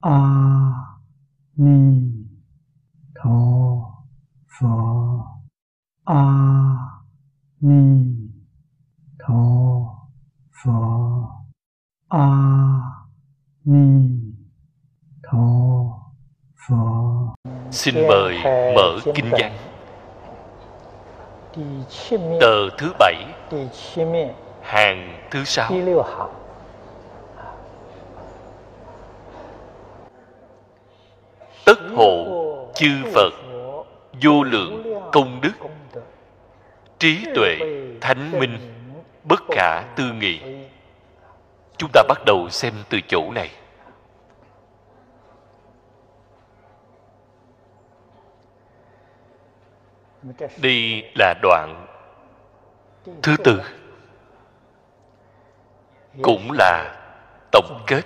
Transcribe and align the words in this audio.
a 0.00 0.18
ni 1.56 2.12
tho 3.14 3.40
phở 4.60 4.66
a 6.04 6.24
ni 7.60 8.04
tho 9.18 9.34
phở 10.64 10.72
a 12.08 12.26
ni 13.64 14.10
tho 15.22 15.38
phở 16.68 16.76
xin 17.70 17.94
mời 18.08 18.38
mở 18.76 18.98
kinh 19.14 19.30
văn 19.30 19.52
tờ 22.40 22.70
thứ 22.78 22.92
bảy 22.98 23.24
hàng 24.62 25.28
thứ 25.30 25.44
sáu 25.44 25.72
tất 31.64 31.78
hộ 31.96 32.26
chư 32.80 33.04
phật, 33.14 33.30
vô 34.22 34.42
lượng 34.42 35.00
công 35.12 35.40
đức, 35.40 35.52
trí 36.98 37.24
tuệ 37.34 37.58
thánh 38.00 38.30
minh, 38.38 38.58
bất 39.24 39.42
khả 39.48 39.82
tư 39.96 40.12
nghị. 40.12 40.40
Chúng 41.76 41.90
ta 41.92 42.02
bắt 42.08 42.18
đầu 42.26 42.48
xem 42.48 42.74
từ 42.88 42.98
chỗ 43.08 43.30
này. 43.30 43.50
Đây 50.62 51.10
là 51.14 51.34
đoạn 51.42 51.86
thứ 53.22 53.36
tư, 53.44 53.60
cũng 56.22 56.50
là 56.52 56.96
tổng 57.52 57.82
kết. 57.86 58.02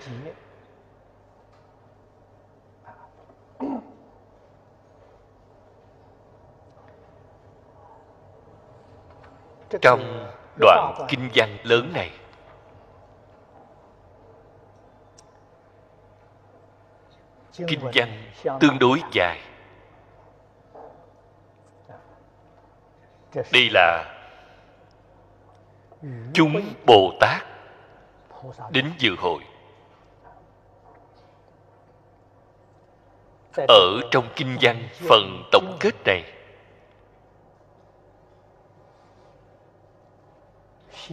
Trong 9.80 10.30
đoạn 10.60 10.94
kinh 11.08 11.30
văn 11.34 11.56
lớn 11.62 11.92
này. 11.94 12.10
Kinh 17.68 17.80
văn 17.94 18.32
tương 18.60 18.78
đối 18.78 19.00
dài. 19.12 19.40
Đây 23.34 23.68
là 23.72 24.04
chúng 26.34 26.62
bồ 26.86 27.12
tát 27.20 27.42
đến 28.70 28.92
dự 28.98 29.10
hội. 29.18 29.42
Ở 33.68 34.00
trong 34.10 34.28
kinh 34.36 34.56
văn 34.60 34.88
phần 35.08 35.42
tổng 35.52 35.76
kết 35.80 35.94
này 36.04 36.33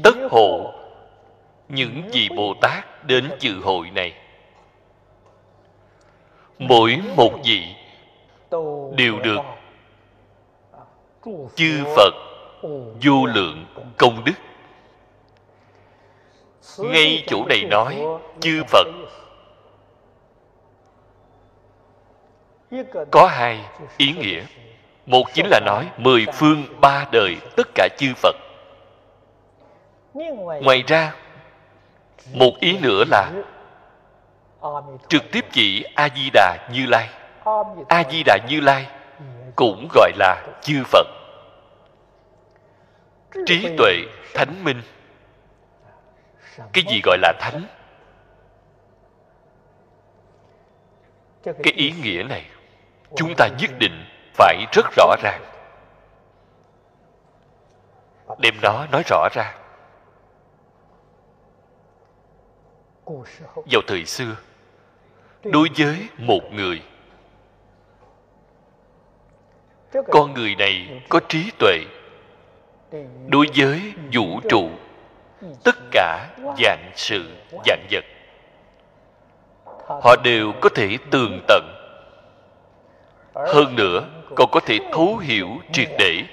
tất 0.03 0.15
hộ 0.31 0.73
những 1.69 2.09
vị 2.13 2.29
bồ 2.35 2.53
tát 2.61 3.05
đến 3.05 3.31
dự 3.39 3.59
hội 3.63 3.89
này. 3.89 4.13
Mỗi 6.59 6.97
một 7.15 7.31
vị 7.43 7.75
đều 8.95 9.19
được 9.19 9.39
chư 11.55 11.83
phật 11.95 12.13
vô 13.03 13.25
lượng 13.25 13.65
công 13.97 14.23
đức. 14.25 14.33
Ngay 16.77 17.23
chỗ 17.27 17.45
này 17.45 17.63
nói, 17.63 18.01
chư 18.39 18.63
phật 18.67 18.87
có 23.11 23.27
hai 23.27 23.65
ý 23.97 24.11
nghĩa. 24.11 24.43
Một 25.05 25.23
chính 25.33 25.47
là 25.47 25.59
nói 25.65 25.89
mười 25.97 26.25
phương 26.33 26.63
ba 26.81 27.07
đời 27.11 27.37
tất 27.57 27.67
cả 27.75 27.87
chư 27.97 28.13
phật 28.15 28.35
ngoài 30.13 30.83
ra 30.87 31.13
một 32.33 32.51
ý 32.59 32.77
nữa 32.79 33.03
là 33.07 33.31
trực 35.09 35.23
tiếp 35.31 35.45
chỉ 35.51 35.83
a 35.95 36.09
di 36.15 36.29
đà 36.33 36.69
như 36.71 36.85
lai. 36.85 37.09
A 37.89 38.03
di 38.11 38.23
đà 38.23 38.37
như 38.49 38.59
lai 38.59 38.87
cũng 39.55 39.87
gọi 39.93 40.11
là 40.15 40.47
chư 40.61 40.83
phật. 40.83 41.07
Trí 43.45 43.75
tuệ 43.77 43.93
thánh 44.33 44.63
minh. 44.63 44.81
Cái 46.73 46.83
gì 46.89 47.01
gọi 47.03 47.17
là 47.21 47.33
thánh? 47.39 47.63
Cái 51.43 51.73
ý 51.75 51.93
nghĩa 52.03 52.23
này 52.23 52.45
chúng 53.15 53.33
ta 53.37 53.47
nhất 53.59 53.71
định 53.79 54.05
phải 54.33 54.65
rất 54.71 54.85
rõ 54.97 55.15
ràng. 55.23 55.41
Đem 58.39 58.53
nó 58.61 58.85
nói 58.91 59.03
rõ 59.05 59.27
ra 59.33 59.60
vào 63.71 63.81
thời 63.87 64.05
xưa 64.05 64.35
đối 65.43 65.69
với 65.77 66.07
một 66.17 66.41
người 66.51 66.81
con 70.11 70.33
người 70.33 70.55
này 70.55 71.01
có 71.09 71.19
trí 71.29 71.51
tuệ. 71.59 71.77
Đối 73.27 73.45
với 73.55 73.93
vũ 74.13 74.39
trụ 74.49 74.69
tất 75.63 75.75
cả 75.91 76.29
dạng 76.57 76.91
sự 76.95 77.35
dạng 77.65 77.87
vật 77.91 78.03
họ 79.87 80.15
đều 80.23 80.53
có 80.61 80.69
thể 80.75 80.97
tường 81.11 81.41
tận. 81.47 81.63
Hơn 83.35 83.75
nữa 83.75 84.07
còn 84.35 84.49
có 84.51 84.59
thể 84.59 84.79
thấu 84.91 85.17
hiểu 85.17 85.47
triệt 85.71 85.89
để. 85.99 86.23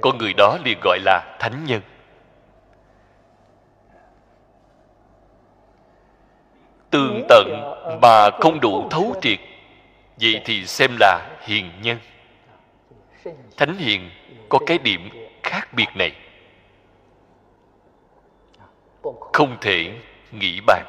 Con 0.00 0.18
người 0.18 0.32
đó 0.36 0.58
liền 0.64 0.78
gọi 0.82 0.98
là 0.98 1.36
thánh 1.40 1.64
nhân 1.64 1.82
tường 6.90 7.22
tận 7.28 7.74
mà 8.02 8.30
không 8.30 8.60
đủ 8.60 8.88
thấu 8.90 9.14
triệt. 9.22 9.38
Vậy 10.20 10.40
thì 10.44 10.66
xem 10.66 10.96
là 11.00 11.38
hiền 11.40 11.70
nhân. 11.82 11.98
Thánh 13.56 13.76
hiền 13.76 14.10
có 14.48 14.58
cái 14.66 14.78
điểm 14.78 15.08
khác 15.42 15.74
biệt 15.74 15.88
này. 15.94 16.12
Không 19.32 19.56
thể 19.60 19.92
nghĩ 20.32 20.60
bàn. 20.66 20.84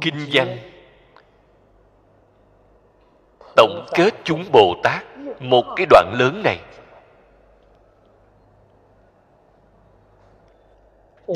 Kinh 0.00 0.28
văn. 0.32 0.58
Tổng 3.56 3.86
kết 3.94 4.14
chúng 4.24 4.44
bồ 4.52 4.74
tát 4.82 5.04
một 5.40 5.64
cái 5.76 5.86
đoạn 5.90 6.14
lớn 6.18 6.42
này. 6.44 6.58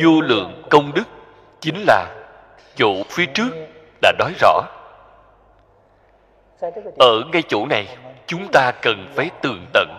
Vô 0.03 0.21
lượng 0.21 0.63
công 0.71 0.93
đức 0.95 1.05
chính 1.61 1.85
là 1.87 2.15
chỗ 2.75 3.03
phía 3.09 3.27
trước 3.27 3.51
đã 4.03 4.13
nói 4.19 4.33
rõ. 4.41 4.63
Ở 6.99 7.23
ngay 7.33 7.43
chỗ 7.49 7.67
này, 7.67 7.97
chúng 8.27 8.49
ta 8.53 8.73
cần 8.83 9.13
phải 9.15 9.31
tường 9.43 9.67
tận. 9.73 9.99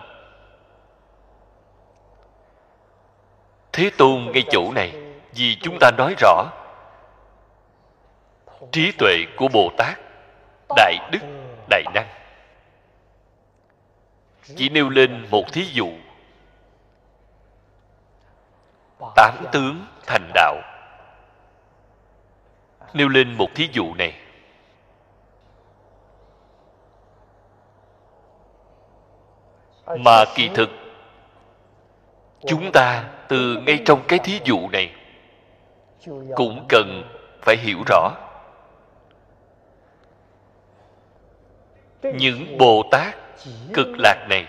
Thế 3.72 3.90
tôn 3.98 4.30
ngay 4.32 4.42
chỗ 4.50 4.72
này, 4.74 4.92
vì 5.34 5.56
chúng 5.60 5.78
ta 5.80 5.90
nói 5.98 6.14
rõ 6.18 6.44
trí 8.72 8.92
tuệ 8.92 9.24
của 9.36 9.48
bồ 9.48 9.70
tát, 9.76 9.98
đại 10.76 10.98
đức, 11.12 11.18
đại 11.68 11.82
năng. 11.94 12.08
Chỉ 14.56 14.68
nêu 14.68 14.88
lên 14.88 15.26
một 15.30 15.52
thí 15.52 15.64
dụ 15.64 15.88
tám 19.16 19.34
tướng 19.52 19.86
thành 20.06 20.30
đạo. 20.34 20.56
Nêu 22.94 23.08
lên 23.08 23.34
một 23.34 23.48
thí 23.54 23.68
dụ 23.72 23.94
này. 23.94 24.20
Mà 29.98 30.24
kỳ 30.34 30.50
thực, 30.54 30.70
chúng 32.46 32.72
ta 32.72 33.04
từ 33.28 33.56
ngay 33.66 33.82
trong 33.86 34.02
cái 34.08 34.18
thí 34.18 34.40
dụ 34.44 34.68
này 34.68 34.94
cũng 36.36 36.66
cần 36.68 37.02
phải 37.42 37.56
hiểu 37.56 37.78
rõ. 37.86 38.10
Những 42.02 42.58
bồ 42.58 42.82
tát 42.90 43.16
cực 43.74 43.88
lạc 43.98 44.26
này 44.28 44.46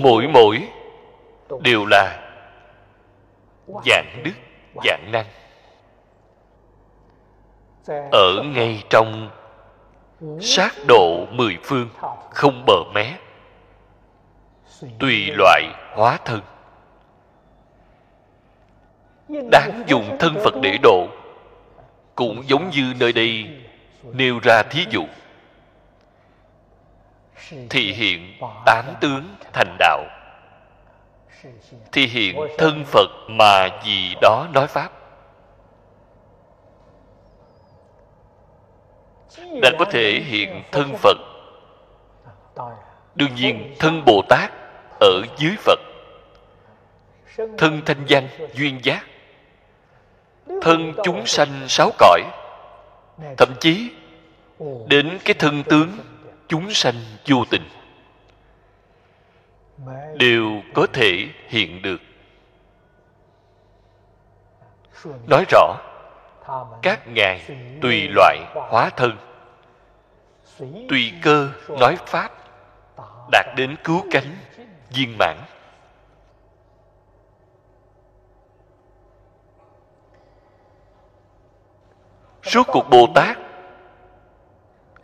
mỗi 0.00 0.28
mỗi 0.28 0.68
đều 1.60 1.86
là 1.86 2.22
dạng 3.86 4.22
đức, 4.24 4.32
dạng 4.84 5.12
năng. 5.12 5.26
Ở 8.12 8.42
ngay 8.42 8.84
trong 8.90 9.30
sát 10.40 10.72
độ 10.88 11.26
mười 11.30 11.58
phương, 11.62 11.88
không 12.30 12.64
bờ 12.66 12.74
mé, 12.94 13.12
tùy 14.98 15.30
loại 15.36 15.62
hóa 15.94 16.18
thân. 16.24 16.40
Đáng 19.28 19.84
dùng 19.86 20.16
thân 20.18 20.34
phật 20.44 20.54
để 20.62 20.78
độ 20.82 21.06
cũng 22.14 22.42
giống 22.46 22.70
như 22.70 22.94
nơi 23.00 23.12
đây 23.12 23.48
nêu 24.02 24.38
ra 24.42 24.62
thí 24.62 24.86
dụ 24.90 25.04
thị 27.70 27.92
hiện 27.92 28.38
tám 28.66 28.84
tướng 29.00 29.34
thành 29.52 29.76
đạo. 29.78 30.04
Thị 31.92 32.06
hiện 32.06 32.36
thân 32.58 32.84
phật 32.84 33.10
mà 33.28 33.68
gì 33.84 34.14
đó 34.20 34.48
nói 34.52 34.66
pháp. 34.66 34.92
Đã 39.62 39.70
có 39.78 39.84
thể 39.90 40.20
hiện 40.24 40.62
thân 40.72 40.94
phật. 40.96 41.16
Đương 43.14 43.34
nhiên 43.34 43.74
thân 43.78 44.02
bồ 44.06 44.22
tát 44.28 44.52
ở 45.00 45.22
dưới 45.38 45.56
phật. 45.58 45.78
Thân 47.58 47.82
thanh 47.86 48.04
văn 48.08 48.28
duyên 48.54 48.80
giác. 48.82 49.06
Thân 50.62 50.92
chúng 51.04 51.26
sanh 51.26 51.68
sáu 51.68 51.90
cõi. 51.98 52.22
Thậm 53.36 53.54
chí 53.60 53.90
đến 54.86 55.18
cái 55.24 55.34
thân 55.34 55.62
tướng 55.62 55.98
chúng 56.48 56.70
sanh 56.70 56.94
vô 57.26 57.44
tình. 57.50 57.68
Đều 60.18 60.62
có 60.74 60.86
thể 60.92 61.28
hiện 61.48 61.82
được. 61.82 62.00
Nói 65.26 65.44
rõ, 65.50 65.76
các 66.82 67.08
ngài 67.08 67.50
tùy 67.82 68.08
loại 68.08 68.38
hóa 68.54 68.90
thân, 68.90 69.18
tùy 70.88 71.12
cơ 71.22 71.50
nói 71.68 71.96
pháp, 72.06 72.30
đạt 73.32 73.46
đến 73.56 73.76
cứu 73.84 74.04
cánh, 74.10 74.36
viên 74.90 75.18
mãn. 75.18 75.36
Suốt 82.42 82.66
cuộc 82.66 82.84
bồ 82.90 83.06
tát 83.14 83.38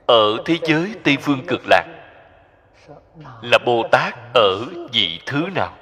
ở 0.06 0.42
thế 0.44 0.58
giới 0.64 0.94
tây 1.04 1.16
phương 1.20 1.46
cực 1.46 1.60
lạc, 1.66 1.84
là 3.42 3.58
bồ 3.66 3.88
tát 3.92 4.14
ở 4.34 4.64
vị 4.92 5.20
thứ 5.26 5.46
nào? 5.54 5.76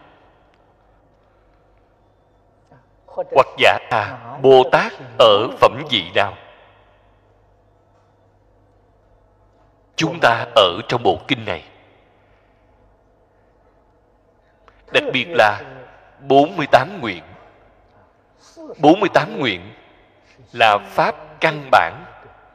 Hoặc 3.06 3.46
giả 3.58 3.78
là 3.90 4.36
bồ 4.42 4.62
tát 4.72 4.92
ở 5.18 5.48
phẩm 5.60 5.82
vị 5.90 6.10
nào? 6.14 6.36
Chúng 9.96 10.18
ta 10.20 10.46
ở 10.56 10.80
trong 10.88 11.02
bộ 11.02 11.18
kinh 11.28 11.44
này. 11.44 11.64
Đặc 14.92 15.04
biệt 15.12 15.26
là 15.28 15.62
48 16.28 17.00
nguyện. 17.00 17.22
48 18.78 19.38
nguyện 19.38 19.74
là 20.52 20.78
pháp 20.78 21.40
căn 21.40 21.68
bản 21.70 22.04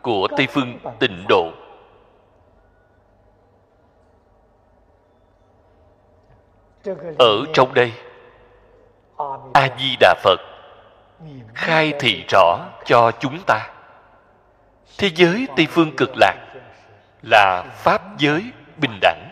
của 0.05 0.27
Tây 0.37 0.47
Phương 0.47 0.79
tịnh 0.99 1.25
độ. 1.29 1.51
Ở 7.19 7.45
trong 7.53 7.73
đây 7.73 7.93
a 9.53 9.69
di 9.79 9.95
đà 9.99 10.15
phật 10.23 10.39
khai 11.53 11.93
thị 11.99 12.25
rõ 12.29 12.59
cho 12.85 13.11
chúng 13.19 13.39
ta. 13.47 13.69
Thế 14.97 15.09
giới 15.15 15.47
tây 15.55 15.67
phương 15.69 15.95
cực 15.97 16.09
lạc 16.15 16.35
là 17.21 17.63
pháp 17.75 18.17
giới 18.17 18.51
bình 18.77 18.99
đẳng. 19.01 19.29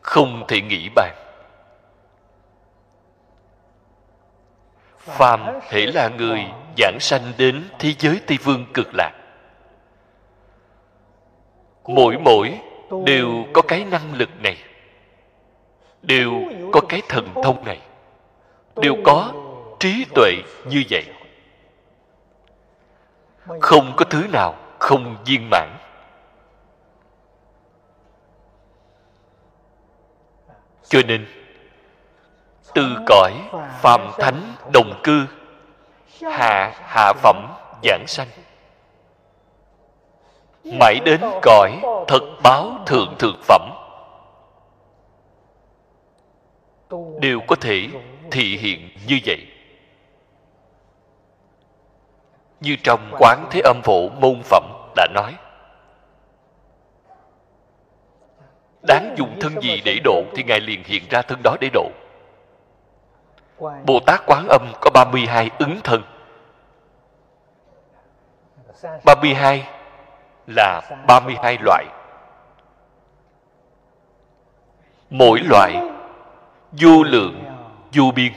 Không 0.00 0.44
thể 0.48 0.60
nghĩ 0.60 0.88
bàn. 0.94 1.14
Phàm 4.98 5.60
thể 5.68 5.86
là 5.86 6.08
người 6.08 6.46
giảng 6.78 7.00
sanh 7.00 7.32
đến 7.38 7.64
thế 7.78 7.92
giới 7.98 8.20
tây 8.26 8.38
phương 8.40 8.66
cực 8.74 8.88
lạc. 8.94 9.12
Mỗi 11.84 12.18
mỗi 12.18 12.60
đều 13.04 13.44
có 13.52 13.62
cái 13.62 13.84
năng 13.84 14.14
lực 14.14 14.28
này, 14.42 14.56
đều 16.02 16.32
có 16.72 16.80
cái 16.88 17.02
thần 17.08 17.28
thông 17.42 17.64
này, 17.64 17.80
đều 18.76 18.94
có 19.04 19.32
trí 19.80 20.06
tuệ 20.14 20.32
như 20.64 20.84
vậy. 20.90 21.04
Không 23.60 23.92
có 23.96 24.04
thứ 24.04 24.26
nào 24.32 24.54
không 24.78 25.16
viên 25.24 25.50
mãn. 25.50 25.76
Cho 30.88 31.00
nên, 31.08 31.26
từ 32.74 32.96
cõi 33.06 33.32
phàm 33.80 34.00
thánh 34.18 34.54
đồng 34.72 35.00
cư 35.02 35.26
hạ 36.22 36.72
hạ 36.82 37.12
phẩm, 37.12 37.36
giảng 37.82 38.04
sanh. 38.06 38.28
Mãi 40.64 41.00
đến 41.04 41.20
cõi 41.42 41.80
thật 42.08 42.22
báo 42.42 42.78
thượng 42.86 43.14
thượng 43.18 43.40
phẩm, 43.42 43.70
đều 47.20 47.40
có 47.46 47.56
thể 47.60 47.88
thị 48.30 48.56
hiện 48.56 48.90
như 49.06 49.18
vậy. 49.26 49.46
Như 52.60 52.76
trong 52.82 53.12
quán 53.18 53.46
thế 53.50 53.60
âm 53.64 53.80
phổ 53.84 54.08
môn 54.08 54.42
phẩm 54.42 54.64
đã 54.96 55.06
nói, 55.14 55.34
đáng 58.82 59.14
dùng 59.18 59.40
thân 59.40 59.60
gì 59.62 59.80
để 59.84 59.98
độ? 60.04 60.22
Thì 60.34 60.42
ngài 60.42 60.60
liền 60.60 60.84
hiện 60.84 61.02
ra 61.10 61.22
thân 61.22 61.40
đó 61.42 61.56
để 61.60 61.68
độ 61.72 61.90
bồ 63.58 64.00
tát 64.06 64.20
quán 64.26 64.46
âm 64.48 64.72
có 64.80 64.90
32 64.94 65.50
ứng 65.58 65.80
thân. 65.84 66.02
32 69.04 69.68
là 70.46 70.80
32 71.06 71.58
loại. 71.60 71.84
Mỗi 75.10 75.40
loại, 75.44 75.72
vô 76.72 77.02
lượng, 77.02 77.44
vô 77.92 78.04
biên. 78.14 78.32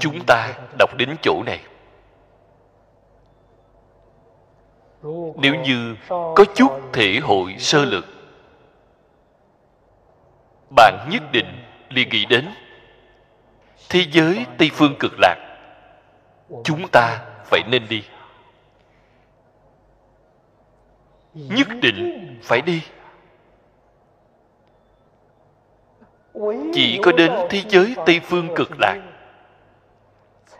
Chúng 0.00 0.24
ta 0.26 0.54
đọc 0.78 0.90
đến 0.96 1.16
chỗ 1.22 1.42
này. 1.46 1.60
Nếu 5.36 5.54
như 5.54 5.96
có 6.08 6.44
chút 6.54 6.70
thể 6.92 7.18
hội 7.22 7.54
sơ 7.58 7.84
lược 7.84 8.04
bạn 10.76 11.08
nhất 11.10 11.22
định 11.32 11.64
liền 11.88 12.08
nghĩ 12.08 12.24
đến. 12.24 12.48
Thế 13.88 14.04
giới 14.10 14.46
tây 14.58 14.70
phương 14.74 14.96
cực 14.98 15.12
lạc, 15.18 15.36
chúng 16.64 16.88
ta 16.92 17.18
phải 17.44 17.62
nên 17.70 17.88
đi. 17.88 18.04
Nhất 21.34 21.68
định 21.82 22.38
phải 22.42 22.60
đi. 22.60 22.82
Chỉ 26.72 27.00
có 27.02 27.12
đến 27.12 27.32
thế 27.50 27.62
giới 27.68 27.94
tây 28.06 28.20
phương 28.20 28.48
cực 28.56 28.70
lạc 28.80 29.00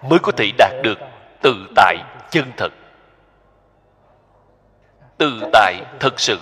mới 0.03 0.19
có 0.19 0.33
thể 0.33 0.51
đạt 0.59 0.73
được 0.83 0.99
tự 1.43 1.55
tại 1.77 1.97
chân 2.31 2.53
thật. 2.57 2.73
Tự 5.19 5.41
tại 5.53 5.75
thật 6.01 6.21
sự. 6.21 6.39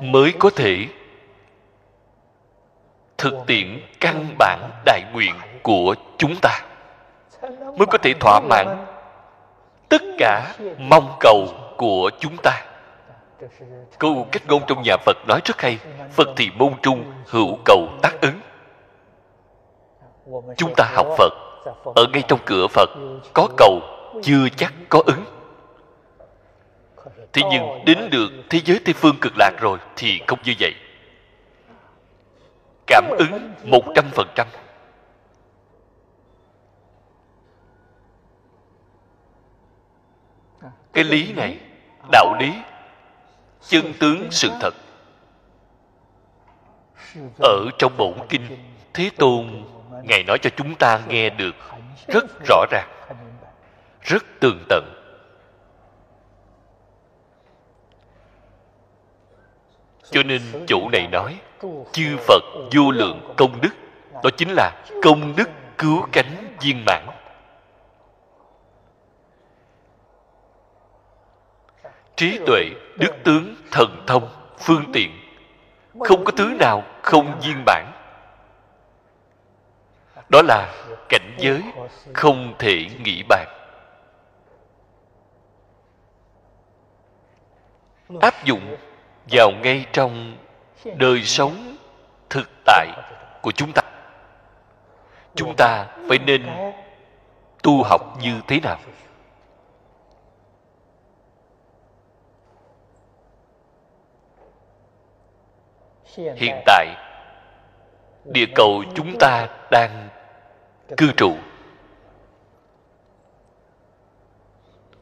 Mới 0.00 0.32
có 0.38 0.50
thể 0.56 0.86
thực 3.18 3.34
tiễn 3.46 3.80
căn 4.00 4.34
bản 4.38 4.70
đại 4.84 5.02
nguyện 5.12 5.34
của 5.62 5.94
chúng 6.18 6.34
ta, 6.42 6.60
mới 7.50 7.86
có 7.90 7.98
thể 8.02 8.14
thỏa 8.20 8.40
mãn 8.40 8.86
tất 9.88 10.02
cả 10.18 10.54
mong 10.78 11.16
cầu 11.20 11.46
của 11.76 12.10
chúng 12.20 12.36
ta. 12.42 12.64
Câu 13.98 14.26
cách 14.32 14.42
ngôn 14.48 14.62
trong 14.66 14.82
nhà 14.82 14.96
phật 14.96 15.16
nói 15.28 15.40
rất 15.44 15.60
hay, 15.60 15.78
phật 16.10 16.28
thì 16.36 16.50
môn 16.58 16.72
trung 16.82 17.12
hữu 17.26 17.58
cầu 17.64 17.88
tác 18.02 18.20
ứng. 18.20 18.40
Chúng 20.56 20.74
ta 20.76 20.84
học 20.94 21.06
phật, 21.18 21.32
ở 21.94 22.06
ngay 22.12 22.22
trong 22.28 22.38
cửa 22.46 22.66
phật 22.66 22.90
có 23.32 23.48
cầu 23.56 23.80
chưa 24.22 24.48
chắc 24.56 24.72
có 24.88 25.02
ứng 25.06 25.24
thế 27.34 27.42
nhưng 27.50 27.84
đến 27.86 28.10
được 28.10 28.30
thế 28.50 28.60
giới 28.64 28.80
tây 28.84 28.94
phương 28.94 29.16
cực 29.20 29.32
lạc 29.36 29.50
rồi 29.60 29.78
thì 29.96 30.20
không 30.26 30.38
như 30.44 30.54
vậy. 30.60 30.74
Cảm 32.86 33.04
ứng 33.18 33.54
một 33.64 33.82
trăm 33.94 34.04
phần 34.12 34.28
trăm. 34.34 34.46
Cái 40.92 41.04
lý 41.04 41.32
này 41.32 41.58
đạo 42.12 42.36
lý 42.40 42.52
chân 43.68 43.92
tướng 44.00 44.30
sự 44.30 44.50
thật. 44.60 44.74
Ở 47.38 47.70
trong 47.78 47.96
bổn 47.96 48.14
kinh 48.28 48.46
thế 48.94 49.10
tôn 49.16 49.64
ngài 50.02 50.22
nói 50.22 50.38
cho 50.42 50.50
chúng 50.56 50.74
ta 50.74 51.00
nghe 51.08 51.30
được 51.30 51.54
rất 52.08 52.24
rõ 52.48 52.64
ràng 52.70 52.88
rất 54.00 54.24
tường 54.40 54.64
tận 54.68 55.03
cho 60.10 60.22
nên 60.22 60.42
chỗ 60.66 60.88
này 60.92 61.08
nói 61.12 61.38
chư 61.92 62.16
phật 62.16 62.42
vô 62.74 62.90
lượng 62.90 63.34
công 63.36 63.60
đức 63.60 63.70
đó 64.22 64.30
chính 64.36 64.48
là 64.50 64.84
công 65.02 65.36
đức 65.36 65.48
cứu 65.78 66.06
cánh 66.12 66.56
viên 66.60 66.84
mãn. 66.86 67.06
Trí 72.16 72.38
tuệ 72.46 72.70
đức 72.96 73.14
tướng 73.24 73.54
thần 73.70 74.04
thông 74.06 74.28
phương 74.58 74.84
tiện 74.92 75.10
không 76.00 76.24
có 76.24 76.32
thứ 76.36 76.56
nào 76.60 76.82
không 77.02 77.40
viên 77.40 77.62
bản 77.66 77.92
đó 80.28 80.42
là 80.42 80.74
cảnh 81.08 81.34
giới 81.38 81.62
không 82.14 82.54
thể 82.58 82.86
nghĩ 83.04 83.22
bàn. 83.28 83.48
Áp 88.20 88.44
dụng 88.44 88.76
vào 89.30 89.50
ngay 89.62 89.86
trong 89.92 90.36
đời 90.96 91.22
sống 91.22 91.76
thực 92.30 92.50
tại 92.64 92.86
của 93.42 93.52
chúng 93.52 93.72
ta. 93.74 93.82
Chúng 95.34 95.54
ta 95.56 95.86
phải 96.08 96.18
nên 96.18 96.46
tu 97.62 97.82
học 97.82 98.00
như 98.20 98.40
thế 98.48 98.60
nào? 98.60 98.78
Hiện 106.16 106.62
tại, 106.66 106.86
địa 108.24 108.46
cầu 108.54 108.84
chúng 108.94 109.18
ta 109.18 109.48
đang 109.70 110.08
cư 110.96 111.12
trụ. 111.16 111.36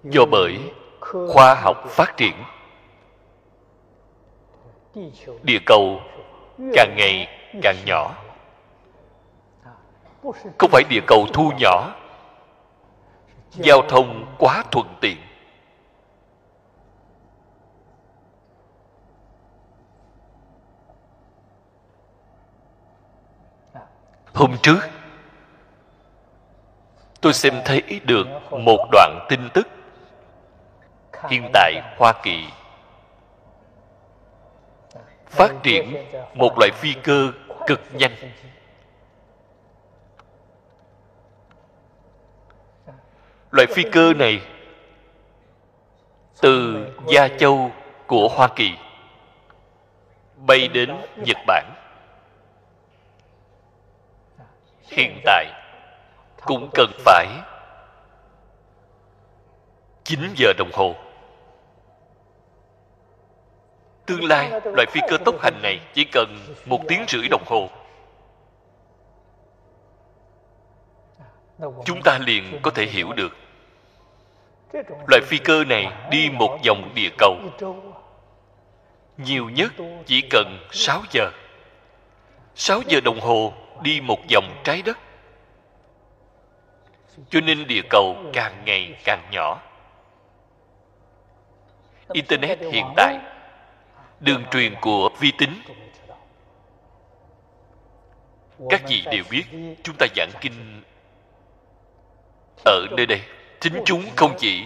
Do 0.04 0.24
bởi 0.30 0.58
khoa 1.00 1.54
học 1.54 1.76
phát 1.88 2.16
triển 2.16 2.34
địa 5.42 5.58
cầu 5.66 6.00
càng 6.74 6.94
ngày 6.96 7.28
càng 7.62 7.76
nhỏ. 7.86 8.14
Không 10.58 10.70
phải 10.72 10.82
địa 10.88 11.00
cầu 11.06 11.26
thu 11.32 11.52
nhỏ. 11.58 11.94
Giao 13.50 13.82
thông 13.88 14.34
quá 14.38 14.64
thuận 14.70 14.86
tiện. 15.00 15.16
Hôm 24.34 24.56
trước, 24.62 24.78
tôi 27.20 27.32
xem 27.32 27.54
thấy 27.64 27.82
được 28.04 28.26
một 28.50 28.88
đoạn 28.92 29.26
tin 29.28 29.40
tức 29.54 29.68
hiện 31.28 31.50
tại 31.52 31.72
hoa 31.98 32.12
kỳ 32.22 32.44
phát 35.32 35.52
triển 35.62 35.94
một 36.34 36.58
loại 36.58 36.70
phi 36.74 36.94
cơ 37.02 37.32
cực 37.66 37.80
nhanh. 37.92 38.16
Loại 43.50 43.66
phi 43.66 43.82
cơ 43.92 44.12
này 44.14 44.42
từ 46.40 46.86
gia 47.08 47.28
châu 47.28 47.70
của 48.06 48.28
hoa 48.28 48.48
kỳ 48.56 48.70
bay 50.36 50.68
đến 50.68 50.96
nhật 51.16 51.36
bản. 51.46 51.74
Hiện 54.82 55.20
tại 55.24 55.46
cũng 56.44 56.70
cần 56.74 56.90
phải 57.04 57.26
9 60.04 60.34
giờ 60.36 60.52
đồng 60.58 60.70
hồ 60.72 60.94
tương 64.06 64.24
lai, 64.24 64.50
loại 64.64 64.86
phi 64.90 65.00
cơ 65.08 65.16
tốc 65.24 65.34
hành 65.40 65.62
này 65.62 65.80
chỉ 65.94 66.04
cần 66.04 66.38
một 66.66 66.80
tiếng 66.88 67.04
rưỡi 67.08 67.28
đồng 67.30 67.42
hồ. 67.46 67.68
Chúng 71.84 72.02
ta 72.04 72.18
liền 72.18 72.58
có 72.62 72.70
thể 72.70 72.86
hiểu 72.86 73.12
được. 73.12 73.36
Loại 75.08 75.20
phi 75.24 75.38
cơ 75.38 75.64
này 75.64 75.92
đi 76.10 76.30
một 76.30 76.58
vòng 76.66 76.90
địa 76.94 77.08
cầu. 77.18 77.36
Nhiều 79.16 79.50
nhất 79.50 79.72
chỉ 80.06 80.22
cần 80.30 80.58
6 80.70 81.02
giờ. 81.10 81.30
6 82.54 82.80
giờ 82.88 83.00
đồng 83.04 83.20
hồ 83.20 83.52
đi 83.82 84.00
một 84.00 84.18
vòng 84.34 84.60
trái 84.64 84.82
đất. 84.82 84.98
Cho 87.30 87.40
nên 87.40 87.66
địa 87.66 87.82
cầu 87.90 88.16
càng 88.32 88.62
ngày 88.64 88.94
càng 89.04 89.28
nhỏ. 89.30 89.62
Internet 92.12 92.58
hiện 92.60 92.86
tại 92.96 93.18
đường 94.22 94.44
truyền 94.50 94.74
của 94.80 95.10
vi 95.20 95.32
tính. 95.38 95.62
Các 98.70 98.82
vị 98.88 99.04
đều 99.10 99.24
biết, 99.30 99.44
chúng 99.82 99.96
ta 99.98 100.06
giảng 100.16 100.30
kinh 100.40 100.82
ở 102.64 102.86
nơi 102.96 103.06
đây. 103.06 103.22
Chính 103.60 103.82
chúng 103.84 104.02
không 104.16 104.34
chỉ 104.38 104.64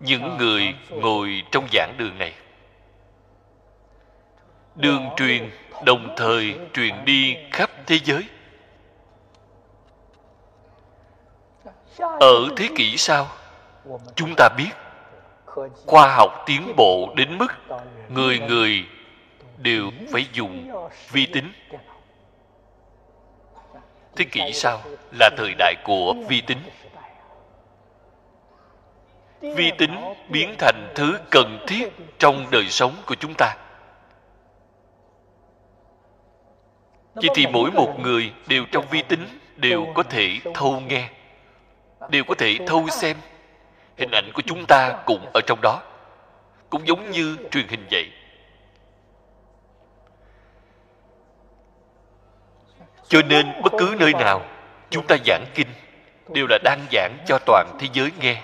những 0.00 0.36
người 0.38 0.74
ngồi 0.90 1.42
trong 1.52 1.66
giảng 1.72 1.94
đường 1.98 2.18
này. 2.18 2.34
Đường 4.74 5.08
truyền 5.16 5.50
đồng 5.84 6.14
thời 6.16 6.54
truyền 6.72 7.04
đi 7.04 7.36
khắp 7.52 7.70
thế 7.86 7.98
giới. 8.04 8.24
Ở 12.20 12.48
thế 12.56 12.68
kỷ 12.76 12.96
sau, 12.96 13.26
chúng 14.14 14.34
ta 14.36 14.48
biết 14.56 14.70
khoa 15.86 16.14
học 16.16 16.42
tiến 16.46 16.72
bộ 16.76 17.12
đến 17.16 17.38
mức 17.38 17.52
người 18.14 18.38
người 18.38 18.84
đều 19.58 19.90
phải 20.12 20.26
dùng 20.32 20.70
vi 21.12 21.26
tính. 21.26 21.52
Thế 24.16 24.24
kỷ 24.24 24.52
sau 24.52 24.80
là 25.18 25.30
thời 25.36 25.54
đại 25.58 25.74
của 25.84 26.14
vi 26.28 26.40
tính. 26.40 26.58
Vi 29.40 29.72
tính 29.78 29.96
biến 30.28 30.54
thành 30.58 30.92
thứ 30.94 31.18
cần 31.30 31.64
thiết 31.66 31.92
trong 32.18 32.46
đời 32.50 32.66
sống 32.68 32.92
của 33.06 33.14
chúng 33.14 33.34
ta. 33.38 33.56
Vậy 37.14 37.28
thì 37.34 37.46
mỗi 37.46 37.70
một 37.70 37.94
người 38.00 38.32
đều 38.48 38.64
trong 38.72 38.84
vi 38.90 39.02
tính 39.02 39.26
đều 39.56 39.86
có 39.94 40.02
thể 40.02 40.38
thâu 40.54 40.80
nghe, 40.80 41.08
đều 42.10 42.24
có 42.24 42.34
thể 42.38 42.58
thâu 42.66 42.88
xem. 42.88 43.16
Hình 43.98 44.10
ảnh 44.10 44.30
của 44.34 44.42
chúng 44.46 44.64
ta 44.68 45.02
cũng 45.06 45.30
ở 45.34 45.40
trong 45.46 45.58
đó 45.62 45.82
cũng 46.74 46.86
giống 46.86 47.10
như 47.10 47.36
truyền 47.50 47.68
hình 47.68 47.86
vậy. 47.90 48.10
Cho 53.08 53.22
nên 53.22 53.62
bất 53.62 53.72
cứ 53.78 53.96
nơi 53.98 54.12
nào 54.12 54.42
chúng 54.90 55.06
ta 55.06 55.16
giảng 55.26 55.44
kinh 55.54 55.66
đều 56.28 56.46
là 56.50 56.58
đang 56.64 56.86
giảng 56.92 57.16
cho 57.26 57.38
toàn 57.46 57.76
thế 57.78 57.88
giới 57.92 58.10
nghe. 58.20 58.42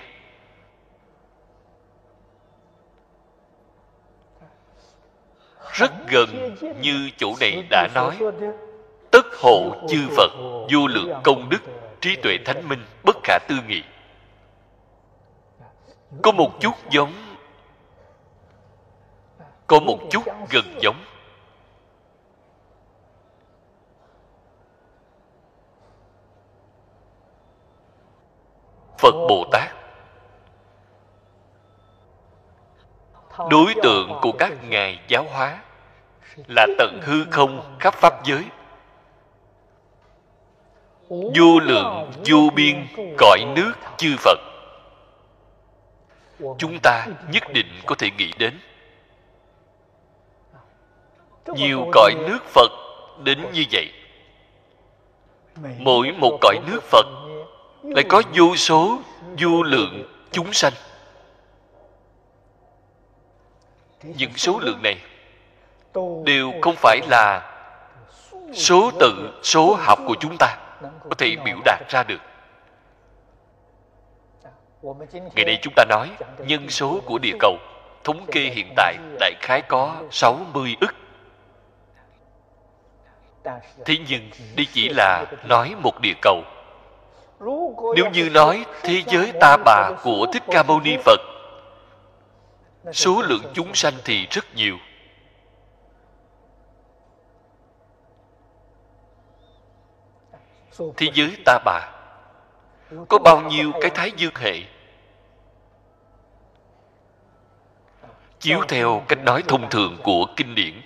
Rất 5.71 5.91
gần 6.07 6.55
như 6.81 7.09
chỗ 7.17 7.33
này 7.39 7.63
đã 7.69 7.87
nói, 7.95 8.17
tất 9.11 9.25
hộ 9.41 9.87
chư 9.89 10.07
phật, 10.17 10.31
vô 10.73 10.87
lượng 10.87 11.21
công 11.23 11.49
đức, 11.49 11.59
trí 12.01 12.15
tuệ 12.15 12.37
thánh 12.45 12.69
minh, 12.69 12.85
bất 13.03 13.15
khả 13.23 13.39
tư 13.47 13.55
nghị. 13.67 13.83
Có 16.23 16.31
một 16.31 16.51
chút 16.59 16.73
giống 16.91 17.30
có 19.71 19.79
một 19.79 19.99
chút 20.09 20.23
gần 20.49 20.65
giống. 20.81 20.95
Phật 28.97 29.11
bồ 29.29 29.45
tát. 29.51 29.71
Đối 33.49 33.73
tượng 33.83 34.19
của 34.21 34.31
các 34.39 34.53
ngài 34.63 34.99
giáo 35.07 35.25
hóa 35.33 35.63
là 36.47 36.67
tận 36.77 36.99
hư 37.03 37.25
không 37.31 37.77
khắp 37.79 37.93
pháp 37.93 38.23
giới. 38.25 38.45
Vô 41.09 41.59
lượng 41.61 42.11
vô 42.25 42.49
biên 42.55 42.87
cõi 43.17 43.39
nước 43.55 43.73
chư 43.97 44.15
phật. 44.19 44.39
Chúng 46.57 46.79
ta 46.83 47.07
nhất 47.31 47.43
định 47.53 47.67
có 47.85 47.95
thể 47.95 48.09
nghĩ 48.17 48.31
đến 48.37 48.59
nhiều 51.47 51.87
cõi 51.91 52.15
nước 52.27 52.45
phật 52.45 52.71
đến 53.23 53.39
như 53.53 53.65
vậy. 53.71 53.91
Mỗi 55.77 56.11
một 56.11 56.37
cõi 56.41 56.59
nước 56.67 56.83
phật 56.83 57.05
lại 57.83 58.03
có 58.09 58.21
vô 58.35 58.55
số 58.55 58.99
vô 59.39 59.63
lượng 59.63 60.03
chúng 60.31 60.53
sanh. 60.53 60.73
Những 64.03 64.31
số 64.35 64.59
lượng 64.59 64.79
này 64.83 64.97
đều 66.25 66.53
không 66.61 66.75
phải 66.77 66.99
là 67.09 67.51
số 68.53 68.91
tự 68.99 69.39
số 69.43 69.75
học 69.79 69.99
của 70.07 70.15
chúng 70.19 70.35
ta 70.39 70.57
có 70.81 71.15
thể 71.17 71.35
biểu 71.45 71.57
đạt 71.65 71.89
ra 71.89 72.03
được. 72.03 72.21
Ngày 75.35 75.45
nay 75.45 75.59
chúng 75.61 75.73
ta 75.75 75.85
nói 75.89 76.09
nhân 76.37 76.69
số 76.69 76.99
của 77.05 77.17
địa 77.17 77.35
cầu 77.39 77.57
thống 78.03 78.25
kê 78.31 78.41
hiện 78.41 78.73
tại 78.75 78.95
đại 79.19 79.33
khái 79.39 79.61
có 79.61 79.95
60 80.11 80.75
ức 80.81 80.95
thế 83.85 83.95
nhưng 84.09 84.29
đây 84.55 84.67
chỉ 84.73 84.89
là 84.89 85.25
nói 85.43 85.75
một 85.83 85.99
địa 86.01 86.13
cầu. 86.21 86.43
Nếu 87.95 88.09
như 88.13 88.29
nói 88.29 88.65
thế 88.83 89.03
giới 89.07 89.31
ta 89.39 89.57
bà 89.65 89.91
của 90.03 90.25
thích 90.33 90.43
ca 90.51 90.63
mâu 90.63 90.79
ni 90.79 90.97
phật, 91.05 91.19
số 92.93 93.21
lượng 93.21 93.43
chúng 93.53 93.73
sanh 93.73 93.93
thì 94.05 94.27
rất 94.31 94.55
nhiều. 94.55 94.77
Thế 100.97 101.07
giới 101.13 101.37
ta 101.45 101.59
bà, 101.65 101.91
có 103.09 103.17
bao 103.17 103.41
nhiêu 103.41 103.71
cái 103.81 103.89
thái 103.89 104.11
dương 104.17 104.35
hệ? 104.35 104.53
Chiếu 108.39 108.61
theo 108.67 109.03
cách 109.07 109.19
nói 109.23 109.43
thông 109.47 109.69
thường 109.69 109.97
của 110.03 110.25
kinh 110.35 110.55
điển 110.55 110.81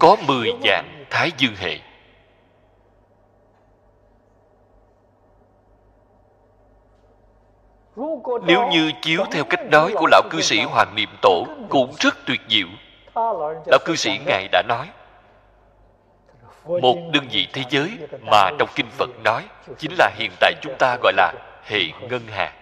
có 0.00 0.16
mười 0.26 0.52
dạng 0.64 1.04
thái 1.10 1.30
dương 1.38 1.54
hệ. 1.56 1.78
Nếu 8.42 8.68
như 8.70 8.92
chiếu 9.02 9.24
theo 9.32 9.44
cách 9.44 9.66
nói 9.70 9.94
của 9.96 10.06
lão 10.10 10.22
cư 10.30 10.40
sĩ 10.40 10.62
hoàng 10.62 10.94
niệm 10.94 11.08
tổ 11.22 11.46
cũng 11.68 11.94
rất 11.98 12.14
tuyệt 12.26 12.40
diệu. 12.48 12.66
Lão 13.66 13.78
cư 13.84 13.96
sĩ 13.96 14.18
ngài 14.26 14.48
đã 14.52 14.62
nói, 14.68 14.88
một 16.64 16.96
đơn 17.12 17.26
vị 17.30 17.48
thế 17.52 17.62
giới 17.70 17.98
mà 18.20 18.50
trong 18.58 18.68
kinh 18.74 18.90
phật 18.90 19.10
nói 19.24 19.44
chính 19.78 19.92
là 19.98 20.10
hiện 20.16 20.30
tại 20.40 20.52
chúng 20.62 20.74
ta 20.78 20.96
gọi 21.02 21.12
là 21.16 21.32
hệ 21.64 21.80
ngân 22.10 22.22
hà. 22.28 22.52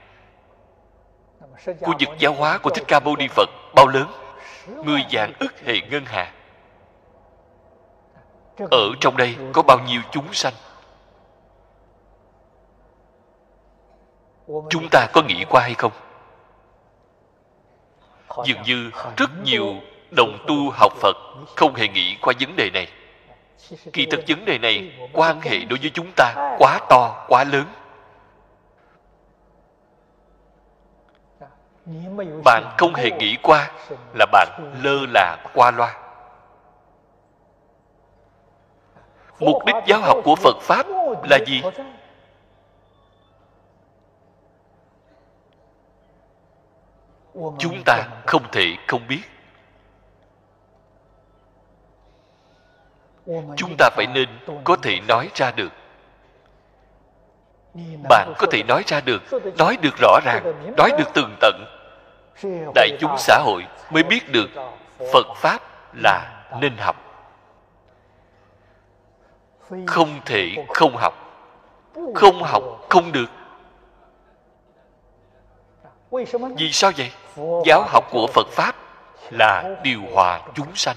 Khu 1.64 1.94
vực 2.00 2.18
giáo 2.18 2.32
hóa 2.32 2.58
của 2.58 2.70
thích 2.70 2.84
ca 2.88 3.00
mâu 3.00 3.16
ni 3.16 3.28
phật 3.28 3.48
bao 3.74 3.86
lớn? 3.86 4.06
Mười 4.84 5.04
vạn 5.10 5.32
ức 5.38 5.60
hệ 5.64 5.80
ngân 5.90 6.04
hà 6.06 6.32
ở 8.70 8.90
trong 9.00 9.16
đây 9.16 9.36
có 9.52 9.62
bao 9.62 9.78
nhiêu 9.78 10.00
chúng 10.10 10.32
sanh? 10.32 10.54
Chúng 14.46 14.88
ta 14.90 15.06
có 15.12 15.22
nghĩ 15.22 15.44
qua 15.48 15.62
hay 15.62 15.74
không? 15.74 15.92
Dường 18.44 18.62
như 18.62 18.90
rất 19.16 19.30
nhiều 19.44 19.74
đồng 20.10 20.38
tu 20.46 20.70
học 20.70 20.92
phật 20.96 21.16
không 21.56 21.74
hề 21.74 21.88
nghĩ 21.88 22.16
qua 22.20 22.34
vấn 22.40 22.56
đề 22.56 22.70
này. 22.74 22.88
Kỳ 23.92 24.06
thực 24.06 24.20
vấn 24.28 24.44
đề 24.44 24.58
này 24.58 25.08
quan 25.12 25.40
hệ 25.40 25.58
đối 25.58 25.78
với 25.78 25.90
chúng 25.94 26.12
ta 26.16 26.56
quá 26.58 26.80
to, 26.88 27.24
quá 27.28 27.44
lớn. 27.44 27.66
Bạn 32.44 32.74
không 32.78 32.94
hề 32.94 33.10
nghĩ 33.10 33.36
qua 33.42 33.70
là 34.14 34.26
bạn 34.32 34.48
lơ 34.82 35.06
là 35.14 35.36
qua 35.54 35.70
loa. 35.70 36.07
Mục 39.40 39.64
đích 39.66 39.76
giáo 39.86 40.00
học 40.00 40.16
của 40.24 40.34
phật 40.36 40.56
pháp 40.60 40.86
là 41.30 41.38
gì? 41.46 41.62
chúng 47.58 47.82
ta 47.84 48.08
không 48.26 48.42
thể 48.52 48.76
không 48.86 49.06
biết. 49.08 49.22
Chúng 53.56 53.74
ta 53.78 53.90
phải 53.90 54.06
nên 54.06 54.28
có 54.64 54.76
thể 54.82 55.00
nói 55.08 55.28
ra 55.34 55.50
được. 55.50 55.72
Bạn 58.08 58.32
có 58.38 58.46
thể 58.50 58.62
nói 58.62 58.82
ra 58.86 59.00
được 59.00 59.22
nói 59.58 59.76
được 59.82 59.96
rõ 59.98 60.18
ràng 60.24 60.72
nói 60.76 60.90
được 60.98 61.14
tường 61.14 61.36
tận. 61.40 61.64
Đại 62.74 62.88
chúng 63.00 63.14
xã 63.18 63.38
hội 63.44 63.64
mới 63.90 64.02
biết 64.02 64.32
được 64.32 64.50
phật 65.12 65.26
pháp 65.36 65.62
là 65.94 66.44
nên 66.60 66.76
học 66.76 67.07
không 69.86 70.20
thể 70.24 70.66
không 70.68 70.96
học. 70.96 71.14
Không 72.14 72.42
học 72.42 72.62
không 72.88 73.12
được. 73.12 73.30
Vì 76.56 76.72
sao 76.72 76.90
vậy? 76.96 77.12
Giáo 77.66 77.84
học 77.88 78.04
của 78.10 78.26
phật 78.34 78.46
pháp 78.50 78.74
là 79.30 79.76
điều 79.82 80.00
hòa 80.14 80.40
chúng 80.54 80.74
sanh. 80.74 80.96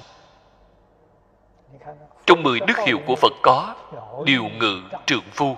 Trong 2.25 2.43
mười 2.43 2.59
đức 2.59 2.77
hiệu 2.77 2.99
của 3.07 3.15
phật 3.15 3.31
có 3.41 3.75
điều 4.25 4.43
ngự 4.43 4.81
trượng 5.05 5.29
phu. 5.31 5.55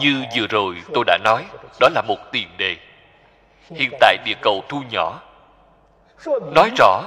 Như 0.00 0.24
vừa 0.36 0.46
rồi 0.46 0.82
tôi 0.94 1.04
đã 1.06 1.18
nói, 1.24 1.44
đó 1.80 1.88
là 1.94 2.02
một 2.08 2.18
tiền 2.32 2.48
đề. 2.58 2.76
Hiện 3.70 3.90
tại 4.00 4.16
địa 4.24 4.36
cầu 4.42 4.62
thu 4.68 4.82
nhỏ. 4.90 5.20
Nói 6.54 6.70
rõ 6.78 7.02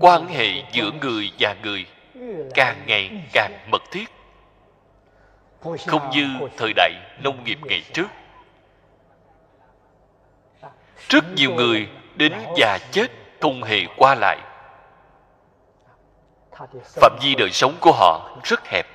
quan 0.00 0.26
hệ 0.26 0.62
giữa 0.72 0.90
người 1.00 1.32
và 1.38 1.56
người 1.62 1.86
càng 2.54 2.82
ngày 2.86 3.10
càng 3.32 3.58
mật 3.70 3.82
thiết. 3.90 4.04
Không 5.86 6.10
như 6.10 6.26
thời 6.56 6.72
đại 6.72 6.92
nông 7.22 7.44
nghiệp 7.44 7.58
ngày 7.62 7.82
trước. 7.92 8.06
Rất 11.08 11.24
nhiều 11.36 11.50
người 11.50 11.88
đến 12.14 12.32
già 12.56 12.78
chết 12.90 13.06
không 13.40 13.62
hề 13.62 13.80
qua 13.96 14.14
lại. 14.14 14.38
Phạm 16.84 17.18
vi 17.22 17.34
đời 17.34 17.50
sống 17.50 17.74
của 17.80 17.92
họ 17.92 18.40
rất 18.44 18.60
hẹp. 18.66 18.86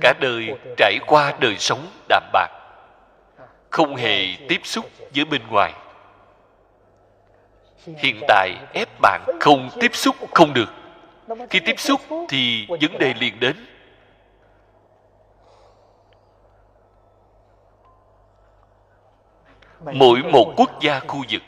Cả 0.00 0.14
đời 0.20 0.54
trải 0.76 0.98
qua 1.06 1.34
đời 1.40 1.56
sống 1.58 1.86
đạm 2.08 2.22
bạc, 2.32 2.48
không 3.70 3.96
hề 3.96 4.36
tiếp 4.48 4.60
xúc 4.64 4.90
với 5.14 5.24
bên 5.24 5.42
ngoài 5.50 5.72
hiện 7.86 8.20
tại 8.28 8.56
ép 8.72 8.88
bạn 9.00 9.24
không 9.40 9.68
tiếp 9.80 9.94
xúc 9.94 10.16
không 10.34 10.54
được. 10.54 10.68
Khi 11.50 11.60
tiếp 11.60 11.80
xúc 11.80 12.00
thì 12.28 12.66
vấn 12.68 12.98
đề 12.98 13.14
liền 13.14 13.40
đến. 13.40 13.56
Mỗi 19.94 20.22
một 20.32 20.52
quốc 20.56 20.70
gia 20.80 21.00
khu 21.00 21.24
vực. 21.30 21.42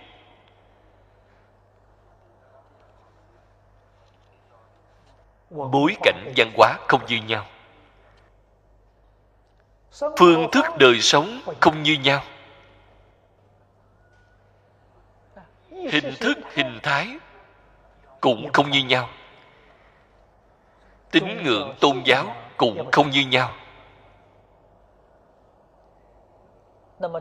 Bối 5.50 5.96
cảnh 6.02 6.32
văn 6.36 6.50
hóa 6.56 6.78
không 6.88 7.00
như 7.06 7.20
nhau. 7.26 7.46
Phương 10.18 10.48
thức 10.52 10.64
đời 10.78 11.00
sống 11.00 11.40
không 11.60 11.82
như 11.82 11.96
nhau. 12.04 12.22
Hình 15.90 16.14
thức 16.20 16.38
hình 16.54 16.78
thái 16.82 17.08
cũng 18.20 18.52
không 18.52 18.70
như 18.70 18.84
nhau. 18.84 19.08
Tín 21.10 21.42
ngưỡng 21.44 21.74
tôn 21.80 22.02
giáo 22.04 22.36
cũng 22.56 22.90
không 22.92 23.10
như 23.10 23.26
nhau. 23.26 23.54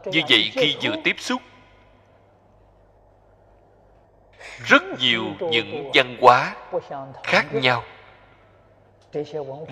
Như 0.06 0.22
vậy 0.30 0.52
khi 0.54 0.76
vừa 0.82 0.96
tiếp 1.04 1.16
xúc 1.20 1.42
rất 4.66 4.84
nhiều 5.00 5.24
những 5.40 5.92
văn 5.94 6.18
hóa 6.22 6.56
khác 7.24 7.46
nhau 7.54 7.84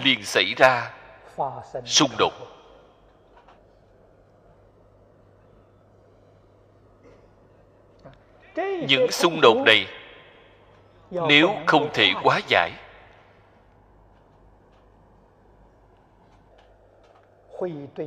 liền 0.04 0.23
xảy 0.23 0.54
ra 0.58 0.91
xung 1.86 2.12
đột 2.17 2.34
những 8.88 9.12
xung 9.12 9.41
đột 9.41 9.58
này 9.65 9.88
nếu 11.12 11.56
không 11.65 11.89
thể 11.93 12.12
hóa 12.15 12.39
giải, 12.48 12.72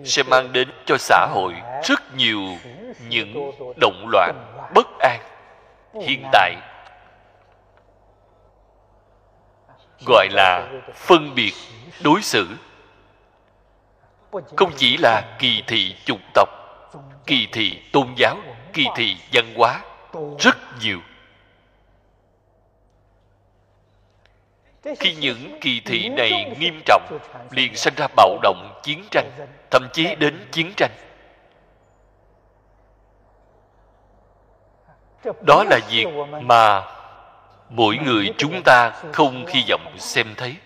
sẽ 0.05 0.23
mang 0.23 0.53
đến 0.53 0.69
cho 0.87 0.97
xã 0.99 1.27
hội 1.31 1.55
rất 1.85 2.15
nhiều 2.17 2.41
những 3.09 3.53
động 3.81 4.07
loạn 4.09 4.35
bất 4.75 4.87
an 4.99 5.21
hiện 6.03 6.25
tại, 6.33 6.57
gọi 10.07 10.29
là 10.31 10.71
phân 10.95 11.35
biệt 11.35 11.53
đối 12.05 12.23
xử. 12.23 12.47
Không 14.57 14.73
chỉ 14.77 14.97
là 14.97 15.37
kỳ 15.38 15.62
thị 15.67 15.97
chủng 16.05 16.31
tộc, 16.35 16.49
kỳ 17.27 17.49
thị 17.53 17.83
tôn 17.93 18.15
giáo, 18.17 18.37
kỳ 18.73 18.87
thị 18.97 19.17
văn 19.33 19.55
hóa 19.57 19.81
rất 20.38 20.57
nhiều. 20.81 21.01
Khi 24.98 25.14
những 25.14 25.59
kỳ 25.61 25.81
thị 25.85 26.09
này 26.09 26.57
nghiêm 26.59 26.83
trọng, 26.87 27.18
liền 27.51 27.77
sinh 27.77 27.94
ra 27.96 28.07
bạo 28.16 28.38
động 28.42 28.81
chiến 28.83 29.05
tranh, 29.11 29.31
thậm 29.70 29.88
chí 29.92 30.14
đến 30.14 30.46
chiến 30.53 30.72
tranh. 30.77 30.90
Đó 35.46 35.64
là 35.70 35.79
việc 35.90 36.07
mà 36.42 36.83
mỗi 37.68 37.96
người 37.96 38.35
chúng 38.38 38.62
ta 38.64 39.03
không 39.12 39.46
hy 39.46 39.64
vọng 39.70 39.94
xem 39.98 40.27
thấy. 40.37 40.57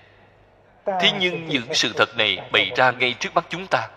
Thế 0.87 1.12
nhưng 1.20 1.46
những 1.48 1.74
sự 1.74 1.92
thật 1.96 2.16
này 2.16 2.38
bày 2.52 2.72
ra 2.76 2.90
ngay 2.90 3.14
trước 3.20 3.35
mắt 3.35 3.44
chúng 3.48 3.66
ta. 3.66 3.88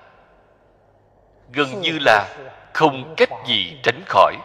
Gần 1.54 1.82
như 1.82 2.00
là 2.02 2.36
không 2.74 3.14
cách 3.18 3.30
gì 3.48 3.78
tránh 3.84 4.02
khỏi. 4.06 4.36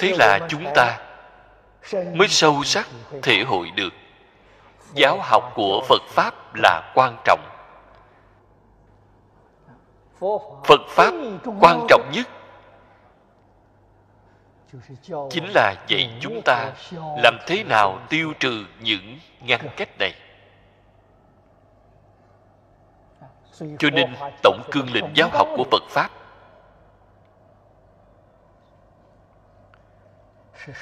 Thế 0.00 0.14
là 0.18 0.38
chúng 0.48 0.64
ta 0.74 0.98
mới 2.14 2.28
sâu 2.28 2.64
sắc 2.64 2.88
thể 3.22 3.42
hội 3.46 3.70
được. 3.76 3.92
Giáo 4.94 5.18
học 5.20 5.52
của 5.54 5.82
phật 5.88 6.02
pháp 6.08 6.54
là 6.54 6.92
quan 6.94 7.16
trọng. 7.24 7.40
Phật 10.64 10.80
pháp 10.88 11.14
quan 11.60 11.86
trọng 11.88 12.10
nhất 12.12 12.28
chính 15.30 15.44
là 15.54 15.74
dạy 15.88 16.18
chúng 16.20 16.40
ta 16.44 16.72
làm 17.22 17.38
thế 17.46 17.64
nào 17.64 17.98
tiêu 18.08 18.32
trừ 18.40 18.66
những 18.80 19.18
ngăn 19.40 19.68
cách 19.76 19.88
này. 19.98 20.14
Cho 23.78 23.90
nên 23.92 24.14
tổng 24.42 24.62
cương 24.70 24.92
lĩnh 24.92 25.12
giáo 25.14 25.28
học 25.32 25.48
của 25.56 25.64
phật 25.70 25.82
pháp 25.88 26.10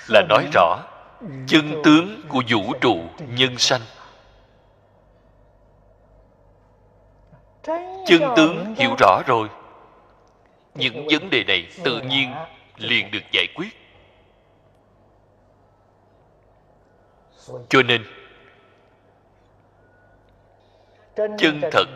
là 0.08 0.22
nói 0.28 0.48
rõ 0.52 0.82
chân 1.46 1.82
tướng 1.84 2.22
của 2.28 2.42
vũ 2.48 2.72
trụ 2.80 3.00
nhân 3.28 3.58
sanh. 3.58 3.80
Chân 8.06 8.22
tướng 8.36 8.74
hiểu 8.74 8.94
rõ 8.98 9.22
rồi. 9.26 9.48
Những 10.74 11.06
vấn 11.10 11.30
đề 11.30 11.44
này 11.44 11.68
tự 11.84 12.00
nhiên 12.00 12.34
liền 12.76 13.10
được 13.10 13.22
giải 13.32 13.46
quyết. 13.54 13.68
Cho 17.68 17.82
nên, 17.82 18.04
chân 21.16 21.60
thật 21.72 21.86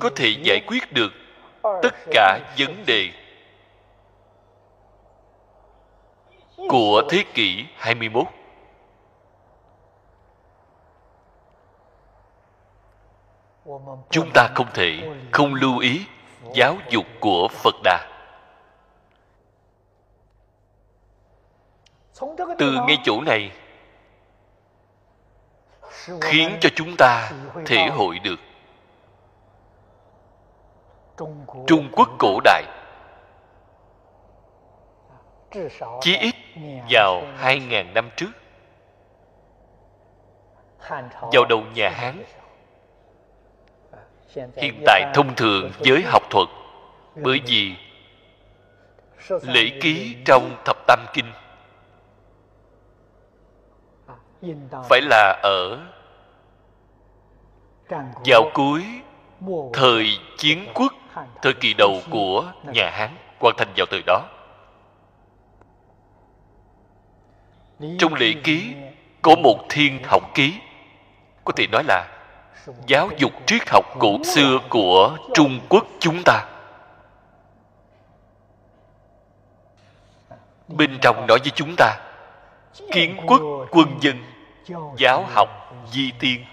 có 0.00 0.10
thể 0.16 0.34
giải 0.42 0.60
quyết 0.66 0.92
được 0.92 1.12
tất 1.82 1.94
cả 2.10 2.54
vấn 2.58 2.84
đề 2.86 3.10
của 6.68 7.02
thế 7.10 7.24
kỷ 7.34 7.66
21. 7.76 8.26
Chúng 14.10 14.30
ta 14.34 14.48
không 14.54 14.66
thể 14.74 15.10
không 15.32 15.54
lưu 15.54 15.78
ý 15.78 16.06
giáo 16.54 16.76
dục 16.90 17.04
của 17.20 17.48
Phật 17.48 17.74
Đà. 17.84 18.08
Từ 22.58 22.72
ngay 22.86 22.96
chỗ 23.04 23.20
này, 23.20 23.52
khiến 26.20 26.58
cho 26.60 26.68
chúng 26.74 26.94
ta 26.98 27.32
thể 27.66 27.86
hội 27.86 28.18
được 28.18 28.40
Trung 31.66 31.88
Quốc 31.92 32.08
cổ 32.18 32.40
đại, 32.44 32.64
chí 36.00 36.16
ít 36.16 36.34
vào 36.90 37.22
2.000 37.40 37.92
năm 37.92 38.10
trước. 38.16 38.30
Vào 41.32 41.44
đầu 41.48 41.62
nhà 41.74 41.90
Hán. 41.90 42.22
Hiện 44.56 44.82
tại 44.86 45.04
thông 45.14 45.34
thường 45.34 45.70
với 45.78 46.02
học 46.02 46.22
thuật 46.30 46.48
bởi 47.14 47.40
vì 47.46 47.76
lễ 49.42 49.78
ký 49.80 50.16
trong 50.24 50.56
thập 50.64 50.76
tam 50.86 50.98
kinh 51.12 51.32
phải 54.88 55.00
là 55.02 55.40
ở 55.42 55.78
vào 58.24 58.50
cuối 58.54 58.84
thời 59.72 60.06
chiến 60.38 60.66
quốc 60.74 60.92
thời 61.42 61.54
kỳ 61.60 61.74
đầu 61.78 62.00
của 62.10 62.52
nhà 62.72 62.90
hán 62.90 63.10
hoàn 63.38 63.54
thành 63.58 63.68
vào 63.76 63.86
thời 63.90 64.02
đó 64.06 64.28
trong 67.98 68.14
lễ 68.14 68.34
ký, 68.44 68.74
có 69.22 69.34
một 69.36 69.58
thiên 69.68 70.02
học 70.04 70.22
ký. 70.34 70.54
Có 71.44 71.52
thể 71.56 71.66
nói 71.66 71.82
là 71.84 72.08
giáo 72.86 73.08
dục 73.18 73.32
triết 73.46 73.62
học 73.68 73.84
cổ 73.98 74.24
xưa 74.24 74.58
của 74.70 75.18
trung 75.34 75.60
quốc 75.68 75.86
chúng 75.98 76.22
ta. 76.24 76.46
Bên 80.68 80.98
trong 81.02 81.26
nói 81.26 81.38
với 81.38 81.50
chúng 81.54 81.74
ta, 81.76 82.00
kiến 82.92 83.16
quốc 83.26 83.40
quân 83.70 83.98
dân, 84.00 84.24
giáo 84.96 85.24
học 85.34 85.48
di 85.92 86.12
tiên. 86.18 86.44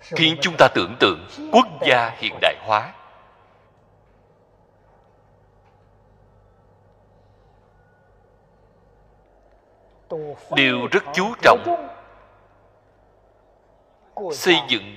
Khiến 0.00 0.36
chúng 0.40 0.54
ta 0.58 0.68
tưởng 0.74 0.96
tượng 1.00 1.26
quốc 1.52 1.66
gia 1.86 2.10
hiện 2.18 2.38
đại 2.40 2.54
hóa. 2.66 2.92
Đều 10.56 10.86
rất 10.92 11.04
chú 11.14 11.34
trọng 11.42 11.88
xây 14.32 14.56
dựng 14.68 14.96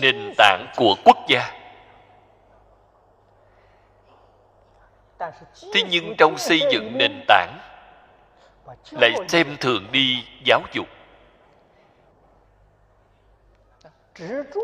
nền 0.00 0.34
tảng 0.38 0.72
của 0.76 0.94
quốc 1.04 1.16
gia. 1.28 1.58
Thế 5.72 5.82
nhưng 5.90 6.14
trong 6.18 6.38
xây 6.38 6.60
dựng 6.72 6.98
nền 6.98 7.24
tảng 7.28 7.58
lại 8.90 9.12
xem 9.28 9.56
thường 9.60 9.86
đi 9.92 10.24
giáo 10.44 10.60
dục. 10.72 10.86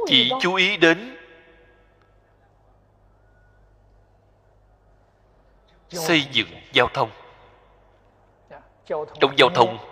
Chỉ 0.06 0.30
chú 0.40 0.54
ý 0.54 0.76
đến 0.76 1.16
xây 5.90 6.26
dựng 6.32 6.48
giao 6.72 6.88
thông. 6.94 7.11
Trong 9.20 9.38
giao 9.38 9.48
thông 9.54 9.88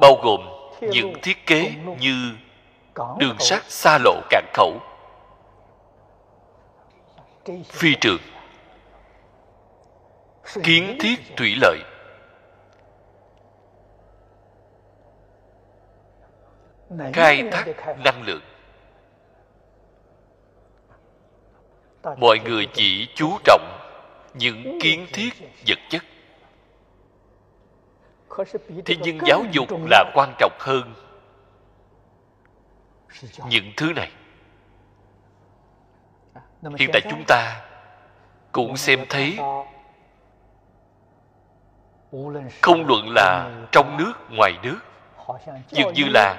bao 0.00 0.14
gồm 0.22 0.40
những 0.80 1.12
thiết 1.22 1.46
kế 1.46 1.74
như 2.00 2.36
đường 3.18 3.38
sắt 3.38 3.62
xa 3.64 3.98
lộ 4.04 4.20
cảng 4.30 4.50
khẩu, 4.54 4.80
phi 7.64 7.94
trường, 8.00 8.20
kiến 10.62 10.98
thiết 11.00 11.36
thủy 11.36 11.54
lợi, 11.60 11.78
khai 17.12 17.42
thác 17.52 17.64
năng 18.04 18.22
lượng. 18.26 18.42
Mọi 22.16 22.38
người 22.44 22.68
chỉ 22.74 23.08
chú 23.14 23.38
trọng 23.44 23.78
những 24.34 24.78
kiến 24.82 25.06
thiết 25.12 25.30
vật 25.66 25.78
chất 25.90 26.02
thế 28.84 28.96
nhưng 29.02 29.18
giáo 29.26 29.44
dục 29.52 29.68
là 29.90 30.04
quan 30.14 30.34
trọng 30.38 30.52
hơn 30.58 30.94
những 33.48 33.72
thứ 33.76 33.92
này. 33.96 34.12
Hiện 36.78 36.90
tại 36.92 37.02
chúng 37.10 37.24
ta 37.26 37.62
cũng 38.52 38.76
xem 38.76 39.04
thấy 39.08 39.38
không 42.62 42.86
luận 42.86 43.08
là 43.14 43.50
trong 43.72 43.96
nước 43.96 44.12
ngoài 44.30 44.52
nước. 44.62 44.78
Dường 45.68 45.92
như 45.94 46.04
là 46.14 46.36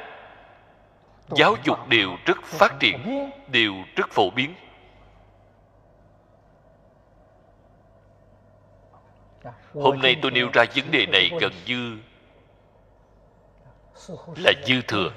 giáo 1.36 1.56
dục 1.64 1.88
đều 1.88 2.10
rất 2.26 2.38
phát 2.44 2.74
triển 2.80 3.30
đều 3.48 3.74
rất 3.96 4.10
phổ 4.10 4.30
biến 4.30 4.54
hôm 9.74 10.00
nay 10.00 10.16
tôi 10.22 10.32
nêu 10.32 10.50
ra 10.54 10.66
vấn 10.76 10.92
đề 10.92 11.06
này 11.06 11.32
gần 11.42 11.52
như 11.66 11.98
là 14.38 14.52
dư 14.66 14.82
thừa. 14.82 15.12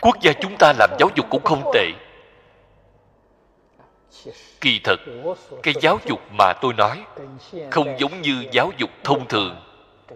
Quốc 0.00 0.16
gia 0.20 0.32
chúng 0.32 0.56
ta 0.58 0.72
làm 0.78 0.90
giáo 0.98 1.08
dục 1.16 1.26
cũng 1.30 1.44
không 1.44 1.70
tệ. 1.74 1.90
Kỳ 4.60 4.80
thật, 4.84 5.00
cái 5.62 5.74
giáo 5.80 5.98
dục 6.06 6.20
mà 6.38 6.52
tôi 6.60 6.74
nói 6.74 7.04
không 7.70 7.98
giống 7.98 8.22
như 8.22 8.44
giáo 8.52 8.70
dục 8.78 8.90
thông 9.04 9.28
thường 9.28 9.56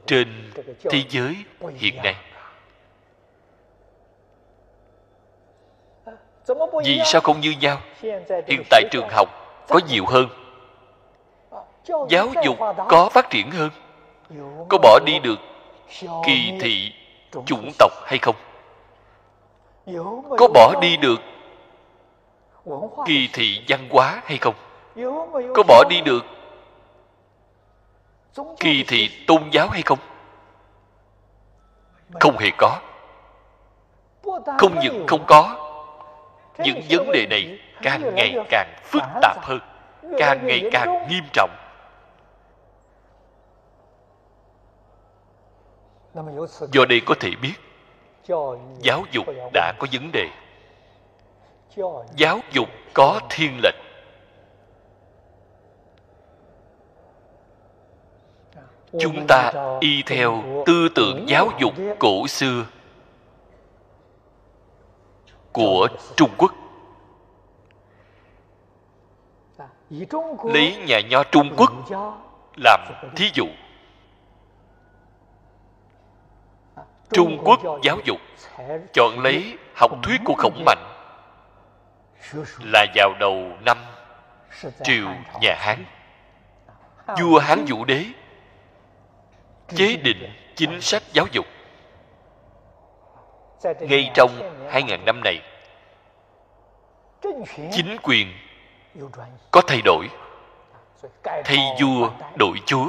trên 0.07 0.53
thế 0.91 1.03
giới 1.09 1.37
hiện 1.77 1.97
nay. 2.03 2.15
Vì 6.85 7.01
sao 7.05 7.21
không 7.21 7.41
như 7.41 7.55
nhau? 7.61 7.81
Hiện 8.47 8.63
tại 8.71 8.83
trường 8.91 9.09
học 9.11 9.29
có 9.69 9.81
nhiều 9.89 10.07
hơn 10.07 10.29
giáo 12.09 12.29
dục 12.45 12.57
có 12.89 13.09
phát 13.09 13.31
triển 13.31 13.51
hơn. 13.51 13.71
Có 14.69 14.79
bỏ 14.79 14.99
đi 15.07 15.19
được 15.19 15.39
kỳ 16.27 16.59
thị, 16.61 16.93
chủng 17.47 17.71
tộc 17.79 17.93
hay 18.05 18.19
không? 18.19 18.37
Có 20.39 20.49
bỏ 20.55 20.75
đi 20.81 20.97
được 20.97 21.21
kỳ 23.07 23.29
thị 23.33 23.65
văn 23.69 23.89
hóa 23.91 24.23
hay 24.25 24.39
không? 24.39 24.55
Có 25.55 25.63
bỏ 25.69 25.85
đi 25.91 26.01
được 26.01 26.25
kỳ 28.61 28.85
thị 28.89 29.11
tôn 29.27 29.43
giáo 29.53 29.69
hay 29.69 29.83
không? 29.83 29.99
Không 32.21 32.39
hề 32.39 32.51
có. 32.59 32.79
Không 34.59 34.79
những 34.83 35.07
không 35.07 35.25
có, 35.27 35.57
những 36.59 36.81
vấn 36.91 37.13
đề 37.13 37.27
này 37.31 37.59
càng 37.83 38.15
ngày 38.15 38.37
càng 38.51 38.75
phức 38.85 39.03
tạp 39.23 39.37
hơn, 39.43 39.61
càng 40.19 40.47
ngày 40.47 40.63
càng 40.73 41.09
nghiêm 41.09 41.25
trọng. 41.33 41.51
Do 46.73 46.85
đây 46.85 47.01
có 47.07 47.15
thể 47.21 47.31
biết, 47.43 47.55
giáo 48.83 49.05
dục 49.13 49.27
đã 49.53 49.73
có 49.79 49.87
vấn 49.93 50.11
đề. 50.13 50.29
Giáo 52.17 52.41
dục 52.53 52.69
có 52.95 53.21
thiên 53.31 53.61
lệch 53.63 53.75
chúng 58.99 59.27
ta 59.29 59.53
y 59.81 60.03
theo 60.07 60.43
tư 60.67 60.89
tưởng 60.95 61.29
giáo 61.29 61.49
dục 61.61 61.75
cổ 61.99 62.27
xưa 62.27 62.67
của 65.53 65.89
trung 66.17 66.31
quốc. 66.39 66.53
Lấy 70.45 70.77
nhà 70.87 71.01
nho 71.11 71.23
trung 71.25 71.55
quốc 71.57 71.73
làm 72.57 72.81
thí 73.17 73.31
dụ. 73.35 73.47
Trung 77.13 77.39
quốc 77.45 77.61
giáo 77.83 77.99
dục, 78.05 78.19
chọn 78.93 79.21
lấy 79.21 79.59
học 79.75 79.91
thuyết 80.03 80.21
của 80.25 80.35
khổng 80.39 80.65
mạnh 80.67 80.85
là 82.65 82.87
vào 82.95 83.15
đầu 83.21 83.53
năm 83.65 83.79
triều 84.83 85.07
nhà 85.41 85.55
hán. 85.59 85.85
Vua 87.21 87.39
hán 87.39 87.65
vũ 87.69 87.85
đế 87.85 88.05
chế 89.77 89.97
định 89.97 90.33
chính 90.57 90.81
sách 90.81 91.03
giáo 91.13 91.27
dục. 91.33 91.47
Ngay 93.81 94.11
trong 94.15 94.31
hai 94.71 94.83
ngàn 94.83 95.05
năm 95.05 95.21
này, 95.25 95.43
chính 97.73 97.97
quyền 98.03 98.33
có 99.51 99.61
thay 99.67 99.81
đổi, 99.85 100.09
thay 101.23 101.59
vua, 101.81 102.11
đổi 102.39 102.57
chúa. 102.67 102.87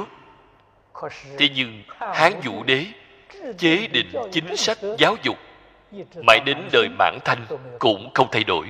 Thế 1.38 1.48
nhưng 1.54 1.82
hán 1.98 2.40
vũ 2.40 2.62
đế 2.62 2.86
chế 3.58 3.86
định 3.86 4.12
chính 4.32 4.56
sách 4.56 4.78
giáo 4.98 5.16
dục, 5.22 5.36
mãi 6.26 6.40
đến 6.46 6.68
đời 6.72 6.88
mãn 6.98 7.18
thanh 7.24 7.46
cũng 7.78 8.10
không 8.14 8.28
thay 8.32 8.44
đổi. 8.44 8.66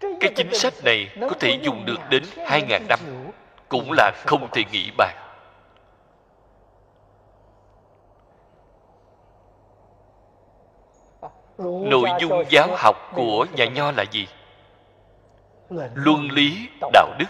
Cái 0.00 0.32
chính 0.36 0.54
sách 0.54 0.74
này 0.84 1.08
có 1.20 1.36
thể 1.40 1.58
dùng 1.62 1.84
được 1.84 1.98
đến 2.10 2.22
hai 2.46 2.62
ngàn 2.62 2.86
năm, 2.88 2.98
cũng 3.68 3.92
là 3.92 4.12
không 4.26 4.48
thể 4.52 4.64
nghĩ 4.72 4.90
bàn. 4.98 5.16
Nội 11.90 12.08
dung 12.20 12.44
giáo 12.48 12.68
học 12.76 12.96
của 13.14 13.46
nhà 13.56 13.64
nho 13.64 13.90
là 13.90 14.04
gì? 14.10 14.28
Luân 15.94 16.30
lý, 16.30 16.68
đạo 16.92 17.14
đức. 17.18 17.26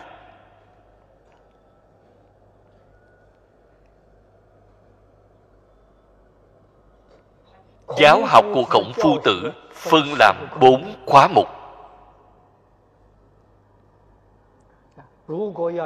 Giáo 7.97 8.25
học 8.27 8.45
của 8.55 8.65
khổng 8.65 8.93
phu 9.03 9.19
tử 9.25 9.53
phân 9.73 10.15
làm 10.19 10.37
bốn 10.61 10.95
khóa 11.07 11.29
mục. 11.29 11.49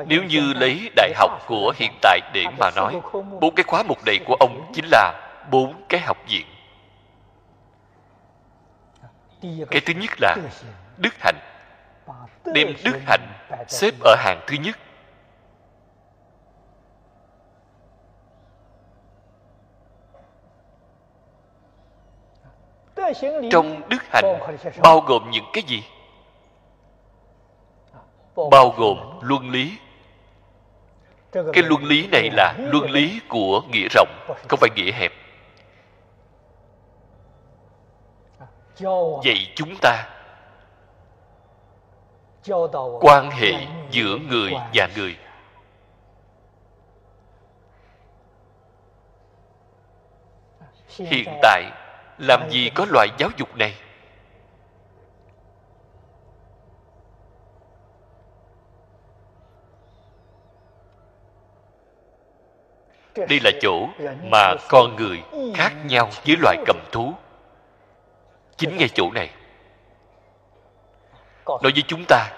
Nếu 0.07 0.23
như 0.23 0.53
lấy 0.53 0.91
đại 0.97 1.13
học 1.17 1.31
của 1.47 1.73
hiện 1.77 1.93
tại 2.03 2.21
để 2.35 2.45
mà 2.59 2.71
nói, 2.77 3.01
bốn 3.41 3.55
cái 3.55 3.65
khóa 3.65 3.83
mục 3.83 3.99
này 4.07 4.19
của 4.27 4.37
ông 4.41 4.71
chính 4.75 4.85
là 4.91 5.31
bốn 5.51 5.75
cái 5.89 6.01
học 6.01 6.17
viện. 6.29 6.47
Cái 9.71 9.81
thứ 9.87 9.95
nhất 9.95 10.11
là 10.21 10.37
đức 10.97 11.15
hạnh. 11.21 11.39
Đem 12.45 12.75
đức 12.85 13.01
hạnh 13.07 13.33
xếp 13.69 13.95
ở 14.05 14.15
hàng 14.19 14.41
thứ 14.47 14.57
nhất. 14.57 14.79
Trong 23.51 23.89
đức 23.89 24.03
hạnh 24.11 24.39
bao 24.83 25.01
gồm 25.01 25.31
những 25.31 25.45
cái 25.53 25.63
gì? 25.67 25.85
Bao 28.51 28.75
gồm 28.77 28.99
luân 29.21 29.51
lý. 29.51 29.79
Cái 31.33 31.63
luân 31.63 31.85
lý 31.85 32.09
này 32.13 32.31
là 32.33 32.55
luân 32.59 32.91
lý 32.91 33.21
của 33.29 33.63
nghĩa 33.71 33.89
rộng, 33.91 34.09
không 34.49 34.59
phải 34.61 34.71
nghĩa 34.77 34.93
hẹp. 34.93 35.13
Dạy 39.25 39.53
chúng 39.55 39.77
ta 39.83 40.09
quan 43.01 43.31
hệ 43.31 43.53
giữa 43.91 44.19
người 44.29 44.53
và 44.75 44.89
người. 44.97 45.17
Hiện 50.99 51.39
tại 51.43 51.71
làm 52.19 52.51
gì 52.51 52.71
có 52.75 52.87
loại 52.91 53.09
giáo 53.19 53.31
dục 53.37 53.57
này? 53.57 53.75
Đây 63.15 63.41
là 63.45 63.51
chỗ 63.61 63.89
mà 64.23 64.55
con 64.69 64.97
người 64.97 65.23
khác 65.55 65.73
nhau 65.85 66.11
với 66.27 66.37
loài 66.41 66.57
cầm 66.67 66.77
thú. 66.93 67.13
Chính 68.57 68.77
ngay 68.77 68.89
chỗ 68.95 69.11
này. 69.11 69.31
Nói 71.47 71.73
với 71.75 71.83
chúng 71.87 72.05
ta, 72.09 72.31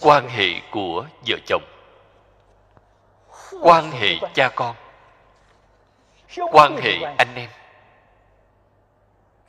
quan 0.00 0.28
hệ 0.28 0.48
của 0.70 1.06
vợ 1.26 1.36
chồng, 1.46 1.62
quan 3.62 3.90
hệ 3.90 4.14
cha 4.34 4.48
con 4.48 4.76
quan 6.52 6.76
hệ 6.76 7.14
anh 7.18 7.34
em. 7.34 7.50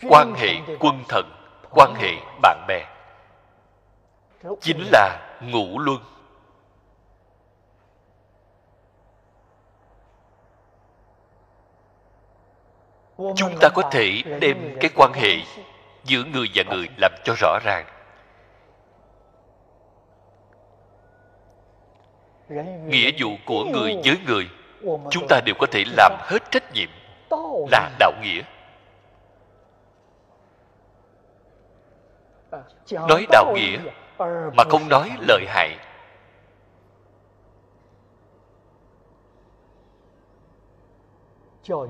Quan 0.10 0.34
hệ 0.34 0.50
quân 0.80 1.04
thần 1.08 1.32
quan 1.72 1.94
hệ 1.96 2.12
bạn 2.42 2.66
bè. 2.68 2.86
Chính 4.62 4.84
là 4.92 5.38
ngũ 5.42 5.80
luân. 5.80 6.00
Chúng 13.18 13.58
ta 13.62 13.70
có 13.76 13.82
thể 13.92 14.22
đem 14.40 14.78
cái 14.80 14.92
quan 14.96 15.12
hệ 15.14 15.36
giữa 16.04 16.24
người 16.24 16.48
và 16.56 16.64
người 16.64 16.90
làm 16.98 17.12
cho 17.24 17.34
rõ 17.38 17.60
ràng. 17.64 17.86
Nghĩa 22.88 23.12
vụ 23.20 23.30
của 23.46 23.66
người 23.74 23.96
với 24.06 24.18
người 24.28 24.50
chúng 25.12 25.28
ta 25.30 25.42
đều 25.46 25.56
có 25.60 25.68
thể 25.72 25.84
làm 25.98 26.18
hết 26.20 26.52
trách 26.52 26.74
nhiệm 26.74 26.90
là 27.72 27.92
đạo 28.00 28.12
nghĩa. 28.22 28.42
Nói 32.92 33.26
đạo 33.32 33.54
nghĩa 33.56 33.80
mà 34.58 34.64
không 34.70 34.90
nói 34.90 35.12
lợi 35.28 35.46
hại. 35.48 35.78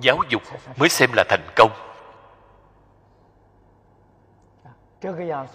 Giáo 0.02 0.17
dục 0.30 0.41
mới 0.78 0.89
xem 0.89 1.10
là 1.15 1.23
thành 1.30 1.47
công. 1.56 1.71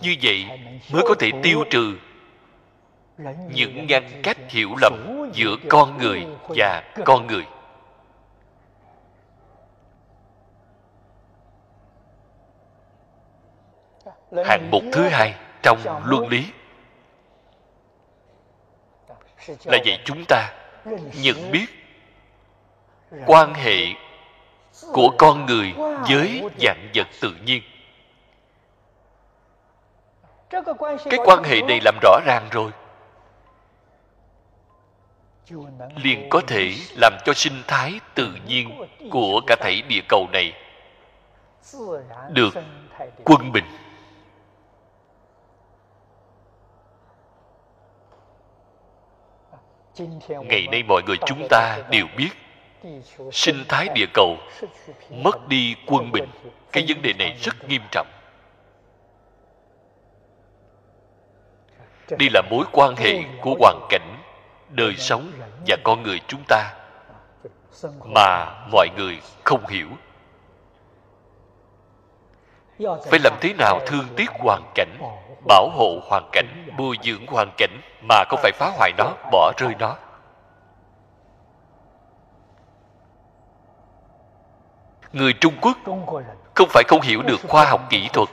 Như 0.01 0.17
vậy 0.23 0.47
mới 0.93 1.03
có 1.09 1.15
thể 1.19 1.31
tiêu 1.43 1.65
trừ 1.71 1.97
những 3.49 3.87
ngăn 3.87 4.21
cách 4.23 4.37
hiểu 4.49 4.71
lầm 4.81 4.93
giữa 5.33 5.57
con 5.69 5.99
người 5.99 6.27
và 6.49 6.83
con 7.05 7.27
người. 7.27 7.47
Hạng 14.45 14.69
mục 14.71 14.83
thứ 14.93 15.09
hai 15.09 15.35
trong 15.63 15.79
luân 16.05 16.29
lý. 16.29 16.47
Là 19.65 19.79
dạy 19.85 20.03
chúng 20.05 20.25
ta 20.29 20.53
nhận 21.23 21.51
biết 21.51 21.67
quan 23.27 23.55
hệ 23.55 23.77
của 24.93 25.15
con 25.19 25.47
người 25.47 25.75
với 26.09 26.43
dạng 26.61 26.89
vật 26.95 27.07
tự 27.21 27.35
nhiên. 27.45 27.63
Cái 31.11 31.19
quan 31.25 31.45
hệ 31.45 31.61
này 31.63 31.81
làm 31.85 31.99
rõ 32.03 32.19
ràng 32.27 32.49
rồi 32.51 32.71
liền 35.97 36.29
có 36.31 36.41
thể 36.47 36.73
làm 36.97 37.13
cho 37.25 37.33
sinh 37.35 37.63
thái 37.67 38.01
tự 38.15 38.29
nhiên 38.47 38.71
của 39.11 39.41
cả 39.47 39.57
thảy 39.61 39.83
địa 39.89 40.01
cầu 40.09 40.27
này 40.33 40.53
được 42.31 42.55
quân 43.25 43.53
bình. 43.53 43.65
Ngày 50.27 50.67
nay 50.73 50.83
mọi 50.89 51.03
người 51.07 51.17
chúng 51.27 51.47
ta 51.51 51.79
đều 51.91 52.07
biết, 52.17 52.31
sinh 53.33 53.65
thái 53.69 53.89
địa 53.95 54.07
cầu 54.15 54.37
mất 55.11 55.49
đi 55.49 55.77
quân 55.87 56.13
bình. 56.13 56.25
Cái 56.73 56.85
vấn 56.89 57.03
đề 57.03 57.13
này 57.19 57.37
rất 57.41 57.69
nghiêm 57.69 57.83
trọng. 57.91 58.07
Đây 62.11 62.29
là 62.33 62.43
mối 62.51 62.65
quan 62.73 62.95
hệ 62.97 63.23
của 63.43 63.57
hoàn 63.61 63.87
cảnh 63.89 64.14
đời 64.75 64.97
sống 64.97 65.33
và 65.67 65.77
con 65.85 66.03
người 66.03 66.21
chúng 66.29 66.43
ta 66.49 66.73
mà 68.05 68.55
mọi 68.73 68.89
người 68.97 69.21
không 69.45 69.67
hiểu. 69.67 69.89
Phải 72.79 73.19
làm 73.25 73.33
thế 73.41 73.55
nào 73.59 73.81
thương 73.87 74.05
tiếc 74.17 74.31
hoàn 74.31 74.63
cảnh, 74.75 74.99
bảo 75.47 75.69
hộ 75.73 76.01
hoàn 76.09 76.29
cảnh, 76.33 76.69
bồi 76.79 76.97
dưỡng 77.03 77.27
hoàn 77.27 77.51
cảnh 77.57 77.81
mà 78.09 78.25
không 78.29 78.41
phải 78.43 78.53
phá 78.53 78.73
hoại 78.77 78.93
nó, 78.99 79.13
bỏ 79.33 79.53
rơi 79.57 79.75
nó? 79.79 79.97
Người 85.13 85.33
trung 85.33 85.55
quốc 85.61 85.79
không 86.55 86.69
phải 86.71 86.85
không 86.89 87.01
hiểu 87.01 87.23
được 87.23 87.41
khoa 87.49 87.65
học 87.65 87.81
kỹ 87.91 88.09
thuật. 88.13 88.29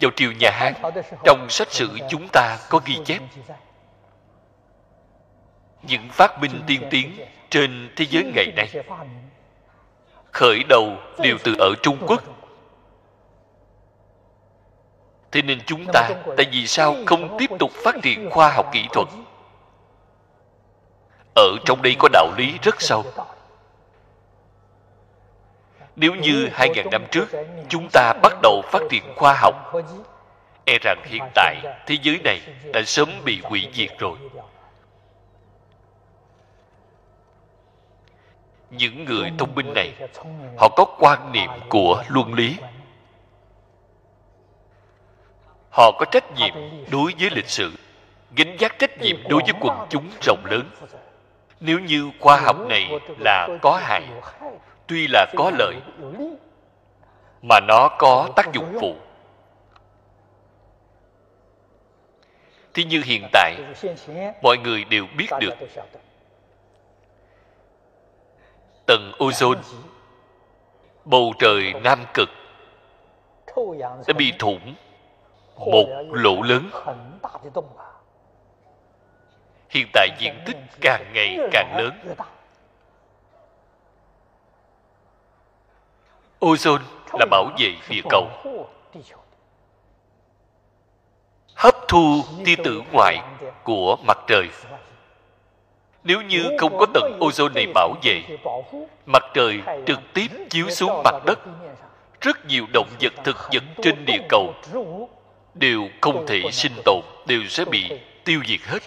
Vào 0.00 0.10
triều 0.16 0.32
nhà 0.32 0.50
hán, 0.52 0.72
trong 1.24 1.46
sách 1.50 1.72
sử 1.72 1.98
chúng 2.08 2.28
ta 2.32 2.58
có 2.68 2.80
ghi 2.84 2.98
chép 3.04 3.22
những 5.82 6.08
phát 6.08 6.40
minh 6.40 6.62
tiên 6.66 6.82
tiến 6.90 7.10
trên 7.50 7.90
thế 7.96 8.04
giới 8.10 8.24
ngày 8.34 8.52
nay. 8.56 8.68
Khởi 10.32 10.62
đầu 10.68 10.96
đều 11.18 11.38
từ 11.44 11.54
ở 11.58 11.74
trung 11.82 11.98
quốc. 12.06 12.22
Thế 15.32 15.42
nên 15.42 15.60
chúng 15.66 15.86
ta 15.92 16.10
tại 16.36 16.46
vì 16.52 16.66
sao 16.66 16.96
không 17.06 17.36
tiếp 17.38 17.50
tục 17.58 17.70
phát 17.84 17.94
triển 18.02 18.30
khoa 18.30 18.52
học 18.52 18.66
kỹ 18.72 18.86
thuật? 18.92 19.08
Ở 21.34 21.56
trong 21.64 21.82
đây 21.82 21.96
có 21.98 22.08
đạo 22.12 22.32
lý 22.36 22.58
rất 22.62 22.80
sâu. 22.82 23.04
Nếu 25.96 26.14
như 26.14 26.48
hai 26.52 26.68
ngàn 26.68 26.90
năm 26.90 27.04
trước, 27.10 27.28
chúng 27.68 27.88
ta 27.92 28.12
bắt 28.22 28.32
đầu 28.42 28.62
phát 28.72 28.82
triển 28.90 29.02
khoa 29.16 29.34
học 29.34 29.72
e 30.64 30.78
rằng 30.82 31.02
hiện 31.04 31.22
tại 31.34 31.56
thế 31.86 31.96
giới 32.02 32.20
này 32.24 32.40
đã 32.72 32.82
sớm 32.82 33.10
bị 33.24 33.40
hủy 33.44 33.68
diệt 33.72 33.98
rồi. 33.98 34.18
Những 38.72 39.04
người 39.04 39.32
thông 39.38 39.54
minh 39.54 39.72
này. 39.74 39.92
Họ 40.58 40.68
có 40.76 40.84
quan 40.98 41.32
niệm 41.32 41.50
của 41.68 42.04
luân 42.08 42.34
lý. 42.34 42.56
Họ 45.70 45.92
có 45.98 46.04
trách 46.10 46.32
nhiệm 46.36 46.54
đối 46.90 47.14
với 47.20 47.30
lịch 47.30 47.48
sử, 47.48 47.72
gánh 48.36 48.56
vác 48.60 48.78
trách 48.78 48.98
nhiệm 48.98 49.16
đối 49.28 49.42
với 49.42 49.52
quần 49.60 49.86
chúng 49.90 50.10
rộng 50.22 50.44
lớn. 50.44 50.70
Nếu 51.60 51.78
như 51.78 52.10
khoa 52.20 52.36
học 52.36 52.56
này 52.68 52.90
là 53.18 53.48
có 53.62 53.80
hại, 53.82 54.02
tuy 54.86 55.06
là 55.08 55.26
có 55.36 55.50
lợi, 55.58 55.74
mà 57.42 57.60
nó 57.68 57.88
có 57.98 58.28
tác 58.36 58.52
dụng 58.52 58.78
phụ. 58.80 58.96
Thì 62.74 62.84
như 62.84 63.02
hiện 63.04 63.28
tại, 63.32 63.56
mọi 64.42 64.58
người 64.58 64.84
đều 64.84 65.06
biết 65.16 65.28
được 65.40 65.54
tầng 68.86 69.12
ozone 69.18 69.62
bầu 71.04 71.32
trời 71.38 71.72
nam 71.72 72.04
cực. 72.14 72.28
Đã 74.06 74.14
bị 74.16 74.32
thủng 74.38 74.74
một 75.56 75.86
lỗ 76.12 76.42
lớn. 76.42 76.70
Hiện 79.70 79.86
tại 79.92 80.08
diện 80.18 80.42
tích 80.46 80.56
càng 80.80 81.12
ngày 81.14 81.38
càng 81.52 81.76
lớn. 81.76 82.14
Ozone 86.40 86.82
là 87.12 87.26
bảo 87.30 87.44
vệ 87.58 87.74
địa 87.88 88.02
cầu. 88.10 88.28
Hấp 91.54 91.74
thu 91.88 92.22
tia 92.44 92.56
tử 92.64 92.82
ngoại 92.92 93.18
của 93.64 93.96
mặt 94.06 94.18
trời 94.26 94.48
nếu 96.04 96.22
như 96.22 96.56
không 96.58 96.78
có 96.78 96.86
tầng 96.94 97.18
ozone 97.20 97.52
này 97.54 97.66
bảo 97.74 97.94
vệ, 98.02 98.22
mặt 99.06 99.22
trời 99.34 99.60
trực 99.86 100.00
tiếp 100.14 100.28
chiếu 100.50 100.70
xuống 100.70 101.02
mặt 101.04 101.14
đất. 101.26 101.38
Rất 102.20 102.46
nhiều 102.46 102.66
động 102.72 102.88
vật 103.00 103.12
thực 103.24 103.36
vật 103.52 103.62
trên 103.82 104.04
địa 104.04 104.22
cầu 104.28 104.54
đều 105.54 105.88
không 106.00 106.26
thể 106.26 106.42
sinh 106.52 106.72
tồn, 106.84 107.00
đều 107.26 107.40
sẽ 107.48 107.64
bị 107.64 108.00
tiêu 108.24 108.40
diệt 108.46 108.60
hết. 108.60 108.78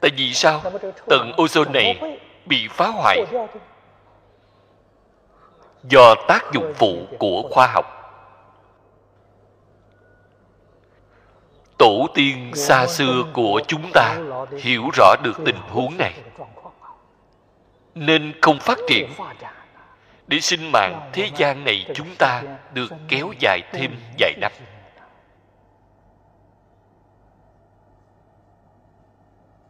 Tại 0.00 0.10
vì 0.16 0.32
sao? 0.32 0.60
Tầng 1.06 1.32
ozone 1.36 1.72
này 1.72 2.18
bị 2.46 2.68
phá 2.70 2.88
hoại 2.88 3.24
do 5.88 6.14
tác 6.28 6.40
dụng 6.52 6.72
phụ 6.76 7.06
của 7.18 7.48
khoa 7.50 7.66
học. 7.66 7.95
Tổ 11.78 12.06
tiên 12.14 12.52
xa 12.54 12.86
xưa 12.86 13.24
của 13.32 13.60
chúng 13.68 13.90
ta 13.94 14.18
hiểu 14.60 14.82
rõ 14.94 15.14
được 15.22 15.40
tình 15.44 15.56
huống 15.68 15.96
này. 15.98 16.14
nên 17.94 18.32
không 18.42 18.58
phát 18.60 18.78
triển. 18.88 19.10
để 20.26 20.40
sinh 20.40 20.72
mạng 20.72 21.10
thế 21.12 21.30
gian 21.36 21.64
này 21.64 21.86
chúng 21.94 22.14
ta 22.18 22.42
được 22.72 22.92
kéo 23.08 23.32
dài 23.38 23.60
thêm 23.72 23.96
vài 24.18 24.34
năm 24.40 24.52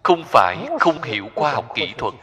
không 0.02 0.22
phải 0.24 0.68
không 0.80 1.02
hiểu 1.02 1.28
khoa 1.34 1.52
học 1.52 1.64
kỹ 1.74 1.94
thuật. 1.98 2.14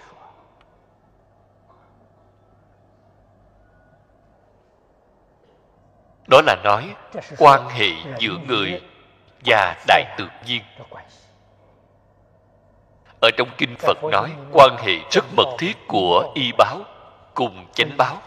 đó 6.27 6.41
là 6.45 6.55
nói 6.63 6.95
quan 7.37 7.69
hệ 7.69 7.89
giữa 8.19 8.37
người 8.47 8.81
và 9.45 9.75
đại 9.87 10.05
tự 10.17 10.27
nhiên. 10.45 10.61
Ở 13.21 13.29
trong 13.37 13.49
kinh 13.57 13.75
phật 13.79 14.03
nói, 14.03 14.31
quan 14.51 14.77
hệ 14.77 14.93
rất 15.11 15.25
mật 15.35 15.55
thiết 15.57 15.87
của 15.87 16.31
y 16.35 16.51
báo 16.57 16.79
cùng 17.33 17.65
chánh 17.73 17.97
báo. 17.97 18.17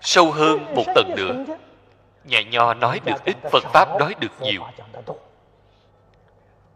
Sâu 0.00 0.32
hơn 0.32 0.74
một 0.74 0.84
tầng 0.94 1.14
nữa, 1.16 1.56
nhà 2.24 2.42
nho 2.42 2.74
nói 2.74 3.00
được 3.04 3.24
ít, 3.24 3.36
phật 3.52 3.64
pháp 3.64 3.88
nói 4.00 4.14
được 4.20 4.40
nhiều. 4.40 4.62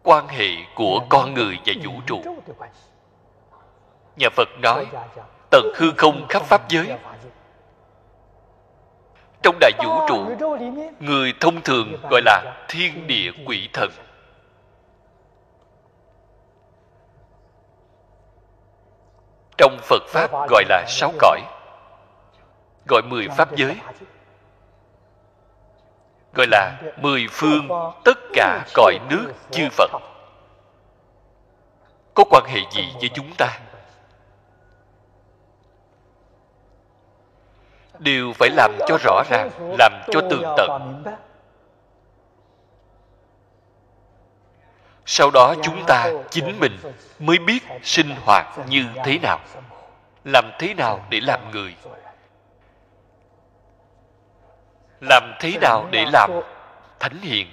Quan 0.03 0.29
hệ 0.29 0.49
của 0.75 1.01
con 1.09 1.35
người 1.35 1.59
và 1.67 1.73
vũ 1.85 1.93
trụ. 2.07 2.21
Nhà 4.17 4.29
phật 4.37 4.49
nói, 4.63 4.87
tận 5.51 5.73
hư 5.77 5.93
không 5.97 6.27
khắp 6.29 6.43
pháp 6.43 6.69
giới 6.69 6.97
trong 9.43 9.57
đại 9.61 9.73
vũ 9.79 9.91
trụ 10.09 10.47
người 11.01 11.35
thông 11.41 11.63
thường 11.63 11.97
gọi 12.11 12.23
là 12.25 12.65
thiên 12.69 13.07
địa 13.07 13.31
quỷ 13.47 13.69
thần. 13.73 13.91
Trong 19.59 19.79
phật 19.83 20.03
pháp 20.09 20.31
gọi 20.49 20.65
là 20.69 20.85
sáu 20.89 21.13
cõi 21.19 21.41
gọi 22.89 23.03
mười 23.03 23.29
pháp 23.29 23.57
giới 23.57 23.77
gọi 26.35 26.47
là 26.51 26.81
mười 26.97 27.27
phương 27.31 27.69
tất 28.05 28.19
cả 28.33 28.65
cõi 28.75 28.99
nước 29.11 29.33
chư 29.51 29.69
phật. 29.71 29.91
Có 32.15 32.25
quan 32.31 32.45
hệ 32.47 32.61
gì 32.71 32.93
với 33.01 33.11
chúng 33.15 33.35
ta 33.39 33.59
đều 38.01 38.33
phải 38.33 38.51
làm 38.51 38.79
cho 38.87 38.99
rõ 39.05 39.23
ràng, 39.31 39.51
làm 39.79 39.93
cho 40.11 40.21
tường 40.31 40.55
tận. 40.57 41.05
Sau 45.07 45.31
đó 45.31 45.55
chúng 45.63 45.85
ta, 45.87 46.13
chính 46.31 46.59
mình, 46.61 46.79
mới 47.19 47.39
biết 47.39 47.59
sinh 47.83 48.15
hoạt 48.25 48.47
như 48.69 48.85
thế 49.05 49.19
nào, 49.23 49.39
làm 50.25 50.51
thế 50.59 50.75
nào 50.75 51.07
để 51.11 51.21
làm 51.21 51.51
người. 51.51 51.77
Làm 55.01 55.33
thế 55.41 55.59
nào 55.61 55.89
để 55.91 56.05
làm 56.13 56.31
thánh 57.01 57.21
hiền. 57.21 57.47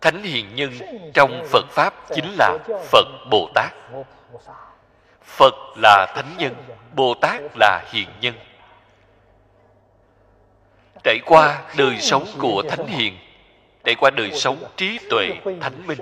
Thánh 0.00 0.22
hiền 0.22 0.54
nhân 0.54 0.70
trong 1.14 1.42
phật 1.52 1.64
pháp 1.70 1.94
chính 2.14 2.34
là 2.38 2.58
phật 2.90 3.06
bồ 3.30 3.48
tát 3.54 3.72
phật 5.22 5.54
là 5.76 6.12
thánh 6.14 6.34
nhân 6.38 6.54
bồ 6.94 7.14
tát 7.14 7.40
là 7.54 7.84
hiền 7.92 8.08
nhân. 8.20 8.34
Trải 11.04 11.18
qua 11.26 11.62
đời 11.76 12.00
sống 12.00 12.26
của 12.38 12.62
thánh 12.68 12.86
hiền, 12.86 13.18
trải 13.84 13.94
qua 13.94 14.10
đời 14.10 14.32
sống 14.32 14.64
trí 14.76 14.98
tuệ 15.10 15.28
thánh 15.60 15.86
minh 15.86 15.98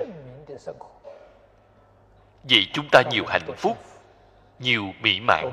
vậy 2.43 2.67
chúng 2.73 2.87
ta 2.91 3.01
nhiều 3.11 3.23
hạnh 3.27 3.55
phúc, 3.57 3.77
nhiều 4.59 4.93
mỹ 5.01 5.19
mãn. 5.19 5.51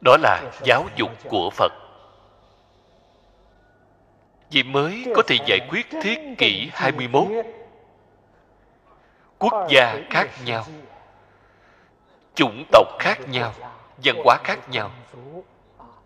Đó 0.00 0.16
là 0.16 0.42
giáo 0.64 0.84
dục 0.96 1.10
của 1.28 1.50
phật. 1.50 1.72
Vì 4.50 4.62
mới 4.62 5.04
có 5.16 5.22
thể 5.26 5.36
giải 5.46 5.58
quyết 5.70 5.86
thế 5.90 6.34
kỷ 6.38 6.68
21 6.72 7.28
quốc 9.38 9.66
gia 9.68 9.96
khác 10.10 10.28
nhau 10.44 10.64
chủng 12.34 12.64
tộc 12.72 12.86
khác 12.98 13.18
nhau 13.28 13.52
văn 14.04 14.16
hóa 14.24 14.38
khác 14.44 14.58
nhau 14.70 14.90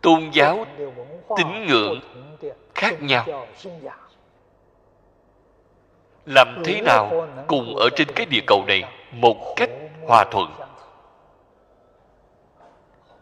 tôn 0.01 0.31
giáo 0.33 0.67
tín 1.37 1.67
ngưỡng 1.67 2.01
khác 2.75 3.03
nhau 3.03 3.47
làm 6.27 6.63
thế 6.65 6.81
nào 6.81 7.27
cùng 7.47 7.77
ở 7.77 7.89
trên 7.97 8.09
cái 8.15 8.27
địa 8.27 8.43
cầu 8.47 8.65
này 8.67 8.85
một 9.13 9.55
cách 9.57 9.71
hòa 10.07 10.25
thuận 10.31 10.53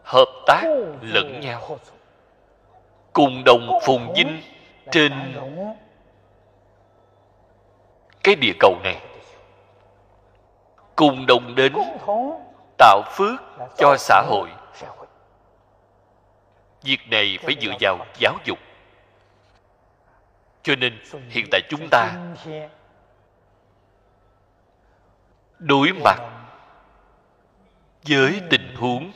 hợp 0.03 0.27
tác 0.47 0.63
lẫn 1.01 1.39
nhau 1.41 1.79
cùng 3.13 3.43
đồng 3.45 3.79
phùng 3.85 4.13
vinh 4.13 4.41
trên 4.91 5.11
cái 8.23 8.35
địa 8.35 8.53
cầu 8.59 8.75
này 8.83 9.01
cùng 11.01 11.25
đồng 11.25 11.55
đến, 11.55 11.73
tạo 12.77 13.01
phước 13.11 13.41
cho 13.77 13.95
xã 13.97 14.23
hội. 14.27 14.49
Việc 16.81 16.99
này 17.11 17.37
phải 17.43 17.55
dựa 17.61 17.71
vào 17.79 17.97
giáo 18.19 18.37
dục. 18.45 18.59
Cho 20.63 20.75
nên 20.75 20.99
hiện 21.29 21.45
tại 21.51 21.61
chúng 21.69 21.87
ta 21.91 22.13
đối 25.59 25.91
mặt 26.03 26.19
với 28.07 28.41
tình 28.49 28.75
huống 28.75 29.11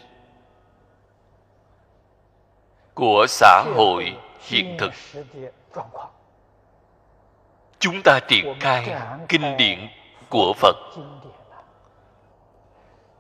của 2.93 3.25
xã 3.29 3.63
hội 3.75 4.17
hiện 4.39 4.77
thực. 4.79 4.93
Chúng 7.79 8.01
ta 8.03 8.19
triển 8.27 8.55
khai 8.59 9.01
kinh 9.29 9.57
điển 9.57 9.87
của 10.29 10.53
phật 10.57 10.75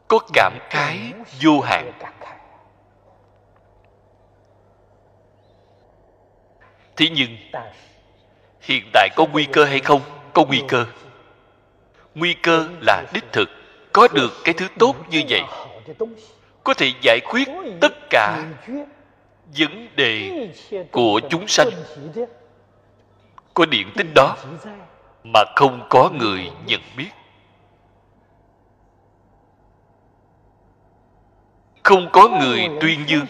có 0.07 0.19
cảm 0.33 0.53
khái 0.69 1.13
vô 1.41 1.59
hạn. 1.59 1.91
Thế 6.97 7.09
nhưng, 7.09 7.37
hiện 8.61 8.89
tại 8.93 9.09
có 9.15 9.25
nguy 9.31 9.45
cơ 9.45 9.65
hay 9.65 9.79
không? 9.79 10.01
Có 10.33 10.45
nguy 10.45 10.63
cơ. 10.67 10.85
Nguy 12.15 12.33
cơ 12.33 12.67
là 12.81 13.03
đích 13.13 13.31
thực. 13.31 13.49
Có 13.93 14.07
được 14.13 14.31
cái 14.43 14.53
thứ 14.53 14.67
tốt 14.79 14.95
như 15.09 15.21
vậy, 15.29 15.41
có 16.63 16.73
thể 16.73 16.91
giải 17.01 17.19
quyết 17.29 17.47
tất 17.81 17.93
cả 18.09 18.45
vấn 19.57 19.87
đề 19.95 20.47
của 20.91 21.19
chúng 21.29 21.47
sanh. 21.47 21.69
Có 23.53 23.65
điện 23.65 23.91
tích 23.95 24.07
đó, 24.15 24.37
mà 25.23 25.39
không 25.55 25.87
có 25.89 26.09
người 26.13 26.51
nhận 26.65 26.81
biết. 26.97 27.09
Không 31.85 32.09
có 32.11 32.27
người 32.27 32.69
tuyên 32.81 33.03
dương 33.07 33.25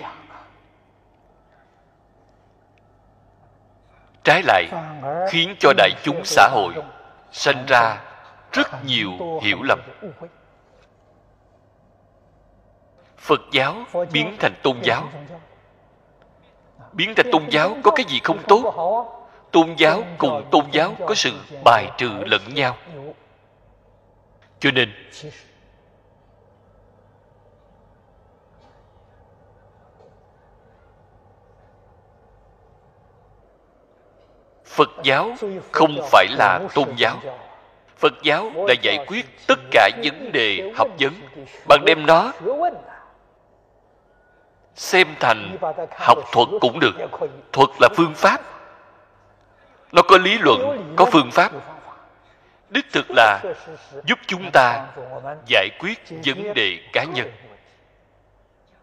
trái 4.24 4.42
lại, 4.44 4.66
khiến 5.30 5.56
cho 5.60 5.74
đại 5.78 5.90
chúng 6.04 6.22
xã 6.26 6.50
hội 6.52 6.74
sanh 7.32 7.66
ra 7.68 8.02
rất 8.52 8.86
nhiều 8.86 9.12
hiểu 9.42 9.58
lầm. 9.64 9.80
Phật 13.18 13.42
giáo 13.52 13.76
biến 14.12 14.36
thành 14.40 14.54
tôn 14.64 14.78
giáo. 14.84 15.10
Biến 16.94 17.14
thành 17.16 17.30
tôn 17.32 17.44
giáo 17.50 17.78
có 17.84 17.92
cái 17.96 18.06
gì 18.10 18.20
không 18.24 18.44
tốt? 18.48 18.64
Tôn 19.52 19.76
giáo 19.78 20.04
cùng 20.18 20.48
tôn 20.52 20.66
giáo 20.72 20.96
có 21.08 21.16
sự 21.16 21.32
bài 21.64 21.88
trừ 21.98 22.10
lẫn 22.26 22.42
nhau. 22.54 22.78
Cho 24.60 24.72
nên 24.72 24.94
phật 34.76 34.90
giáo 35.04 35.36
không 35.72 35.98
phải 36.12 36.28
là 36.38 36.60
tôn 36.74 36.90
giáo. 36.98 37.18
Phật 37.98 38.14
giáo 38.24 38.52
là 38.56 38.74
giải 38.82 39.06
quyết 39.08 39.48
tất 39.48 39.60
cả 39.72 39.90
vấn 40.04 40.32
đề 40.32 40.72
học 40.76 40.88
vấn. 41.00 41.14
Bạn 41.68 41.86
đem 41.86 42.06
nó 42.06 42.32
xem 44.76 45.08
thành 45.20 45.58
học 46.00 46.18
thuật 46.32 46.48
cũng 46.62 46.80
được. 46.80 46.96
Thuật 47.52 47.70
là 47.82 47.90
phương 47.96 48.14
pháp. 48.16 48.42
Nó 49.92 50.02
có 50.02 50.18
lý 50.18 50.38
luận, 50.38 50.94
có 50.96 51.06
phương 51.12 51.32
pháp. 51.32 51.52
Đích 52.70 52.86
thực 52.94 53.06
là 53.10 53.42
giúp 54.06 54.20
chúng 54.28 54.50
ta 54.54 54.88
giải 55.48 55.70
quyết 55.80 56.00
vấn 56.26 56.54
đề 56.54 56.80
cá 56.94 57.04
nhân, 57.04 57.32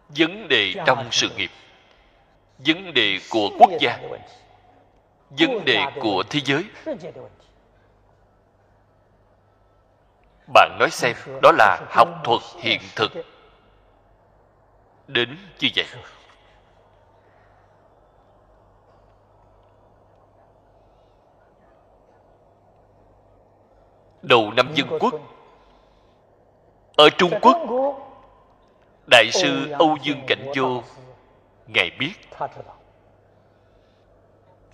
vấn 0.09 0.47
đề 0.47 0.73
trong 0.85 1.07
sự 1.11 1.29
nghiệp, 1.37 1.51
vấn 2.57 2.93
đề 2.93 3.19
của 3.29 3.49
quốc 3.59 3.71
gia 3.79 3.97
vấn 5.29 5.65
đề 5.65 5.79
của 6.01 6.23
thế 6.29 6.39
giới. 6.45 6.65
Bạn 10.53 10.77
nói 10.79 10.89
xem, 10.91 11.15
đó 11.41 11.51
là 11.51 11.79
học 11.89 12.07
thuật 12.23 12.41
hiện 12.57 12.81
thực. 12.95 13.11
Đến 15.07 15.37
như 15.59 15.69
vậy. 15.75 15.85
Đầu 24.21 24.51
năm 24.51 24.73
dân 24.73 24.87
quốc. 24.99 25.13
Ở 26.95 27.09
trung 27.17 27.31
quốc, 27.41 27.57
đại 29.11 29.31
sư 29.31 29.71
âu 29.71 29.97
dương 30.03 30.21
cảnh 30.27 30.51
vô, 30.55 30.83
ngài 31.67 31.91
biết 31.99 32.13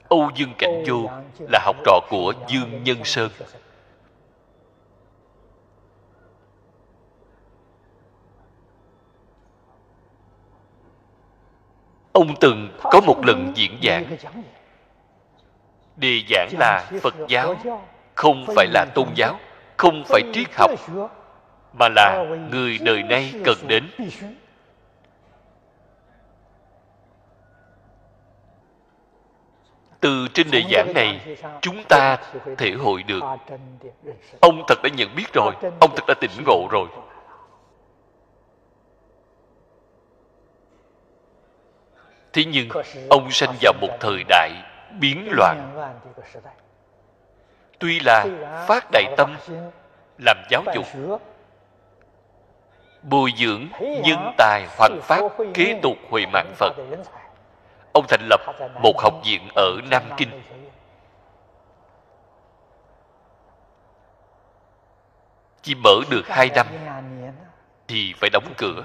âu 0.10 0.32
dương 0.36 0.54
cảnh 0.58 0.84
Du 0.88 1.08
là 1.40 1.60
học 1.64 1.76
trò 1.86 2.00
của 2.10 2.34
dương 2.48 2.84
nhân 2.84 2.98
sơn. 3.04 3.32
Ông 12.12 12.36
từng 12.40 12.70
có 12.82 13.02
một 13.02 13.26
lần 13.26 13.52
diễn 13.56 13.80
giảng. 13.84 14.18
Đề 15.96 16.22
giảng 16.30 16.50
là 16.60 16.92
phật 17.02 17.16
giáo, 17.28 17.56
không 18.16 18.46
phải 18.56 18.68
là 18.68 18.86
tôn 18.96 19.08
giáo, 19.16 19.40
không 19.78 20.04
phải 20.06 20.22
triết 20.34 20.48
học, 20.54 20.72
mà 21.80 21.90
là 21.96 22.26
người 22.52 22.78
đời 22.82 23.04
nay 23.04 23.34
cần 23.46 23.58
đến. 23.68 23.84
Từ 30.00 30.28
trên 30.34 30.52
đề 30.52 30.64
giảng 30.72 30.94
này, 30.94 31.38
chúng 31.62 31.84
ta 31.90 32.18
thể 32.58 32.72
hội 32.72 33.04
được. 33.04 33.20
Ông 34.42 34.64
thật 34.68 34.76
đã 34.84 34.90
nhận 34.98 35.16
biết 35.16 35.34
rồi, 35.34 35.54
ông 35.80 35.96
thật 35.96 36.04
đã 36.08 36.14
tỉnh 36.22 36.32
ngộ 36.46 36.68
rồi. 36.72 36.88
Thế 42.34 42.44
nhưng, 42.46 42.70
ông 43.10 43.32
sanh 43.32 43.56
vào 43.62 43.74
một 43.82 43.98
thời 44.00 44.24
đại 44.30 44.52
biến 45.00 45.28
loạn. 45.32 45.76
Tuy 47.80 48.00
là 48.00 48.26
phát 48.68 48.88
đại 48.92 49.04
tâm, 49.18 49.36
làm 50.18 50.38
giáo 50.50 50.64
dục, 50.76 50.86
bồi 53.04 53.34
dưỡng 53.38 53.68
nhân 53.80 54.34
tài 54.38 54.68
hoằng 54.78 55.00
pháp 55.02 55.22
kế 55.54 55.80
tục 55.82 55.98
huệ 56.10 56.26
mạng 56.34 56.54
phật 56.56 56.74
ông 57.94 58.06
thành 58.08 58.28
lập 58.30 58.42
một 58.82 59.00
học 59.00 59.14
viện 59.26 59.48
ở 59.56 59.72
nam 59.92 60.04
kinh. 60.18 60.42
Chỉ 65.62 65.76
mở 65.76 65.96
được 66.10 66.28
hai 66.28 66.50
năm 66.56 66.68
thì 67.88 68.14
phải 68.18 68.30
đóng 68.30 68.54
cửa. 68.58 68.84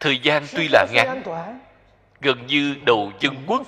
Thời 0.00 0.18
gian 0.18 0.46
tuy 0.54 0.68
là 0.68 0.86
ngắn, 0.92 1.22
gần 2.20 2.46
như 2.46 2.76
đầu 2.82 3.12
dân 3.20 3.36
quốc. 3.46 3.62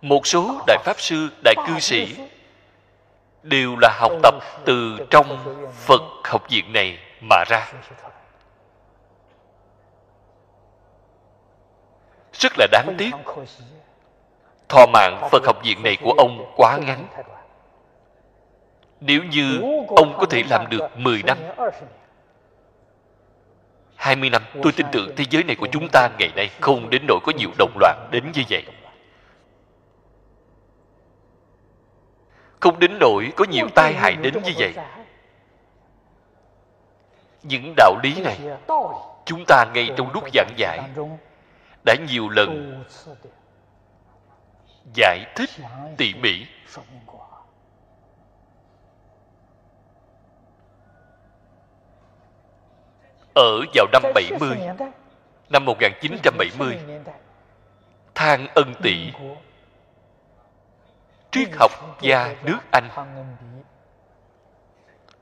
Một 0.00 0.26
số 0.26 0.62
đại 0.66 0.78
pháp 0.84 1.00
sư, 1.00 1.28
đại 1.44 1.54
cư 1.66 1.78
sĩ 1.78 2.16
đều 3.42 3.76
là 3.80 3.96
học 4.00 4.12
tập 4.22 4.34
từ 4.64 4.98
trong 5.10 5.56
phật 5.74 6.02
học 6.24 6.42
viện 6.50 6.72
này 6.72 6.98
mà 7.20 7.44
ra. 7.48 7.72
Rất 12.38 12.52
là 12.58 12.66
đáng 12.72 12.94
tiếc 12.98 13.10
thọ 14.68 14.86
mạng 14.92 15.28
phật 15.30 15.46
học 15.46 15.56
viện 15.64 15.82
này 15.82 15.96
của 16.02 16.12
ông 16.18 16.52
quá 16.56 16.78
ngắn 16.86 17.06
nếu 19.00 19.22
như 19.24 19.60
ông 19.96 20.16
có 20.18 20.26
thể 20.30 20.42
làm 20.50 20.70
được 20.70 20.98
10 20.98 21.22
năm 21.22 21.38
20 24.06 24.30
năm, 24.30 24.42
tôi 24.62 24.72
tin 24.72 24.86
tưởng 24.92 25.16
thế 25.16 25.24
giới 25.30 25.44
này 25.44 25.56
của 25.56 25.66
chúng 25.72 25.88
ta 25.92 26.08
ngày 26.18 26.32
nay 26.36 26.50
không 26.60 26.90
đến 26.90 27.02
nỗi 27.08 27.18
có 27.24 27.32
nhiều 27.32 27.50
động 27.58 27.76
loạn 27.80 28.08
đến 28.10 28.32
như 28.34 28.42
vậy. 28.50 28.64
Không 32.60 32.78
đến 32.78 32.98
nỗi 33.00 33.32
có 33.36 33.44
nhiều 33.44 33.68
tai 33.74 33.92
hại 33.92 34.16
đến 34.16 34.34
như 34.44 34.52
vậy. 34.58 34.74
Những 37.42 37.74
đạo 37.76 37.96
lý 38.02 38.20
này, 38.20 38.38
chúng 39.24 39.44
ta 39.46 39.64
ngay 39.74 39.90
trong 39.96 40.12
lúc 40.12 40.24
giảng 40.34 40.50
giải 40.56 40.80
đã 41.86 41.94
nhiều 42.08 42.28
lần 42.28 42.82
giải 44.94 45.24
thích 45.36 45.50
tỉ 45.96 46.14
mỉ. 46.14 46.46
ở 53.34 53.60
vào 53.74 53.86
năm 53.92 54.02
70 54.14 54.58
năm 55.48 55.64
1970 55.64 56.78
Thang 58.14 58.46
Ân 58.54 58.74
Tị 58.82 59.12
triết 61.30 61.48
học 61.58 61.70
gia 62.00 62.34
nước 62.44 62.58
Anh. 62.72 62.88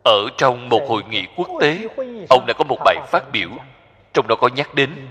ở 0.04 0.28
trong 0.38 0.68
một 0.68 0.82
hội 0.88 1.02
nghị 1.08 1.26
quốc 1.36 1.48
tế 1.60 1.88
ông 2.30 2.44
đã 2.46 2.54
có 2.58 2.64
một 2.64 2.78
bài 2.84 2.96
phát 3.06 3.24
biểu 3.32 3.48
trong 4.12 4.26
đó 4.28 4.36
có 4.40 4.48
nhắc 4.48 4.74
đến 4.74 5.08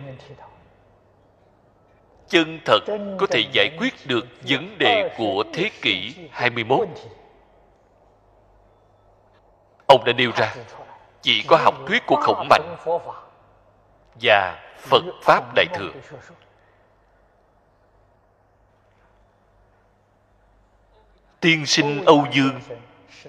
chân 2.34 2.59
thật 2.65 2.79
có 3.17 3.27
thể 3.27 3.43
giải 3.51 3.69
quyết 3.77 3.93
được 4.05 4.25
vấn 4.47 4.77
đề 4.77 5.15
của 5.17 5.43
thế 5.53 5.69
kỷ 5.81 6.15
21. 6.31 6.88
Ông 9.88 10.03
đã 10.05 10.13
nêu 10.13 10.31
ra 10.36 10.55
chỉ 11.21 11.43
có 11.47 11.57
học 11.57 11.75
thuyết 11.88 12.03
của 12.05 12.15
khổng 12.15 12.47
mạnh 12.49 12.75
và 14.21 14.59
Phật 14.77 15.03
Pháp 15.23 15.53
Đại 15.55 15.65
Thừa. 15.73 15.91
Tiên 21.39 21.65
sinh 21.65 22.05
Âu 22.05 22.25
Dương 22.31 22.59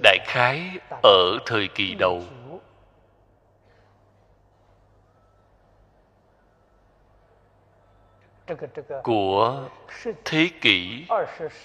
đại 0.02 0.18
khái 0.26 0.70
ở 1.02 1.38
thời 1.46 1.68
kỳ 1.68 1.94
đầu 1.94 2.22
của 9.02 9.68
thế 10.24 10.48
kỷ 10.60 11.06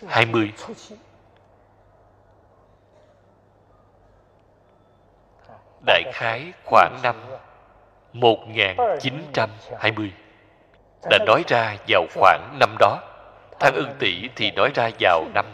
20. 0.08 0.54
Đại 5.86 6.04
khái 6.14 6.54
khoảng 6.66 7.00
năm 7.04 7.16
1920 8.14 10.14
đã 11.10 11.18
nói 11.26 11.44
ra 11.48 11.76
vào 11.88 12.06
khoảng 12.16 12.58
năm 12.60 12.76
đó. 12.80 13.00
Thang 13.60 13.76
ưng 13.76 13.94
tỷ 14.00 14.30
thì 14.36 14.52
nói 14.52 14.72
ra 14.76 14.90
vào 15.00 15.26
năm 15.34 15.46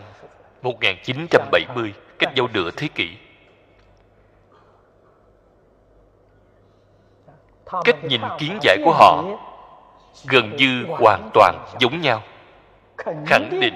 1970, 0.62 1.94
cách 2.20 2.36
nhau 2.36 2.48
nửa 2.54 2.70
thế 2.78 2.88
kỷ. 2.96 3.18
Cách 7.84 8.04
nhìn 8.04 8.22
kiến 8.40 8.60
giải 8.62 8.78
của 8.86 8.94
họ 8.94 9.24
gần 10.24 10.56
như 10.56 10.86
hoàn 10.90 11.30
toàn 11.34 11.66
giống 11.80 12.02
nhau. 12.02 12.24
Khẳng 13.26 13.60
định, 13.62 13.74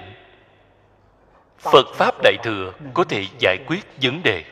phật 1.58 1.86
pháp 1.94 2.16
đại 2.24 2.38
thừa 2.44 2.74
có 2.94 3.04
thể 3.04 3.26
giải 3.40 3.58
quyết 3.68 3.86
vấn 4.02 4.22
đề. 4.24 4.44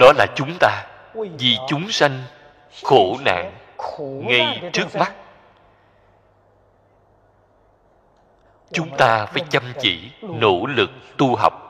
Đó 0.00 0.12
là 0.16 0.26
chúng 0.36 0.56
ta, 0.60 0.86
vì 1.14 1.58
chúng 1.68 1.90
sanh 1.90 2.22
khổ 2.82 3.16
nạn 3.24 3.52
ngay 3.98 4.70
trước 4.72 4.96
mắt. 4.96 5.14
Chúng 8.72 8.96
ta 8.96 9.26
phải 9.26 9.42
chăm 9.50 9.62
chỉ, 9.78 10.10
nỗ 10.22 10.66
lực 10.66 10.90
tu 11.18 11.36
học. 11.36 11.63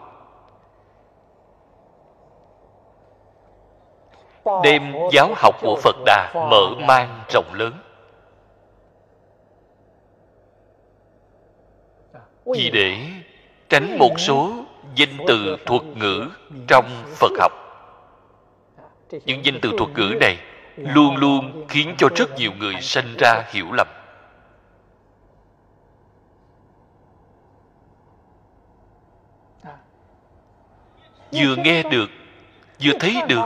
Đem 4.63 4.95
giáo 5.13 5.33
học 5.37 5.55
của 5.61 5.77
phật 5.83 5.97
đà 6.07 6.33
mở 6.35 6.75
mang 6.87 7.25
rộng 7.33 7.55
lớn. 7.55 7.73
Vì 12.45 12.71
để 12.71 12.97
tránh 13.69 13.99
một 13.99 14.15
số 14.19 14.53
danh 14.95 15.17
từ 15.29 15.57
thuật 15.67 15.83
ngữ 15.85 16.29
trong 16.69 16.85
phật 17.07 17.33
học. 17.41 17.53
Những 19.11 19.45
danh 19.45 19.59
từ 19.63 19.71
thuật 19.79 19.91
ngữ 19.91 20.15
này 20.21 20.37
luôn 20.77 21.17
luôn 21.17 21.65
khiến 21.69 21.95
cho 21.99 22.09
rất 22.17 22.35
nhiều 22.37 22.53
người 22.59 22.75
sinh 22.81 23.17
ra 23.19 23.45
hiểu 23.49 23.67
lầm. 23.73 23.87
Vừa 31.33 31.57
nghe 31.57 31.83
được, 31.83 32.11
vừa 32.83 32.93
thấy 33.01 33.17
được 33.29 33.43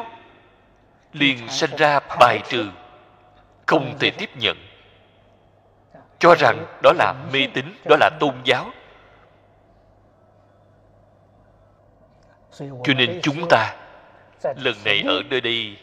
liền 1.12 1.48
sanh 1.48 1.76
ra 1.76 2.00
bài 2.20 2.40
trừ. 2.48 2.66
Không 3.66 3.96
thể 3.98 4.10
tiếp 4.10 4.30
nhận. 4.36 4.56
cho 6.18 6.34
rằng 6.34 6.66
đó 6.82 6.92
là 6.92 7.14
mê 7.32 7.48
tín 7.54 7.64
đó 7.84 7.96
là 8.00 8.10
tôn 8.20 8.34
giáo. 8.44 8.70
cho 12.58 12.94
nên 12.96 13.20
chúng 13.22 13.48
ta 13.48 13.76
lần 14.40 14.74
này 14.84 15.02
ở 15.06 15.22
nơi 15.30 15.40
đây 15.40 15.76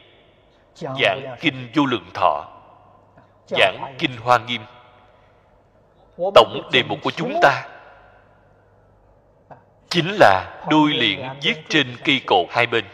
giảng 0.76 1.36
kinh 1.40 1.70
vô 1.76 1.86
lượng 1.86 2.10
thọ 2.14 2.48
giảng 3.48 3.96
kinh 4.00 4.18
hoa 4.18 4.38
nghiêm. 4.38 4.62
Tổng 6.36 6.70
đề 6.72 6.84
mục 6.84 7.00
của 7.04 7.12
chúng 7.12 7.40
ta 7.42 7.68
chính 9.90 10.12
là 10.20 10.66
đôi 10.70 10.94
liện 10.94 11.20
viết 11.42 11.56
trên 11.70 11.96
cây 12.04 12.22
cột 12.26 12.48
hai 12.50 12.66
bên 12.66 12.86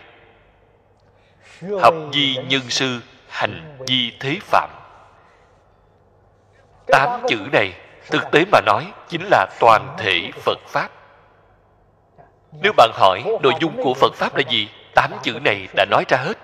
học 1.81 1.93
di 2.13 2.37
nhân 2.47 2.61
sư, 2.69 2.99
hành 3.27 3.77
di 3.87 4.11
thế 4.19 4.37
phạm. 4.41 4.69
Tám 6.87 7.21
chữ 7.27 7.37
này, 7.51 7.73
thực 8.09 8.23
tế 8.31 8.45
mà 8.51 8.61
nói, 8.65 8.93
chính 9.09 9.21
là 9.31 9.47
toàn 9.59 9.95
thể 9.97 10.31
phật 10.35 10.59
pháp. 10.67 10.89
Nếu 12.61 12.73
bạn 12.77 12.91
hỏi 12.93 13.23
nội 13.43 13.53
dung 13.61 13.83
của 13.83 13.93
phật 13.93 14.13
pháp 14.13 14.35
là 14.35 14.43
gì, 14.49 14.69
tám 14.95 15.11
chữ 15.23 15.39
này 15.39 15.67
đã 15.75 15.85
nói 15.85 16.05
ra 16.07 16.17
hết. 16.17 16.37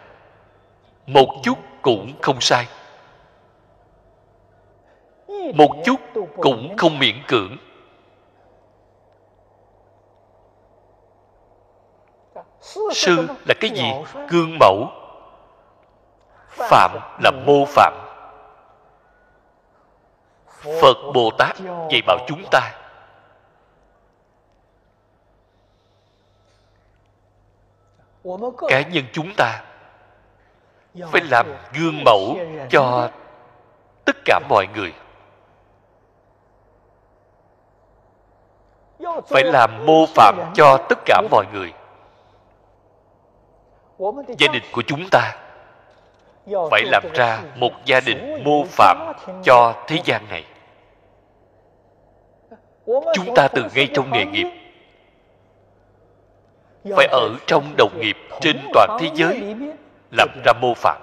Một 1.06 1.42
chút 1.44 1.58
cũng 1.82 2.14
không 2.22 2.42
sai. 2.42 2.68
Một 5.54 5.76
chút 5.86 6.02
cũng 6.38 6.78
không 6.78 7.00
miễn 7.00 7.16
cưỡng. 7.28 7.58
Sư 12.94 13.28
là 13.46 13.54
cái 13.60 13.70
gì? 13.70 13.92
Gương 14.30 14.58
mẫu 14.60 14.90
phạm 16.58 16.98
là 17.24 17.32
mô 17.46 17.66
phạm. 17.66 17.94
Phật 20.82 20.98
bồ 21.14 21.32
tát 21.38 21.58
dạy 21.92 22.02
bảo 22.08 22.18
chúng 22.28 22.44
ta, 22.52 22.74
cá 28.68 28.82
nhân 28.82 29.06
chúng 29.14 29.34
ta 29.38 29.64
phải 31.12 31.22
làm 31.32 31.46
gương 31.74 32.04
mẫu 32.06 32.38
cho 32.70 33.10
tất 34.06 34.16
cả 34.26 34.40
mọi 34.50 34.68
người. 34.76 34.94
Phải 39.28 39.44
làm 39.44 39.86
mô 39.86 40.06
phạm 40.16 40.52
cho 40.56 40.86
tất 40.90 41.00
cả 41.06 41.22
mọi 41.32 41.46
người. 41.54 41.74
Gia 44.38 44.48
đình 44.54 44.64
của 44.72 44.82
chúng 44.88 45.10
ta 45.12 45.47
phải 46.72 46.84
làm 46.86 47.04
ra 47.14 47.44
một 47.56 47.72
gia 47.86 48.00
đình 48.00 48.44
mô 48.44 48.64
phạm 48.64 49.14
cho 49.44 49.84
thế 49.88 50.00
gian 50.06 50.30
này. 50.30 50.46
Chúng 53.14 53.36
ta 53.36 53.48
từ 53.48 53.64
ngay 53.76 53.90
trong 53.94 54.12
nghề 54.12 54.26
nghiệp. 54.26 54.48
Phải 56.96 57.08
ở 57.12 57.30
trong 57.48 57.74
đồng 57.78 58.00
nghiệp 58.00 58.18
trên 58.42 58.58
toàn 58.74 58.98
thế 59.00 59.10
giới 59.14 59.56
làm 60.12 60.30
ra 60.46 60.54
mô 60.62 60.74
phạm. 60.74 61.02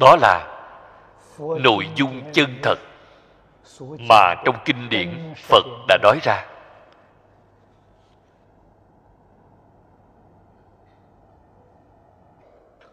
Đó 0.00 0.16
là 0.20 0.64
nội 1.38 1.88
dung 1.94 2.22
chân 2.32 2.54
thật 2.62 2.78
mà 4.08 4.34
trong 4.44 4.56
kinh 4.64 4.88
điển 4.88 5.34
phật 5.36 5.64
đã 5.88 5.98
nói 6.02 6.18
ra 6.22 6.46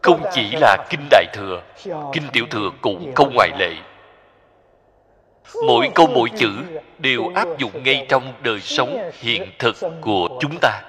không 0.06 0.22
chỉ 0.32 0.56
là 0.60 0.76
kinh 0.90 1.08
đại 1.10 1.26
thừa, 1.32 1.62
kinh 2.12 2.28
tiểu 2.32 2.46
thừa 2.50 2.70
cũng 2.80 3.12
không 3.14 3.34
ngoại 3.34 3.50
lệ. 3.58 3.72
Mỗi 5.66 5.90
câu 5.94 6.06
mỗi 6.06 6.28
chữ 6.36 6.48
đều 6.98 7.32
áp 7.34 7.48
dụng 7.58 7.82
ngay 7.84 8.06
trong 8.08 8.32
đời 8.42 8.60
sống 8.60 9.10
hiện 9.12 9.52
thực 9.58 9.76
của 10.00 10.28
chúng 10.40 10.58
ta. 10.60 10.82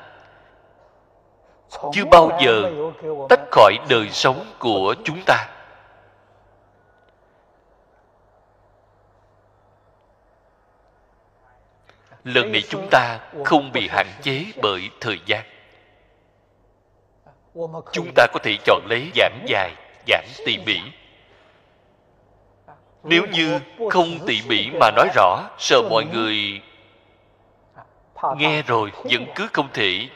Chưa 1.94 2.06
bao 2.12 2.40
giờ 2.42 2.72
tách 3.30 3.42
khỏi 3.52 3.74
đời 3.90 4.10
sống 4.10 4.46
của 4.60 4.96
chúng 5.04 5.22
ta. 5.26 5.48
Lần 12.24 12.52
này 12.52 12.62
chúng 12.70 12.88
ta 12.92 13.20
không 13.46 13.72
bị 13.72 13.88
hạn 13.88 14.08
chế 14.22 14.46
bởi 14.62 14.90
thời 15.02 15.20
gian 15.26 15.44
chúng 17.92 18.12
ta 18.16 18.28
có 18.34 18.40
thể 18.44 18.58
chọn 18.64 18.82
lấy 18.90 19.12
giảng 19.16 19.46
dài 19.46 19.72
giảng 20.08 20.28
tỉ 20.46 20.58
mỉ. 20.66 20.80
Nếu 23.04 23.26
như 23.26 23.60
không 23.90 24.20
tỉ 24.28 24.42
mỉ 24.48 24.70
mà 24.80 24.92
nói 24.96 25.08
rõ, 25.16 25.50
sợ 25.58 25.82
mọi 25.90 26.06
người 26.06 26.62
nghe 28.38 28.62
rồi 28.62 28.92
vẫn 29.04 29.26
cứ 29.36 29.48
không 29.54 29.68
thể 29.74 30.10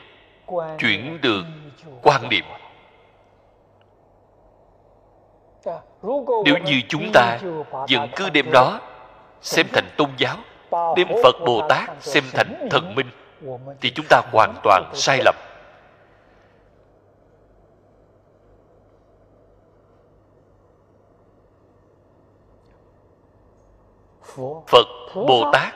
chuyển 0.80 1.22
được 1.22 1.46
quan 2.02 2.30
niệm. 2.30 2.44
Nếu 6.46 6.58
như 6.66 6.82
chúng 6.90 7.12
ta 7.14 7.40
vẫn 7.90 8.10
cứ 8.16 8.30
đem 8.30 8.52
đó 8.52 8.80
xem 9.42 9.66
thành 9.74 9.90
tôn 9.98 10.10
giáo, 10.18 10.38
đem 10.96 11.08
phật 11.24 11.36
bồ 11.46 11.68
tát 11.70 11.90
xem 12.00 12.24
thành 12.34 12.68
thần 12.72 12.96
minh, 12.96 13.10
thì 13.82 13.92
chúng 13.96 14.06
ta 14.10 14.22
hoàn 14.32 14.54
toàn 14.64 14.92
sai 14.94 15.20
lầm. 15.26 15.36
Phật 24.68 24.88
bồ 25.16 25.52
tát 25.54 25.74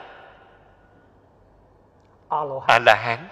a 2.66 2.78
la 2.86 2.94
hán 2.94 3.28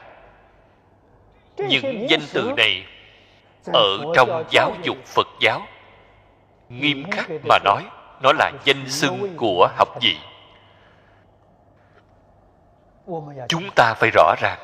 những 1.57 2.07
danh 2.11 2.21
từ 2.33 2.53
này 2.57 2.87
ở 3.73 3.99
trong 4.15 4.45
giáo 4.51 4.73
dục 4.83 4.97
phật 5.05 5.27
giáo 5.41 5.61
nghiêm 6.69 7.11
khắc 7.11 7.31
mà 7.49 7.59
nói 7.65 7.85
nó 8.23 8.33
là 8.33 8.53
danh 8.65 8.89
xưng 8.89 9.37
của 9.37 9.69
học 9.77 9.89
vị. 10.01 10.17
chúng 13.49 13.71
ta 13.75 13.95
phải 13.95 14.11
rõ 14.15 14.35
ràng. 14.41 14.59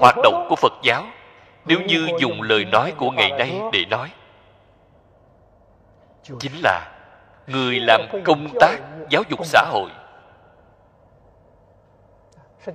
Hoạt 0.00 0.16
động 0.22 0.46
của 0.48 0.56
phật 0.56 0.72
giáo 0.82 1.04
nếu 1.64 1.80
như 1.80 2.08
dùng 2.20 2.42
lời 2.42 2.64
nói 2.64 2.92
của 2.96 3.10
ngày 3.10 3.30
nay 3.30 3.60
để 3.72 3.84
nói 3.90 4.10
chính 6.40 6.52
là 6.62 6.93
người 7.46 7.80
làm 7.80 8.00
công 8.24 8.48
tác 8.60 8.78
giáo 9.10 9.22
dục 9.28 9.46
xã 9.46 9.62
hội. 9.70 9.90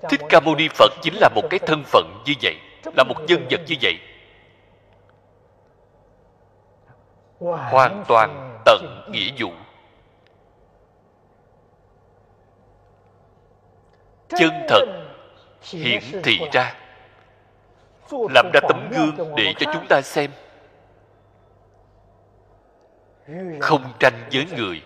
Thích 0.10 0.22
ca 0.30 0.40
mâu 0.40 0.56
ni 0.56 0.68
phật 0.76 0.92
chính 1.02 1.14
là 1.16 1.30
một 1.36 1.42
cái 1.50 1.60
thân 1.60 1.84
phận 1.84 2.24
như 2.26 2.34
vậy, 2.42 2.56
là 2.98 3.04
một 3.04 3.16
nhân 3.28 3.48
vật 3.52 3.62
như 3.68 3.76
vậy. 3.82 4.00
Hoàn 7.72 8.04
toàn 8.08 8.60
tận 8.66 9.10
nghĩa 9.12 9.32
vụ. 9.38 9.50
Chân 14.30 14.52
thật 14.70 14.86
hiển 15.72 16.02
thị 16.24 16.40
ra. 16.52 16.76
Làm 18.12 18.50
ra 18.54 18.60
tấm 18.70 18.90
gương 18.92 19.36
để 19.36 19.54
cho 19.60 19.74
chúng 19.74 19.86
ta 19.90 20.02
xem 20.02 20.32
không 23.62 23.94
tranh 24.00 24.30
với 24.32 24.46
người, 24.58 24.82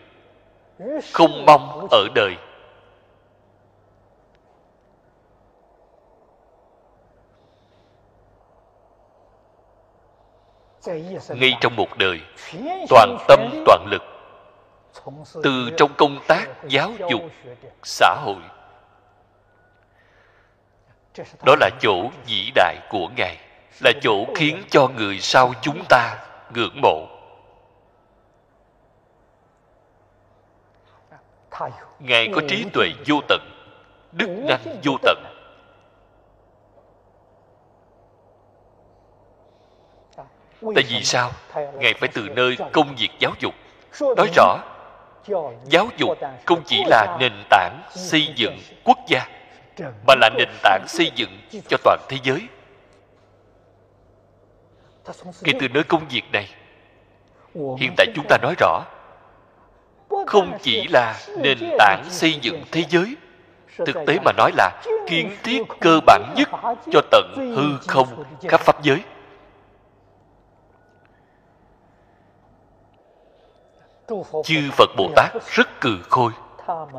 không 1.14 1.46
mong 1.46 1.88
ở 1.92 2.08
đời. 2.16 2.36
Ngay 11.30 11.58
trong 11.62 11.76
một 11.76 11.98
đời, 11.98 12.22
toàn 12.90 13.18
tâm, 13.28 13.64
toàn 13.66 13.86
lực, 13.92 14.02
từ 15.44 15.70
trong 15.78 15.92
công 15.98 16.20
tác, 16.28 16.48
giáo 16.68 16.92
dục, 17.10 17.22
xã 17.84 18.16
hội. 18.20 18.42
Đó 21.46 21.56
là 21.60 21.70
chỗ 21.82 22.10
vĩ 22.28 22.52
đại 22.56 22.76
của 22.90 23.08
ngài, 23.18 23.38
là 23.84 23.92
chỗ 24.02 24.26
khiến 24.36 24.64
cho 24.70 24.88
người 24.88 25.20
sau 25.20 25.54
chúng 25.62 25.84
ta 25.90 26.26
ngưỡng 26.54 26.82
mộ. 26.82 27.13
Ngài 32.00 32.30
có 32.36 32.42
trí 32.48 32.66
tuệ 32.74 32.88
vô 33.08 33.22
tận, 33.28 33.42
đức 34.12 34.28
năng 34.30 34.80
vô 34.84 34.98
tận. 35.02 35.24
Tại 40.76 40.84
vì 40.90 41.04
sao? 41.04 41.32
Ngài 41.56 41.94
phải 41.94 42.10
từ 42.14 42.30
nơi 42.36 42.58
công 42.72 42.96
việc 42.96 43.10
giáo 43.20 43.32
dục. 43.40 43.54
Nói 44.18 44.30
rõ, 44.36 44.58
giáo 45.66 45.88
dục 45.98 46.18
không 46.46 46.64
chỉ 46.66 46.84
là 46.88 47.18
nền 47.20 47.34
tảng 47.50 47.82
xây 47.90 48.28
dựng 48.36 48.58
quốc 48.84 48.98
gia, 49.08 49.28
mà 50.08 50.16
là 50.22 50.30
nền 50.38 50.50
tảng 50.64 50.86
xây 50.88 51.12
dựng 51.16 51.40
cho 51.70 51.78
toàn 51.84 52.00
thế 52.10 52.18
giới. 52.24 52.48
Ngay 55.42 55.54
từ 55.60 55.68
nơi 55.68 55.84
công 55.84 56.08
việc 56.10 56.24
này, 56.32 56.50
hiện 57.56 57.94
tại 57.98 58.08
chúng 58.16 58.26
ta 58.30 58.38
nói 58.42 58.56
rõ 58.60 58.84
không 60.28 60.58
chỉ 60.62 60.88
là 60.88 61.20
nền 61.38 61.58
tảng 61.80 62.04
xây 62.10 62.34
dựng 62.42 62.64
thế 62.72 62.84
giới, 62.90 63.16
thực 63.78 63.96
tế 64.08 64.20
mà 64.26 64.32
nói 64.38 64.52
là 64.56 64.82
kiến 65.08 65.38
thiết 65.44 65.62
cơ 65.80 66.00
bản 66.06 66.34
nhất 66.38 66.50
cho 66.92 67.02
tận 67.12 67.34
hư 67.56 67.78
không 67.88 68.24
khắp 68.42 68.62
pháp 68.62 68.84
giới. 68.84 69.04
Chư 74.44 74.72
phật 74.72 74.90
bồ 74.98 75.10
tát 75.16 75.32
rất 75.56 75.82
cừ 75.82 75.98
khôi, 76.10 76.32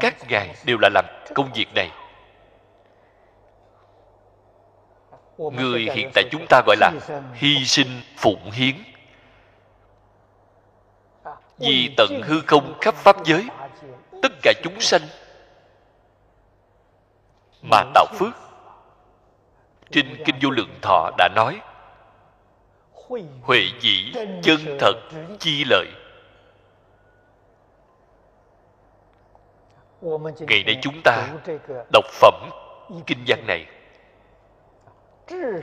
các 0.00 0.14
ngài 0.28 0.54
đều 0.64 0.78
là 0.82 0.88
làm 0.94 1.04
công 1.34 1.50
việc 1.54 1.68
này. 1.74 1.90
Người 5.38 5.88
hiện 5.94 6.10
tại 6.14 6.24
chúng 6.30 6.46
ta 6.48 6.62
gọi 6.66 6.76
là 6.76 6.92
hy 7.34 7.64
sinh 7.64 8.00
phụng 8.16 8.50
hiến 8.50 8.74
vì 11.58 11.94
tận 11.96 12.22
hư 12.22 12.40
không 12.46 12.78
khắp 12.80 12.94
pháp 12.94 13.24
giới, 13.24 13.48
tất 14.22 14.32
cả 14.42 14.52
chúng 14.62 14.80
sanh 14.80 15.02
mà 17.62 17.84
tạo 17.94 18.06
phước. 18.14 18.34
Trên 19.90 20.24
kinh 20.24 20.36
vô 20.42 20.50
lượng 20.50 20.78
thọ 20.82 21.10
đã 21.18 21.28
nói, 21.34 21.60
huệ 23.42 23.60
dĩ 23.80 24.12
chân 24.42 24.78
thật 24.80 24.94
chi 25.38 25.64
lợi. 25.70 25.86
Ngày 30.38 30.62
nay 30.66 30.78
chúng 30.82 31.00
ta 31.04 31.28
đọc 31.92 32.04
phẩm 32.04 32.50
kinh 33.06 33.24
văn 33.26 33.46
này. 33.46 33.66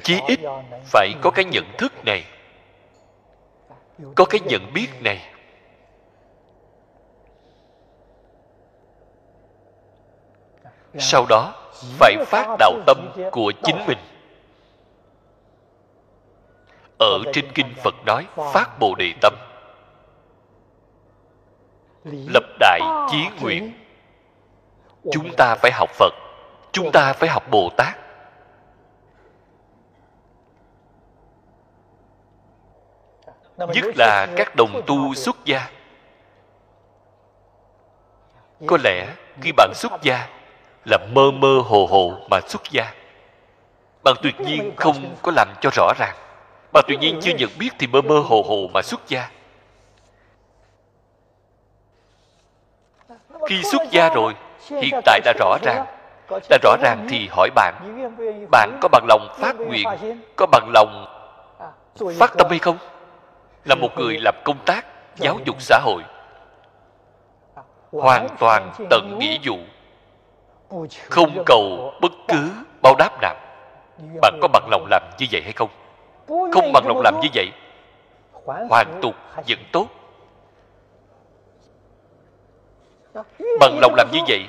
Chí 0.03 0.19
ít 0.27 0.39
phải 0.85 1.13
có 1.21 1.31
cái 1.31 1.45
nhận 1.45 1.65
thức 1.77 1.93
này, 2.05 2.23
có 4.15 4.25
cái 4.25 4.41
nhận 4.45 4.73
biết 4.73 4.87
này. 5.03 5.30
Sau 10.99 11.25
đó 11.29 11.53
phải 11.99 12.15
phát 12.25 12.55
đạo 12.59 12.73
tâm 12.87 13.11
của 13.31 13.53
chính 13.63 13.85
mình. 13.87 13.97
Ở 16.99 17.19
trên 17.33 17.51
kinh 17.55 17.73
phật 17.83 17.95
nói 18.05 18.27
phát 18.53 18.79
bồ 18.79 18.95
đề 18.95 19.13
tâm. 19.21 19.33
Lập 22.03 22.43
đại 22.59 22.79
chí 23.11 23.27
nguyện. 23.41 23.73
Chúng 25.11 25.35
ta 25.37 25.55
phải 25.55 25.71
học 25.71 25.89
phật. 25.89 26.13
Chúng 26.71 26.91
ta 26.91 27.13
phải 27.13 27.29
học 27.29 27.43
bồ 27.51 27.69
tát. 27.77 27.97
Nhất 33.57 33.85
là 33.97 34.27
các 34.37 34.55
đồng 34.55 34.81
tu 34.87 35.13
xuất 35.13 35.45
gia. 35.45 35.69
Có 38.67 38.77
lẽ 38.83 39.15
khi 39.41 39.51
bạn 39.51 39.71
xuất 39.75 39.91
gia 40.01 40.40
là 40.85 40.97
mơ 40.97 41.31
mơ 41.31 41.61
hồ 41.65 41.87
hồ 41.91 42.13
mà 42.29 42.39
xuất 42.47 42.61
gia. 42.71 42.93
Bạn 44.03 44.15
tuyệt 44.21 44.39
nhiên 44.39 44.71
không 44.75 45.15
có 45.21 45.31
làm 45.35 45.47
cho 45.61 45.69
rõ 45.73 45.93
ràng. 45.99 46.15
Bạn 46.73 46.83
tuyệt 46.87 46.99
nhiên 46.99 47.19
chưa 47.21 47.33
nhận 47.33 47.49
biết. 47.59 47.69
thì 47.79 47.87
mơ 47.87 48.01
mơ 48.01 48.19
hồ 48.19 48.45
hồ 48.47 48.69
mà 48.73 48.81
xuất 48.81 49.07
gia. 49.07 49.29
Khi 53.49 53.63
xuất 53.63 53.81
gia 53.91 54.09
rồi 54.09 54.33
hiện 54.81 54.99
tại 55.05 55.19
đã 55.25 55.33
rõ 55.39 55.57
ràng. 55.63 55.85
Đã 56.49 56.57
rõ 56.63 56.75
ràng 56.81 57.07
thì 57.09 57.27
hỏi 57.31 57.49
bạn 57.55 57.73
bạn 58.51 58.79
có 58.81 58.87
bằng 58.91 59.05
lòng 59.07 59.27
phát 59.39 59.55
nguyện 59.59 59.87
có 60.35 60.45
bằng 60.45 60.69
lòng 60.73 61.05
phát 62.19 62.31
tâm 62.37 62.47
hay 62.49 62.59
không? 62.59 62.77
Là 63.65 63.75
một 63.75 63.89
người 63.97 64.17
làm 64.19 64.35
công 64.43 64.57
tác 64.65 64.85
giáo 65.15 65.37
dục 65.45 65.55
xã 65.59 65.79
hội. 65.79 66.03
Hoàn 67.91 68.27
toàn 68.39 68.71
tận 68.89 69.17
nghĩa 69.19 69.37
vụ 69.43 69.57
không 71.09 71.43
cầu 71.45 71.93
bất 72.01 72.11
cứ 72.27 72.49
báo 72.81 72.95
đáp 72.95 73.21
nào. 73.21 73.35
Bạn 74.21 74.39
có 74.41 74.47
bằng 74.47 74.67
lòng 74.71 74.87
làm 74.89 75.03
như 75.19 75.25
vậy 75.31 75.41
hay 75.43 75.53
không? 75.53 75.69
Không 76.27 76.71
bằng 76.73 76.87
lòng 76.87 77.01
làm 77.01 77.19
như 77.21 77.27
vậy, 77.33 77.51
hoàn 78.45 78.99
tục 79.01 79.15
vẫn 79.47 79.59
tốt. 79.71 79.87
Bằng 83.59 83.79
lòng 83.81 83.93
làm 83.95 84.07
như 84.11 84.19
vậy 84.27 84.45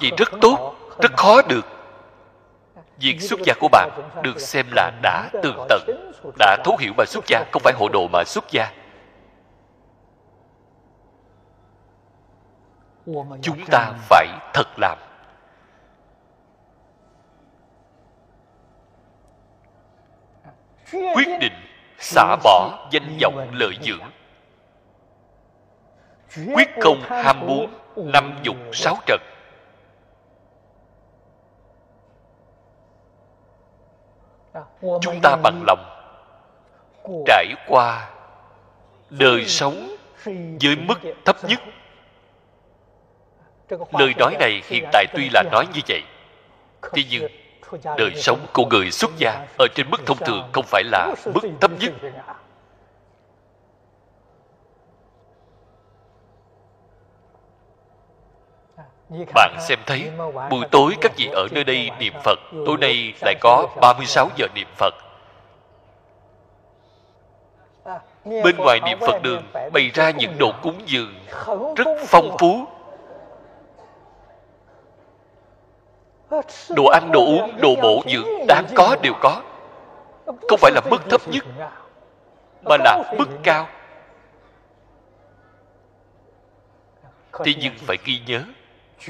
vì 0.00 0.10
rất 0.16 0.28
tốt, 0.40 0.74
rất 1.02 1.16
khó 1.16 1.42
được. 1.42 1.66
Việc 3.00 3.20
xuất 3.20 3.40
gia 3.44 3.54
của 3.60 3.68
bạn 3.68 3.90
được 4.22 4.40
xem 4.40 4.66
là 4.72 4.92
đã 5.02 5.30
tường 5.42 5.66
tận, 5.68 6.12
đã 6.38 6.56
thấu 6.64 6.76
hiểu 6.80 6.92
mà 6.96 7.04
xuất 7.06 7.24
gia, 7.26 7.44
không 7.52 7.62
phải 7.62 7.72
hộ 7.76 7.88
đồ 7.88 8.08
mà 8.12 8.24
xuất 8.24 8.44
gia. 8.50 8.72
Chúng 13.42 13.64
ta 13.70 13.92
phải 14.08 14.26
thật 14.54 14.68
làm. 14.76 14.98
Quyết 20.92 21.28
định 21.40 21.52
xả 21.98 22.36
bỏ 22.44 22.88
danh 22.90 23.18
vọng 23.22 23.50
lợi 23.52 23.72
dưỡng. 23.82 24.10
Quyết 26.54 26.68
không 26.80 27.00
ham 27.00 27.46
muốn 27.46 27.72
năm 27.96 28.38
dục 28.42 28.56
sáu 28.72 28.96
trần. 29.06 29.20
Chúng 34.80 35.20
ta 35.22 35.36
bằng 35.42 35.62
lòng 35.66 35.84
trải 37.26 37.46
qua 37.68 38.10
đời 39.10 39.44
sống 39.44 39.96
với 40.60 40.76
mức 40.76 40.98
thấp 41.24 41.36
nhất. 41.44 41.60
Lời 43.92 44.14
nói 44.18 44.36
này 44.40 44.62
hiện 44.64 44.84
tại 44.92 45.06
tuy 45.12 45.28
là 45.32 45.42
nói 45.52 45.66
như 45.74 45.80
vậy, 45.88 46.02
thế 46.92 47.02
nhưng 47.10 47.26
đời 47.98 48.12
sống 48.16 48.46
của 48.52 48.66
người 48.66 48.90
xuất 48.90 49.10
gia 49.18 49.46
ở 49.58 49.66
trên 49.74 49.90
mức 49.90 50.00
thông 50.06 50.18
thường 50.18 50.50
không 50.52 50.64
phải 50.66 50.82
là 50.84 51.14
mức 51.34 51.48
thấp 51.60 51.70
nhất. 51.80 51.92
Bạn 59.34 59.56
xem 59.60 59.78
thấy 59.86 60.10
Buổi 60.50 60.64
tối 60.70 60.96
các 61.00 61.12
vị 61.16 61.28
ở 61.32 61.48
nơi 61.52 61.64
đây 61.64 61.90
niệm 61.98 62.12
Phật, 62.24 62.38
Tối 62.66 62.76
nay 62.80 63.12
lại 63.20 63.34
có 63.40 63.66
36 63.80 64.28
giờ 64.36 64.46
niệm 64.54 64.68
Phật. 64.76 64.94
Bên 68.24 68.56
ngoài 68.56 68.80
niệm 68.84 68.98
Phật 69.00 69.22
đường 69.22 69.42
Bày 69.72 69.90
ra 69.94 70.10
những 70.10 70.38
đồ 70.38 70.52
cúng 70.62 70.80
dường 70.86 71.14
Rất 71.76 71.88
phong 72.06 72.36
phú. 72.38 72.66
Đồ 76.70 76.84
ăn, 76.84 77.12
đồ 77.12 77.24
uống, 77.24 77.60
đồ 77.60 77.74
bổ 77.82 78.02
dưỡng 78.12 78.46
Đáng 78.48 78.66
có 78.74 78.96
đều 79.02 79.12
có. 79.20 79.42
Không 80.26 80.58
phải 80.58 80.72
là 80.74 80.80
mức 80.90 80.98
thấp 81.10 81.20
nhất 81.28 81.44
Mà 82.62 82.76
là 82.84 83.12
mức 83.18 83.28
cao. 83.42 83.68
Thế 87.44 87.54
nhưng 87.60 87.72
phải 87.78 87.96
ghi 88.04 88.20
nhớ 88.26 88.42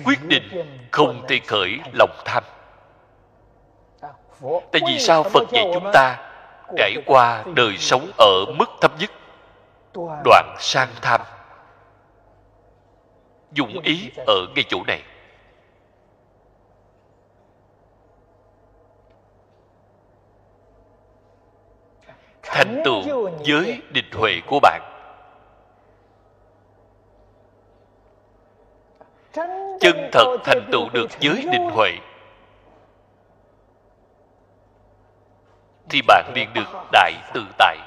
quyết 0.05 0.25
định 0.25 0.43
không 0.91 1.25
thể 1.29 1.41
khởi 1.47 1.79
lòng 1.93 2.11
tham. 2.25 2.45
Tại 4.73 4.83
vì 4.87 4.99
sao 4.99 5.23
phật 5.23 5.51
dạy 5.53 5.71
chúng 5.75 5.91
ta 5.93 6.31
trải 6.77 6.95
qua 7.07 7.45
đời 7.55 7.77
sống 7.79 8.11
ở 8.19 8.45
mức 8.59 8.71
thấp 8.81 8.93
nhất? 8.99 9.11
Đoạn 10.25 10.57
sang 10.59 10.89
tham. 11.03 11.21
Dụng 13.53 13.81
ý 13.83 14.11
ở 14.27 14.35
ngay 14.55 14.64
chỗ 14.69 14.79
này. 14.87 15.03
Thành 22.51 22.82
tựu 22.84 23.30
giới 23.42 23.82
định 23.90 24.11
huệ 24.12 24.32
của 24.46 24.61
bạn. 24.61 24.82
Chân 29.80 30.11
thật 30.12 30.36
thành 30.44 30.68
tựu 30.72 30.88
được 30.92 31.11
giới 31.20 31.44
định 31.53 31.70
huệ 31.74 31.90
thì 35.88 36.03
bạn 36.03 36.32
liền 36.34 36.53
được 36.55 36.68
đại 36.92 37.12
tự 37.34 37.44
tại. 37.59 37.78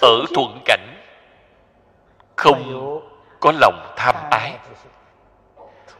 Ở 0.00 0.24
thuận 0.34 0.60
cảnh, 0.64 0.96
không 2.36 2.62
có 3.40 3.52
lòng 3.52 3.94
tham 3.96 4.14
ái. 4.30 4.58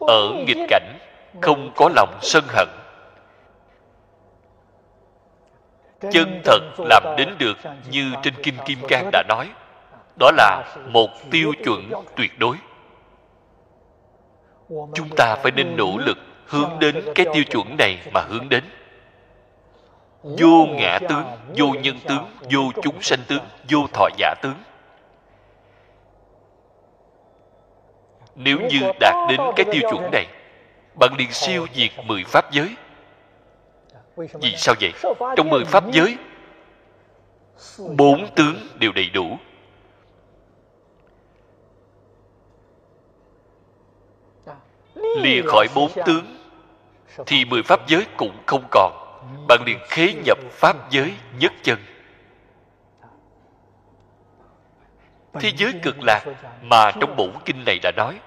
Ở 0.01 0.33
nghịch 0.47 0.67
cảnh, 0.69 0.99
không 1.41 1.73
có 1.77 1.89
lòng 1.95 2.19
sân 2.23 2.45
hận. 2.49 2.69
Chân 6.13 6.41
thật 6.45 6.61
làm 6.79 7.15
đến 7.17 7.29
được 7.39 7.59
như 7.91 8.13
trên 8.23 8.35
kinh 8.43 8.55
kim 8.67 8.79
cang 8.89 9.11
đã 9.13 9.23
nói. 9.29 9.49
Đó 10.19 10.31
là 10.31 10.75
một 10.87 11.11
tiêu 11.31 11.53
chuẩn 11.65 11.91
tuyệt 12.17 12.39
đối. 12.39 12.57
Chúng 14.69 15.09
ta 15.17 15.37
phải 15.43 15.53
nên 15.53 15.77
nỗ 15.77 15.99
lực 15.99 16.19
hướng 16.47 16.71
đến 16.79 17.05
cái 17.15 17.27
tiêu 17.35 17.45
chuẩn 17.45 17.77
này 17.79 17.99
mà 18.13 18.21
hướng 18.21 18.49
đến. 18.49 18.65
vô 20.23 20.67
ngã 20.71 20.99
tướng 21.09 21.25
vô 21.57 21.67
nhân 21.83 21.97
tướng 22.09 22.27
vô 22.53 22.63
chúng 22.83 23.03
sanh 23.03 23.21
tướng 23.29 23.45
vô 23.71 23.79
thọ 23.93 24.09
giả 24.17 24.35
tướng. 24.43 24.57
Nếu 28.35 28.59
như 28.61 28.81
đạt 29.01 29.15
đến 29.29 29.41
cái 29.57 29.67
tiêu 29.73 29.91
chuẩn 29.91 30.11
này 30.13 30.27
bạn 31.01 31.11
liền 31.19 31.33
siêu 31.33 31.67
diệt 31.75 31.91
mười 32.05 32.25
pháp 32.25 32.53
giới 32.53 32.75
vì 34.41 34.55
sao 34.57 34.75
vậy? 34.81 34.93
Trong 35.37 35.49
mười 35.49 35.65
pháp 35.65 35.85
giới 35.93 36.17
bốn 37.97 38.35
tướng 38.35 38.57
đều 38.79 38.93
đầy 38.93 39.11
đủ. 39.11 39.39
Lìa 44.95 45.43
khỏi 45.47 45.67
bốn 45.75 45.91
tướng 46.07 46.37
thì 47.27 47.45
mười 47.45 47.63
pháp 47.63 47.89
giới 47.89 48.07
cũng 48.17 48.43
không 48.47 48.65
còn. 48.71 48.93
Bạn 49.49 49.61
liền 49.67 49.79
khế 49.89 50.13
nhập 50.13 50.39
pháp 50.51 50.91
giới 50.91 51.15
nhất 51.39 51.53
chân. 51.63 51.79
Thế 55.41 55.53
giới 55.57 55.73
cực 55.83 55.97
lạc 56.03 56.25
mà 56.63 56.91
trong 57.01 57.17
bổn 57.17 57.31
kinh 57.45 57.65
này 57.67 57.79
đã 57.83 57.93
nói 57.97 58.21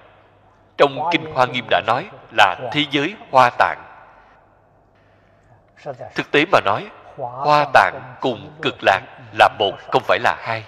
trong 0.76 0.98
kinh 1.12 1.24
hoa 1.34 1.46
nghiêm 1.46 1.64
đã 1.70 1.82
nói 1.86 2.10
là 2.36 2.70
thế 2.72 2.84
giới 2.90 3.14
hoa 3.30 3.50
tạng 3.58 3.83
thực 6.14 6.30
tế 6.30 6.44
mà 6.52 6.60
nói, 6.64 6.90
hoa 7.16 7.66
tạng 7.72 8.14
cùng 8.20 8.50
cực 8.62 8.74
lạc 8.82 9.00
là 9.38 9.48
một, 9.58 9.72
không 9.92 10.02
phải 10.04 10.18
là 10.18 10.36
hai. 10.38 10.64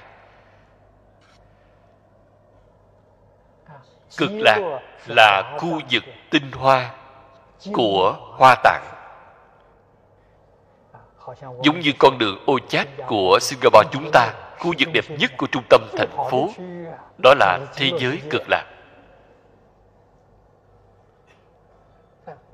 Cực 4.17 4.31
lạc 4.33 4.81
là 5.07 5.57
khu 5.59 5.81
vực 5.91 6.03
tinh 6.31 6.53
hoa 6.53 6.95
của 7.73 8.17
hoa 8.39 8.55
tạng. 8.63 8.83
Giống 11.63 11.81
như 11.81 11.93
con 11.99 12.19
đường 12.19 12.45
ô 12.47 12.59
chát 12.69 12.89
của 13.07 13.39
singapore 13.41 13.89
chúng 13.93 14.11
ta, 14.13 14.35
khu 14.59 14.73
vực 14.79 14.89
đẹp 14.93 15.05
nhất 15.09 15.31
của 15.37 15.47
trung 15.53 15.63
tâm 15.71 15.81
thành 15.99 16.29
phố, 16.31 16.49
đó 17.23 17.35
là 17.39 17.59
thế 17.75 17.91
giới 17.99 18.23
cực 18.31 18.43
lạc. 18.49 18.65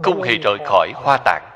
Không 0.02 0.22
hề 0.22 0.34
rời 0.36 0.58
khỏi 0.66 0.92
hoa 0.94 1.18
tạng. 1.24 1.51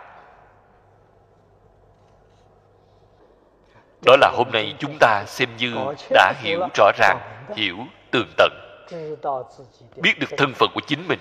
Đó 4.03 4.17
là 4.21 4.31
hôm 4.37 4.51
nay 4.53 4.75
chúng 4.79 4.97
ta 5.01 5.25
xem 5.27 5.49
như 5.57 5.75
đã 6.11 6.33
hiểu 6.37 6.61
rõ 6.75 6.91
ràng, 6.99 7.19
hiểu 7.57 7.77
tường 8.11 8.29
tận. 8.37 8.53
Biết 9.97 10.19
được 10.19 10.31
thân 10.37 10.53
phận 10.55 10.71
của 10.75 10.81
chính 10.87 11.09
mình. 11.09 11.19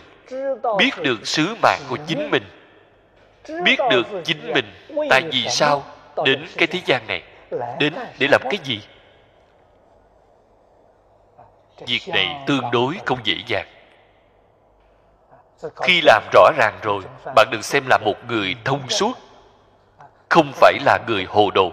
Biết 0.78 0.92
được 1.02 1.28
sứ 1.28 1.56
mạng 1.62 1.82
của 1.90 1.98
chính 2.08 2.30
mình. 2.32 2.44
Biết 3.64 3.80
được 3.90 4.08
chính 4.24 4.54
mình. 4.54 4.66
Tại 5.10 5.22
vì 5.32 5.48
sao 5.50 5.84
đến 6.26 6.46
cái 6.58 6.68
thế 6.68 6.82
gian 6.86 7.08
này? 7.08 7.24
Đến 7.80 7.94
để 8.20 8.28
làm 8.32 8.42
cái 8.44 8.60
gì? 8.64 8.82
Việc 11.88 12.02
này 12.08 12.44
tương 12.48 12.72
đối 12.72 12.96
không 13.06 13.20
dễ 13.24 13.36
dàng. 13.48 13.68
Khi 15.76 16.02
làm 16.02 16.24
rõ 16.34 16.52
ràng 16.58 16.80
rồi, 16.84 17.04
bạn 17.36 17.48
đừng 17.52 17.62
xem 17.62 17.84
là 17.88 17.98
một 17.98 18.16
người 18.28 18.56
thông 18.66 18.90
suốt. 18.90 19.14
Không 20.30 20.52
phải 20.54 20.80
là 20.86 21.00
người 21.08 21.26
hồ 21.30 21.52
đồ. 21.52 21.72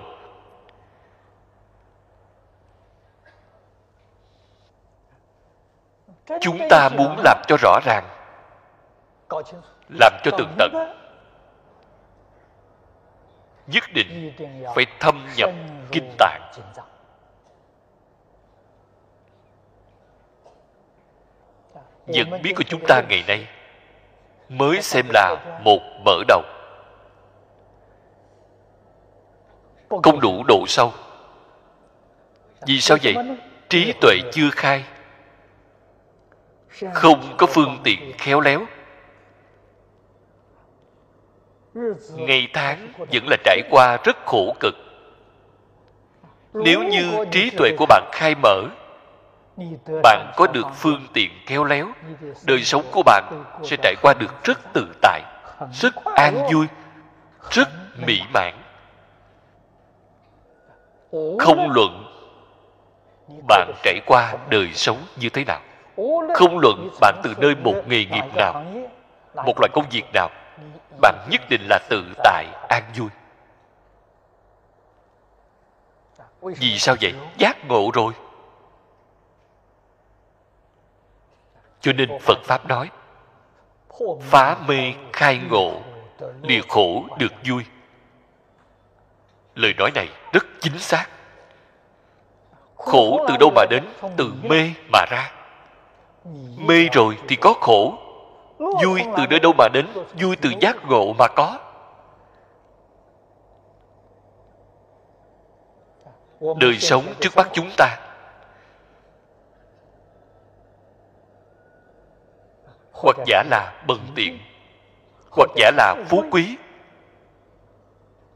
Chúng 6.40 6.58
ta 6.70 6.88
muốn 6.88 7.16
làm 7.24 7.42
cho 7.46 7.56
rõ 7.60 7.78
ràng. 7.84 8.04
Làm 9.88 10.12
cho 10.24 10.30
tường 10.38 10.54
tận. 10.58 10.72
nhất 13.66 13.84
định 13.94 14.32
phải 14.74 14.86
thâm 15.00 15.26
nhập 15.36 15.50
kinh 15.92 16.14
tạng. 16.18 16.50
nhận 22.06 22.42
biết 22.42 22.52
của 22.56 22.62
chúng 22.62 22.86
ta 22.88 23.02
ngày 23.08 23.24
nay 23.26 23.48
mới 24.48 24.82
xem 24.82 25.06
là 25.14 25.58
một 25.64 25.80
mở 26.04 26.16
đầu. 26.28 26.42
Không 30.02 30.20
đủ 30.20 30.44
độ 30.48 30.64
sâu. 30.66 30.92
Vì 32.66 32.80
sao 32.80 32.98
vậy? 33.02 33.14
trí 33.68 33.92
tuệ 34.00 34.18
chưa 34.32 34.50
khai 34.50 34.84
không 36.94 37.34
có 37.38 37.46
phương 37.46 37.80
tiện 37.84 38.12
khéo 38.18 38.40
léo. 38.40 38.66
Ngày 42.16 42.48
tháng 42.52 42.92
vẫn 42.98 43.26
là 43.28 43.36
trải 43.44 43.62
qua 43.70 43.98
rất 44.04 44.16
khổ 44.26 44.56
cực. 44.60 44.74
Nếu 46.52 46.82
như 46.82 47.24
trí 47.30 47.50
tuệ 47.50 47.70
của 47.78 47.86
bạn 47.86 48.10
khai 48.12 48.34
mở, 48.42 48.64
bạn 50.02 50.32
có 50.36 50.46
được 50.46 50.66
phương 50.74 51.06
tiện 51.12 51.30
khéo 51.46 51.64
léo, 51.64 51.88
đời 52.46 52.62
sống 52.62 52.84
của 52.92 53.02
bạn 53.02 53.44
sẽ 53.62 53.76
trải 53.82 53.94
qua 54.02 54.14
được 54.14 54.44
rất 54.44 54.60
tự 54.72 54.86
tại, 55.02 55.22
rất 55.72 55.94
an 56.04 56.46
vui, 56.52 56.66
rất 57.50 57.68
mỹ 58.06 58.20
mãn. 58.34 58.54
Không 61.38 61.70
luận 61.70 62.04
bạn 63.48 63.72
trải 63.82 64.00
qua 64.06 64.34
đời 64.50 64.70
sống 64.74 64.98
như 65.16 65.28
thế 65.28 65.44
nào 65.44 65.60
không 66.34 66.58
luận 66.58 66.88
bạn 67.00 67.20
từ 67.22 67.34
nơi 67.38 67.54
một 67.54 67.74
nghề 67.86 68.04
nghiệp 68.04 68.34
nào, 68.34 68.64
một 69.34 69.60
loại 69.60 69.68
công 69.72 69.84
việc 69.90 70.04
nào, 70.14 70.28
bạn 71.00 71.14
nhất 71.30 71.40
định 71.50 71.60
là 71.68 71.78
tự 71.88 72.04
tại, 72.24 72.46
an 72.68 72.82
vui. 72.96 73.08
Vì 76.42 76.78
sao 76.78 76.96
vậy? 77.00 77.14
Giác 77.38 77.66
ngộ 77.68 77.90
rồi. 77.94 78.12
Cho 81.80 81.92
nên 81.92 82.18
phật 82.20 82.38
pháp 82.44 82.66
nói, 82.66 82.90
phá 84.20 84.56
mê 84.66 84.92
khai 85.12 85.40
ngộ, 85.50 85.82
lìa 86.42 86.60
khổ 86.68 87.04
được 87.18 87.32
vui. 87.44 87.64
Lời 89.54 89.74
nói 89.78 89.90
này 89.94 90.08
rất 90.32 90.46
chính 90.60 90.78
xác. 90.78 91.06
Khổ 92.76 93.24
từ 93.28 93.34
đâu 93.40 93.50
mà 93.54 93.62
đến? 93.70 93.84
Từ 94.16 94.32
mê 94.42 94.70
mà 94.92 95.04
ra 95.10 95.41
mê 96.56 96.88
rồi 96.92 97.18
thì 97.28 97.36
có 97.36 97.54
khổ. 97.60 97.98
Vui 98.58 99.02
từ 99.16 99.26
nơi 99.30 99.40
đâu 99.40 99.52
mà 99.58 99.68
đến, 99.72 99.86
vui 100.20 100.36
từ 100.36 100.50
giác 100.60 100.76
ngộ 100.88 101.12
mà 101.18 101.26
có. 101.36 101.58
Đời 106.40 106.78
sống 106.78 107.04
trước 107.20 107.36
mắt 107.36 107.48
chúng 107.52 107.70
ta. 107.76 107.98
Hoặc 112.92 113.16
giả 113.26 113.42
là 113.50 113.82
bần 113.86 114.00
tiện 114.14 114.38
hoặc 115.30 115.50
giả 115.56 115.70
là 115.76 115.94
phú 116.08 116.24
quý. 116.30 116.56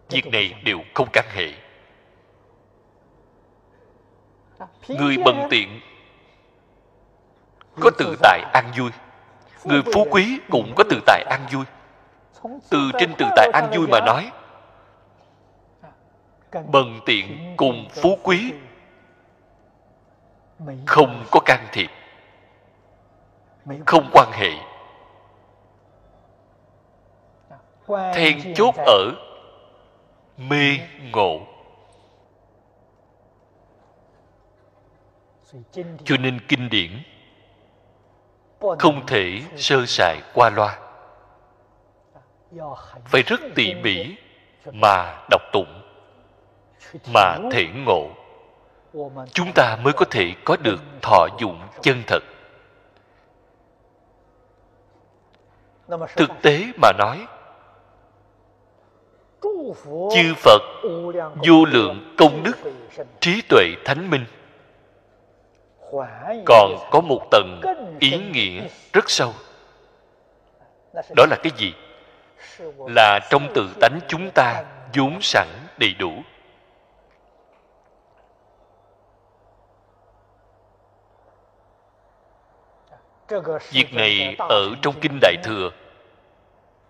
Việc 0.09 0.27
này 0.33 0.55
đều 0.65 0.79
không 0.95 1.09
can 1.13 1.25
hệ. 1.29 1.53
Người 4.89 5.17
bần 5.25 5.47
tiện 5.51 5.81
có 7.81 7.91
tự 7.99 8.17
tại 8.23 8.43
an 8.53 8.73
vui. 8.79 8.91
Người 9.65 9.83
phú 9.95 10.07
quý 10.11 10.41
cũng 10.51 10.73
có 10.77 10.85
tự 10.91 11.01
tại 11.07 11.25
an 11.31 11.47
vui. 11.53 11.65
Từ 12.71 12.91
trên 12.99 13.15
tự 13.19 13.27
tại 13.37 13.51
an 13.53 13.71
vui 13.77 13.87
mà 13.87 14.01
nói, 14.01 14.31
bần 16.53 17.01
tiện 17.07 17.55
cùng 17.57 17.89
phú 18.03 18.19
quý 18.23 18.53
không 20.87 21.25
có 21.31 21.41
can 21.45 21.67
thiệp, 21.73 21.91
không 23.87 24.11
quan 24.13 24.31
hệ. 24.33 24.51
Then 28.15 28.55
chốt 28.55 28.75
ở 28.87 29.11
mê 30.37 30.79
ngộ. 31.13 31.41
Cho 36.05 36.17
nên 36.17 36.41
kinh 36.49 36.69
điển 36.69 37.03
không 38.61 39.07
thể 39.07 39.41
sơ 39.57 39.87
sài 39.87 40.21
qua 40.35 40.51
loa. 40.51 40.79
Phải 43.05 43.23
rất 43.23 43.41
tỉ 43.55 43.75
mỉ 43.75 44.17
mà 44.73 45.19
đọc 45.31 45.43
tụng, 45.53 45.83
mà 47.15 47.39
thể 47.53 47.67
ngộ. 47.87 48.11
Chúng 49.33 49.53
ta 49.55 49.79
mới 49.83 49.93
có 49.93 50.05
thể 50.11 50.35
có 50.45 50.57
được 50.57 50.81
thọ 51.03 51.27
dụng 51.39 51.61
chân 51.83 52.03
thật. 52.07 52.23
Thực 56.17 56.31
tế 56.43 56.65
mà 56.83 56.93
nói, 56.99 57.27
chư 60.15 60.35
phật 60.37 60.63
vô 61.47 61.65
lượng 61.65 62.15
công 62.19 62.43
đức 62.43 62.57
trí 63.21 63.43
tuệ 63.49 63.65
thánh 63.85 64.11
minh 64.11 64.25
còn 66.47 66.77
có 66.91 67.01
một 67.01 67.21
tầng 67.31 67.61
ý 68.01 68.19
nghĩa 68.19 68.63
rất 68.93 69.11
sâu. 69.11 69.33
Đó 71.17 71.27
là 71.31 71.37
cái 71.43 71.53
gì? 71.57 71.75
là 72.87 73.21
trong 73.31 73.49
tự 73.55 73.69
tánh 73.81 74.01
chúng 74.09 74.31
ta 74.35 74.65
vốn 74.95 75.19
sẵn 75.23 75.47
đầy 75.79 75.95
đủ. 75.99 76.13
Việc 83.73 83.95
này 83.95 84.37
ở 84.39 84.75
trong 84.83 84.95
kinh 85.01 85.19
đại 85.21 85.37
thừa. 85.45 85.71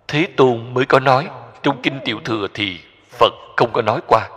Thế 0.09 0.29
tôn 0.37 0.75
mới 0.75 0.85
có 0.87 1.01
nói 1.01 1.29
trong 1.63 1.83
kinh 1.83 2.01
tiểu 2.05 2.21
thừa 2.25 2.47
thì 2.55 2.81
phật 3.09 3.33
không 3.57 3.71
có 3.73 3.83
nói 3.83 4.01
qua 4.07 4.29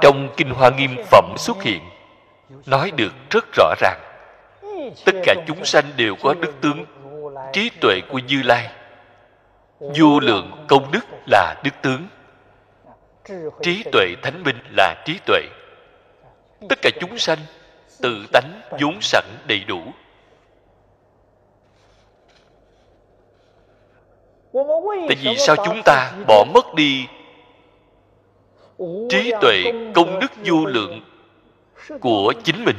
trong 0.00 0.28
kinh 0.36 0.50
hoa 0.50 0.70
nghiêm 0.70 0.96
phẩm 1.10 1.34
xuất 1.38 1.62
hiện, 1.62 1.80
nói 2.66 2.90
được 2.90 3.12
rất 3.30 3.44
rõ 3.52 3.74
ràng. 3.78 4.00
Tất 5.04 5.12
cả 5.24 5.34
chúng 5.46 5.64
sanh 5.64 5.84
đều 5.96 6.16
có 6.22 6.34
đức 6.34 6.52
tướng, 6.60 6.84
trí 7.52 7.70
tuệ 7.80 8.00
của 8.08 8.18
như 8.18 8.42
lai. 8.42 8.70
Vô 9.80 10.20
lượng 10.20 10.66
công 10.68 10.90
đức 10.92 11.04
là 11.26 11.54
đức 11.64 11.70
tướng. 11.82 12.06
Trí 13.62 13.84
tuệ 13.92 14.14
thánh 14.22 14.42
minh 14.42 14.58
là 14.76 15.02
trí 15.04 15.18
tuệ. 15.26 15.40
Tất 16.68 16.78
cả 16.82 16.90
chúng 17.00 17.18
sanh 17.18 17.38
tự 18.02 18.26
tánh 18.32 18.60
vốn 18.80 19.00
sẵn 19.00 19.24
đầy 19.46 19.64
đủ. 19.68 19.80
Tại 25.08 25.16
vì 25.20 25.36
sao 25.36 25.56
chúng 25.56 25.82
ta 25.84 26.12
bỏ 26.26 26.44
mất 26.54 26.74
đi 26.74 27.06
trí 29.10 29.32
tuệ 29.40 29.62
công 29.94 30.20
đức 30.20 30.32
vô 30.44 30.66
lượng 30.66 31.00
của 32.00 32.32
chính 32.44 32.64
mình. 32.64 32.76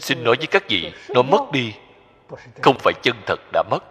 Xin 0.00 0.24
nói 0.24 0.36
với 0.38 0.46
các 0.46 0.64
vị 0.68 0.92
nó 1.08 1.22
mất 1.22 1.52
đi. 1.52 1.74
Không 2.62 2.76
phải 2.78 2.92
chân 3.02 3.16
thật 3.26 3.40
đã 3.52 3.62
mất. 3.70 3.84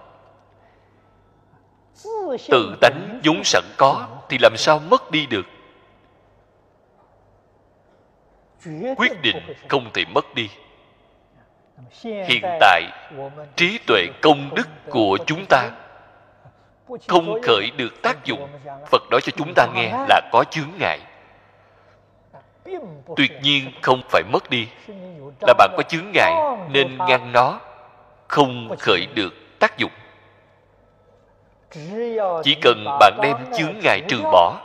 Tự 2.49 2.75
tánh 2.81 3.21
vốn 3.23 3.43
sẵn 3.43 3.63
có 3.77 4.07
thì 4.29 4.37
làm 4.41 4.53
sao 4.57 4.79
mất 4.79 5.11
đi 5.11 5.25
được? 5.25 5.45
Quyết 8.97 9.21
định 9.21 9.53
không 9.67 9.89
thể 9.93 10.03
mất 10.13 10.35
đi. 10.35 10.49
Hiện 12.01 12.41
tại 12.59 12.83
trí 13.55 13.79
tuệ 13.87 14.07
công 14.21 14.55
đức 14.55 14.67
của 14.89 15.17
chúng 15.25 15.45
ta 15.49 15.71
không 17.07 17.41
khởi 17.41 17.71
được 17.77 18.01
tác 18.01 18.25
dụng, 18.25 18.47
phật 18.91 19.01
nói 19.11 19.21
cho 19.21 19.31
chúng 19.37 19.53
ta 19.55 19.67
nghe 19.73 19.91
là 20.09 20.21
có 20.31 20.43
chướng 20.51 20.69
ngại. 20.79 20.99
Tuyệt 23.15 23.31
nhiên 23.41 23.71
không 23.81 24.01
phải 24.09 24.23
mất 24.31 24.49
đi. 24.49 24.67
Là 25.41 25.53
bạn 25.57 25.73
có 25.77 25.83
chướng 25.83 26.11
ngại 26.13 26.33
nên 26.69 26.97
ngăn 26.97 27.31
nó 27.31 27.59
không 28.27 28.75
khởi 28.79 29.07
được 29.15 29.59
tác 29.59 29.77
dụng. 29.77 29.91
Chỉ 32.43 32.55
cần 32.61 32.85
bạn 32.99 33.19
đem 33.21 33.37
chướng 33.57 33.73
ngại 33.83 34.01
trừ 34.07 34.17
bỏ, 34.23 34.57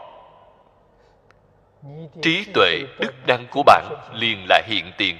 trí 2.22 2.44
tuệ 2.54 2.80
đức 2.98 3.12
năng 3.26 3.46
của 3.50 3.62
bạn 3.62 3.84
liền 4.12 4.46
là 4.48 4.62
hiện 4.66 4.92
tiền. 4.98 5.18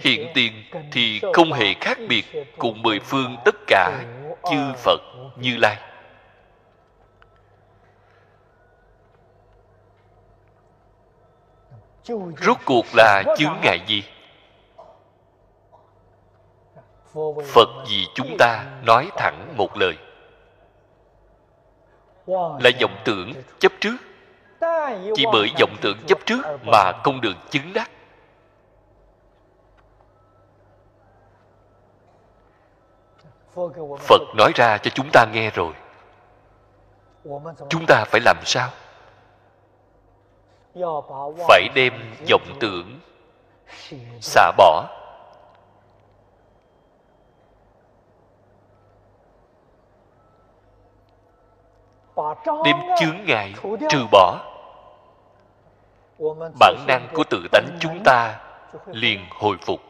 Hiện 0.00 0.28
tiền 0.34 0.52
thì 0.92 1.20
không 1.32 1.52
hề 1.52 1.74
khác 1.80 1.98
biệt 2.08 2.24
cùng 2.58 2.82
mười 2.82 3.00
phương 3.00 3.36
tất 3.44 3.54
cả 3.66 4.04
chư 4.50 4.72
phật 4.84 5.00
như 5.36 5.56
lai. 5.56 5.76
rốt 12.40 12.56
cuộc 12.64 12.86
là 12.94 13.22
chướng 13.38 13.56
ngại 13.62 13.80
gì? 13.86 14.04
Phật 17.54 17.68
vì 17.88 18.06
chúng 18.14 18.36
ta 18.38 18.64
nói 18.86 19.10
thẳng 19.16 19.54
một 19.56 19.76
lời. 19.76 19.98
Là 22.60 22.70
vọng 22.80 22.96
tưởng 23.04 23.32
chấp 23.58 23.72
trước. 23.80 23.96
Chỉ 25.14 25.24
bởi 25.32 25.48
vọng 25.60 25.76
tưởng 25.80 25.98
chấp 26.06 26.18
trước 26.26 26.42
mà 26.62 26.92
không 27.04 27.20
được 27.20 27.36
chứng 27.50 27.72
đắc. 27.72 27.90
Phật 33.98 34.22
nói 34.36 34.52
ra 34.54 34.78
cho 34.78 34.90
chúng 34.94 35.08
ta 35.12 35.26
nghe 35.32 35.50
rồi. 35.50 35.72
Chúng 37.68 37.84
ta 37.88 38.04
phải 38.04 38.20
làm 38.24 38.36
sao? 38.44 38.70
Phải 41.48 41.68
đem 41.74 41.92
vọng 42.30 42.56
tưởng, 42.60 43.00
xả 44.20 44.52
bỏ. 44.56 44.84
Đem 52.64 52.76
chướng 53.00 53.24
ngại, 53.26 53.54
trừ 53.90 54.06
bỏ. 54.12 54.44
Bản 56.60 56.76
năng 56.86 57.08
của 57.14 57.24
tự 57.30 57.48
tánh 57.52 57.68
chúng 57.80 58.02
ta 58.04 58.40
liền 58.86 59.20
hồi 59.30 59.56
phục. 59.62 59.80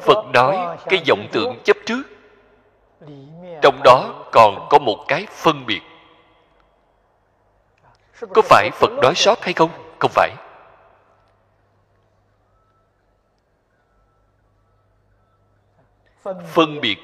Phật 0.00 0.24
nói 0.32 0.78
cái 0.84 1.02
vọng 1.08 1.26
tưởng 1.32 1.58
chấp 1.64 1.76
trước. 1.86 2.02
Trong 3.62 3.80
đó 3.84 4.24
còn 4.32 4.66
có 4.70 4.78
một 4.78 5.04
cái 5.08 5.26
phân 5.30 5.66
biệt 5.66 5.80
có 8.34 8.42
phải 8.42 8.70
phật 8.72 8.90
đói 9.02 9.14
sót 9.14 9.42
hay 9.42 9.52
không? 9.52 9.70
Không 9.98 10.10
phải. 10.14 10.30
Phân 16.46 16.80
biệt 16.80 16.98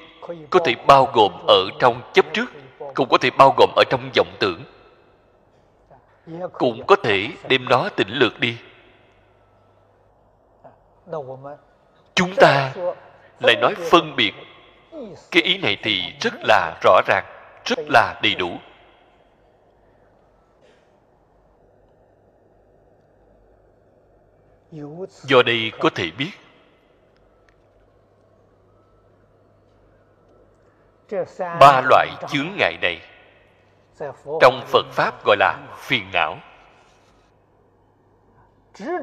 có 0.49 0.59
thể 0.65 0.75
bao 0.87 1.11
gồm 1.13 1.31
ở 1.47 1.69
trong 1.79 2.01
chấp 2.13 2.25
trước 2.33 2.45
cũng 2.95 3.09
có 3.09 3.17
thể 3.17 3.29
bao 3.37 3.53
gồm 3.57 3.69
ở 3.75 3.83
trong 3.89 4.09
vọng 4.15 4.35
tưởng. 4.39 4.63
Cũng 6.53 6.85
có 6.87 6.95
thể 7.03 7.27
đem 7.49 7.65
nó 7.69 7.89
tỉnh 7.95 8.09
lược 8.09 8.39
đi. 8.39 8.57
Chúng 12.15 12.35
ta 12.35 12.73
lại 13.39 13.55
nói 13.61 13.75
phân 13.91 14.15
biệt. 14.15 14.33
Cái 15.31 15.43
ý 15.43 15.57
này 15.57 15.77
thì 15.83 16.13
rất 16.21 16.33
là 16.43 16.79
rõ 16.83 17.01
ràng, 17.07 17.25
rất 17.65 17.79
là 17.89 18.19
đầy 18.23 18.35
đủ. 18.35 18.57
Do 24.71 25.43
đây 25.45 25.71
có 25.79 25.89
thể 25.95 26.11
biết. 26.17 26.31
Ba 31.59 31.81
loại 31.81 32.07
chướng 32.27 32.47
ngại 32.57 32.77
này 32.81 33.01
trong 34.41 34.63
phật 34.67 34.85
pháp 34.91 35.25
gọi 35.25 35.37
là 35.39 35.57
phiền 35.77 36.03
não. 36.13 36.37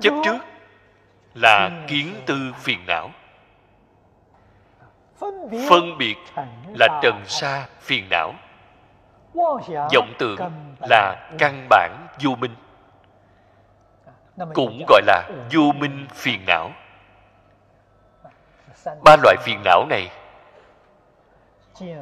Chấp 0.00 0.14
trước 0.24 0.38
là 1.34 1.84
kiến 1.88 2.14
tư 2.26 2.52
phiền 2.58 2.86
não. 2.86 3.10
Phân 5.68 5.98
biệt 5.98 6.16
là 6.74 7.00
trần 7.02 7.22
sa 7.26 7.66
phiền 7.80 8.08
não. 8.10 8.34
Vọng 9.94 10.14
tưởng 10.18 10.38
là 10.90 11.30
căn 11.38 11.66
bản 11.70 12.06
vô 12.24 12.34
minh 12.34 12.54
cũng 14.54 14.84
gọi 14.88 15.02
là 15.06 15.28
vô 15.52 15.72
minh 15.72 16.06
phiền 16.14 16.44
não. 16.46 16.70
Ba 19.04 19.16
loại 19.22 19.36
phiền 19.40 19.62
não 19.64 19.86
này 19.86 20.10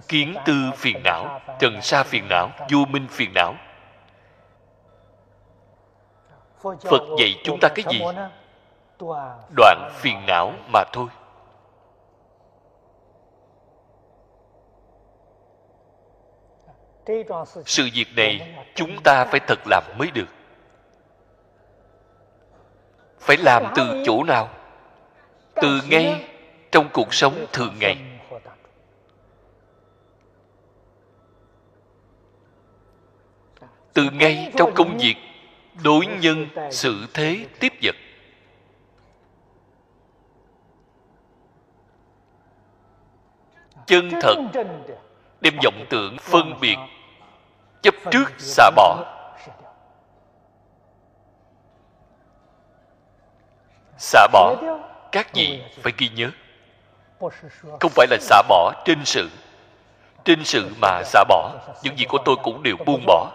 kiến 0.09 0.35
tư 0.45 0.55
phiền 0.77 1.03
não, 1.05 1.41
trần 1.59 1.83
sa 1.83 2.03
phiền 2.03 2.29
não, 2.29 2.51
vô 2.71 2.85
minh 2.85 3.07
phiền 3.11 3.33
não. 3.35 3.55
Phật 6.63 7.03
dạy 7.19 7.41
chúng 7.45 7.61
ta 7.61 7.69
cái 7.69 7.85
gì? 7.91 8.01
Đoạn 9.57 9.91
phiền 9.93 10.27
não 10.27 10.53
mà 10.73 10.85
thôi. 10.93 11.09
Sự 17.67 17.89
việc 17.93 18.07
này 18.17 18.65
chúng 18.75 19.03
ta 19.05 19.25
phải 19.25 19.41
thật 19.41 19.59
làm 19.67 19.83
mới 19.99 20.11
được 20.11 20.29
phải 23.25 23.37
làm 23.37 23.65
từ 23.75 24.03
chỗ 24.07 24.25
nào? 24.25 24.51
Từ 25.55 25.81
ngay 25.89 26.25
trong 26.73 26.89
cuộc 26.93 27.15
sống 27.15 27.47
thường 27.53 27.75
ngày. 27.81 27.97
Từ 33.93 34.11
ngay 34.11 34.53
trong 34.57 34.75
công 34.75 34.99
việc 34.99 35.15
đối 35.85 36.07
nhân 36.07 36.47
sự 36.71 37.07
thế 37.15 37.47
tiếp 37.61 37.73
vật. 37.83 37.95
Chân 43.87 44.11
thật 44.23 44.35
đem 45.41 45.55
vọng 45.65 45.85
tưởng 45.91 46.17
phân 46.21 46.61
biệt 46.61 46.77
chấp 47.83 47.95
trước 48.11 48.25
xả 48.39 48.71
bỏ 48.77 49.14
xả 54.05 54.27
bỏ. 54.33 54.57
Các 55.13 55.35
vị 55.35 55.63
phải 55.83 55.93
ghi 55.99 56.09
nhớ. 56.09 56.31
Không 57.81 57.93
phải 57.95 58.07
là 58.11 58.17
xả 58.21 58.43
bỏ 58.49 58.73
trên 58.85 59.05
sự. 59.05 59.31
Trên 60.25 60.45
sự 60.45 60.71
mà 60.81 61.03
xả 61.05 61.25
bỏ. 61.29 61.51
Những 61.83 61.99
gì 61.99 62.05
của 62.05 62.19
tôi 62.25 62.37
cũng 62.43 62.63
đều 62.63 62.77
buông 62.87 63.05
bỏ. 63.07 63.31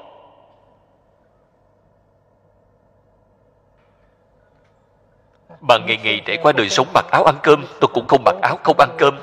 bạn 5.62 5.86
ngày 5.86 5.98
ngày 6.04 6.22
trải 6.26 6.38
qua 6.44 6.52
đời 6.52 6.70
sống 6.70 6.88
mặc 6.94 7.06
áo 7.12 7.24
ăn 7.24 7.36
cơm 7.44 7.66
tôi 7.80 7.90
cũng 7.94 8.08
không 8.08 8.24
mặc 8.26 8.36
áo 8.42 8.58
không 8.64 8.80
ăn 8.80 8.90
cơm. 8.98 9.20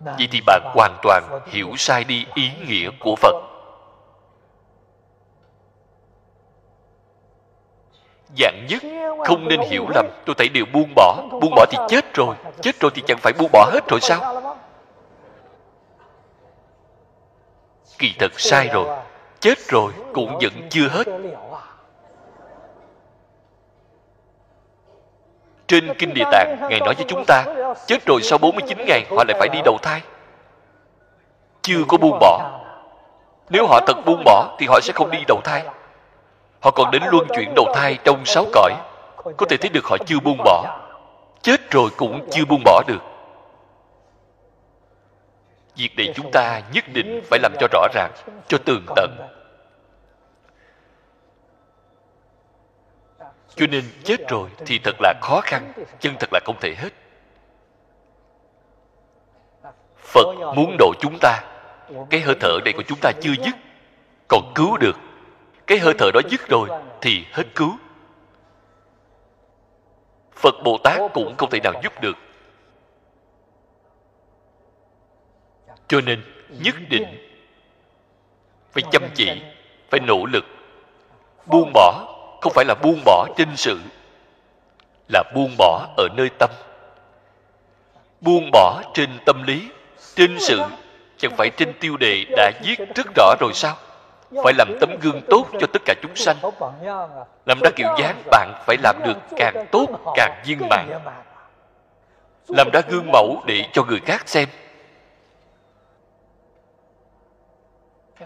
Vậy 0.00 0.28
thì 0.30 0.40
bạn 0.46 0.62
hoàn 0.74 0.98
toàn 1.02 1.40
hiểu 1.46 1.68
sai 1.76 2.04
đi 2.04 2.26
ý 2.34 2.50
nghĩa 2.68 2.90
của 3.00 3.16
phật 3.16 3.51
dạng 8.38 8.66
nhất. 8.68 8.82
Không 9.24 9.48
nên 9.48 9.60
hiểu 9.60 9.86
lầm 9.94 10.06
tôi 10.26 10.34
thấy 10.38 10.48
đều 10.48 10.64
buông 10.72 10.92
bỏ. 10.94 11.22
Buông 11.30 11.54
bỏ 11.56 11.66
thì 11.70 11.78
chết 11.88 12.14
rồi. 12.14 12.36
Chết 12.60 12.80
rồi 12.80 12.90
thì 12.94 13.02
chẳng 13.06 13.18
phải 13.22 13.32
buông 13.38 13.50
bỏ 13.52 13.70
hết 13.72 13.88
rồi 13.88 14.00
sao? 14.00 14.42
kỳ 17.98 18.14
thật 18.18 18.40
sai 18.40 18.68
rồi. 18.68 18.86
Chết 19.40 19.58
rồi 19.68 19.92
cũng 20.12 20.38
vẫn 20.40 20.52
chưa 20.70 20.88
hết. 20.88 21.06
trên 25.72 25.94
kinh 25.98 26.14
địa 26.14 26.24
tạng 26.32 26.56
ngài 26.70 26.80
nói 26.80 26.94
với 26.94 27.04
chúng 27.08 27.24
ta 27.26 27.44
chết 27.86 28.06
rồi 28.06 28.22
sau 28.22 28.38
49 28.38 28.78
ngày 28.86 29.06
họ 29.10 29.24
lại 29.28 29.36
phải 29.38 29.48
đi 29.52 29.58
đầu 29.64 29.78
thai. 29.82 30.00
Chưa 31.62 31.84
có 31.88 31.96
buông 31.96 32.18
bỏ. 32.20 32.60
Nếu 33.50 33.66
họ 33.66 33.80
thật 33.86 33.96
buông 34.06 34.22
bỏ 34.24 34.56
thì 34.58 34.66
họ 34.66 34.80
sẽ 34.82 34.92
không 34.92 35.10
đi 35.10 35.18
đầu 35.28 35.40
thai 35.44 35.62
họ 36.62 36.70
còn 36.70 36.90
đến 36.90 37.02
luân 37.10 37.26
chuyển 37.36 37.54
đầu 37.54 37.66
thai 37.74 37.98
trong 38.04 38.24
sáu 38.24 38.46
cõi. 38.52 38.72
Có 39.36 39.46
thể 39.48 39.56
thấy 39.56 39.70
được 39.70 39.84
họ 39.84 39.96
chưa 40.06 40.20
buông 40.20 40.38
bỏ. 40.44 40.78
Chết 41.42 41.70
rồi 41.70 41.90
cũng 41.96 42.28
chưa 42.30 42.44
buông 42.44 42.62
bỏ 42.64 42.82
được. 42.86 43.02
Việc 45.76 45.90
này 45.96 46.12
chúng 46.14 46.30
ta 46.32 46.62
nhất 46.72 46.84
định 46.92 47.22
phải 47.30 47.38
làm 47.42 47.52
cho 47.60 47.68
rõ 47.72 47.86
ràng, 47.94 48.12
cho 48.48 48.58
tường 48.58 48.86
tận. 48.96 49.16
Cho 53.54 53.66
nên 53.66 53.84
chết 54.04 54.28
rồi 54.28 54.50
thì 54.66 54.78
thật 54.78 54.96
là 55.00 55.14
khó 55.22 55.40
khăn, 55.40 55.72
chân 56.00 56.14
thật 56.20 56.28
là 56.32 56.40
không 56.44 56.56
thể 56.60 56.74
hết. 56.78 56.90
Phật 59.96 60.26
muốn 60.56 60.76
độ 60.78 60.92
chúng 61.00 61.18
ta. 61.20 61.40
Cái 62.10 62.20
hơi 62.20 62.36
thở 62.40 62.58
này 62.64 62.72
của 62.76 62.82
chúng 62.82 62.98
ta 63.02 63.12
chưa 63.20 63.32
dứt, 63.44 63.54
còn 64.28 64.52
cứu 64.54 64.76
được 64.76 64.96
cái 65.72 65.78
hơi 65.78 65.94
thở 65.98 66.10
đó 66.14 66.20
dứt 66.28 66.48
rồi 66.48 66.68
thì 67.00 67.24
hết 67.32 67.44
cứu. 67.54 67.76
Phật 70.36 70.54
bồ 70.64 70.78
tát 70.84 71.00
cũng 71.14 71.34
không 71.38 71.50
thể 71.50 71.60
nào 71.64 71.72
giúp 71.82 72.00
được. 72.00 72.16
Cho 75.88 76.00
nên 76.00 76.22
nhất 76.48 76.74
định 76.88 77.04
phải 78.72 78.82
chăm 78.90 79.02
chỉ, 79.14 79.42
phải 79.90 80.00
nỗ 80.00 80.26
lực. 80.26 80.44
Buông 81.46 81.70
bỏ, 81.74 82.06
không 82.40 82.52
phải 82.54 82.64
là 82.64 82.74
buông 82.82 83.00
bỏ 83.04 83.26
trên 83.36 83.48
sự, 83.56 83.80
là 85.12 85.22
buông 85.34 85.54
bỏ 85.58 85.88
ở 85.96 86.08
nơi 86.16 86.30
tâm. 86.38 86.50
Buông 88.20 88.50
bỏ 88.52 88.82
trên 88.94 89.10
tâm 89.26 89.42
lý, 89.42 89.68
trên 90.14 90.36
sự, 90.40 90.60
chẳng 91.18 91.36
phải 91.36 91.50
trên 91.56 91.72
tiêu 91.80 91.96
đề 91.96 92.24
đã 92.36 92.50
viết 92.64 92.78
rất 92.94 93.06
rõ 93.16 93.34
rồi 93.40 93.52
sao? 93.54 93.76
Phải 94.44 94.52
làm 94.58 94.78
tấm 94.80 94.96
gương 95.00 95.20
tốt 95.30 95.46
cho 95.60 95.66
tất 95.72 95.82
cả 95.84 95.94
chúng 96.02 96.16
sanh. 96.16 96.36
Làm 97.46 97.58
ra 97.60 97.70
kiểu 97.76 97.88
dáng 97.98 98.22
bạn 98.30 98.52
phải 98.66 98.76
làm 98.82 98.96
được 99.04 99.18
càng 99.36 99.66
tốt, 99.72 99.86
càng 100.14 100.42
viên 100.44 100.58
mãn. 100.70 100.90
Làm 102.48 102.70
ra 102.72 102.80
gương 102.88 103.10
mẫu 103.12 103.42
để 103.46 103.64
cho 103.72 103.84
người 103.84 104.00
khác 104.00 104.28
xem. 104.28 104.48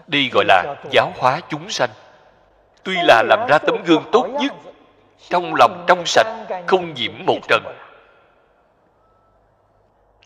Đi 0.07 0.29
gọi 0.33 0.45
là 0.47 0.75
giáo 0.91 1.11
hóa 1.17 1.41
chúng 1.49 1.69
sanh. 1.69 1.89
Tuy 2.83 2.95
là 3.03 3.23
làm 3.23 3.45
ra 3.49 3.57
tấm 3.57 3.83
gương 3.85 4.03
tốt 4.11 4.27
nhất, 4.39 4.53
trong 5.29 5.55
lòng 5.55 5.83
trong 5.87 6.05
sạch, 6.05 6.27
không 6.67 6.93
nhiễm 6.93 7.11
một 7.25 7.39
trần. 7.47 7.63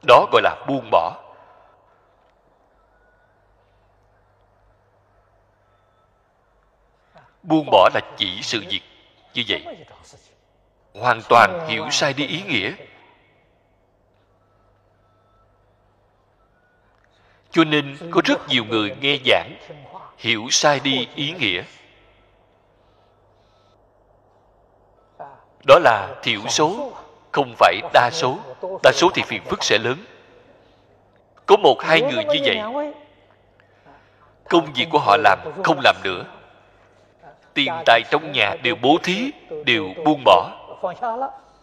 Đó 0.08 0.26
gọi 0.32 0.42
là 0.42 0.56
buông 0.68 0.90
bỏ. 0.92 1.18
Buông 7.44 7.70
bỏ 7.72 7.90
là 7.94 8.02
chỉ 8.18 8.40
sự 8.42 8.64
việc. 8.70 8.82
Như 9.34 9.44
vậy, 9.48 9.86
hoàn 10.94 11.22
toàn 11.30 11.68
hiểu 11.68 11.90
sai 11.92 12.14
đi 12.14 12.28
ý 12.28 12.42
nghĩa. 12.42 12.72
Cho 17.52 17.64
nên 17.64 17.98
có 18.12 18.22
rất 18.26 18.48
nhiều 18.48 18.66
người 18.66 18.96
nghe 19.02 19.18
giảng, 19.26 19.56
hiểu 20.18 20.48
sai 20.50 20.80
đi 20.80 21.08
ý 21.16 21.34
nghĩa. 21.40 21.64
Đó 25.68 25.80
là 25.80 26.16
thiểu 26.24 26.42
số, 26.48 26.94
không 27.32 27.56
phải 27.58 27.82
đa 27.94 28.10
số. 28.14 28.40
Đa 28.84 28.92
số 28.94 29.10
thì 29.14 29.22
phiền 29.26 29.44
phức 29.44 29.64
sẽ 29.64 29.78
lớn. 29.78 30.06
Có 31.46 31.58
một 31.58 31.76
hai 31.82 32.02
người 32.02 32.24
như 32.24 32.40
vậy. 32.44 32.60
Công 34.50 34.74
việc 34.74 34.88
của 34.92 35.00
họ 35.00 35.18
làm 35.18 35.40
không 35.64 35.80
làm 35.84 35.96
nữa 36.04 36.24
tiền 37.54 37.74
tài 37.86 38.02
trong 38.12 38.32
nhà 38.32 38.56
đều 38.64 38.76
bố 38.82 38.98
thí, 39.04 39.32
đều 39.66 39.86
buông 40.06 40.24
bỏ. 40.26 40.52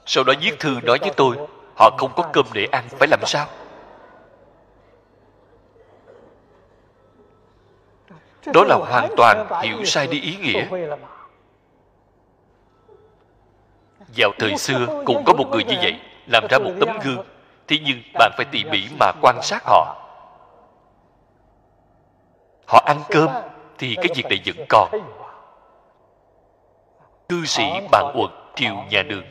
Sau 0.07 0.25
đó 0.25 0.33
viết 0.41 0.61
thư 0.61 0.81
nói 0.83 0.99
với 1.01 1.11
tôi, 1.17 1.37
họ 1.77 1.91
không 1.99 2.13
có 2.17 2.23
cơm 2.33 2.47
để 2.53 2.69
ăn, 2.73 2.85
phải 2.89 3.09
làm 3.09 3.21
sao? 3.27 3.47
Đó 8.47 8.65
là 8.65 8.75
hoàn 8.75 9.09
toàn 9.17 9.47
hiểu 9.63 9.85
sai 9.85 10.07
đi 10.07 10.21
ý 10.21 10.37
nghĩa. 10.37 10.67
Vào 14.17 14.31
thời 14.39 14.57
xưa, 14.57 15.03
cũng 15.07 15.25
có 15.25 15.33
một 15.33 15.49
người 15.51 15.65
như 15.65 15.75
vậy, 15.83 16.01
làm 16.27 16.47
ra 16.51 16.59
một 16.59 16.73
tấm 16.81 16.99
gương. 17.03 17.25
Thế 17.69 17.79
nhưng 17.85 18.03
bạn 18.15 18.33
phải 18.37 18.47
tỉ 18.51 18.65
mỉ 18.65 18.89
mà 19.01 19.13
quan 19.23 19.43
sát 19.43 19.63
họ. 19.65 19.97
Họ 22.67 22.83
ăn 22.87 23.01
cơm 23.11 23.29
thì 23.79 23.95
cái 23.95 24.09
việc 24.15 24.25
này 24.29 24.41
vẫn 24.47 24.67
còn 24.69 24.89
cư 27.29 27.45
sĩ 27.45 27.63
bạn 27.91 28.13
uật 28.15 28.31
triều 28.55 28.75
nhà 28.75 29.03
đường. 29.03 29.25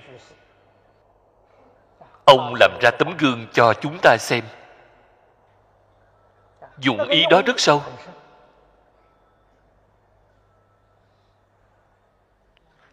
ông 2.25 2.53
làm 2.59 2.71
ra 2.81 2.91
tấm 2.99 3.17
gương 3.17 3.47
cho 3.53 3.73
chúng 3.73 3.97
ta 4.01 4.17
xem. 4.19 4.43
Dụng 6.77 7.09
ý 7.09 7.23
đó 7.29 7.41
rất 7.45 7.59
sâu. 7.59 7.83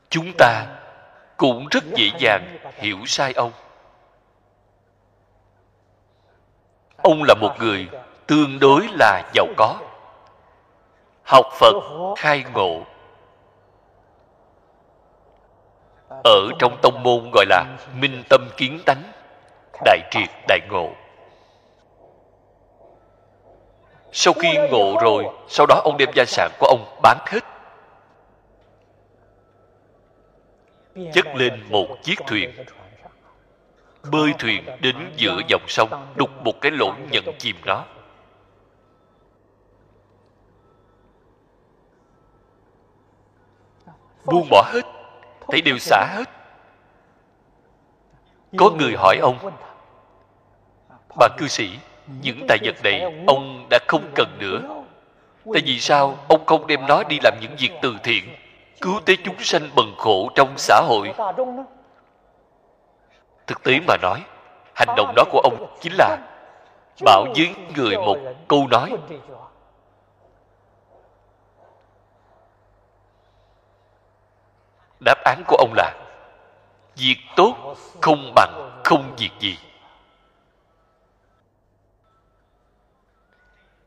Chúng 0.08 0.32
ta 0.38 0.66
cũng 1.36 1.66
rất 1.70 1.84
dễ 1.96 2.10
dàng 2.18 2.58
hiểu 2.74 2.98
sai 3.06 3.32
ông. 3.32 3.52
Ông 6.96 7.22
là 7.22 7.34
một 7.34 7.54
người 7.58 7.88
tương 8.26 8.58
đối 8.58 8.88
là 8.98 9.30
giàu 9.34 9.46
có. 9.56 9.78
Học 11.22 11.46
phật 11.60 11.74
khai 12.16 12.44
ngộ 12.54 12.84
ở 16.24 16.48
trong 16.58 16.78
tông 16.82 17.02
môn 17.02 17.30
gọi 17.32 17.46
là 17.48 17.64
minh 17.94 18.22
tâm 18.28 18.48
kiến 18.56 18.80
tánh, 18.86 19.02
đại 19.84 19.98
triệt 20.10 20.28
đại 20.48 20.60
ngộ. 20.70 20.90
Sau 24.12 24.34
khi 24.34 24.58
ngộ 24.70 24.96
rồi, 25.02 25.24
sau 25.48 25.66
đó 25.66 25.80
ông 25.84 25.96
đem 25.98 26.08
gia 26.14 26.24
sản 26.24 26.50
của 26.58 26.66
ông 26.66 26.98
bán 27.02 27.18
hết. 27.26 27.44
Chất 31.12 31.26
lên 31.34 31.64
một 31.70 31.86
chiếc 32.02 32.18
thuyền. 32.26 32.50
Bơi 34.10 34.34
thuyền 34.38 34.64
đến 34.80 34.96
giữa 35.16 35.40
dòng 35.48 35.64
sông, 35.68 36.12
đục 36.16 36.30
một 36.44 36.60
cái 36.60 36.72
lỗ 36.72 36.92
nhận 37.10 37.24
chìm 37.38 37.56
nó. 37.66 37.84
Buông 44.24 44.48
bỏ 44.50 44.62
hết 44.72 44.93
thấy 45.48 45.60
đều 45.60 45.78
xả 45.78 46.06
hết. 46.16 46.24
Có 48.58 48.70
người 48.70 48.94
hỏi 48.96 49.16
ông 49.22 49.38
bà 51.18 51.28
cư 51.38 51.48
sĩ 51.48 51.78
những 52.22 52.46
tài 52.48 52.58
vật 52.64 52.74
này 52.84 53.00
ông 53.26 53.66
đã 53.70 53.78
không 53.88 54.02
cần 54.14 54.36
nữa. 54.38 54.60
tại 55.52 55.62
vì 55.66 55.80
sao? 55.80 56.16
ông 56.28 56.46
không 56.46 56.66
đem 56.66 56.86
nó 56.86 57.02
đi 57.02 57.18
làm 57.22 57.34
những 57.40 57.56
việc 57.58 57.70
từ 57.82 57.96
thiện 58.02 58.24
cứu 58.80 59.00
tế 59.04 59.16
chúng 59.24 59.38
sanh 59.38 59.70
bần 59.76 59.94
khổ 59.98 60.30
trong 60.34 60.48
xã 60.56 60.80
hội. 60.84 61.12
thực 63.46 63.62
tế 63.62 63.80
mà 63.88 63.96
nói 64.02 64.22
hành 64.74 64.88
động 64.96 65.12
đó 65.16 65.24
của 65.30 65.40
ông 65.44 65.76
chính 65.80 65.92
là 65.98 66.18
bảo 67.04 67.24
với 67.36 67.54
người 67.76 67.96
một 67.96 68.18
câu 68.48 68.66
nói 68.70 68.92
đáp 75.04 75.24
án 75.24 75.42
của 75.46 75.56
ông 75.56 75.72
là, 75.74 75.94
việc 76.96 77.16
tốt 77.36 77.76
không 78.00 78.32
bằng 78.34 78.80
không 78.84 79.14
việc 79.18 79.30
gì. 79.40 79.58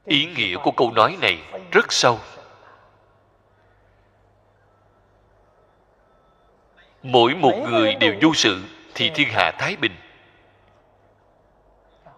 Ý 0.06 0.26
nghĩa 0.26 0.58
của 0.64 0.72
câu 0.72 0.92
nói 0.92 1.18
này 1.22 1.38
rất 1.72 1.94
sâu. 1.94 2.20
Mỗi 7.04 7.36
một 7.36 7.54
người 7.70 7.96
đều 7.96 8.16
vô 8.22 8.34
sự 8.34 8.64
thì 8.96 9.12
thiên 9.16 9.28
hạ 9.32 9.52
thái 9.60 9.76
bình. 9.76 9.96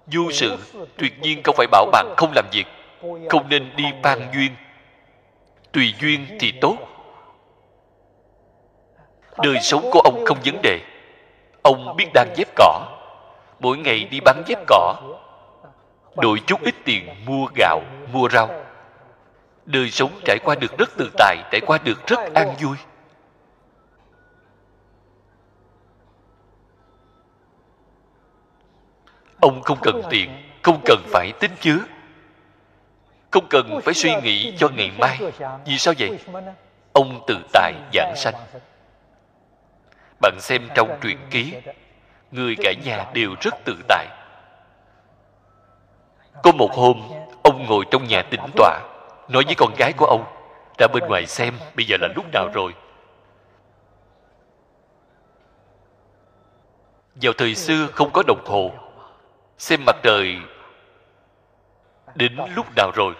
Vô 0.05 0.31
sự 0.31 0.57
tuyệt 0.97 1.19
nhiên 1.19 1.41
không 1.43 1.55
phải 1.57 1.67
bảo 1.71 1.85
bạn 1.91 2.13
không 2.17 2.31
làm 2.35 2.45
việc, 2.51 2.65
không 3.29 3.49
nên 3.49 3.75
đi 3.75 3.83
ban 4.01 4.31
duyên. 4.33 4.55
Tùy 5.71 5.93
duyên 5.99 6.37
thì 6.39 6.53
tốt 6.61 6.77
đời 9.43 9.59
sống 9.61 9.89
của 9.91 9.99
ông 9.99 10.25
không 10.25 10.37
vấn 10.45 10.61
đề. 10.63 10.81
Ông 11.63 11.95
biết 11.97 12.07
đang 12.13 12.33
dép 12.35 12.47
cỏ. 12.55 12.85
Mỗi 13.59 13.77
ngày 13.77 14.03
đi 14.03 14.19
bán 14.19 14.43
dép 14.47 14.59
cỏ. 14.67 14.95
Đổi 16.17 16.41
chút 16.47 16.61
ít 16.61 16.75
tiền 16.85 17.09
mua 17.25 17.47
gạo, 17.55 17.81
mua 18.13 18.29
rau. 18.29 18.49
Đời 19.65 19.91
sống 19.91 20.11
trải 20.25 20.37
qua 20.43 20.55
được 20.55 20.77
rất 20.77 20.89
tự 20.97 21.11
tại, 21.17 21.37
trải 21.51 21.61
qua 21.67 21.77
được 21.83 22.07
rất 22.07 22.19
an 22.33 22.55
vui. 22.61 22.77
Ông 29.41 29.61
không 29.61 29.77
cần 29.81 30.01
tiền, 30.09 30.29
không 30.61 30.81
cần 30.85 31.03
phải 31.07 31.31
tính 31.39 31.51
chứa. 31.59 31.77
Không 33.31 33.45
cần 33.49 33.79
phải 33.83 33.93
suy 33.93 34.15
nghĩ 34.23 34.53
cho 34.57 34.69
ngày 34.69 34.91
mai. 34.99 35.19
Vì 35.65 35.77
sao 35.77 35.93
vậy? 35.99 36.19
Ông 36.93 37.23
tự 37.27 37.37
tại 37.53 37.73
giảng 37.93 38.13
sanh 38.15 38.33
bạn 40.21 40.39
xem 40.39 40.69
trong 40.75 40.99
truyện 41.01 41.17
ký. 41.29 41.53
người 42.31 42.55
cả 42.63 42.73
nhà 42.85 43.05
đều 43.13 43.35
rất 43.41 43.53
tự 43.65 43.75
tại. 43.87 44.07
Có 46.43 46.51
một 46.51 46.71
hôm 46.71 47.01
ông 47.43 47.65
ngồi 47.65 47.85
trong 47.91 48.07
nhà 48.07 48.21
tĩnh 48.21 48.45
tọa 48.55 48.79
nói 49.29 49.43
với 49.45 49.55
con 49.57 49.73
gái 49.77 49.93
của 49.97 50.05
ông 50.05 50.23
ra 50.77 50.87
bên 50.93 51.03
ngoài 51.07 51.25
xem 51.25 51.53
bây 51.75 51.85
giờ 51.85 51.97
là 52.01 52.07
lúc 52.15 52.25
nào 52.33 52.49
rồi. 52.53 52.73
vào 57.21 57.33
thời 57.37 57.55
xưa 57.55 57.87
không 57.87 58.09
có 58.13 58.23
đồng 58.27 58.45
hồ. 58.45 58.71
xem 59.57 59.79
mặt 59.85 59.95
trời 60.03 60.37
đến 62.15 62.37
lúc 62.55 62.65
nào 62.75 62.91
rồi? 62.95 63.13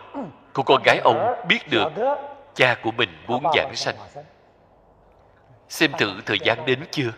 Cô 0.54 0.64
con 0.64 0.82
gái 0.86 1.00
ông 1.04 1.48
biết 1.48 1.70
được 1.70 1.92
cha 2.56 2.76
của 2.84 2.92
mình 2.92 3.10
muốn 3.28 3.44
giảng 3.56 3.76
sanh 3.76 3.96
xem 5.70 5.92
thử 5.98 6.12
thời 6.26 6.38
gian 6.44 6.66
đến 6.66 6.80
chưa? 6.92 7.12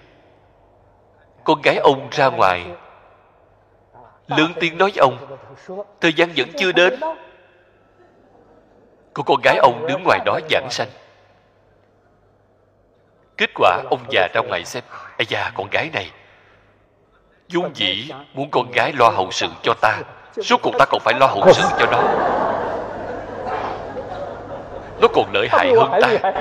Con 1.44 1.62
gái 1.62 1.78
ông 1.78 2.08
ra 2.12 2.28
ngoài. 2.28 2.66
Lớn 4.28 4.54
tiếng 4.60 4.78
nói 4.78 4.92
với 4.96 5.02
ông, 5.02 5.38
thời 6.02 6.14
gian 6.14 6.30
vẫn 6.38 6.48
chưa 6.58 6.72
đến. 6.72 7.00
Cô 9.14 9.24
con 9.24 9.42
gái 9.44 9.58
ông 9.58 9.86
đứng 9.88 10.04
ngoài 10.04 10.20
đó 10.26 10.40
giảng 10.50 10.68
sanh. 10.70 10.88
Kết 13.38 13.50
quả 13.56 13.84
ông 13.90 14.00
già 14.10 14.28
ra 14.34 14.42
ngoài 14.42 14.66
xem, 14.66 14.84
ây 15.18 15.26
da, 15.30 15.52
con 15.56 15.68
gái 15.72 15.90
này. 15.94 16.12
Vốn 17.50 17.72
dĩ 17.76 18.12
muốn 18.34 18.52
con 18.52 18.72
gái 18.72 18.94
lo 18.94 19.10
hậu 19.10 19.32
sự 19.32 19.48
cho 19.64 19.74
ta, 19.82 20.02
suốt 20.42 20.62
cuộc 20.64 20.72
ta 20.80 20.86
còn 20.86 21.02
phải 21.02 21.14
lo 21.20 21.28
hậu 21.28 21.54
sự 21.54 21.64
cho 21.80 21.86
nó. 21.92 22.02
Nó 25.02 25.08
còn 25.14 25.32
lợi 25.34 25.48
hại 25.52 25.72
hơn 25.76 25.92
ta 26.02 26.32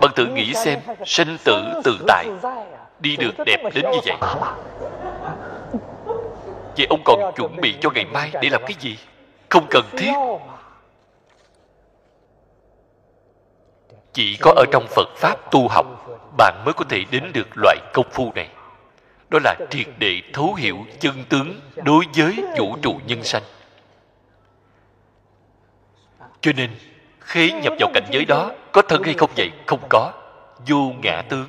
bạn 0.00 0.10
tự 0.16 0.26
nghĩ 0.26 0.54
xem, 0.54 0.80
sinh 1.06 1.36
tử 1.44 1.80
tự 1.84 1.98
tại 2.06 2.26
đi 3.00 3.16
được 3.16 3.34
đẹp 3.46 3.62
đến 3.74 3.84
như 3.92 3.98
vậy. 4.06 4.16
Vậy 6.76 6.86
ông 6.90 7.02
còn 7.04 7.32
chuẩn 7.36 7.56
bị 7.60 7.74
cho 7.80 7.90
ngày 7.90 8.04
mai 8.04 8.30
để 8.42 8.48
làm 8.50 8.62
cái 8.66 8.74
gì? 8.80 8.98
Không 9.48 9.66
cần 9.70 9.84
thiết. 9.90 10.12
Chỉ 14.12 14.36
có 14.40 14.52
ở 14.56 14.64
trong 14.72 14.86
phật 14.88 15.08
pháp 15.16 15.50
tu 15.50 15.68
học, 15.68 15.86
bạn 16.36 16.62
mới 16.64 16.74
có 16.74 16.84
thể 16.88 17.04
đến 17.10 17.30
được 17.34 17.48
loại 17.56 17.76
công 17.92 18.10
phu 18.10 18.32
này. 18.34 18.48
Đó 19.30 19.38
là 19.44 19.54
triệt 19.70 19.86
để 19.98 20.20
thấu 20.32 20.54
hiểu 20.54 20.78
chân 21.00 21.24
tướng 21.28 21.60
đối 21.84 22.04
với 22.16 22.44
vũ 22.58 22.76
trụ 22.82 23.00
nhân 23.06 23.24
sanh. 23.24 23.42
Cho 26.40 26.52
nên 26.56 26.70
khí 27.30 27.52
nhập 27.52 27.72
vào 27.78 27.90
cảnh 27.94 28.04
giới 28.10 28.24
đó, 28.24 28.50
có 28.72 28.82
thân 28.82 29.02
hay 29.02 29.14
không 29.14 29.30
vậy? 29.36 29.50
Không 29.66 29.80
có. 29.88 30.12
Vô 30.66 30.92
ngã 31.02 31.22
tướng. 31.28 31.48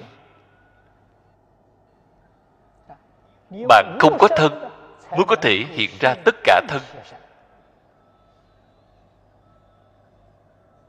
Bạn 3.68 3.98
không 4.00 4.18
có 4.20 4.28
thân, 4.28 4.70
mới 5.12 5.26
có 5.28 5.36
thể 5.36 5.66
hiện 5.70 5.90
ra 6.00 6.16
tất 6.26 6.36
cả 6.44 6.62
thân. 6.68 6.82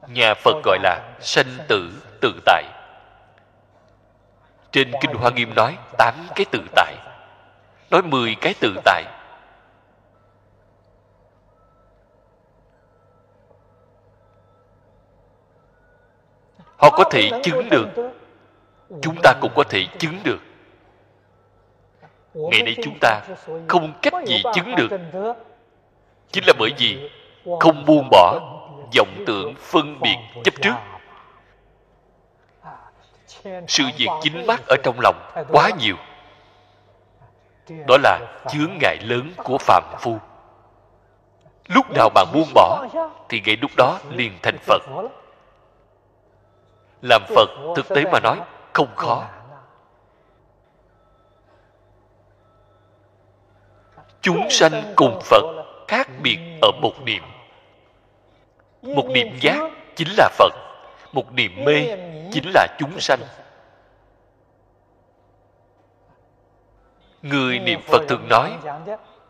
Nhà 0.08 0.34
phật 0.34 0.56
gọi 0.64 0.78
là 0.82 1.16
sanh 1.20 1.58
tử 1.68 1.92
tự 2.20 2.40
tại. 2.44 2.64
Trên 4.72 4.92
kinh 5.00 5.14
hoa 5.14 5.30
nghiêm 5.30 5.54
nói 5.54 5.76
tám 5.98 6.14
cái 6.34 6.46
tự 6.50 6.60
tại. 6.76 6.94
Nói 7.90 8.02
mười 8.02 8.36
cái 8.40 8.54
tự 8.60 8.76
tại. 8.84 9.04
Họ 16.82 16.90
có 16.90 17.04
thể 17.10 17.30
chứng 17.42 17.68
được. 17.70 17.88
Chúng 19.02 19.16
ta 19.22 19.32
cũng 19.40 19.52
có 19.54 19.64
thể 19.68 19.86
chứng 19.98 20.18
được. 20.24 20.38
Ngày 22.34 22.62
nay 22.62 22.76
chúng 22.84 22.98
ta 23.00 23.20
không 23.68 23.92
cách 24.02 24.14
gì 24.26 24.42
chứng 24.54 24.74
được. 24.76 24.88
Chính 26.32 26.44
là 26.46 26.52
bởi 26.58 26.70
vì 26.78 27.10
không 27.60 27.84
buông 27.86 28.08
bỏ 28.10 28.40
vọng 28.96 29.24
tưởng 29.26 29.54
phân 29.58 30.00
biệt 30.00 30.16
chấp 30.44 30.54
trước. 30.62 30.74
Sự 33.68 33.84
việc 33.96 34.08
chính 34.22 34.46
mắt 34.46 34.62
ở 34.66 34.76
trong 34.82 35.00
lòng 35.00 35.30
quá 35.48 35.70
nhiều. 35.78 35.96
Đó 37.88 37.96
là 38.02 38.20
chướng 38.48 38.70
ngại 38.80 38.96
lớn 39.02 39.32
của 39.36 39.58
phạm 39.58 39.82
phu. 40.00 40.18
Lúc 41.68 41.86
nào 41.90 42.08
bạn 42.14 42.26
buông 42.34 42.48
bỏ, 42.54 42.86
thì 43.28 43.40
ngay 43.46 43.56
lúc 43.56 43.70
đó 43.76 43.98
liền 44.10 44.32
thành 44.42 44.56
phật 44.58 44.82
làm 47.02 47.22
phật 47.28 47.48
thực 47.76 47.88
tế 47.88 48.04
mà 48.12 48.20
nói 48.20 48.40
không 48.72 48.96
khó. 48.96 49.28
Chúng 54.20 54.50
sanh 54.50 54.92
cùng 54.96 55.20
phật 55.22 55.64
khác 55.88 56.08
biệt 56.22 56.38
ở 56.62 56.70
một 56.82 56.92
niệm. 57.04 57.22
một 58.82 59.04
niệm 59.14 59.28
giác 59.40 59.70
chính 59.96 60.08
là 60.16 60.28
phật 60.38 60.52
một 61.12 61.32
niệm 61.32 61.64
mê 61.64 61.96
chính 62.32 62.50
là 62.54 62.66
chúng 62.78 63.00
sanh. 63.00 63.20
người 67.22 67.58
niệm 67.58 67.80
phật 67.80 68.02
thường 68.08 68.28
nói 68.28 68.52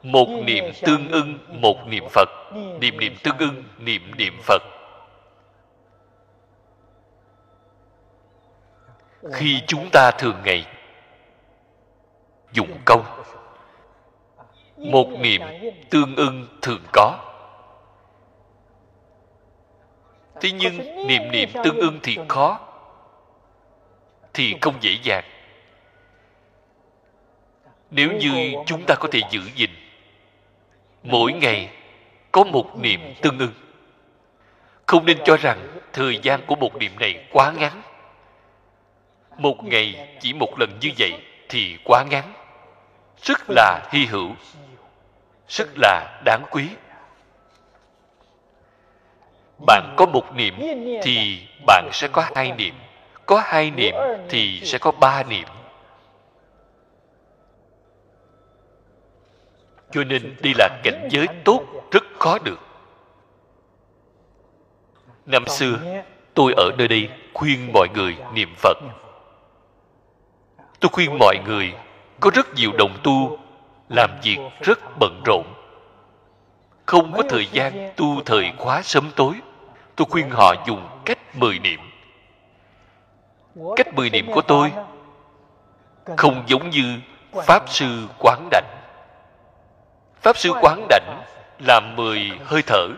một 0.02 0.28
niệm 0.28 0.64
tương 0.82 1.08
ưng 1.10 1.38
một 1.48 1.86
niệm 1.86 2.04
phật. 2.10 2.28
Niệm 2.80 3.00
niệm 3.00 3.14
tương 3.22 3.38
ưng 3.38 3.64
niệm 3.78 4.10
niệm 4.16 4.38
phật 4.42 4.62
khi 9.30 9.62
chúng 9.66 9.88
ta 9.92 10.10
thường 10.10 10.36
ngày 10.44 10.66
dụng 12.52 12.78
công, 12.84 13.04
một 14.76 15.08
niệm 15.18 15.42
tương 15.90 16.16
ưng 16.16 16.46
thường 16.62 16.82
có. 16.92 17.18
Thế 20.40 20.50
nhưng 20.52 21.06
niệm 21.06 21.22
niệm 21.32 21.48
tương 21.64 21.76
ưng 21.76 21.98
thì 22.02 22.18
khó, 22.28 22.60
thì 24.34 24.54
không 24.60 24.74
dễ 24.80 24.98
dàng. 25.02 25.24
Nếu 27.90 28.12
như 28.12 28.54
chúng 28.66 28.84
ta 28.86 28.94
có 29.00 29.08
thể 29.12 29.20
giữ 29.30 29.40
gìn, 29.54 29.70
mỗi 31.02 31.32
ngày 31.32 31.70
có 32.32 32.44
một 32.44 32.78
niệm 32.78 33.14
tương 33.22 33.38
ưng, 33.38 33.52
không 34.86 35.06
nên 35.06 35.18
cho 35.24 35.36
rằng 35.36 35.78
thời 35.92 36.18
gian 36.22 36.40
của 36.46 36.54
một 36.54 36.76
niệm 36.76 36.92
này 36.98 37.26
quá 37.32 37.52
ngắn 37.52 37.82
một 39.38 39.64
ngày 39.64 40.16
chỉ 40.20 40.32
một 40.32 40.58
lần 40.58 40.78
như 40.80 40.90
vậy 40.98 41.12
thì 41.48 41.78
quá 41.84 42.04
ngắn 42.10 42.32
rất 43.22 43.38
là 43.48 43.80
hy 43.90 44.06
hữu 44.06 44.30
rất 45.48 45.68
là 45.76 46.20
đáng 46.24 46.42
quý. 46.50 46.68
Bạn 49.66 49.94
có 49.96 50.06
một 50.06 50.34
niệm 50.34 50.54
thì 51.02 51.46
bạn 51.66 51.88
sẽ 51.92 52.08
có 52.08 52.24
hai 52.34 52.52
niệm. 52.52 52.74
Có 53.26 53.42
hai 53.44 53.70
niệm 53.70 53.94
thì 54.28 54.60
sẽ 54.64 54.78
có 54.78 54.90
ba 54.90 55.22
niệm. 55.22 55.48
Cho 59.90 60.04
nên 60.04 60.36
đây 60.42 60.52
là 60.58 60.80
cảnh 60.82 61.08
giới 61.10 61.26
tốt 61.44 61.62
rất 61.90 62.02
khó 62.18 62.38
được. 62.38 62.60
Năm 65.26 65.46
xưa, 65.46 66.02
tôi 66.34 66.52
ở 66.56 66.70
nơi 66.78 66.88
đây 66.88 67.08
khuyên 67.34 67.72
mọi 67.72 67.88
người 67.94 68.16
niệm 68.34 68.54
phật 68.56 68.76
tôi 70.82 70.90
khuyên 70.92 71.18
mọi 71.18 71.38
người, 71.46 71.74
có 72.20 72.30
rất 72.34 72.54
nhiều 72.54 72.72
đồng 72.78 72.98
tu, 73.02 73.38
làm 73.88 74.10
việc 74.22 74.38
rất 74.60 74.78
bận 74.98 75.22
rộn. 75.24 75.44
Không 76.86 77.12
có 77.12 77.22
thời 77.28 77.46
gian 77.52 77.92
tu 77.96 78.22
thời 78.26 78.52
khóa 78.58 78.82
sớm 78.82 79.10
tối, 79.16 79.34
tôi 79.96 80.06
khuyên 80.10 80.30
họ 80.30 80.54
dùng 80.66 80.88
cách 81.04 81.18
mười 81.36 81.58
niệm. 81.58 81.80
Cách 83.76 83.94
mười 83.94 84.10
niệm 84.10 84.32
của 84.34 84.42
tôi 84.42 84.72
không 86.16 86.44
giống 86.46 86.70
như 86.70 86.98
pháp 87.46 87.68
sư 87.68 88.06
quán 88.18 88.48
đảnh. 88.50 88.76
Pháp 90.20 90.36
sư 90.38 90.52
quán 90.60 90.86
đảnh 90.88 91.22
làm 91.58 91.96
mười 91.96 92.30
hơi 92.44 92.62
thở. 92.66 92.88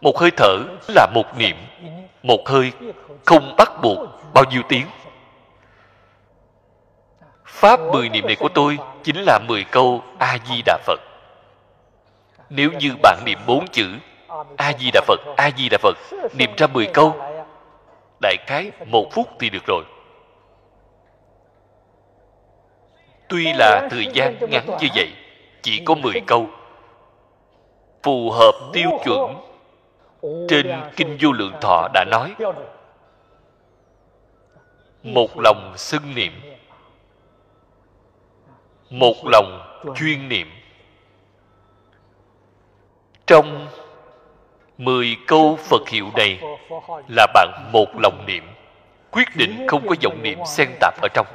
Một 0.00 0.18
hơi 0.18 0.30
thở 0.36 0.58
là 0.88 1.06
một 1.14 1.38
niệm, 1.38 1.56
một 2.22 2.48
hơi 2.48 2.72
không 3.24 3.56
bắt 3.56 3.72
buộc 3.82 3.98
bao 4.34 4.44
nhiêu 4.50 4.62
tiếng 4.68 4.86
pháp 7.54 7.80
mười 7.80 8.08
niệm 8.08 8.26
này 8.26 8.36
của 8.36 8.48
tôi 8.48 8.78
chính 9.02 9.16
là 9.16 9.38
mười 9.48 9.64
câu 9.64 10.02
a 10.18 10.38
di 10.44 10.62
đà 10.66 10.78
phật. 10.86 11.00
Nếu 12.50 12.70
như 12.72 12.90
bạn 13.02 13.18
niệm 13.26 13.38
bốn 13.46 13.66
chữ 13.72 13.86
a 14.56 14.72
di 14.78 14.90
đà 14.90 15.00
phật 15.06 15.20
a 15.36 15.50
di 15.56 15.68
đà 15.68 15.78
phật, 15.78 15.96
niệm 16.34 16.50
ra 16.56 16.66
mười 16.66 16.86
câu, 16.86 17.16
đại 18.22 18.36
khái 18.46 18.70
một 18.86 19.08
phút 19.12 19.28
thì 19.38 19.50
được 19.50 19.66
rồi. 19.66 19.84
Tuy 23.28 23.52
là 23.52 23.88
thời 23.90 24.06
gian 24.12 24.36
ngắn 24.50 24.66
như 24.80 24.88
vậy, 24.94 25.12
chỉ 25.62 25.82
có 25.84 25.94
mười 25.94 26.20
câu, 26.26 26.46
phù 28.02 28.30
hợp 28.30 28.54
tiêu 28.72 28.90
chuẩn 29.04 29.36
trên 30.48 30.80
kinh 30.96 31.16
vô 31.20 31.32
lượng 31.32 31.54
thọ 31.60 31.88
đã 31.94 32.04
nói. 32.10 32.34
Một 35.02 35.40
lòng 35.40 35.72
xưng 35.76 36.14
niệm 36.14 36.32
một 38.94 39.14
lòng 39.24 39.60
chuyên 39.96 40.28
niệm. 40.28 40.50
Trong 43.26 43.68
mười 44.78 45.16
câu 45.26 45.56
phật 45.56 45.88
hiệu 45.88 46.10
này 46.16 46.40
là 47.08 47.26
bạn 47.34 47.70
một 47.72 47.86
lòng 48.02 48.24
niệm 48.26 48.44
quyết 49.10 49.28
định 49.36 49.66
không 49.68 49.88
có 49.88 49.94
vọng 50.02 50.22
niệm 50.22 50.38
xen 50.46 50.68
tạp 50.80 50.94
ở 51.02 51.08
trong. 51.14 51.26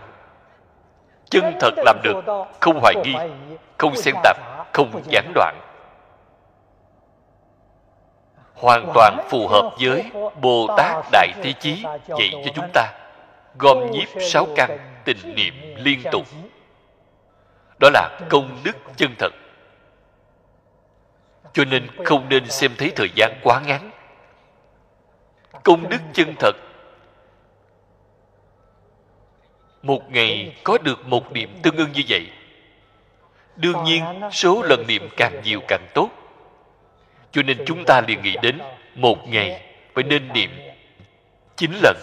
Chân 1.29 1.53
thật 1.59 1.73
làm 1.77 1.99
được 2.03 2.25
không 2.59 2.79
hoài 2.79 2.95
nghi 3.03 3.13
không 3.77 3.95
xen 3.95 4.15
tạp 4.23 4.37
không 4.73 5.01
gián 5.11 5.31
đoạn. 5.35 5.55
Hoàn 8.53 8.91
toàn 8.93 9.17
phù 9.29 9.47
hợp 9.47 9.71
với 9.81 10.11
bồ 10.41 10.67
tát 10.77 11.05
đại 11.11 11.27
thế 11.43 11.53
chí 11.59 11.83
dạy 12.07 12.31
cho 12.31 12.51
chúng 12.55 12.69
ta 12.73 12.93
gom 13.57 13.91
nhiếp 13.91 14.07
sáu 14.21 14.47
căn 14.55 14.77
tình 15.05 15.35
niệm 15.35 15.53
liên 15.75 15.99
tục 16.11 16.27
đó 17.79 17.89
là 17.93 18.19
công 18.29 18.61
đức 18.63 18.77
chân 18.95 19.15
thật. 19.19 19.33
Cho 21.53 21.65
nên 21.65 21.87
không 22.05 22.29
nên 22.29 22.49
xem 22.49 22.71
thấy 22.77 22.91
thời 22.95 23.09
gian 23.15 23.39
quá 23.43 23.61
ngắn. 23.65 23.91
Công 25.63 25.89
đức 25.89 25.97
chân 26.13 26.35
thật. 26.39 26.55
Một 29.81 30.11
ngày 30.11 30.55
có 30.63 30.77
được 30.77 31.05
một 31.05 31.31
niệm 31.31 31.59
tương 31.63 31.77
ưng 31.77 31.91
như 31.91 32.03
vậy, 32.09 32.27
đương 33.55 33.83
nhiên 33.83 34.03
số 34.31 34.61
lần 34.63 34.83
niệm 34.87 35.09
càng 35.17 35.41
nhiều 35.43 35.59
càng 35.67 35.87
tốt. 35.93 36.09
Cho 37.31 37.41
nên 37.43 37.57
chúng 37.65 37.83
ta 37.85 38.01
liền 38.07 38.21
nghĩ 38.21 38.35
đến 38.41 38.59
một 38.95 39.27
ngày 39.27 39.75
phải 39.93 40.03
nên 40.03 40.33
niệm 40.33 40.49
chín 41.57 41.71
lần. 41.81 41.97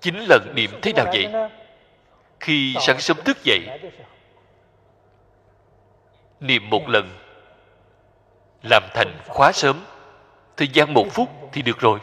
Chín 0.00 0.16
lần 0.28 0.52
niệm 0.54 0.70
thế 0.82 0.92
nào 0.92 1.06
vậy? 1.06 1.50
Khi 2.40 2.74
sáng 2.80 3.00
sớm 3.00 3.16
thức 3.24 3.44
dậy 3.44 3.60
niệm 6.42 6.70
một 6.70 6.88
lần. 6.88 7.10
Làm 8.62 8.82
thành 8.94 9.18
khóa 9.28 9.52
sớm. 9.52 9.76
Thời 10.56 10.68
gian 10.68 10.94
một 10.94 11.06
phút 11.10 11.28
thì 11.52 11.62
được 11.62 11.78
rồi. 11.78 11.98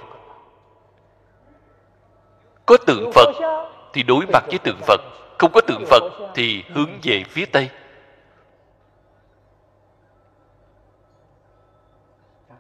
Có 2.66 2.78
tượng 2.88 3.11
phật 3.16 3.28
thì 3.94 4.03
đối 4.03 4.26
mặt 4.34 4.44
với 4.48 4.60
tượng 4.60 4.80
phật. 4.82 5.02
Không 5.38 5.52
có 5.52 5.61
tượng 5.61 5.86
phật 5.90 6.03
thì 6.36 6.64
hướng 6.74 6.90
về 7.03 7.24
phía 7.30 7.45
tây. 7.45 7.70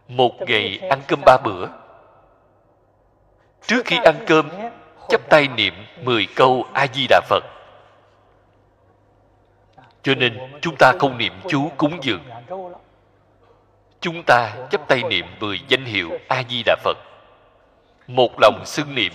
Một 0.07 0.31
ngày 0.47 0.79
ăn 0.89 1.01
cơm 1.07 1.19
ba 1.25 1.37
bữa. 1.43 1.67
Trước 3.67 3.85
khi 3.85 3.97
ăn 4.05 4.15
cơm, 4.27 4.49
chắp 5.09 5.29
tay 5.29 5.47
niệm 5.47 5.73
10 6.03 6.27
câu 6.35 6.65
a 6.73 6.87
di 6.93 7.07
đà 7.09 7.21
phật 7.29 7.43
cho 10.03 10.15
nên 10.15 10.37
chúng 10.61 10.75
ta 10.79 10.93
không 10.99 11.17
niệm 11.17 11.33
chú 11.47 11.71
cúng 11.77 11.99
dường. 12.01 12.23
Chúng 14.01 14.23
ta 14.27 14.55
chấp 14.69 14.87
tay 14.87 15.03
niệm 15.09 15.25
10 15.39 15.59
danh 15.67 15.85
hiệu 15.85 16.09
a 16.27 16.43
di 16.49 16.63
đà 16.65 16.75
phật. 16.83 16.97
Một 18.07 18.31
lòng 18.41 18.63
xưng 18.65 18.95
niệm. 18.95 19.13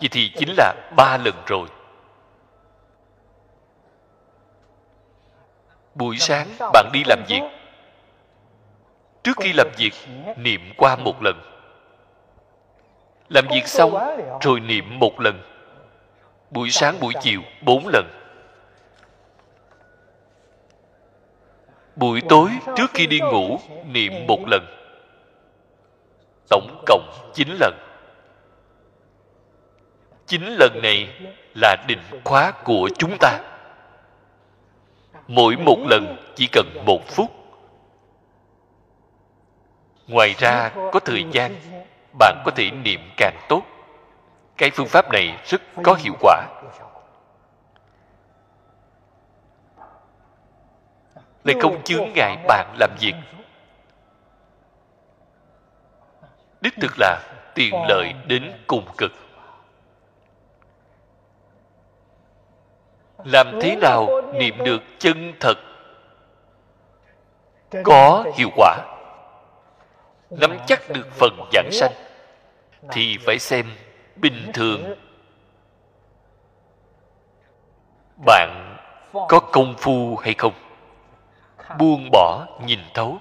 Vậy 0.00 0.08
thì 0.10 0.32
chính 0.36 0.48
là 0.56 0.74
ba 0.96 1.16
lần 1.16 1.34
rồi. 1.46 1.68
Buổi 5.94 6.16
sáng 6.18 6.48
bạn 6.72 6.90
đi 6.92 7.02
làm 7.06 7.22
việc. 7.28 7.40
Trước 9.22 9.36
khi 9.36 9.52
làm 9.52 9.66
việc, 9.76 9.92
niệm 10.36 10.60
qua 10.76 10.96
một 10.96 11.22
lần. 11.22 11.40
Làm 13.28 13.44
việc 13.50 13.66
xong, 13.66 13.94
rồi 14.40 14.60
niệm 14.60 14.98
một 14.98 15.20
lần 15.20 15.49
buổi 16.50 16.70
sáng 16.70 17.00
buổi 17.00 17.14
chiều, 17.20 17.40
bốn 17.62 17.86
lần. 17.86 18.06
Buổi 21.96 22.20
tối 22.28 22.50
trước 22.76 22.90
khi 22.94 23.06
đi 23.06 23.20
ngủ, 23.20 23.58
niệm 23.86 24.12
một 24.26 24.40
lần. 24.46 24.66
Tổng 26.50 26.84
cộng 26.86 27.30
chín 27.34 27.48
lần. 27.60 27.74
Chín 30.26 30.42
lần 30.46 30.82
này 30.82 31.08
là 31.54 31.76
định 31.88 32.02
khóa 32.24 32.52
của 32.64 32.88
chúng 32.98 33.16
ta. 33.20 33.40
Mỗi 35.28 35.56
một 35.56 35.78
lần 35.88 36.32
chỉ 36.36 36.48
cần 36.52 36.66
một 36.86 37.00
phút. 37.06 37.30
Ngoài 40.06 40.34
ra, 40.38 40.70
có 40.92 41.00
thời 41.00 41.24
gian, 41.32 41.54
bạn 42.18 42.42
có 42.44 42.50
thể 42.50 42.70
niệm 42.70 43.00
càng 43.16 43.36
tốt 43.48 43.62
cái 44.60 44.70
phương 44.70 44.88
pháp 44.88 45.10
này 45.12 45.40
rất 45.44 45.62
có 45.84 45.94
hiệu 45.94 46.14
quả. 46.20 46.46
Lại 51.44 51.56
không 51.60 51.82
chướng 51.82 52.12
ngại 52.14 52.36
bạn 52.46 52.76
làm 52.78 52.90
việc. 53.00 53.14
Đích 56.60 56.74
thực 56.80 56.90
là 56.98 57.20
tiền 57.54 57.74
lợi 57.88 58.12
đến 58.26 58.52
cùng 58.66 58.84
cực. 58.98 59.12
Làm 63.24 63.58
thế 63.62 63.76
nào 63.76 64.08
niệm 64.34 64.64
được 64.64 64.82
chân 64.98 65.32
thật 65.40 65.54
có 67.84 68.24
hiệu 68.34 68.48
quả? 68.56 68.76
Nắm 70.30 70.58
chắc 70.66 70.90
được 70.90 71.06
phần 71.12 71.48
giảng 71.52 71.68
sanh, 71.72 71.92
thì 72.90 73.18
phải 73.26 73.38
xem 73.38 73.66
bình 74.16 74.50
thường. 74.54 74.94
Bạn 78.26 78.76
có 79.28 79.40
công 79.40 79.74
phu 79.78 80.16
hay 80.16 80.34
không? 80.34 80.52
Buông 81.78 82.08
bỏ 82.12 82.46
nhìn 82.64 82.80
thấu. 82.94 83.18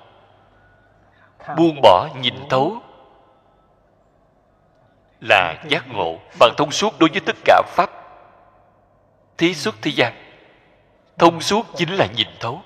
Buông 1.57 1.79
bỏ 1.81 2.07
nhìn 2.21 2.35
thấu 2.49 2.81
là 5.21 5.55
giác 5.69 5.85
ngộ. 5.87 6.17
Bạn 6.39 6.53
thông 6.57 6.71
suốt 6.71 6.99
đối 6.99 7.09
với 7.09 7.21
tất 7.25 7.35
cả 7.45 7.61
pháp, 7.67 7.89
thí 9.37 9.53
xuất 9.53 9.75
thế 9.81 9.91
gian. 9.95 10.13
Thông 11.17 11.41
suốt 11.41 11.65
chính 11.75 11.95
là 11.95 12.07
nhìn 12.15 12.27
thấu. 12.39 12.61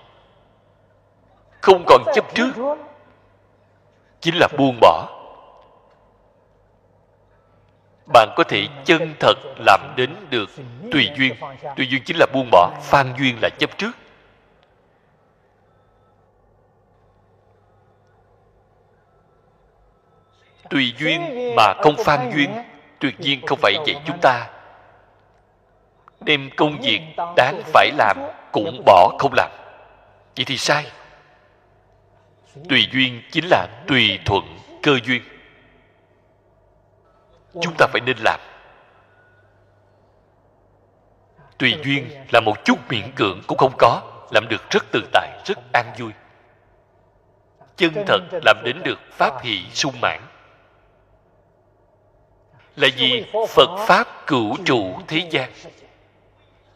Không 1.61 1.83
còn 1.87 2.03
chấp 2.15 2.25
trước, 2.35 2.51
chính 4.21 4.35
là 4.35 4.47
buông 4.57 4.77
bỏ 4.81 5.22
bạn 8.05 8.29
có 8.35 8.43
thể 8.43 8.67
chân 8.85 9.15
thật 9.19 9.33
làm 9.57 9.93
đến 9.97 10.15
được 10.29 10.49
tùy 10.91 11.09
duyên. 11.17 11.35
Tùy 11.75 11.87
duyên 11.89 12.03
chính 12.05 12.17
là 12.17 12.25
buông 12.33 12.49
bỏ, 12.51 12.71
phan 12.81 13.13
duyên 13.19 13.37
là 13.41 13.49
chấp 13.59 13.77
trước. 13.77 13.91
Tùy 20.69 20.93
duyên 20.99 21.21
mà 21.55 21.73
không 21.83 21.95
phan 22.05 22.31
duyên, 22.35 22.49
tuyệt 22.99 23.19
nhiên 23.19 23.41
không 23.47 23.59
phải 23.61 23.75
vậy 23.85 23.95
chúng 24.05 24.17
ta. 24.21 24.49
Đem 26.19 26.49
công 26.55 26.77
việc 26.81 27.01
đáng 27.35 27.61
phải 27.65 27.91
làm 27.97 28.17
cũng 28.51 28.83
bỏ 28.85 29.15
không 29.19 29.33
làm. 29.33 29.51
Vậy 30.35 30.45
thì 30.45 30.57
sai. 30.57 30.85
Tùy 32.69 32.87
duyên 32.91 33.21
chính 33.31 33.45
là 33.49 33.67
tùy 33.87 34.19
thuận 34.25 34.57
cơ 34.83 34.99
duyên 35.05 35.21
chúng 37.61 37.73
ta 37.77 37.87
phải 37.87 38.01
nên 38.05 38.17
làm. 38.17 38.39
Tùy 41.57 41.75
duyên 41.83 42.09
là 42.31 42.39
một 42.39 42.65
chút 42.65 42.79
miễn 42.89 43.11
cưỡng 43.15 43.41
cũng 43.47 43.57
không 43.57 43.73
có, 43.77 44.01
làm 44.31 44.47
được 44.49 44.69
rất 44.69 44.83
tự 44.91 45.01
tại, 45.11 45.41
rất 45.45 45.57
an 45.73 45.93
vui. 45.99 46.11
Chân 47.75 47.93
thật 48.07 48.19
làm 48.45 48.57
đến 48.63 48.81
được 48.83 48.99
pháp 49.11 49.41
hỷ 49.41 49.65
sung 49.73 49.93
mãn. 50.01 50.21
Là 52.75 52.87
vì 52.97 53.25
phật 53.49 53.85
pháp 53.87 54.27
cửu 54.27 54.57
trụ 54.65 54.99
thế 55.07 55.27
gian. 55.31 55.51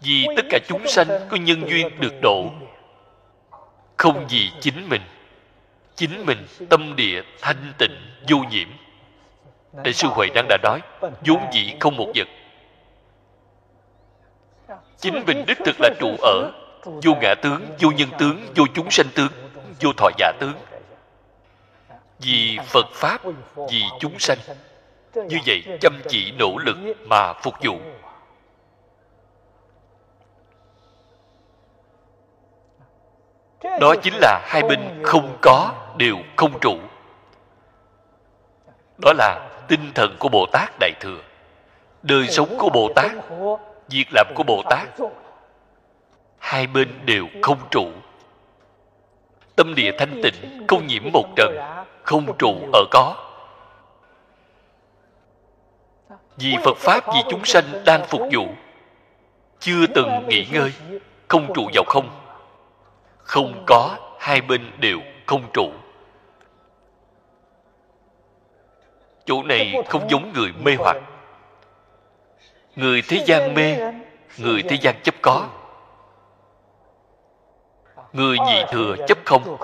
Vì 0.02 0.26
tất 0.38 0.46
cả 0.50 0.60
chúng 0.68 0.88
sanh 0.88 1.08
có 1.30 1.38
nhân 1.38 1.70
duyên 1.70 2.00
được 2.00 2.14
độ. 2.22 2.46
Không 3.98 4.28
vì 4.30 4.52
chính 4.62 4.90
mình. 4.90 5.02
Chính 5.96 6.26
mình 6.26 6.46
tâm 6.70 6.96
địa 6.96 7.22
thanh 7.42 7.74
tịnh, 7.78 7.96
vô 8.30 8.38
nhiễm 8.38 8.68
đại 9.74 9.94
sư 9.94 10.08
huệ 10.08 10.28
đang 10.36 10.46
đã 10.50 10.58
nói, 10.64 10.82
vốn 11.02 11.42
dĩ 11.52 11.76
không 11.80 11.98
một 11.98 12.12
vật. 12.16 12.28
Chính 14.98 15.26
mình 15.26 15.46
đích 15.48 15.58
thực 15.66 15.76
là 15.80 15.90
trụ 16.00 16.16
ở, 16.22 16.52
vô 16.84 17.16
ngã 17.22 17.36
tướng, 17.42 17.66
vô 17.80 17.92
nhân 17.92 18.10
tướng, 18.20 18.46
vô 18.56 18.66
chúng 18.74 18.92
sanh 18.92 19.08
tướng, 19.16 19.32
vô 19.82 19.92
thọ 19.98 20.10
giả 20.18 20.32
tướng. 20.40 20.54
Vì 22.20 22.58
phật 22.66 22.86
pháp, 22.92 23.22
vì 23.56 23.84
chúng 24.00 24.20
sanh. 24.20 24.38
Như 25.14 25.38
vậy 25.46 25.78
chăm 25.82 26.02
chỉ 26.08 26.32
nỗ 26.32 26.58
lực 26.58 26.78
mà 27.06 27.34
phục 27.34 27.54
vụ. 27.64 27.78
Đó 33.80 33.96
chính 34.04 34.14
là 34.14 34.42
hai 34.44 34.64
bên 34.64 35.02
không 35.04 35.38
có, 35.42 35.72
đều 35.98 36.16
không 36.36 36.60
trụ. 36.60 36.78
Đó 38.98 39.14
là 39.18 39.47
tinh 39.68 39.92
thần 39.96 40.16
của 40.20 40.30
bồ 40.30 40.46
tát 40.52 40.70
đại 40.80 40.92
thừa. 41.00 41.20
Đời 42.04 42.28
sống 42.28 42.58
của 42.58 42.70
bồ 42.70 42.92
tát, 42.96 43.12
việc 43.90 44.06
làm 44.14 44.28
của 44.36 44.44
bồ 44.44 44.64
tát, 44.70 44.88
hai 46.40 46.68
bên 46.68 47.00
đều 47.06 47.28
không 47.42 47.58
trụ. 47.72 47.88
Tâm 49.56 49.76
địa 49.76 49.92
thanh 49.98 50.22
tịnh, 50.24 50.68
không 50.68 50.88
nhiễm 50.88 51.04
một 51.14 51.26
trần, 51.36 51.58
không 52.04 52.38
trụ 52.38 52.56
ở 52.74 52.84
có. 52.92 53.16
Vì 56.38 56.56
phật 56.64 56.78
pháp, 56.78 57.08
vì 57.08 57.20
chúng 57.30 57.46
sanh 57.46 57.64
đang 57.86 58.06
phục 58.08 58.22
vụ, 58.32 58.48
chưa 59.60 59.88
từng 59.96 60.28
nghỉ 60.28 60.48
ngơi, 60.52 60.74
không 61.28 61.54
trụ 61.54 61.70
vào 61.74 61.84
không. 61.88 62.10
Không 63.18 63.64
có, 63.66 63.96
hai 64.20 64.42
bên 64.42 64.72
đều 64.80 65.00
không 65.26 65.44
trụ. 65.54 65.72
Chỗ 69.28 69.44
này 69.44 69.74
không 69.90 70.10
giống 70.10 70.34
người 70.34 70.54
mê 70.64 70.76
hoặc. 70.80 70.98
Người 72.76 73.02
thế 73.08 73.24
gian 73.26 73.54
mê, 73.54 73.78
người 74.38 74.64
thế 74.70 74.78
gian 74.82 74.96
chấp 75.04 75.16
có. 75.22 75.50
Người 78.14 78.38
nhị 78.46 78.64
thừa 78.72 78.96
chấp 79.08 79.18
không. 79.26 79.58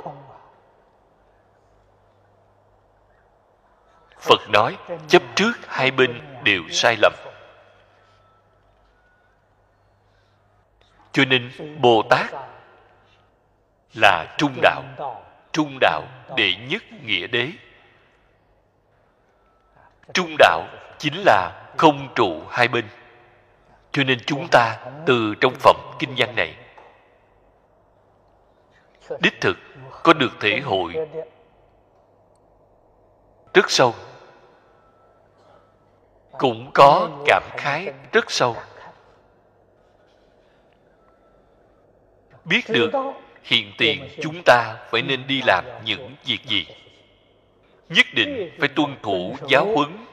Phật 4.20 4.50
nói, 4.50 4.78
chấp 5.08 5.22
trước 5.36 5.54
hai 5.68 5.92
bên 5.92 6.22
đều 6.44 6.62
sai 6.70 6.96
lầm. 7.02 7.14
Cho 11.12 11.26
nên 11.26 11.52
bồ 11.82 12.04
tát 12.10 12.26
là 13.94 14.36
trung 14.38 14.54
đạo. 14.62 14.84
Trung 15.52 15.78
đạo 15.82 16.02
đệ 16.36 16.54
nhất 16.70 16.84
nghĩa 17.04 17.28
đế 17.28 17.52
trung 20.14 20.36
đạo 20.40 20.68
chính 21.00 21.14
là 21.26 21.70
không 21.78 22.08
trụ 22.16 22.42
hai 22.50 22.68
bên. 22.68 22.86
Cho 23.92 24.04
nên 24.04 24.20
chúng 24.26 24.48
ta 24.52 24.78
từ 25.06 25.36
trong 25.42 25.54
phẩm 25.60 25.76
kinh 26.00 26.14
văn 26.18 26.36
này, 26.36 26.56
đích 29.20 29.42
thực 29.42 29.58
có 30.04 30.14
được 30.14 30.32
thể 30.40 30.60
hội. 30.60 30.94
Rất 33.54 33.72
sâu. 33.72 33.94
Cũng 36.32 36.72
có 36.74 37.10
cảm 37.26 37.44
khái 37.58 37.94
rất 38.12 38.32
sâu. 38.32 38.56
Biết 42.46 42.62
được 42.70 42.92
hiện 43.44 43.72
tiền 43.78 44.10
chúng 44.22 44.42
ta 44.46 44.76
phải 44.92 45.02
nên 45.02 45.28
đi 45.28 45.42
làm 45.46 45.66
những 45.86 46.16
việc 46.26 46.40
gì 46.46 46.68
nhất 47.96 48.06
định 48.14 48.52
phải 48.60 48.68
tuân 48.68 48.96
thủ 49.04 49.36
giáo 49.48 49.66
huấn 49.76 50.06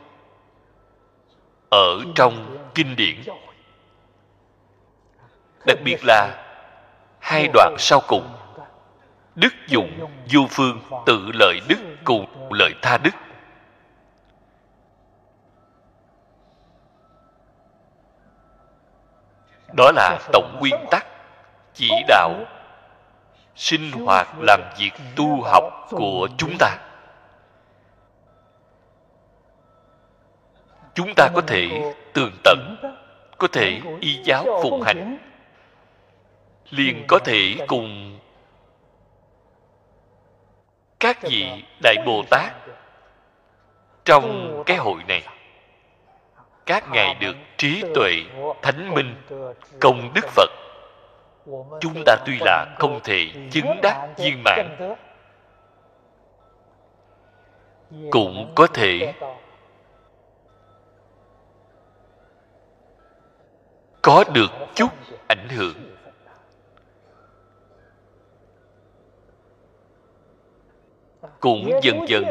ở 1.71 2.01
trong 2.15 2.59
kinh 2.75 2.97
điển. 2.97 3.17
Đặc 5.67 5.79
biệt 5.85 5.97
là 6.05 6.47
hai 7.21 7.49
đoạn 7.53 7.75
sau 7.79 8.01
cùng. 8.09 8.29
Đức 9.35 9.55
dụng 9.67 10.09
du 10.27 10.47
phương 10.51 10.81
tự 11.07 11.31
lợi 11.35 11.61
đức 11.69 11.79
cùng 12.05 12.27
lợi 12.51 12.73
tha 12.83 12.99
đức. 12.99 13.15
Đó 19.77 19.93
là 19.95 20.19
tổng 20.33 20.57
nguyên 20.61 20.75
tắc 20.91 21.07
chỉ 21.75 21.91
đạo 22.09 22.31
sinh 23.57 23.93
hoạt 23.93 24.29
làm 24.39 24.61
việc 24.79 24.91
tu 25.17 25.43
học 25.43 25.87
của 25.91 26.29
chúng 26.39 26.57
ta. 26.59 26.90
Chúng 30.95 31.15
ta 31.17 31.29
có 31.35 31.41
thể 31.47 31.93
tường 32.13 32.33
tận, 32.45 32.77
có 33.39 33.49
thể 33.53 33.81
y 34.01 34.23
giáo 34.25 34.45
phụng 34.63 34.83
hành. 34.83 35.19
Liền 36.71 37.05
có 37.09 37.19
thể 37.19 37.57
cùng 37.67 38.19
các 41.01 41.23
vị 41.23 41.65
đại 41.83 41.97
bồ 42.07 42.23
tát 42.31 42.53
trong 44.05 44.63
cái 44.67 44.77
hội 44.77 45.01
này. 45.09 45.23
Các 46.67 46.85
ngài 46.91 47.15
được 47.15 47.37
trí 47.57 47.83
tuệ 47.95 48.13
thánh 48.63 48.95
minh, 48.95 49.15
công 49.81 50.13
đức 50.15 50.29
phật. 50.29 50.51
Chúng 51.81 52.03
ta 52.07 52.17
tuy 52.27 52.39
là 52.41 52.67
không 52.79 53.01
thể 53.05 53.27
chứng 53.51 53.81
đắc 53.83 54.09
viên 54.17 54.43
mãn, 54.45 54.95
cũng 58.11 58.53
có 58.55 58.67
thể 58.67 59.13
có 64.03 64.25
được 64.35 64.51
chút 64.75 64.91
ảnh 65.29 65.49
hưởng. 65.49 65.75
Cũng 71.41 71.71
dần 71.83 72.09
dần 72.09 72.25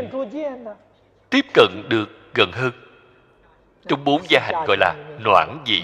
tiếp 1.30 1.46
cận 1.54 1.84
được 1.90 2.10
gần 2.34 2.52
hơn. 2.52 2.72
Trong 3.88 4.04
bốn 4.04 4.22
gia 4.30 4.40
hành 4.44 4.66
gọi 4.68 4.78
là 4.80 4.96
noãn 5.26 5.64
dị 5.66 5.84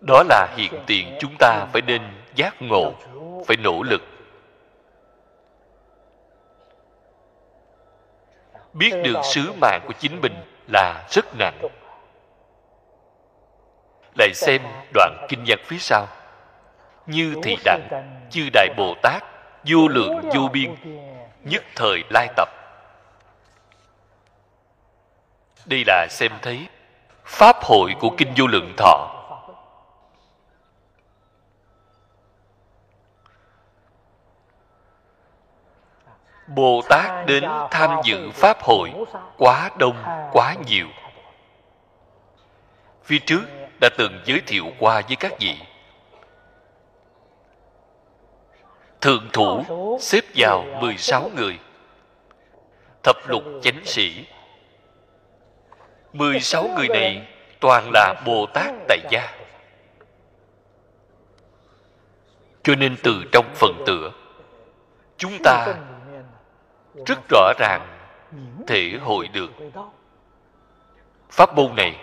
đó 0.00 0.22
là 0.28 0.54
hiện 0.56 0.72
tiền 0.86 1.16
chúng 1.20 1.34
ta 1.38 1.66
phải 1.72 1.82
nên 1.82 2.02
giác 2.34 2.62
ngộ, 2.62 2.92
phải 3.46 3.56
nỗ 3.56 3.82
lực 3.82 4.02
biết 8.72 8.92
được 9.04 9.16
sứ 9.22 9.52
mạng 9.60 9.80
của 9.86 9.92
chính 9.98 10.20
mình 10.20 10.34
là 10.72 11.06
rất 11.10 11.24
nặng. 11.38 11.58
Lại 14.18 14.34
xem 14.34 14.62
đoạn 14.94 15.26
kinh 15.28 15.44
văn 15.46 15.58
phía 15.64 15.78
sau. 15.78 16.06
Như 17.06 17.34
thị 17.42 17.56
đặng 17.64 17.88
chư 18.30 18.48
đại 18.52 18.68
bồ 18.76 18.94
tát 19.02 19.22
vô 19.64 19.88
lượng 19.88 20.30
vô 20.34 20.48
biên 20.52 20.74
nhất 21.44 21.64
thời 21.76 22.04
lai 22.10 22.28
tập. 22.36 22.48
Đây 25.66 25.84
là 25.86 26.06
xem 26.10 26.32
thấy 26.42 26.68
pháp 27.24 27.56
hội 27.62 27.94
của 28.00 28.10
kinh 28.16 28.32
vô 28.36 28.46
lượng 28.46 28.74
thọ 28.76 29.17
bồ 36.54 36.82
tát 36.88 37.26
đến 37.26 37.44
tham 37.70 38.00
dự 38.04 38.30
pháp 38.30 38.62
hội 38.62 38.92
quá 39.36 39.70
đông 39.78 39.96
quá 40.32 40.54
nhiều. 40.66 40.86
phía 43.04 43.18
trước 43.18 43.42
đã 43.80 43.88
từng 43.98 44.20
giới 44.24 44.40
thiệu 44.46 44.64
qua 44.78 45.02
với 45.06 45.16
các 45.16 45.32
vị. 45.40 45.56
Thượng 49.00 49.28
thủ 49.32 49.64
xếp 50.00 50.24
vào 50.36 50.64
16 50.80 51.30
người. 51.36 51.58
Thập 53.02 53.16
lục 53.28 53.42
chánh 53.62 53.84
sĩ. 53.84 54.24
16 56.12 56.68
người 56.76 56.88
này 56.88 57.26
toàn 57.60 57.90
là 57.94 58.14
Bồ 58.26 58.46
Tát 58.46 58.74
tại 58.88 58.98
gia. 59.10 59.38
cho 62.68 62.74
nên 62.74 62.96
từ 63.02 63.24
trong 63.32 63.46
phần 63.54 63.82
tựa 63.86 64.12
chúng 65.16 65.38
ta 65.44 65.74
rất 67.06 67.18
rõ 67.28 67.52
ràng 67.58 67.88
thể 68.66 68.98
hội 69.02 69.28
được. 69.28 69.50
Pháp 71.30 71.54
môn 71.54 71.76
này 71.76 71.96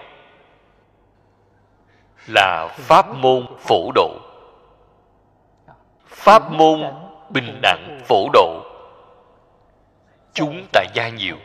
là 2.27 2.67
pháp 2.71 3.15
môn 3.15 3.45
phổ 3.59 3.91
độ. 3.95 4.19
Pháp 6.07 6.51
môn 6.51 6.81
bình 7.29 7.59
đẳng 7.61 7.99
phổ 8.05 8.29
độ. 8.33 8.61
Chúng 10.33 10.67
tại 10.71 10.87
gia 10.93 11.09
nhiều, 11.09 11.37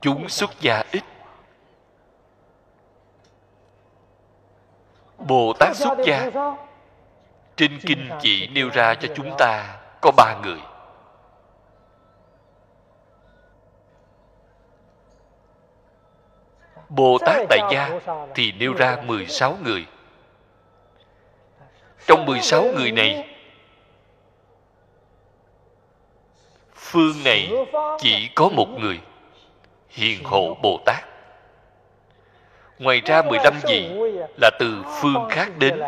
chúng 0.00 0.28
xuất 0.28 0.60
gia 0.60 0.84
ít. 0.92 1.02
Bồ 5.18 5.52
tát 5.58 5.76
xuất 5.76 5.98
gia. 6.04 6.30
Trên 7.56 7.78
kinh 7.86 8.10
chỉ 8.20 8.48
nêu 8.48 8.68
ra 8.68 8.94
cho 8.94 9.08
chúng 9.16 9.34
ta 9.38 9.76
có 10.00 10.10
ba 10.16 10.36
người. 10.42 10.60
Bồ 16.88 17.18
Tát 17.18 17.46
Đại 17.48 17.60
Gia 17.70 18.00
thì 18.34 18.52
nêu 18.52 18.74
ra 18.74 18.96
16 19.06 19.56
người. 19.64 19.86
Trong 22.06 22.26
16 22.26 22.64
người 22.76 22.92
này, 22.92 23.36
phương 26.74 27.24
này 27.24 27.52
chỉ 27.98 28.28
có 28.34 28.48
một 28.48 28.68
người, 28.78 29.00
Hiền 29.88 30.24
Hộ 30.24 30.56
Bồ 30.62 30.80
Tát. 30.86 31.04
Ngoài 32.78 33.00
ra 33.04 33.22
15 33.22 33.54
vị 33.68 33.88
là 34.40 34.50
từ 34.58 34.82
phương 35.00 35.28
khác 35.30 35.48
đến. 35.58 35.80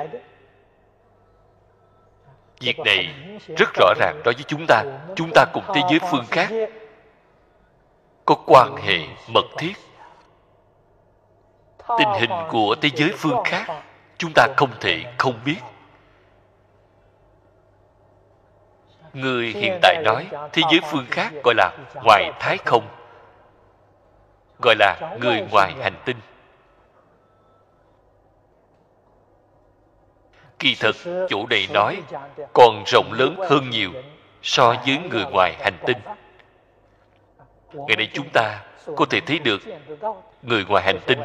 Việc 2.60 2.78
này 2.78 3.14
rất 3.56 3.68
rõ 3.74 3.94
ràng 3.98 4.20
đối 4.24 4.34
với 4.34 4.44
chúng 4.46 4.66
ta. 4.68 4.84
Chúng 5.16 5.30
ta 5.34 5.44
cùng 5.52 5.64
thế 5.74 5.80
giới 5.90 5.98
phương 6.10 6.24
khác. 6.30 6.50
có 8.24 8.34
quan 8.46 8.76
hệ 8.76 8.98
mật 9.28 9.44
thiết 9.58 9.72
tình 11.98 12.08
hình 12.20 12.30
của 12.48 12.74
thế 12.80 12.90
giới 12.96 13.12
phương 13.16 13.42
khác, 13.44 13.66
chúng 14.18 14.32
ta 14.34 14.46
không 14.56 14.70
thể 14.80 15.04
không 15.18 15.40
biết. 15.44 15.56
Người 19.12 19.46
hiện 19.46 19.78
tại 19.82 20.02
nói, 20.04 20.26
thế 20.52 20.62
giới 20.70 20.80
phương 20.90 21.06
khác 21.10 21.32
gọi 21.44 21.54
là 21.54 21.76
ngoài 22.04 22.30
thái 22.40 22.58
không, 22.64 22.86
gọi 24.62 24.74
là 24.78 25.16
người 25.20 25.46
ngoài 25.50 25.74
hành 25.80 26.02
tinh. 26.04 26.16
Kỳ 30.58 30.74
thực 30.80 30.96
chủ 31.28 31.46
này 31.46 31.68
nói 31.72 32.02
còn 32.52 32.84
rộng 32.86 33.12
lớn 33.12 33.36
hơn 33.48 33.70
nhiều 33.70 33.90
so 34.42 34.74
với 34.86 34.98
người 35.10 35.24
ngoài 35.24 35.56
hành 35.60 35.78
tinh. 35.86 35.98
Ngày 37.72 37.96
nay 37.96 38.10
chúng 38.12 38.28
ta 38.32 38.64
có 38.96 39.04
thể 39.10 39.20
thấy 39.20 39.38
được 39.38 39.60
người 40.42 40.64
ngoài 40.64 40.84
hành 40.84 41.00
tinh 41.06 41.18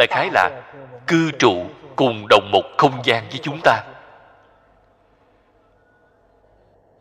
đại 0.00 0.06
khái 0.06 0.30
là 0.32 0.62
cư 1.06 1.30
trụ 1.38 1.64
cùng 1.96 2.26
đồng 2.28 2.50
một 2.52 2.62
không 2.78 3.00
gian 3.04 3.28
với 3.30 3.40
chúng 3.42 3.60
ta. 3.64 3.84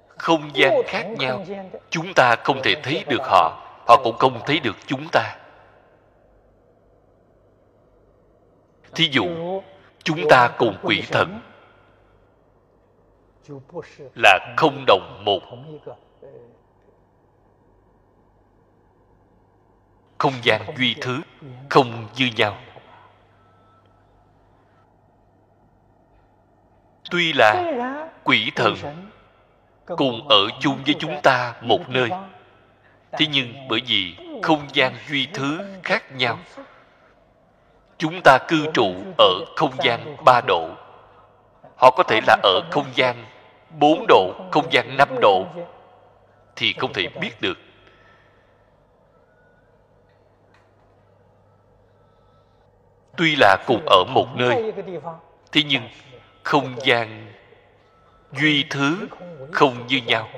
Không 0.07 0.49
gian 0.53 0.73
khác 0.87 1.07
nhau, 1.17 1.45
chúng 1.89 2.13
ta 2.13 2.35
không 2.43 2.61
thể 2.63 2.75
thấy 2.83 3.03
được 3.07 3.21
họ 3.21 3.65
họ 3.87 4.01
cũng 4.03 4.17
không 4.17 4.39
thấy 4.45 4.59
được 4.59 4.75
chúng 4.85 5.07
ta. 5.11 5.35
Thí 8.95 9.09
dụ, 9.11 9.25
chúng 10.03 10.19
ta 10.29 10.49
cùng 10.57 10.77
quỷ 10.83 11.03
thần 11.11 11.41
là 14.15 14.53
không 14.57 14.83
đồng 14.87 15.21
một. 15.25 15.41
Không 20.17 20.33
gian 20.43 20.61
duy 20.77 20.95
thứ 21.01 21.21
không 21.69 22.07
như 22.15 22.29
nhau. 22.37 22.57
Tuy 27.11 27.33
là 27.33 27.73
quỷ 28.23 28.51
thần 28.55 28.75
cùng 29.85 30.27
ở 30.27 30.47
chung 30.59 30.77
với 30.85 30.95
chúng 30.99 31.21
ta 31.23 31.53
một 31.61 31.89
nơi, 31.89 32.09
thế 33.11 33.25
nhưng 33.31 33.67
bởi 33.69 33.81
vì 33.87 34.15
không 34.41 34.61
gian 34.73 34.93
duy 35.09 35.27
thứ 35.33 35.59
khác 35.83 36.11
nhau, 36.15 36.39
chúng 37.97 38.21
ta 38.23 38.37
cư 38.47 38.65
trụ 38.73 38.93
ở 39.17 39.45
không 39.55 39.71
gian 39.83 40.15
ba 40.25 40.41
độ. 40.47 40.69
Họ 41.77 41.91
có 41.91 42.03
thể 42.03 42.19
là 42.27 42.37
ở 42.43 42.61
không 42.71 42.85
gian 42.95 43.25
bốn 43.79 44.05
độ, 44.07 44.33
không 44.51 44.71
gian 44.71 44.97
năm 44.97 45.09
độ, 45.21 45.45
thì 46.55 46.73
không 46.73 46.93
thể 46.93 47.07
biết 47.21 47.41
được. 47.41 47.57
Tuy 53.17 53.35
là 53.35 53.57
cùng 53.67 53.81
ở 53.85 54.03
một 54.03 54.27
nơi, 54.35 54.73
thế 55.51 55.63
nhưng 55.67 55.83
không 56.43 56.75
gian, 56.83 57.33
duy 58.31 58.65
thứ 58.69 59.07
không 59.51 59.87
như 59.87 60.01
nhau, 60.05 60.29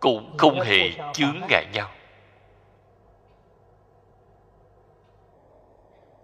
cũng 0.00 0.36
không 0.38 0.60
hề 0.60 0.90
chướng 1.12 1.40
ngại 1.48 1.66
nhau. 1.72 1.88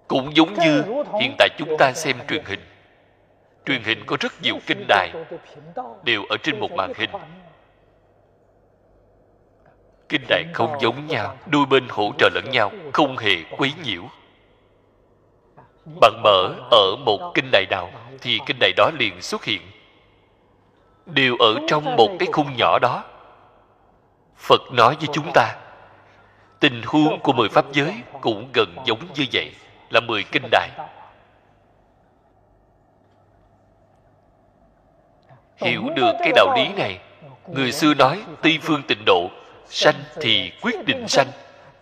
Cũng 0.08 0.36
giống 0.36 0.54
như 0.54 0.84
hiện 1.20 1.34
tại 1.38 1.48
chúng 1.58 1.76
ta 1.78 1.92
xem 1.92 2.16
truyền 2.28 2.44
hình. 2.44 2.60
Truyền 3.66 3.82
hình 3.82 4.02
có 4.06 4.16
rất 4.20 4.32
nhiều 4.42 4.58
kinh 4.66 4.84
đài 4.88 5.12
đều 6.04 6.24
ở 6.24 6.36
trên 6.42 6.60
một 6.60 6.72
màn 6.72 6.92
hình. 6.96 7.10
Kinh 10.08 10.22
đài 10.28 10.44
không 10.52 10.80
giống 10.80 11.06
nhau, 11.06 11.36
đôi 11.46 11.66
bên 11.66 11.86
hỗ 11.88 12.12
trợ 12.18 12.28
lẫn 12.34 12.44
nhau, 12.50 12.70
không 12.92 13.16
hề 13.18 13.44
quấy 13.56 13.72
nhiễu 13.84 14.02
bạn 15.84 16.22
mở 16.22 16.54
ở 16.70 16.96
một 16.96 17.32
kinh 17.34 17.50
đại 17.52 17.66
nào 17.70 17.90
thì 18.20 18.38
kinh 18.46 18.56
đại 18.60 18.72
đó 18.76 18.90
liền 18.98 19.22
xuất 19.22 19.44
hiện. 19.44 19.60
Đều 21.06 21.36
ở 21.36 21.54
trong 21.68 21.96
một 21.96 22.09
cái 22.18 22.28
khung 22.32 22.56
nhỏ 22.56 22.78
đó. 22.78 23.04
Phật 24.36 24.60
nói 24.72 24.96
với 25.00 25.09
chúng 25.12 25.30
ta, 25.34 25.56
tình 26.60 26.82
huống 26.86 27.20
của 27.20 27.32
mười 27.32 27.48
pháp 27.48 27.64
giới 27.72 27.94
cũng 28.20 28.48
gần 28.54 28.76
giống 28.86 28.98
như 29.14 29.26
vậy, 29.32 29.52
là 29.90 30.00
mười 30.00 30.24
kinh 30.32 30.48
đại. 30.50 30.68
Hiểu 35.56 35.82
được 35.96 36.12
cái 36.18 36.32
đạo 36.34 36.54
lý 36.56 36.68
này, 36.76 36.98
người 37.46 37.72
xưa 37.72 37.94
nói 37.94 38.22
tây 38.42 38.59
phương 38.62 38.82
tịnh 38.88 39.04
độ, 39.06 39.30
sanh 39.68 40.04
thì 40.20 40.52
quyết 40.60 40.84
định 40.86 41.09
sanh, 41.09 41.28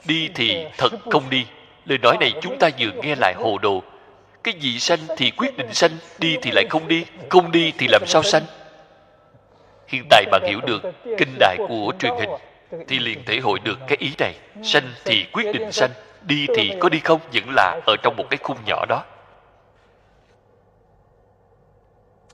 đi 0.04 0.30
thì 0.34 0.66
thật 0.78 0.88
không 1.10 1.30
đi 1.30 1.46
lời 1.90 1.98
nói 1.98 2.16
này 2.20 2.34
chúng 2.40 2.58
ta 2.58 2.68
vừa 2.78 2.90
nghe 3.02 3.14
lại 3.14 3.34
hồ 3.36 3.58
đồ. 3.58 3.82
Cái 4.44 4.54
gì 4.54 4.78
sanh 4.78 4.98
thì 5.16 5.30
quyết 5.30 5.56
định 5.56 5.74
sanh, 5.74 5.90
đi 6.18 6.36
thì 6.42 6.50
lại 6.50 6.64
không 6.70 6.88
đi 6.88 7.04
không 7.28 7.52
đi 7.52 7.72
thì 7.78 7.86
làm 7.88 8.06
sao 8.06 8.22
sanh? 8.22 8.42
Hiện 9.88 10.06
tại 10.10 10.24
bạn 10.30 10.42
hiểu 10.44 10.60
được 10.66 10.82
kinh 11.18 11.36
đại 11.38 11.56
của 11.68 11.92
truyền 11.98 12.12
hình, 12.20 12.30
thì 12.88 12.98
liền 12.98 13.24
thể 13.24 13.38
hội 13.38 13.58
được 13.58 13.78
cái 13.86 13.96
ý 14.00 14.12
này. 14.18 14.34
Sanh 14.62 14.92
thì 15.04 15.26
quyết 15.32 15.52
định 15.52 15.72
sanh, 15.72 15.90
đi 16.22 16.46
thì 16.56 16.72
có 16.80 16.88
đi 16.88 17.00
không 17.00 17.20
vẫn 17.32 17.44
là 17.56 17.80
ở 17.86 17.96
trong 18.02 18.16
một 18.16 18.24
cái 18.30 18.38
khung 18.42 18.58
nhỏ 18.66 18.84
đó. 18.88 19.04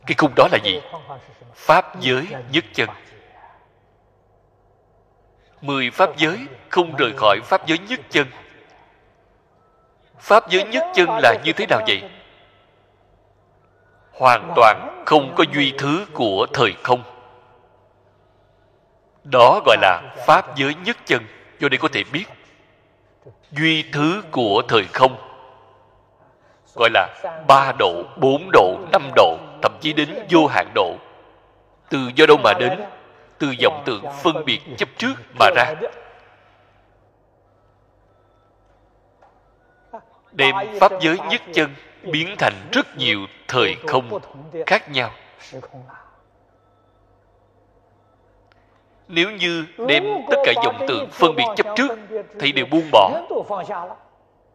Cái 0.07 0.15
khung 0.19 0.33
đó 0.37 0.49
là 0.53 0.59
gì? 0.65 0.81
Pháp 1.55 2.01
giới 2.01 2.27
nhất 2.53 2.65
chân. 2.75 2.89
Mười 5.61 5.91
pháp 5.91 6.17
giới 6.17 6.39
không 6.69 6.97
rời 6.97 7.13
khỏi 7.17 7.41
pháp 7.45 7.67
giới 7.67 7.79
nhất 7.79 8.01
chân 8.11 8.27
pháp 10.21 10.51
giới 10.51 10.65
nhất 10.65 10.85
chân 10.95 11.09
là 11.23 11.35
như 11.45 11.53
thế 11.53 11.67
nào 11.67 11.81
vậy? 11.87 12.03
Hoàn 14.13 14.53
toàn 14.57 15.03
không 15.07 15.35
có 15.37 15.45
duy 15.53 15.73
thứ 15.79 16.07
của 16.13 16.47
thời 16.53 16.75
không. 16.83 17.03
Đó 19.25 19.61
gọi 19.65 19.77
là 19.81 20.03
pháp 20.27 20.57
giới 20.57 20.75
nhất 20.85 20.97
chân, 21.07 21.23
cho 21.61 21.69
nên 21.69 21.81
có 21.81 21.89
thể 21.93 22.05
biết 22.13 22.25
duy 23.51 23.85
thứ 23.93 24.23
của 24.31 24.63
thời 24.69 24.85
không. 24.93 25.17
Gọi 26.75 26.91
là 26.95 27.09
ba 27.49 27.73
độ, 27.79 28.05
bốn 28.17 28.51
độ, 28.53 28.79
năm 28.93 29.11
độ, 29.15 29.39
thậm 29.63 29.73
chí 29.81 29.93
đến 29.93 30.27
vô 30.31 30.47
hạn 30.47 30.67
độ. 30.75 30.95
Từ 31.89 31.99
do 32.15 32.27
đâu 32.27 32.37
mà 32.45 32.53
đến? 32.53 32.81
Từ 33.39 33.55
vọng 33.63 33.83
tượng 33.85 34.05
phân 34.23 34.45
biệt 34.45 34.61
chấp 34.77 34.89
trước 34.99 35.15
mà 35.39 35.47
ra. 35.57 35.75
Đem 40.37 40.55
pháp 40.81 40.93
giới 41.01 41.19
nhất 41.31 41.43
chân 41.53 41.71
biến 42.03 42.35
thành 42.39 42.55
rất 42.73 42.97
nhiều 42.97 43.21
thời 43.49 43.77
không 43.87 44.19
khác 44.67 44.91
nhau. 44.91 45.11
Nếu 49.09 49.31
như 49.31 49.65
đem 49.89 50.05
tất 50.31 50.37
cả 50.45 50.53
vọng 50.65 50.85
tượng 50.89 51.09
phân 51.11 51.37
biệt 51.37 51.45
chấp 51.57 51.67
trước 51.77 51.99
thì 52.41 52.53
đều 52.53 52.67
buông 52.71 52.91
bỏ. 52.93 53.23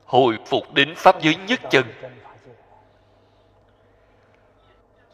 hồi 0.06 0.38
phục 0.46 0.74
đến 0.74 0.94
pháp 0.96 1.22
giới 1.22 1.36
nhất 1.36 1.60
chân. 1.70 1.86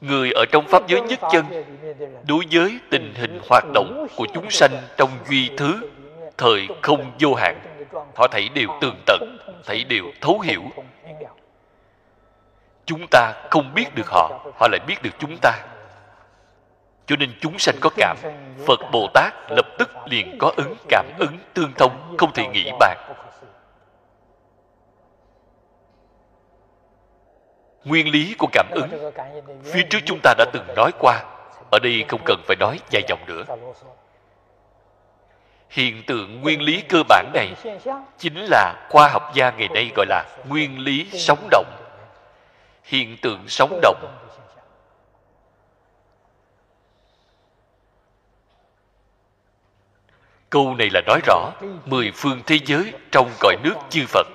người 0.01 0.31
ở 0.31 0.45
trong 0.51 0.67
pháp 0.67 0.87
giới 0.87 1.01
nhất 1.01 1.19
chân 1.31 1.45
đối 2.27 2.43
với 2.51 2.79
tình 2.89 3.13
hình 3.15 3.39
hoạt 3.49 3.63
động 3.73 4.07
của 4.15 4.25
chúng 4.33 4.49
sanh 4.49 4.71
trong 4.97 5.09
duy 5.29 5.49
thứ 5.57 5.89
thời 6.37 6.67
không 6.81 7.11
vô 7.19 7.33
hạn. 7.33 7.59
Họ 8.15 8.27
thấy 8.31 8.49
đều 8.49 8.67
tường 8.81 9.01
tận, 9.05 9.37
thấy 9.65 9.83
đều 9.83 10.03
thấu 10.21 10.39
hiểu. 10.39 10.61
Chúng 12.85 13.07
ta 13.11 13.33
không 13.51 13.73
biết 13.73 13.95
được 13.95 14.07
họ 14.07 14.39
họ 14.59 14.67
lại 14.71 14.79
biết 14.87 14.95
được 15.03 15.09
chúng 15.19 15.37
ta. 15.41 15.51
Cho 17.05 17.15
nên 17.15 17.31
chúng 17.41 17.59
sanh 17.59 17.75
có 17.81 17.89
cảm. 17.95 18.17
Phật 18.67 18.79
bồ 18.91 19.07
tát 19.13 19.33
lập 19.49 19.65
tức 19.77 19.89
liền 20.05 20.37
có 20.39 20.53
ứng, 20.57 20.75
cảm 20.89 21.05
ứng 21.19 21.37
tương 21.53 21.73
thông, 21.77 22.15
không 22.17 22.33
thể 22.33 22.47
nghĩ 22.47 22.71
bàn. 22.79 22.97
Nguyên 27.83 28.11
lý 28.11 28.35
của 28.37 28.47
cảm 28.51 28.65
ứng, 28.71 29.11
phía 29.63 29.83
trước 29.89 29.99
chúng 30.05 30.19
ta 30.23 30.33
đã 30.37 30.45
từng 30.53 30.67
nói 30.75 30.91
qua. 30.99 31.23
Ở 31.71 31.79
đây 31.83 32.05
không 32.07 32.21
cần 32.25 32.41
phải 32.47 32.55
nói 32.59 32.79
dài 32.89 33.03
dòng 33.07 33.19
nữa 33.27 33.43
hiện 35.69 36.03
tượng 36.07 36.41
nguyên 36.41 36.61
lý 36.61 36.81
cơ 36.81 37.03
bản 37.09 37.31
này 37.33 37.53
chính 38.17 38.37
là 38.37 38.87
khoa 38.89 39.07
học 39.07 39.31
gia 39.33 39.51
ngày 39.51 39.67
nay 39.73 39.91
gọi 39.95 40.05
là 40.09 40.23
nguyên 40.47 40.79
lý 40.79 41.09
sống 41.11 41.47
động. 41.51 41.71
Hiện 42.83 43.17
tượng 43.21 43.47
sống 43.47 43.79
động 43.81 44.17
câu 50.49 50.75
này 50.75 50.89
là 50.93 51.01
nói 51.05 51.19
rõ 51.25 51.51
mười 51.85 52.11
phương 52.15 52.41
thế 52.45 52.59
giới 52.65 52.93
trong 53.11 53.31
cõi 53.39 53.55
nước 53.63 53.75
chư 53.89 54.05
phật. 54.07 54.27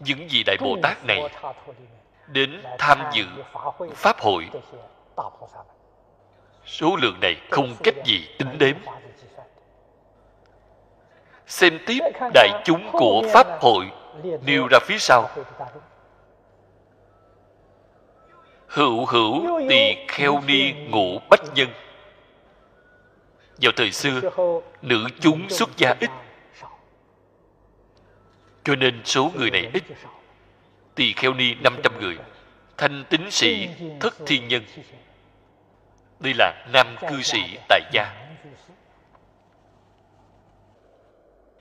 Những 0.00 0.28
vị 0.30 0.42
đại 0.46 0.56
bồ 0.60 0.76
tát 0.82 1.04
này 1.04 1.22
đến 2.26 2.62
tham 2.78 2.98
dự 3.12 3.24
pháp 3.94 4.20
hội 4.20 4.48
số 6.66 6.96
lượng 6.96 7.20
này 7.20 7.36
không 7.50 7.76
cách 7.82 7.94
gì 8.04 8.28
tính 8.38 8.58
đếm. 8.58 8.76
Xem 11.46 11.78
tiếp 11.86 12.00
đại 12.34 12.48
chúng 12.64 12.88
của 12.92 13.22
pháp 13.32 13.46
hội 13.60 13.90
nêu 14.44 14.66
ra 14.70 14.78
phía 14.82 14.98
sau. 14.98 15.28
Hữu 18.66 19.06
hữu 19.06 19.60
tỳ 19.68 19.96
kheo 20.08 20.42
ni 20.46 20.72
ngũ 20.72 21.18
bách 21.30 21.54
nhân. 21.54 21.68
Vào 23.62 23.72
thời 23.76 23.92
xưa, 23.92 24.20
nữ 24.82 25.06
chúng 25.20 25.48
xuất 25.48 25.76
gia 25.76 25.94
ít. 26.00 26.10
Cho 28.64 28.76
nên 28.76 29.00
số 29.04 29.30
người 29.34 29.50
này 29.50 29.70
ít. 29.74 29.82
Tỳ 30.94 31.12
kheo 31.12 31.34
ni 31.34 31.54
500 31.54 32.00
người. 32.00 32.18
Thanh 32.76 33.04
tín 33.10 33.30
sĩ 33.30 33.68
thất 34.00 34.14
thiên 34.26 34.48
nhân 34.48 34.62
đây 36.20 36.34
là 36.38 36.64
nam 36.72 36.96
cư 37.08 37.22
sĩ 37.22 37.58
tại 37.68 37.80
gia. 37.92 38.14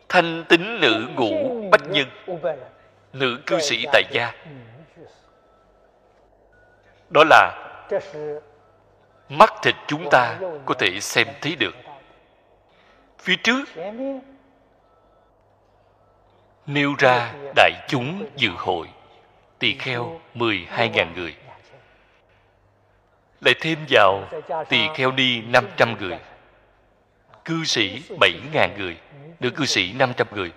Thanh 0.10 0.44
tín 0.50 0.80
nữ 0.80 1.08
ngũ 1.16 1.62
bách 1.72 1.90
nhân. 1.90 2.08
nữ 3.14 3.40
cư 3.46 3.60
sĩ 3.60 3.86
tại 3.92 4.04
gia. 4.12 4.34
đó 7.10 7.24
là 7.30 7.52
mắt 9.30 9.54
thịt 9.64 9.76
chúng 9.88 10.10
ta 10.12 10.40
có 10.66 10.74
thể 10.80 11.00
xem 11.00 11.28
thấy 11.42 11.56
được. 11.56 11.76
Phía 13.20 13.36
trước 13.44 13.64
nêu 16.66 16.96
ra 16.98 17.34
đại 17.56 17.72
chúng 17.88 18.26
dự 18.36 18.50
hội 18.58 18.88
tỳ 19.60 19.76
kheo 19.78 20.20
12.000 20.36 21.14
người 21.16 21.36
lại 23.46 23.56
thêm 23.62 23.80
vào 23.90 24.24
tỳ 24.70 24.88
kheo 24.96 25.12
ni 25.12 25.42
500 25.42 25.96
người 26.00 26.20
cư 27.46 27.64
sĩ 27.64 28.02
7.000 28.10 28.78
người 28.78 28.98
nữ 29.40 29.50
cư 29.50 29.66
sĩ 29.66 29.94
500 29.94 30.28
người 30.32 30.52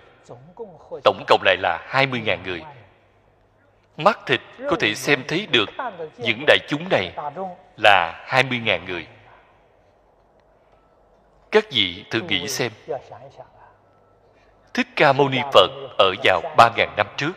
tổng 1.03 1.23
cộng 1.27 1.41
lại 1.43 1.57
là 1.57 1.87
20.000 1.91 2.37
người 2.43 2.61
mắt 3.99 4.19
thịt 4.25 4.41
có 4.69 4.75
thể 4.79 4.95
xem 4.95 5.23
thấy 5.27 5.47
được 5.51 5.69
những 6.17 6.43
đại 6.47 6.57
chúng 6.67 6.89
này 6.89 7.11
là 7.77 8.25
20.000 8.27 8.85
người. 8.85 9.07
Các 11.51 11.65
vị 11.71 12.05
thử 12.09 12.21
nghĩ 12.21 12.47
xem, 12.47 12.71
Thích 14.73 14.87
Ca 14.95 15.13
Mâu 15.13 15.29
Ni 15.29 15.39
Phật 15.53 15.69
ở 15.97 16.13
vào 16.23 16.41
3.000 16.57 16.87
năm 16.97 17.07
trước. 17.17 17.31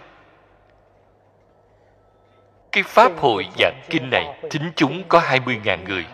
Cái 2.73 2.83
Pháp 2.83 3.13
hội 3.19 3.47
giảng 3.59 3.81
kinh 3.91 4.11
này, 4.11 4.39
thính 4.51 4.73
chúng 4.77 5.03
có 5.09 5.21
20.000 5.21 5.85
người. 5.85 6.07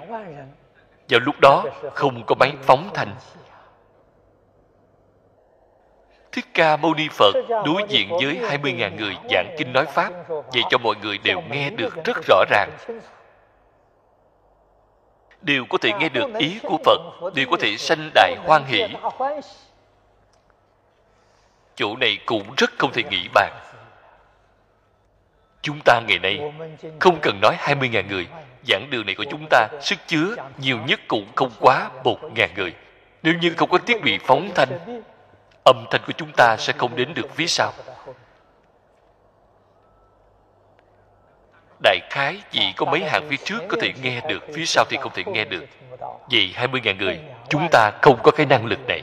Vào 1.08 1.20
lúc 1.20 1.34
đó, 1.40 1.64
không 1.94 2.24
có 2.26 2.34
máy 2.34 2.52
phóng 2.62 2.90
thanh. 2.94 3.14
Thích 6.32 6.44
Ca 6.54 6.76
Mâu 6.76 6.94
Ni 6.94 7.08
Phật 7.12 7.34
đối 7.48 7.82
diện 7.88 8.08
với 8.10 8.40
20.000 8.62 8.96
người 8.96 9.16
giảng 9.30 9.54
kinh 9.58 9.72
nói 9.72 9.86
Pháp, 9.86 10.12
vậy 10.28 10.62
cho 10.70 10.78
mọi 10.78 10.94
người 11.02 11.18
đều 11.18 11.40
nghe 11.50 11.70
được 11.70 12.04
rất 12.04 12.16
rõ 12.28 12.44
ràng. 12.50 12.70
Đều 15.42 15.64
có 15.68 15.78
thể 15.78 15.90
nghe 16.00 16.08
được 16.08 16.34
ý 16.38 16.58
của 16.62 16.78
Phật, 16.84 17.00
đều 17.34 17.46
có 17.50 17.56
thể 17.60 17.76
sanh 17.76 18.10
đại 18.14 18.36
hoan 18.46 18.64
hỷ. 18.64 18.82
Chỗ 21.74 21.96
này 21.96 22.18
cũng 22.26 22.44
rất 22.56 22.70
không 22.78 22.92
thể 22.92 23.02
nghĩ 23.02 23.28
bàn. 23.34 23.52
Chúng 25.62 25.80
ta 25.84 26.00
ngày 26.08 26.18
nay 26.18 26.40
không 27.00 27.18
cần 27.22 27.38
nói 27.42 27.56
20.000 27.60 28.08
người, 28.08 28.26
giảng 28.68 28.90
đường 28.90 29.06
này 29.06 29.14
của 29.14 29.24
chúng 29.30 29.46
ta 29.50 29.68
sức 29.80 29.98
chứa 30.06 30.34
nhiều 30.58 30.78
nhất 30.86 31.00
cũng 31.08 31.26
không 31.36 31.50
quá 31.60 31.90
1.000 32.04 32.48
người. 32.56 32.74
Nếu 33.22 33.34
như 33.34 33.54
không 33.56 33.70
có 33.70 33.78
thiết 33.78 34.02
bị 34.02 34.18
phóng 34.18 34.50
thanh, 34.54 35.02
âm 35.64 35.84
thanh 35.90 36.00
của 36.06 36.12
chúng 36.16 36.32
ta 36.36 36.56
sẽ 36.58 36.72
không 36.72 36.96
đến 36.96 37.14
được 37.14 37.34
phía 37.34 37.46
sau. 37.46 37.72
Đại 41.82 41.98
khái 42.10 42.42
chỉ 42.50 42.72
có 42.76 42.86
mấy 42.86 43.04
hàng 43.04 43.26
phía 43.28 43.36
trước 43.44 43.60
có 43.68 43.76
thể 43.80 43.92
nghe 44.02 44.20
được, 44.28 44.44
phía 44.54 44.64
sau 44.64 44.84
thì 44.90 44.96
không 45.00 45.12
thể 45.14 45.22
nghe 45.26 45.44
được. 45.44 45.64
Vì 46.30 46.54
20.000 46.56 46.96
người, 46.96 47.20
chúng 47.48 47.68
ta 47.70 47.90
không 48.02 48.18
có 48.22 48.30
cái 48.30 48.46
năng 48.46 48.66
lực 48.66 48.78
này. 48.88 49.02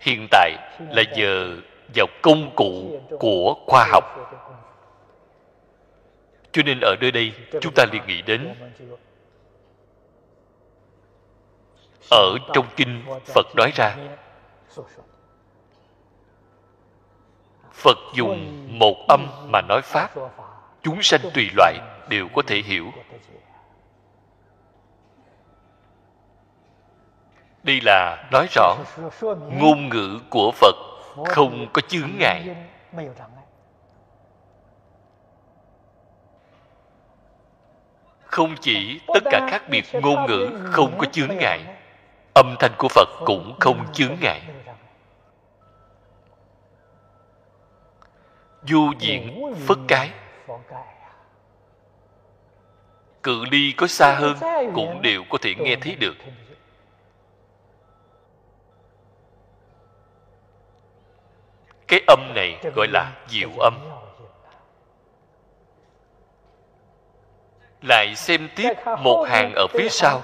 Hiện 0.00 0.26
tại 0.30 0.50
là 0.90 1.02
giờ 1.16 1.56
vào 1.94 2.06
công 2.22 2.50
cụ 2.56 3.00
của 3.18 3.54
khoa 3.66 3.86
học 3.92 4.04
cho 6.52 6.62
nên 6.62 6.80
ở 6.80 6.96
nơi 7.00 7.10
đây, 7.10 7.32
chúng 7.60 7.72
ta 7.74 7.84
liền 7.92 8.06
nghĩ 8.06 8.22
đến 8.22 8.54
ở 12.10 12.38
trong 12.54 12.66
kinh 12.76 13.04
phật 13.34 13.46
nói 13.56 13.72
ra, 13.74 13.96
phật 17.72 17.98
dùng 18.14 18.66
một 18.78 18.96
âm 19.08 19.26
mà 19.52 19.60
nói 19.68 19.80
pháp, 19.82 20.10
chúng 20.82 21.02
sanh 21.02 21.20
tùy 21.34 21.50
loại 21.56 21.78
đều 22.08 22.28
có 22.34 22.42
thể 22.46 22.56
hiểu. 22.56 22.92
Đây 27.62 27.80
là 27.84 28.28
nói 28.32 28.46
rõ 28.54 28.76
ngôn 29.52 29.88
ngữ 29.88 30.20
của 30.30 30.52
phật 30.54 30.74
không 31.26 31.66
có 31.72 31.82
chướng 31.88 32.10
ngại. 32.18 32.56
Không 38.28 38.54
chỉ 38.60 39.00
tất 39.14 39.22
cả 39.30 39.46
khác 39.50 39.62
biệt 39.68 39.84
ngôn 39.92 40.26
ngữ 40.26 40.50
không 40.72 40.98
có 40.98 41.06
chướng 41.12 41.36
ngại, 41.36 41.60
âm 42.34 42.54
thanh 42.58 42.72
của 42.78 42.88
phật 42.88 43.08
cũng 43.26 43.56
không 43.60 43.92
chướng 43.92 44.16
ngại. 44.20 44.42
Du 48.62 48.92
diện 48.98 49.52
phất 49.66 49.78
cái. 49.88 50.10
Cự 53.22 53.44
ly 53.50 53.74
có 53.76 53.86
xa 53.86 54.14
hơn 54.14 54.36
cũng 54.74 55.02
đều 55.02 55.24
có 55.30 55.38
thể 55.42 55.54
nghe 55.54 55.76
thấy 55.80 55.94
được. 55.94 56.16
Cái 61.88 62.00
âm 62.06 62.32
này 62.34 62.60
gọi 62.76 62.86
là 62.92 63.12
diệu 63.28 63.50
âm. 63.58 63.74
Lại 67.82 68.14
xem 68.16 68.48
tiếp 68.56 68.72
một 68.98 69.24
hàng 69.28 69.52
ở 69.54 69.66
phía 69.72 69.88
sau. 69.88 70.22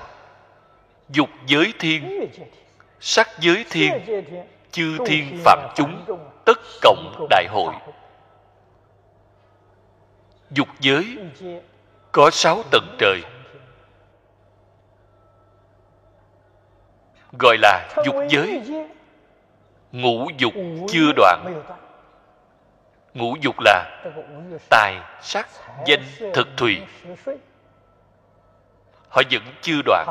Dục 1.09 1.28
giới 1.47 1.72
thiên, 1.78 2.31
sắc 3.01 3.28
giới 3.40 3.64
thiên, 3.70 3.93
chư 4.70 4.98
thiên 5.06 5.40
phạm 5.44 5.59
chúng, 5.74 6.18
tất 6.44 6.59
cộng 6.82 7.26
đại 7.31 7.47
hội. 7.51 7.74
Dục 10.51 10.68
giới, 10.81 11.18
có 12.12 12.31
sáu 12.31 12.62
tầng 12.70 12.97
trời. 12.98 13.20
Gọi 17.39 17.56
là 17.59 17.89
dục 18.05 18.16
giới. 18.28 18.62
Ngũ 19.93 20.28
dục 20.39 20.52
chưa 20.89 21.12
đoạn 21.16 21.62
ngũ 23.15 23.36
dục 23.41 23.55
là 23.61 24.03
tài, 24.70 25.01
sắc, 25.20 25.49
danh, 25.86 26.01
thực, 26.35 26.49
thùy. 26.57 26.82
Họ 29.09 29.23
vẫn 29.31 29.43
chưa 29.61 29.81
đoạn. 29.85 30.07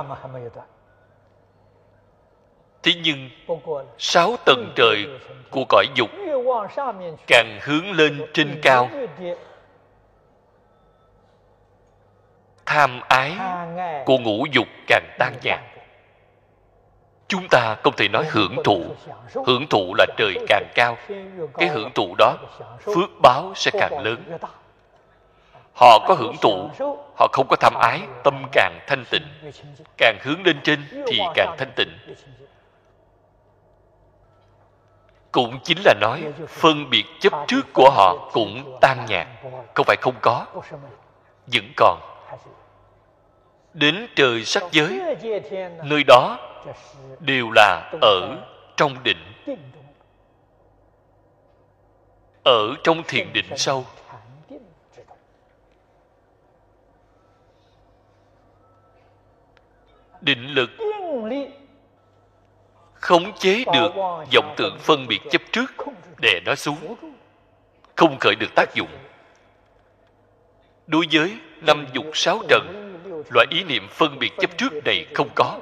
Thế 2.84 2.92
nhưng, 3.04 3.30
sáu 3.98 4.36
tầng 4.46 4.74
trời 4.76 5.08
của 5.52 5.66
cõi 5.70 5.86
dục 5.96 6.10
càng 7.28 7.60
hướng 7.62 7.92
lên 7.92 8.26
trên 8.34 8.60
cao. 8.62 8.90
Tham 12.66 13.00
ái 13.10 13.38
của 14.06 14.18
ngũ 14.18 14.46
dục 14.52 14.68
càng 14.88 15.16
tan 15.20 15.34
nhạt 15.44 15.73
chúng 17.34 17.48
ta 17.50 17.76
không 17.84 17.94
thể 17.98 18.08
nói 18.08 18.26
hưởng 18.30 18.56
thụ. 18.64 18.84
Hưởng 19.46 19.68
thụ 19.70 19.94
là 19.98 20.06
trời 20.18 20.36
càng 20.48 20.66
cao. 20.76 20.98
Cái 21.54 21.70
hưởng 21.70 21.92
thụ 21.96 22.16
đó, 22.18 22.36
phước 22.86 23.10
báo 23.22 23.52
sẽ 23.56 23.72
càng 23.74 24.00
lớn. 24.00 24.38
Họ 25.76 26.00
có 26.08 26.16
hưởng 26.18 26.36
thụ, 26.42 26.70
họ 27.18 27.28
không 27.32 27.48
có 27.50 27.56
tham 27.56 27.74
ái, 27.76 28.02
tâm 28.24 28.44
càng 28.52 28.80
thanh 28.88 29.06
tịnh. 29.12 29.28
Càng 29.98 30.18
hướng 30.22 30.46
lên 30.46 30.60
trên 30.64 31.04
thì 31.08 31.20
càng 31.36 31.56
thanh 31.58 31.72
tịnh. 31.76 31.98
Cũng 35.32 35.60
chính 35.64 35.78
là 35.86 35.94
nói, 36.02 36.24
phân 36.48 36.90
biệt 36.90 37.06
chấp 37.20 37.34
trước 37.48 37.74
của 37.74 37.90
họ 37.90 38.30
cũng 38.34 38.78
tan 38.82 39.06
nhạt 39.10 39.28
không 39.74 39.86
phải 39.86 39.98
không 40.02 40.16
có, 40.22 40.46
vẫn 41.54 41.74
còn 41.76 42.00
đến 43.74 44.08
trời 44.16 44.46
sắc 44.46 44.64
giới. 44.72 45.02
Nơi 45.84 46.04
đó 46.08 46.40
đều 47.20 47.52
là 47.56 47.92
ở 48.02 48.38
trong 48.78 49.04
định. 49.04 49.34
Ở 52.46 52.76
trong 52.84 53.04
thiền 53.08 53.34
định 53.34 53.58
sâu 53.58 53.86
định 60.24 60.48
lực 60.48 60.70
khống 62.94 63.38
chế 63.40 63.64
được 63.74 63.92
vọng 64.34 64.54
tưởng 64.58 64.78
phân 64.80 65.08
biệt 65.08 65.20
chấp 65.32 65.42
trước 65.52 65.74
đè 66.22 66.40
nó 66.46 66.56
xuống. 66.56 66.96
Không 67.96 68.18
khởi 68.20 68.36
được 68.36 68.56
tác 68.56 68.76
dụng. 68.76 68.90
Đối 70.88 71.06
với 71.12 71.38
năm 71.62 71.88
dục 71.94 72.06
sáu 72.14 72.40
trần 72.50 72.83
loại 73.30 73.48
ý 73.50 73.64
niệm 73.64 73.88
phân 73.92 74.20
biệt 74.20 74.32
chấp 74.40 74.58
trước 74.58 74.74
này 74.86 75.06
không 75.14 75.30
có. 75.36 75.60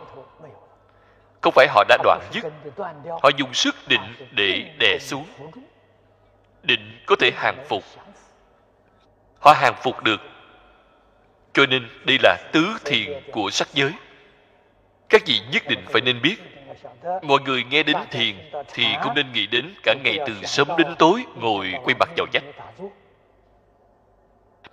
Không 1.41 1.53
phải 1.55 1.67
họ 1.67 1.83
đã 1.88 1.97
đoạn 2.03 2.21
dứt. 2.33 2.43
Họ 3.21 3.29
dùng 3.38 3.53
sức 3.53 3.75
định 3.88 4.15
để 4.31 4.71
đè 4.79 4.97
xuống. 4.99 5.25
Định 6.63 6.99
có 7.05 7.15
thể 7.19 7.31
hàng 7.35 7.65
phục. 7.67 7.83
Họ 9.39 9.53
hàng 9.53 9.75
phục 9.83 10.03
được. 10.03 10.21
Cho 11.53 11.65
nên 11.65 11.88
đây 12.05 12.17
là 12.23 12.38
tứ 12.51 12.67
thiền 12.85 13.21
của 13.31 13.49
sắc 13.49 13.67
giới. 13.73 13.91
Các 15.09 15.21
vị 15.25 15.39
nhất 15.51 15.63
định 15.67 15.85
phải 15.89 16.01
nên 16.01 16.21
biết, 16.21 16.35
mọi 17.21 17.39
người 17.45 17.63
nghe 17.63 17.83
đến 17.83 17.97
thiền 18.11 18.35
thì 18.73 18.85
cũng 19.03 19.15
nên 19.15 19.31
nghĩ 19.31 19.47
đến 19.47 19.73
cả 19.83 19.95
ngày 20.03 20.19
từ 20.27 20.33
sớm 20.43 20.67
đến 20.77 20.88
tối 20.99 21.23
ngồi 21.35 21.73
quay 21.83 21.95
mặt 21.99 22.09
vào 22.17 22.27
vách 22.33 22.43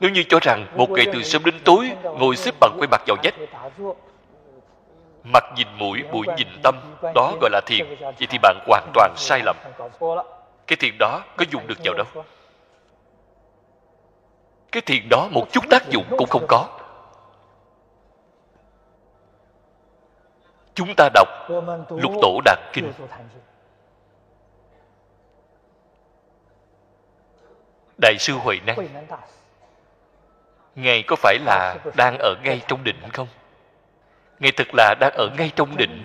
nếu 0.00 0.10
như 0.10 0.24
cho 0.28 0.38
rằng 0.42 0.66
một 0.76 0.90
ngày 0.90 1.06
từ 1.12 1.22
sớm 1.22 1.44
đến 1.44 1.54
tối 1.64 1.90
ngồi 2.02 2.36
xếp 2.36 2.54
bằng 2.60 2.76
quay 2.78 2.88
mặt 2.90 3.02
vào 3.06 3.16
vách 3.22 3.34
mặt 5.32 5.44
nhìn 5.56 5.68
mũi 5.78 6.02
mũi 6.12 6.26
nhìn 6.36 6.48
tâm, 6.62 6.74
đó 7.14 7.34
gọi 7.40 7.50
là 7.50 7.60
thiền, 7.66 7.86
vậy 8.00 8.26
thì 8.30 8.38
bạn 8.42 8.58
hoàn 8.66 8.90
toàn 8.94 9.14
sai 9.16 9.40
lầm. 9.44 9.56
Cái 10.66 10.76
thiền 10.76 10.94
đó 10.98 11.24
có 11.36 11.44
dùng 11.50 11.66
được 11.66 11.78
vào 11.84 11.94
đâu? 11.94 12.24
Cái 14.72 14.82
thiền 14.86 15.08
đó 15.10 15.28
một 15.30 15.46
chút 15.52 15.64
tác 15.70 15.88
dụng 15.88 16.04
cũng 16.18 16.28
không 16.28 16.46
có. 16.48 16.68
Chúng 20.74 20.94
ta 20.96 21.08
đọc 21.14 21.28
lục 21.90 22.12
tổ 22.22 22.40
đạt 22.44 22.58
kinh. 22.72 22.92
Đại 28.02 28.16
sư 28.18 28.34
huệ 28.34 28.58
năng 28.66 28.88
ngài 30.78 31.02
có 31.02 31.16
phải 31.16 31.38
là 31.38 31.76
đang 31.96 32.18
ở 32.18 32.34
ngay 32.44 32.60
trong 32.68 32.84
định 32.84 32.96
không? 33.12 33.28
Ngài 34.38 34.52
thật 34.52 34.68
là 34.72 34.94
đang 35.00 35.12
ở 35.14 35.28
ngay 35.38 35.52
trong 35.56 35.76
định 35.76 36.04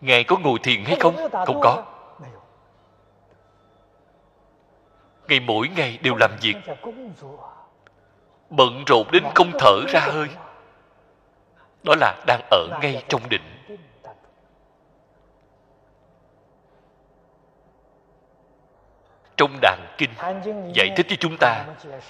ngài 0.00 0.24
có 0.24 0.36
ngồi 0.38 0.58
thiền 0.62 0.84
hay 0.84 0.96
không? 1.00 1.16
Không 1.46 1.60
có. 1.60 1.84
Ngài 5.28 5.40
mỗi 5.40 5.68
ngày 5.76 5.98
đều 6.02 6.14
làm 6.20 6.30
việc. 6.40 6.56
Bận 8.50 8.84
rộn 8.86 9.06
đến 9.12 9.24
không 9.34 9.52
thở 9.58 9.80
ra 9.88 10.00
hơi. 10.00 10.28
Đó 11.82 11.94
là 12.00 12.14
đang 12.26 12.40
ở 12.50 12.78
ngay 12.82 13.02
trong 13.08 13.28
định 13.28 13.57
trong 19.38 19.58
đàn 19.60 19.94
kinh. 19.98 20.10
Giải 20.74 20.90
thích 20.96 21.06
cho 21.08 21.16
chúng 21.20 21.36
ta 21.40 21.66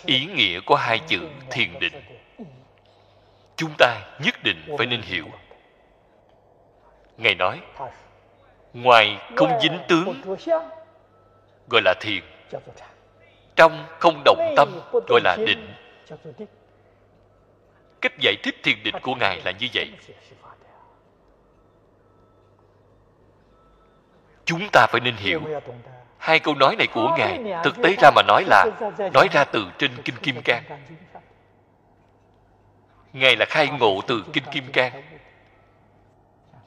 ý 0.06 0.26
nghĩa 0.26 0.60
của 0.66 0.74
hai 0.74 1.00
chữ 1.06 1.20
thiền 1.50 1.78
định. 1.80 1.92
Chúng 3.56 3.70
ta 3.78 4.00
nhất 4.24 4.34
định 4.44 4.74
phải 4.78 4.86
nên 4.86 5.02
hiểu. 5.02 5.24
Ngài 7.16 7.34
nói 7.34 7.60
ngoài 8.72 9.18
không 9.36 9.60
dính 9.62 9.78
tướng 9.88 10.22
gọi 11.70 11.82
là 11.84 11.94
thiền 12.00 12.22
trong 13.56 13.86
không 13.98 14.22
động 14.24 14.54
tâm 14.56 14.80
gọi 15.08 15.20
là 15.24 15.36
định. 15.46 15.74
cách 18.00 18.12
giải 18.18 18.34
thích 18.42 18.54
thiền 18.62 18.82
định 18.82 18.94
của 19.02 19.14
ngài 19.14 19.40
là 19.44 19.50
như 19.50 19.68
vậy. 19.74 19.92
Chúng 24.44 24.68
ta 24.72 24.86
phải 24.90 25.00
nên 25.00 25.14
hiểu 25.16 25.40
hai 26.18 26.38
câu 26.38 26.54
nói 26.54 26.76
này 26.76 26.86
của 26.94 27.14
ngài 27.18 27.44
thực 27.64 27.82
tế 27.82 27.96
ra 28.02 28.10
mà 28.10 28.22
nói 28.22 28.44
là 28.46 28.66
nói 29.12 29.28
ra 29.32 29.44
từ 29.44 29.64
trên 29.78 30.02
kinh 30.02 30.16
kim 30.16 30.42
cang. 30.42 30.62
Ngài 33.12 33.36
là 33.36 33.44
khai 33.48 33.68
ngộ 33.68 34.00
từ 34.06 34.24
kinh 34.32 34.44
kim 34.52 34.72
cang. 34.72 35.02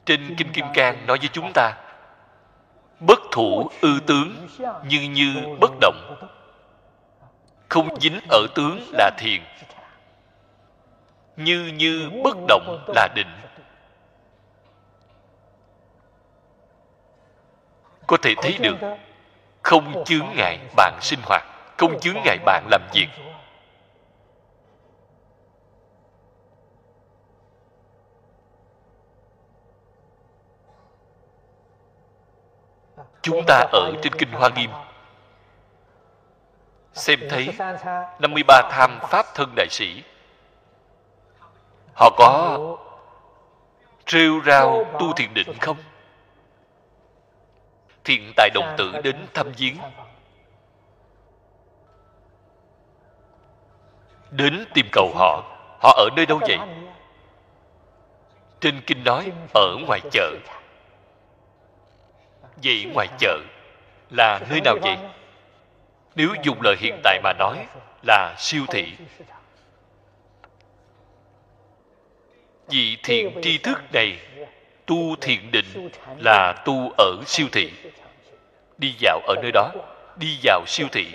trên 0.04 0.34
kinh 0.38 0.52
kim 0.52 0.66
cang 0.74 1.06
nói 1.06 1.18
với 1.18 1.28
chúng 1.32 1.52
ta 1.54 1.72
bất 3.00 3.18
thủ 3.32 3.70
ư 3.80 4.00
tướng 4.06 4.48
như 4.84 5.00
như 5.00 5.34
bất 5.60 5.72
động. 5.80 6.16
không 7.68 8.00
dính 8.00 8.20
ở 8.30 8.46
tướng 8.54 8.80
là 8.92 9.10
thiền. 9.18 9.42
như 11.36 11.72
như 11.74 12.10
bất 12.24 12.36
động 12.48 12.84
là 12.88 13.08
định. 13.14 13.30
có 18.06 18.16
thể 18.22 18.34
thấy 18.42 18.58
được 18.60 18.76
không 19.62 20.04
chướng 20.04 20.26
ngại 20.36 20.58
bạn 20.76 20.98
sinh 21.00 21.20
hoạt 21.24 21.42
không 21.78 22.00
chướng 22.00 22.16
ngại 22.24 22.38
bạn 22.44 22.66
làm 22.70 22.82
việc. 22.92 23.08
Chúng 33.22 33.42
ta 33.46 33.66
ở 33.72 33.92
trên 34.02 34.12
kinh 34.12 34.32
hoa 34.32 34.48
nghiêm. 34.56 34.70
Xem 36.92 37.20
thấy 37.30 37.48
53 38.18 38.62
tham 38.70 38.98
pháp 39.02 39.26
thân 39.34 39.52
đại 39.56 39.66
sĩ. 39.70 40.02
Họ 41.94 42.10
có 42.18 42.58
rêu 44.06 44.40
rao 44.46 44.84
tu 44.98 45.12
thiền 45.12 45.34
định 45.34 45.58
không 45.60 45.76
thiện 48.04 48.32
tài 48.36 48.50
đồng 48.54 48.74
tử 48.78 48.92
đến 49.04 49.16
thăm 49.34 49.52
viếng. 49.56 49.76
Đến 54.30 54.64
tìm 54.74 54.86
cầu 54.92 55.12
họ. 55.14 55.42
Họ 55.80 55.92
ở 55.96 56.08
nơi 56.16 56.26
đâu 56.26 56.38
vậy? 56.48 56.58
Trên 58.60 58.80
kinh 58.86 59.04
nói 59.04 59.32
ở 59.54 59.76
ngoài 59.86 60.00
chợ. 60.10 60.30
vậy 62.62 62.84
ngoài 62.94 63.08
chợ 63.18 63.38
là 64.10 64.40
nơi 64.50 64.60
nào 64.64 64.76
vậy? 64.82 64.96
Nếu 66.14 66.28
dùng 66.42 66.60
lời 66.62 66.76
hiện 66.78 67.00
tại 67.04 67.20
mà 67.22 67.32
nói 67.32 67.66
là 68.02 68.34
siêu 68.38 68.62
thị. 68.68 68.92
Vị 72.68 72.98
thiện 73.02 73.40
tri 73.42 73.58
thức 73.58 73.78
này 73.92 74.18
tu 74.86 75.16
thiện 75.20 75.50
định 75.52 75.90
là 76.18 76.62
tu 76.64 76.92
ở 76.98 77.16
siêu 77.26 77.46
thị. 77.52 77.72
Đi 78.78 78.94
dạo 78.98 79.20
ở 79.26 79.34
nơi 79.42 79.50
đó. 79.52 79.70
Đi 80.16 80.38
vào 80.42 80.64
siêu 80.66 80.86
thị. 80.92 81.06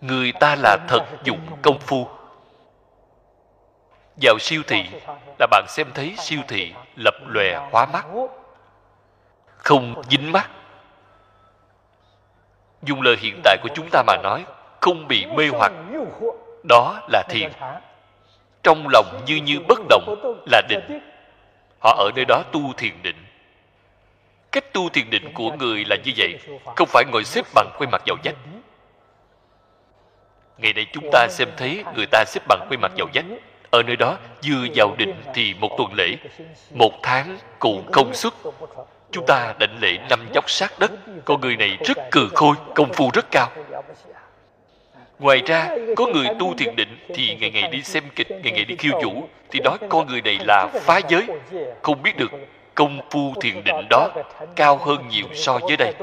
Người 0.00 0.32
ta 0.40 0.56
là 0.56 0.78
thật 0.88 1.06
dụng 1.24 1.40
công 1.62 1.78
phu. 1.78 2.08
Vào 4.22 4.38
siêu 4.38 4.62
thị 4.66 4.84
là 5.38 5.46
bạn 5.50 5.64
xem 5.68 5.86
thấy 5.94 6.14
siêu 6.18 6.40
thị 6.48 6.74
lập 6.96 7.14
lòe 7.26 7.68
hóa 7.70 7.86
mắt. 7.86 8.06
Không 9.56 10.02
dính 10.10 10.32
mắt. 10.32 10.50
Dùng 12.82 13.02
lời 13.02 13.16
hiện 13.18 13.40
tại 13.44 13.56
của 13.62 13.68
chúng 13.74 13.88
ta 13.92 14.02
mà 14.06 14.16
nói, 14.22 14.44
không 14.80 15.08
bị 15.08 15.26
mê 15.26 15.48
hoặc 15.48 15.72
đó 16.68 17.00
là 17.08 17.22
thiền. 17.28 17.50
Trong 18.62 18.86
lòng 18.92 19.20
như 19.26 19.36
như 19.36 19.60
bất 19.68 19.80
động 19.88 20.16
là 20.46 20.62
định. 20.68 21.00
Họ 21.82 21.94
ở 21.98 22.10
nơi 22.16 22.24
đó 22.24 22.42
tu 22.52 22.72
thiền 22.76 23.02
định. 23.02 23.16
Cách 24.52 24.72
tu 24.72 24.88
thiền 24.88 25.10
định 25.10 25.32
của 25.34 25.50
người 25.58 25.84
là 25.84 25.96
như 26.04 26.12
vậy, 26.16 26.38
không 26.76 26.88
phải 26.88 27.04
ngồi 27.12 27.24
xếp 27.24 27.46
bằng 27.54 27.70
quay 27.78 27.90
mặt 27.92 28.02
vào 28.06 28.16
vách. 28.24 28.34
Ngày 30.58 30.72
nay 30.72 30.86
chúng 30.92 31.10
ta 31.12 31.26
xem 31.30 31.48
thấy 31.56 31.84
người 31.96 32.06
ta 32.10 32.24
xếp 32.26 32.40
bằng 32.48 32.66
quay 32.68 32.78
mặt 32.78 32.92
vào 32.96 33.06
vách. 33.14 33.24
Ở 33.70 33.82
nơi 33.82 33.96
đó 33.96 34.18
vừa 34.44 34.66
vào 34.74 34.94
định 34.98 35.14
thì 35.34 35.54
một 35.54 35.70
tuần 35.78 35.92
lễ, 35.94 36.16
một 36.70 36.92
tháng 37.02 37.38
cũng 37.58 37.92
công 37.92 38.14
suất 38.14 38.32
chúng 39.10 39.26
ta 39.26 39.54
định 39.58 39.76
lễ 39.80 39.98
năm 40.10 40.28
dốc 40.32 40.50
sát 40.50 40.78
đất. 40.78 40.90
Con 41.24 41.40
người 41.40 41.56
này 41.56 41.78
rất 41.84 41.98
cừ 42.10 42.28
khôi, 42.34 42.56
công 42.74 42.92
phu 42.92 43.10
rất 43.14 43.26
cao 43.30 43.50
ngoài 45.20 45.42
ra 45.46 45.68
có 45.96 46.06
người 46.06 46.26
tu 46.38 46.54
thiền 46.54 46.76
định 46.76 46.96
thì 47.14 47.36
ngày 47.40 47.50
ngày 47.50 47.70
đi 47.70 47.82
xem 47.82 48.04
kịch 48.16 48.30
ngày 48.30 48.52
ngày 48.52 48.64
đi 48.64 48.76
khiêu 48.76 49.00
vũ 49.04 49.24
thì 49.50 49.60
nói 49.60 49.78
con 49.88 50.06
người 50.06 50.22
này 50.22 50.38
là 50.46 50.66
phá 50.80 51.00
giới 51.08 51.26
không 51.82 52.02
biết 52.02 52.16
được 52.16 52.30
công 52.74 53.00
phu 53.10 53.34
thiền 53.40 53.64
định 53.64 53.86
đó 53.90 54.08
cao 54.56 54.76
hơn 54.76 55.08
nhiều 55.08 55.26
so 55.34 55.58
với 55.58 55.76
đây 55.76 55.94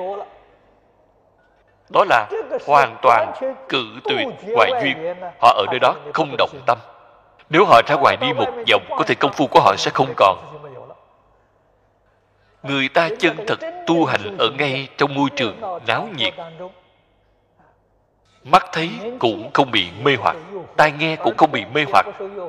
đó 1.89 2.05
là 2.09 2.29
hoàn 2.65 2.95
toàn 3.01 3.33
cự 3.69 3.85
tuyệt 4.03 4.27
ngoại 4.47 4.71
duyên 4.81 5.15
họ 5.41 5.53
ở 5.57 5.65
nơi 5.71 5.79
đó 5.79 5.95
không 6.13 6.35
động 6.37 6.61
tâm 6.65 6.77
nếu 7.49 7.65
họ 7.65 7.81
ra 7.87 7.95
ngoài 7.95 8.17
đi 8.21 8.33
một 8.33 8.51
vòng 8.71 8.83
có 8.89 9.03
thể 9.07 9.15
công 9.15 9.33
phu 9.33 9.47
của 9.47 9.59
họ 9.59 9.75
sẽ 9.77 9.91
không 9.93 10.13
còn 10.17 10.37
người 12.63 12.89
ta 12.89 13.09
chân 13.19 13.37
thật 13.47 13.59
tu 13.87 14.05
hành 14.05 14.37
ở 14.37 14.49
ngay 14.57 14.87
trong 14.97 15.15
môi 15.15 15.29
trường 15.35 15.61
náo 15.87 16.07
nhiệt 16.17 16.33
mắt 18.51 18.65
thấy 18.71 18.89
cũng 19.19 19.51
không 19.53 19.71
bị 19.71 19.87
mê 20.03 20.15
hoặc, 20.19 20.35
tai 20.77 20.91
nghe 20.91 21.15
cũng 21.15 21.37
không 21.37 21.51
bị 21.51 21.65
mê 21.73 21.85
hoặc, 21.91 22.05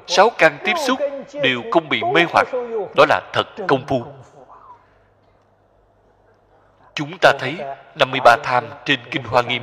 sáu 0.07 0.31
căn 0.39 0.59
tiếp 0.65 0.75
xúc 0.87 0.99
đều 1.43 1.63
không 1.73 1.89
bị 1.89 2.01
mê 2.15 2.25
hoặc. 2.33 2.49
Đó 2.97 3.05
là 3.09 3.21
thật 3.33 3.47
công 3.69 3.87
phu. 3.87 4.05
Chúng 6.95 7.19
ta 7.21 7.33
thấy 7.39 7.57
53 7.95 8.37
tham 8.43 8.65
trên 8.85 9.01
Kinh 9.11 9.23
Hoa 9.23 9.43
Nghiêm, 9.43 9.63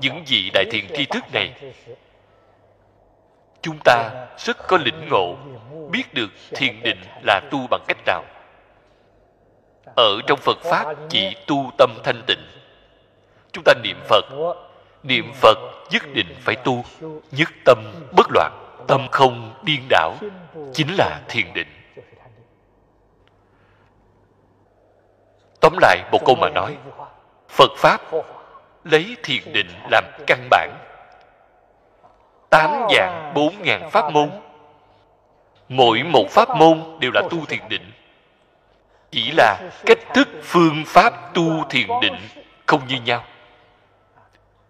những 0.00 0.24
vị 0.26 0.50
đại 0.54 0.64
thiện 0.70 0.84
tri 0.94 1.06
thức 1.06 1.24
này. 1.32 1.52
Chúng 3.62 3.78
ta 3.84 4.10
rất 4.38 4.56
có 4.68 4.78
lĩnh 4.84 5.08
ngộ, 5.10 5.36
biết 5.90 6.14
được 6.14 6.28
thiền 6.54 6.82
định 6.82 6.98
là 7.22 7.40
tu 7.50 7.66
bằng 7.70 7.84
cách 7.88 7.98
nào. 8.06 8.24
Ở 9.96 10.20
trong 10.26 10.38
phật 10.38 10.58
pháp 10.62 10.94
chỉ 11.08 11.36
tu 11.46 11.70
tâm 11.78 11.90
thanh 12.04 12.22
tịnh. 12.26 12.46
Chúng 13.52 13.64
ta 13.64 13.74
niệm 13.82 13.96
phật 14.08 14.24
niệm 15.06 15.32
phật 15.34 15.58
nhất 15.90 16.02
định 16.14 16.34
phải 16.40 16.56
tu, 16.56 16.84
nhất 17.30 17.48
tâm 17.64 17.78
bất 18.16 18.26
loạn, 18.30 18.82
tâm 18.88 19.08
không 19.10 19.54
điên 19.62 19.80
đảo, 19.88 20.14
chính 20.72 20.94
là 20.98 21.20
thiền 21.28 21.52
định. 21.54 21.68
Tóm 25.60 25.72
lại 25.80 25.98
một 26.12 26.18
câu 26.26 26.34
mà 26.34 26.48
nói, 26.48 26.76
phật 27.48 27.70
pháp 27.76 28.00
lấy 28.84 29.16
thiền 29.22 29.52
định 29.52 29.68
làm 29.90 30.04
căn 30.26 30.48
bản. 30.50 30.70
Tám 32.50 32.70
dạng 32.96 33.32
bốn 33.34 33.62
ngàn 33.62 33.90
pháp 33.90 34.12
môn, 34.12 34.30
mỗi 35.68 36.02
một 36.02 36.26
pháp 36.30 36.48
môn 36.56 36.82
đều 37.00 37.10
là 37.14 37.22
tu 37.30 37.46
thiền 37.46 37.68
định. 37.68 37.92
Chỉ 39.10 39.32
là 39.36 39.70
cách 39.86 39.98
thức 40.14 40.28
phương 40.42 40.82
pháp 40.86 41.34
tu 41.34 41.64
thiền 41.70 41.86
định 42.02 42.16
không 42.66 42.80
như 42.88 43.00
nhau 43.00 43.24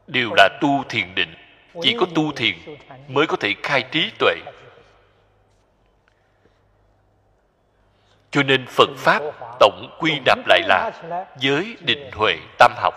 đều 0.07 0.31
là 0.37 0.49
tu 0.61 0.85
thiền 0.89 1.15
định. 1.15 1.35
Chỉ 1.83 1.97
có 2.01 2.07
tu 2.15 2.33
thiền 2.33 2.55
mới 3.09 3.27
có 3.27 3.37
thể 3.37 3.55
khai 3.63 3.85
trí 3.91 4.11
tuệ. 4.19 4.35
Cho 8.31 8.43
nên 8.43 8.67
phật 8.67 8.89
pháp 8.97 9.23
tổng 9.61 9.97
quy 9.99 10.21
nạp 10.27 10.39
lại 10.47 10.61
là 10.63 10.91
giới 11.39 11.77
định 11.81 12.11
huệ 12.13 12.37
tam 12.59 12.73
học. 12.77 12.95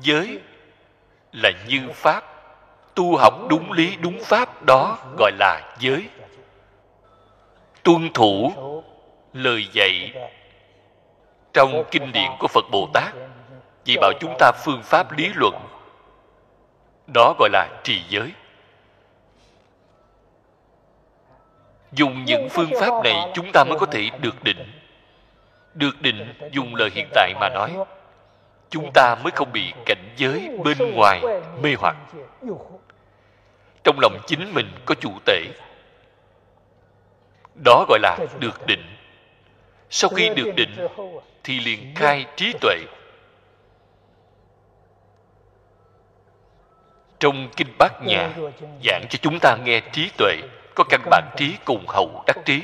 Giới 0.00 0.40
là 1.32 1.50
như 1.66 1.80
pháp, 1.94 2.24
tu 2.94 3.16
học 3.16 3.34
đúng 3.48 3.72
lý 3.72 3.96
đúng 3.96 4.24
pháp 4.24 4.62
đó 4.62 4.98
gọi 5.18 5.32
là 5.38 5.76
giới. 5.78 6.08
Tuân 7.82 8.12
thủ 8.14 8.52
lời 9.32 9.66
dạy 9.72 10.12
trong 11.52 11.84
kinh 11.90 12.12
điển 12.12 12.30
của 12.38 12.48
phật 12.48 12.64
bồ 12.70 12.88
tát 12.94 13.14
chỉ 13.84 13.96
bảo 14.00 14.12
chúng 14.20 14.36
ta 14.38 14.52
phương 14.64 14.82
pháp 14.82 15.12
lý 15.18 15.30
luận. 15.34 15.54
Đó 17.14 17.34
gọi 17.38 17.50
là 17.52 17.68
trì 17.84 18.02
giới. 18.08 18.32
Dùng 21.92 22.24
những 22.24 22.48
phương 22.48 22.70
pháp 22.80 23.04
này 23.04 23.30
chúng 23.34 23.52
ta 23.52 23.64
mới 23.64 23.78
có 23.78 23.86
thể 23.86 24.10
được 24.20 24.44
định. 24.44 24.72
được 25.74 26.02
định 26.02 26.34
dùng 26.52 26.74
lời 26.74 26.90
hiện 26.94 27.08
tại 27.14 27.34
mà 27.40 27.48
nói. 27.48 27.76
chúng 28.70 28.90
ta 28.94 29.14
mới 29.22 29.30
không 29.30 29.52
bị 29.52 29.72
cảnh 29.86 30.14
giới 30.16 30.50
bên 30.64 30.94
ngoài 30.94 31.22
mê 31.62 31.74
hoặc. 31.78 31.96
trong 33.84 33.98
lòng 34.00 34.18
chính 34.26 34.54
mình 34.54 34.70
có 34.84 34.94
chủ 34.94 35.10
tể. 35.24 35.42
Đó 37.64 37.86
gọi 37.88 37.98
là 38.02 38.18
được 38.38 38.66
định. 38.66 38.96
Sau 39.90 40.10
khi 40.10 40.28
được 40.28 40.52
định 40.56 40.76
thì 41.44 41.60
liền 41.60 41.94
khai 41.94 42.26
trí 42.36 42.52
tuệ 42.60 42.76
trong 47.20 47.48
kinh 47.56 47.68
bát 47.78 48.02
nhã, 48.02 48.30
giảng 48.84 49.04
cho 49.10 49.18
chúng 49.22 49.38
ta 49.40 49.56
nghe 49.64 49.80
trí 49.92 50.10
tuệ, 50.18 50.36
có 50.74 50.84
căn 50.88 51.00
bản 51.10 51.24
trí 51.36 51.56
cùng 51.64 51.84
hậu 51.88 52.24
đắc 52.26 52.36
trí. 52.44 52.60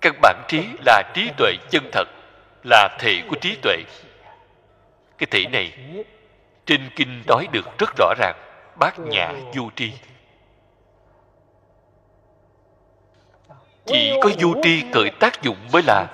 Căn 0.00 0.14
bản 0.22 0.44
trí 0.48 0.64
là 0.86 1.02
trí 1.14 1.30
tuệ 1.36 1.54
chân 1.70 1.90
thật, 1.92 2.08
là 2.64 2.96
thể 2.98 3.22
của 3.28 3.36
trí 3.40 3.56
tuệ. 3.62 3.76
Cái 5.18 5.26
thể 5.30 5.44
này, 5.52 5.72
trên 6.66 6.90
kinh 6.96 7.22
nói 7.26 7.46
được 7.52 7.78
rất 7.78 7.90
rõ 7.96 8.14
ràng, 8.18 8.36
bát 8.78 8.98
nhã 8.98 9.32
du 9.54 9.70
tri. 9.76 9.92
Chỉ 13.86 14.12
có 14.22 14.30
du 14.38 14.54
tri 14.62 14.82
khởi 14.92 15.10
tác 15.20 15.42
dụng 15.42 15.56
mới 15.72 15.82
là 15.86 16.06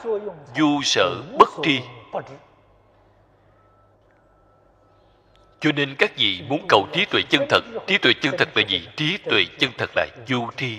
du 0.56 0.80
sở 0.82 1.22
bất 1.38 1.48
tri. 1.62 1.80
Cho 5.60 5.72
nên 5.72 5.94
các 5.98 6.16
vị 6.16 6.42
muốn 6.48 6.66
cầu 6.68 6.86
trí 6.92 7.04
tuệ 7.04 7.22
chân 7.28 7.46
thật. 7.48 7.60
Trí 7.86 7.98
tuệ 7.98 8.12
chân 8.22 8.34
thật 8.38 8.48
là 8.56 8.62
gì? 8.68 8.88
Trí 8.96 9.16
tuệ 9.16 9.44
chân 9.58 9.70
thật 9.78 9.90
là 9.96 10.06
du 10.28 10.48
tri. 10.56 10.78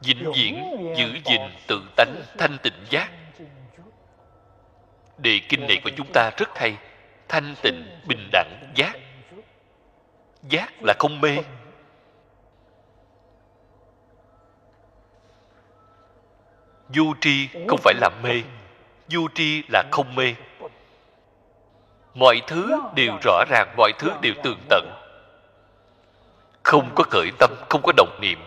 Vĩnh 0.00 0.32
viễn 0.36 0.64
giữ 0.96 1.06
gìn 1.24 1.40
tự 1.66 1.82
tánh 1.96 2.22
thanh 2.38 2.58
tịnh 2.62 2.86
giác. 2.90 3.10
Đề 5.18 5.40
kinh 5.48 5.66
này 5.66 5.80
của 5.84 5.90
chúng 5.96 6.12
ta 6.12 6.30
rất 6.36 6.58
hay. 6.58 6.76
Thanh 7.28 7.54
tịnh 7.62 8.00
bình 8.06 8.28
đẳng 8.32 8.72
giác. 8.74 8.92
Giác 10.48 10.72
là 10.82 10.94
không 10.98 11.20
mê. 11.20 11.38
Du 16.94 17.14
tri 17.20 17.48
không 17.68 17.78
phải 17.82 17.94
là 17.94 18.10
mê. 18.22 18.42
Du 19.08 19.28
tri 19.34 19.62
là 19.68 19.82
không 19.92 20.14
mê 20.14 20.34
mọi 22.14 22.42
thứ 22.46 22.80
đều 22.94 23.12
rõ 23.22 23.44
ràng, 23.48 23.74
mọi 23.76 23.92
thứ 23.98 24.10
đều 24.20 24.34
tường 24.42 24.58
tận. 24.68 24.90
Không 26.62 26.90
có 26.94 27.04
khởi 27.10 27.30
tâm, 27.38 27.50
không 27.68 27.82
có 27.82 27.92
động 27.96 28.18
niệm. 28.20 28.38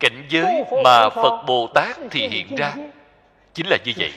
Cảnh 0.00 0.26
giới 0.28 0.64
mà 0.84 1.08
phật 1.08 1.42
bồ 1.46 1.66
tát 1.74 1.96
thì 2.10 2.28
hiện 2.28 2.56
ra 2.56 2.74
chính 3.54 3.66
là 3.66 3.76
như 3.84 3.92
vậy. 3.96 4.12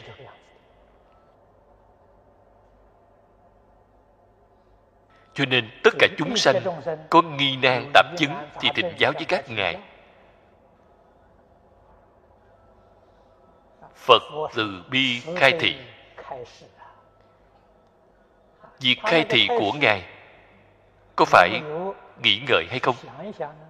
Cho 5.33 5.45
nên 5.45 5.69
tất 5.83 5.93
cả 5.99 6.07
chúng 6.17 6.37
sanh 6.37 6.55
có 7.09 7.21
nghi 7.21 7.57
nan 7.61 7.91
tạp 7.93 8.05
chứng 8.17 8.31
thì 8.59 8.69
thịnh 8.75 8.93
giáo 8.97 9.11
với 9.11 9.25
các 9.25 9.49
ngài. 9.49 9.77
Phật 14.05 14.23
từ 14.55 14.83
bi 14.89 15.21
khai 15.35 15.53
thị. 15.59 15.75
việc 18.79 18.97
khai 19.03 19.25
thị 19.29 19.47
của 19.47 19.71
ngài 19.81 20.03
có 21.15 21.25
phải 21.25 21.61
nghĩ 22.23 22.41
ngợi 22.47 22.65
hay 22.69 22.79
không? 22.79 22.95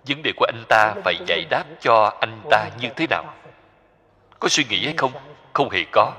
Vấn 0.08 0.22
đề 0.24 0.32
của 0.36 0.46
anh 0.46 0.64
ta 0.70 0.94
phải 1.04 1.16
giải 1.28 1.46
đáp 1.50 1.64
cho 1.82 2.18
anh 2.22 2.42
ta 2.50 2.70
như 2.80 2.90
thế 2.96 3.08
nào? 3.10 3.24
có 4.40 4.48
suy 4.50 4.64
nghĩ 4.70 4.86
hay 4.86 4.94
không? 4.98 5.12
không 5.54 5.70
hề 5.70 5.84
có. 5.92 6.14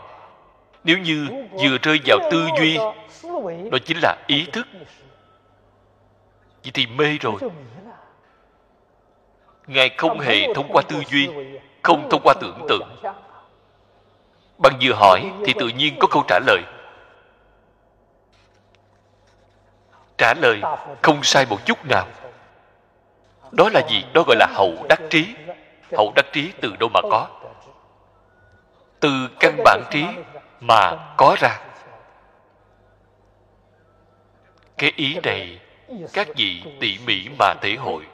Nếu 0.85 0.99
như 0.99 1.29
vừa 1.53 1.79
rơi 1.83 2.01
vào 2.07 2.19
tư 2.31 2.49
duy 2.61 2.77
đó 3.71 3.79
chính 3.85 3.99
là 4.03 4.17
ý 4.27 4.47
thức. 4.53 4.67
Vậy 6.63 6.71
thì 6.75 6.87
mê 6.87 7.19
rồi. 7.21 7.41
ngài 9.67 9.89
không 9.97 10.21
hề 10.21 10.55
thông 10.55 10.69
qua 10.73 10.83
tư 10.89 11.03
duy 11.11 11.29
không 11.83 12.09
thông 12.11 12.21
qua 12.25 12.35
tưởng 12.41 12.67
tượng 12.69 12.89
bằng 14.59 14.79
vừa 14.81 14.95
hỏi 14.95 15.33
thì 15.47 15.55
tự 15.59 15.69
nhiên 15.69 15.97
có 16.01 16.09
câu 16.11 16.25
trả 16.29 16.39
lời. 16.47 16.63
Trả 20.19 20.35
lời, 20.35 20.61
không 21.03 21.23
sai 21.23 21.47
một 21.51 21.59
chút 21.65 21.79
nào. 21.85 22.07
Đó 23.53 23.69
là 23.73 23.81
gì? 23.91 24.05
Đó 24.15 24.23
gọi 24.27 24.37
là 24.37 24.47
hậu 24.55 24.87
đắc 24.89 25.01
trí. 25.11 25.35
Hậu 25.97 26.13
đắc 26.17 26.27
trí 26.33 26.53
từ 26.61 26.77
đâu 26.81 26.89
mà 26.95 27.01
có? 27.03 27.29
Từ 29.01 29.29
căn 29.41 29.57
bản 29.65 29.83
trí 29.91 30.05
mà 30.61 31.15
có 31.17 31.37
ra. 31.39 31.61
Cái 34.79 34.93
ý 34.97 35.19
này, 35.23 35.61
các 36.13 36.29
vị 36.37 36.63
tỉ 36.81 36.99
mỉ 37.07 37.29
mà 37.39 37.55
thể 37.63 37.75
hội. 37.75 38.07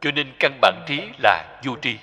Cho 0.00 0.10
nên 0.10 0.32
căn 0.38 0.58
bản 0.60 0.84
trí 0.86 1.02
là 1.18 1.60
vô 1.64 1.76
tri. 1.82 1.98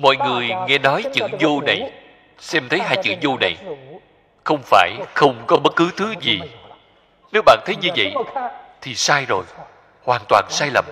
Mọi 0.00 0.16
người 0.16 0.48
nghe 0.68 0.78
nói 0.78 1.04
chữ 1.12 1.26
vô 1.40 1.60
này, 1.60 1.90
xem 2.38 2.68
thấy 2.68 2.80
hai 2.80 2.96
chữ 3.02 3.14
vô 3.22 3.36
này, 3.40 3.56
không 4.44 4.60
phải 4.62 4.96
không 5.14 5.44
có 5.46 5.56
bất 5.56 5.76
cứ 5.76 5.90
thứ 5.96 6.14
gì. 6.20 6.40
Nếu 7.32 7.42
bạn 7.42 7.58
thấy 7.66 7.76
như 7.76 7.88
vậy, 7.96 8.14
thì 8.80 8.94
sai 8.94 9.24
rồi, 9.28 9.44
hoàn 10.04 10.22
toàn 10.28 10.44
sai 10.48 10.70
lầm. 10.74 10.84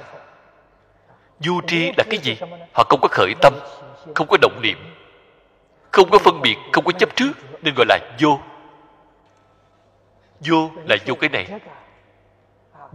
Vô 1.38 1.52
tri 1.66 1.92
là 1.96 2.04
cái 2.10 2.18
gì? 2.18 2.36
Họ 2.74 2.84
không 2.88 3.00
có 3.02 3.08
khởi 3.10 3.34
tâm, 3.42 3.54
không 4.14 4.26
có 4.26 4.36
động 4.42 4.60
niệm, 4.62 4.78
không 5.90 6.10
có 6.10 6.18
phân 6.18 6.40
biệt, 6.40 6.56
không 6.72 6.84
có 6.84 6.92
chấp 6.92 7.16
trước, 7.16 7.32
nên 7.62 7.74
gọi 7.76 7.86
là 7.88 7.98
vô. 8.20 8.40
Vô 10.40 10.70
là 10.88 10.96
vô 11.06 11.14
cái 11.14 11.30
này. 11.30 11.46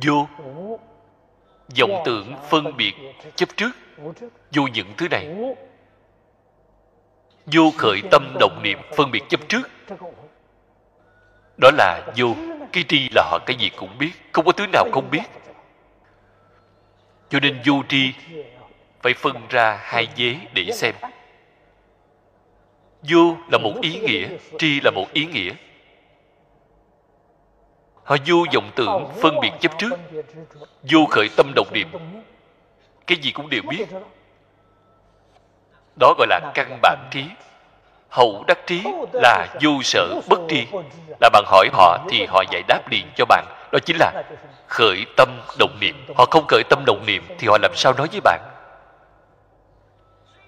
Vô, 0.05 0.27
vọng 1.79 2.01
tưởng, 2.05 2.33
phân 2.49 2.77
biệt, 2.77 2.93
chấp 3.35 3.49
trước, 3.57 3.71
vô 4.51 4.67
những 4.73 4.93
thứ 4.97 5.07
này 5.11 5.27
vô 7.45 7.71
khởi 7.77 8.01
tâm 8.11 8.35
động 8.39 8.59
niệm 8.63 8.79
phân 8.95 9.11
biệt 9.11 9.23
chấp 9.29 9.39
trước. 9.49 9.69
Đó 11.57 11.71
là 11.77 12.13
vô, 12.17 12.35
cái 12.71 12.83
tri 12.87 13.09
là 13.15 13.23
họ 13.31 13.39
cái 13.45 13.55
gì 13.59 13.69
cũng 13.69 13.97
biết, 13.97 14.11
không 14.31 14.45
có 14.45 14.51
thứ 14.51 14.65
nào 14.73 14.85
không 14.91 15.09
biết. 15.11 15.23
Cho 17.29 17.39
nên 17.39 17.61
vô 17.65 17.83
tri 17.89 18.13
phải 19.01 19.13
phân 19.13 19.47
ra 19.49 19.79
hai 19.81 20.07
vế 20.17 20.35
để 20.53 20.71
xem. 20.73 20.95
Vô 23.09 23.37
là 23.51 23.57
một 23.57 23.73
ý 23.81 23.99
nghĩa, 23.99 24.27
tri 24.59 24.79
là 24.83 24.91
một 24.91 25.05
ý 25.13 25.25
nghĩa. 25.25 25.51
Họ 28.03 28.17
vô 28.25 28.45
vọng 28.53 28.71
tưởng 28.75 29.09
phân 29.21 29.39
biệt 29.41 29.51
chấp 29.59 29.71
trước. 29.77 29.93
Vô 30.91 31.05
khởi 31.09 31.29
tâm 31.37 31.51
động 31.55 31.67
niệm. 31.73 31.87
Cái 33.07 33.17
gì 33.17 33.31
cũng 33.31 33.49
đều 33.49 33.61
biết 33.69 33.85
đó 35.99 36.13
gọi 36.17 36.27
là 36.27 36.51
căn 36.53 36.79
bản 36.81 36.97
trí. 37.11 37.25
hậu 38.09 38.43
đắc 38.47 38.67
trí 38.67 38.83
là 39.13 39.47
vô 39.61 39.71
sở 39.83 40.21
bất 40.29 40.39
tri. 40.49 40.67
là 41.21 41.29
bạn 41.29 41.43
hỏi 41.47 41.69
họ 41.73 41.97
thì 42.09 42.25
họ 42.25 42.43
giải 42.51 42.63
đáp 42.67 42.81
liền 42.91 43.07
cho 43.15 43.25
bạn. 43.25 43.45
Đó 43.71 43.79
chính 43.85 43.97
là 43.99 44.23
khởi 44.67 45.05
tâm 45.17 45.29
động 45.59 45.77
niệm. 45.81 46.05
Họ 46.15 46.25
không 46.25 46.45
khởi 46.47 46.63
tâm 46.69 46.83
động 46.85 47.03
niệm 47.05 47.23
thì 47.39 47.47
họ 47.47 47.57
làm 47.61 47.71
sao 47.75 47.93
nói 47.93 48.07
với 48.11 48.21
bạn? 48.23 48.39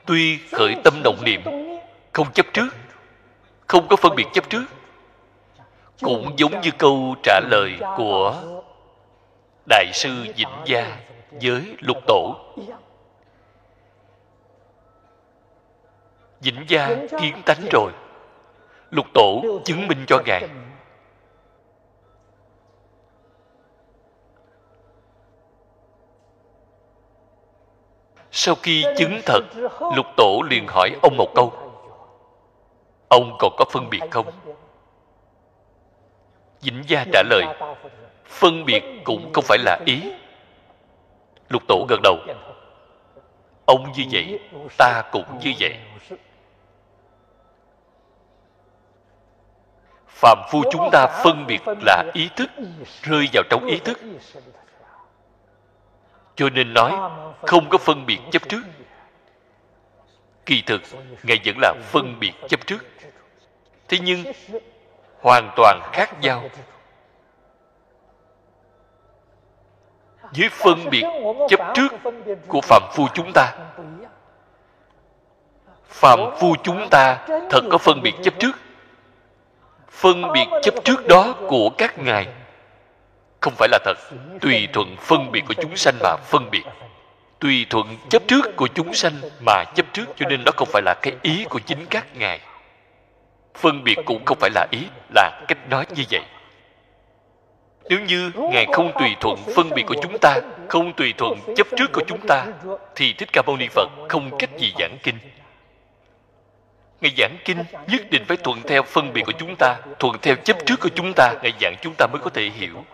Tuy 0.05 0.39
khởi 0.51 0.76
tâm 0.84 0.93
động 1.03 1.17
niệm 1.23 1.41
không 2.13 2.31
chấp 2.34 2.45
trước 2.53 2.67
không 3.67 3.88
có 3.88 3.95
phân 3.95 4.15
biệt 4.15 4.26
chấp 4.34 4.49
trước 4.49 4.63
cũng 6.01 6.34
giống 6.38 6.61
như 6.61 6.72
câu 6.77 7.15
trả 7.23 7.39
lời 7.49 7.73
của 7.97 8.35
đại 9.69 9.85
sư 9.93 10.09
vĩnh 10.38 10.47
gia 10.65 10.97
với 11.41 11.61
lục 11.80 11.97
tổ 12.07 12.35
vĩnh 16.45 16.65
gia 16.67 16.95
kiến 17.19 17.41
tánh 17.45 17.67
rồi. 17.72 17.91
Lục 18.91 19.05
tổ 19.13 19.41
chứng 19.65 19.88
minh 19.88 20.05
cho 20.07 20.22
ngài. 20.26 20.49
sau 28.38 28.55
khi 28.55 28.85
chứng 28.97 29.22
thật 29.26 29.41
lục 29.95 30.05
tổ 30.17 30.41
liền 30.49 30.67
hỏi 30.67 30.89
ông 31.01 31.17
một 31.17 31.31
câu. 31.35 31.53
Ông 33.09 33.35
còn 33.39 33.53
có 33.57 33.65
phân 33.72 33.89
biệt 33.89 34.01
không? 34.11 34.26
Vĩnh 36.61 36.84
Gia 36.88 37.05
trả 37.13 37.23
lời 37.23 37.43
Phân 38.26 38.65
biệt. 38.65 38.84
cũng 39.03 39.34
không 39.34 39.43
phải 39.47 39.57
là 39.57 39.80
ý. 39.85 40.01
Lục 41.49 41.63
tổ 41.67 41.85
gật 41.89 41.99
đầu. 42.03 42.17
Ông 43.65 43.91
như 43.97 44.03
vậy 44.11 44.39
Ta 44.77 45.03
cũng 45.11 45.39
như 45.43 45.53
vậy 45.59 45.77
Phạm 50.16 50.38
phu 50.50 50.64
chúng 50.72 50.90
ta 50.92 51.08
phân 51.08 51.46
biệt 51.48 51.62
là 51.86 52.04
ý 52.14 52.30
thức 52.36 52.52
Rơi 53.02 53.30
vào 53.34 53.44
trong 53.50 53.66
ý 53.66 53.80
thức. 53.80 54.00
Cho 56.36 56.50
nên 56.50 56.74
nói 56.74 57.12
Không 57.42 57.70
có 57.70 57.78
phân 57.78 58.06
biệt 58.06 58.20
chấp 58.32 58.50
trước. 58.50 58.62
Kỳ 60.46 60.64
thực 60.66 60.82
Ngài 61.24 61.40
vẫn 61.46 61.56
là 61.62 61.74
phân 61.92 62.20
biệt 62.20 62.34
chấp 62.50 62.68
trước. 62.68 62.86
Thế 63.88 63.98
nhưng 64.02 64.24
hoàn 65.22 65.52
toàn 65.56 65.80
khác 65.94 66.22
nhau. 66.22 66.50
với 70.38 70.50
phân 70.50 70.90
biệt 70.90 71.04
chấp 71.50 71.60
trước 71.74 71.94
của 72.48 72.62
phạm 72.62 72.84
phu 72.94 73.08
chúng 73.14 73.32
ta. 73.34 73.58
phạm 75.88 76.20
phu 76.40 76.56
chúng 76.64 76.88
ta 76.92 77.28
thật 77.50 77.62
có 77.72 77.78
phân 77.78 78.02
biệt 78.02 78.14
chấp 78.24 78.34
trước 78.40 78.52
phân 79.95 80.31
biệt 80.34 80.45
chấp 80.63 80.73
trước 80.84 81.07
đó 81.07 81.35
của 81.47 81.69
các 81.69 81.99
ngài. 81.99 82.27
Không 83.41 83.53
phải 83.57 83.69
là 83.72 83.80
thật, 83.85 83.97
tùy 84.41 84.67
thuận 84.73 84.95
phân 84.97 85.31
biệt 85.31 85.43
của 85.47 85.53
chúng 85.53 85.76
sanh 85.76 85.95
mà 86.03 86.15
phân 86.15 86.49
biệt. 86.51 86.63
Tùy 87.39 87.65
thuận 87.69 87.97
chấp 88.09 88.22
trước 88.27 88.55
của 88.55 88.67
chúng 88.67 88.93
sanh 88.93 89.13
mà 89.45 89.63
chấp 89.76 89.85
trước, 89.93 90.05
cho 90.15 90.26
nên 90.30 90.43
đó 90.45 90.51
không 90.55 90.67
phải 90.72 90.81
là 90.85 90.93
cái 91.01 91.13
ý 91.22 91.45
của 91.49 91.59
chính 91.59 91.85
các 91.89 92.05
ngài. 92.15 92.39
Phân 93.55 93.84
biệt 93.84 93.97
cũng 94.05 94.26
không 94.26 94.38
phải 94.39 94.49
là 94.53 94.67
ý, 94.72 94.80
là 95.15 95.41
cách 95.47 95.69
nói 95.69 95.85
như 95.95 96.03
vậy. 96.11 96.22
Nếu 97.89 97.99
như 97.99 98.31
ngài 98.51 98.65
không 98.73 98.91
tùy 98.99 99.15
thuận 99.19 99.38
phân 99.55 99.69
biệt 99.69 99.84
của 99.88 99.95
chúng 100.01 100.17
ta, 100.22 100.39
không 100.69 100.93
tùy 100.93 101.13
thuận 101.17 101.39
chấp 101.55 101.67
trước 101.77 101.91
của 101.93 102.03
chúng 102.07 102.27
ta, 102.27 102.45
thì 102.95 103.13
thích 103.13 103.30
ca 103.34 103.41
mâu 103.41 103.57
ni 103.57 103.67
phật 103.72 103.89
không 104.09 104.38
cách 104.38 104.49
gì 104.57 104.73
giảng 104.80 104.97
kinh 105.03 105.15
ngài 107.01 107.13
giảng 107.17 107.38
kinh 107.45 107.57
nhất 107.88 108.01
định 108.11 108.26
phải 108.27 108.38
thuận 108.38 108.61
theo 108.61 108.84
phân 108.84 109.13
biệt 109.13 109.22
của 109.26 109.34
chúng 109.39 109.55
ta, 109.59 109.76
thuận 109.99 110.15
theo 110.22 110.35
chấp 110.35 110.57
trước 110.65 110.80
của 110.80 110.89
chúng 110.95 111.13
ta, 111.15 111.34
ngài 111.43 111.53
giảng 111.61 111.76
chúng 111.81 111.93
ta 111.97 112.07
mới 112.07 112.22
có 112.23 112.30
thể 112.30 112.49
hiểu. 112.49 112.85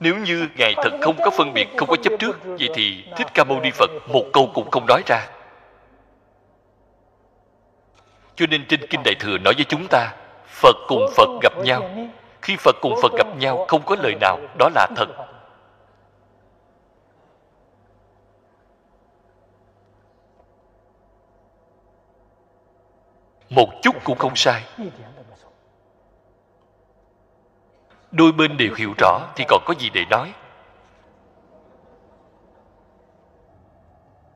Nếu 0.00 0.16
như 0.16 0.48
ngài 0.56 0.74
thật 0.74 0.90
không 1.02 1.16
có 1.24 1.30
phân 1.30 1.52
biệt, 1.52 1.68
không 1.76 1.88
có 1.88 1.96
chấp 1.96 2.12
trước, 2.18 2.44
vậy 2.44 2.68
thì 2.74 3.04
thích 3.16 3.26
ca 3.34 3.44
mâu 3.44 3.60
ni 3.60 3.70
phật 3.70 3.90
một 4.08 4.24
câu 4.32 4.50
cũng 4.54 4.70
không 4.70 4.86
nói 4.86 5.02
ra. 5.06 5.28
Cho 8.36 8.46
nên 8.46 8.66
trên 8.68 8.86
Kinh 8.86 9.02
Đại 9.04 9.14
Thừa 9.20 9.38
nói 9.38 9.54
với 9.54 9.64
chúng 9.64 9.86
ta, 9.90 10.12
Phật 10.46 10.76
cùng 10.88 11.06
Phật 11.16 11.28
gặp 11.42 11.52
nhau. 11.64 11.90
Khi 12.42 12.56
Phật 12.56 12.76
cùng 12.80 12.94
Phật 13.02 13.12
gặp 13.18 13.26
nhau, 13.38 13.64
Không 13.68 13.82
có 13.86 13.96
lời 14.02 14.14
nào, 14.20 14.38
Đó 14.58 14.68
là 14.74 14.86
thật. 14.96 15.06
Một 23.56 23.82
chút 23.82 23.96
cũng 24.04 24.18
không 24.18 24.36
sai. 24.36 24.62
Đôi 28.10 28.32
bên 28.32 28.56
đều 28.56 28.74
hiểu 28.76 28.92
rõ 28.98 29.20
Thì 29.36 29.44
còn 29.48 29.62
có 29.66 29.74
gì 29.78 29.90
để 29.90 30.04
nói. 30.10 30.32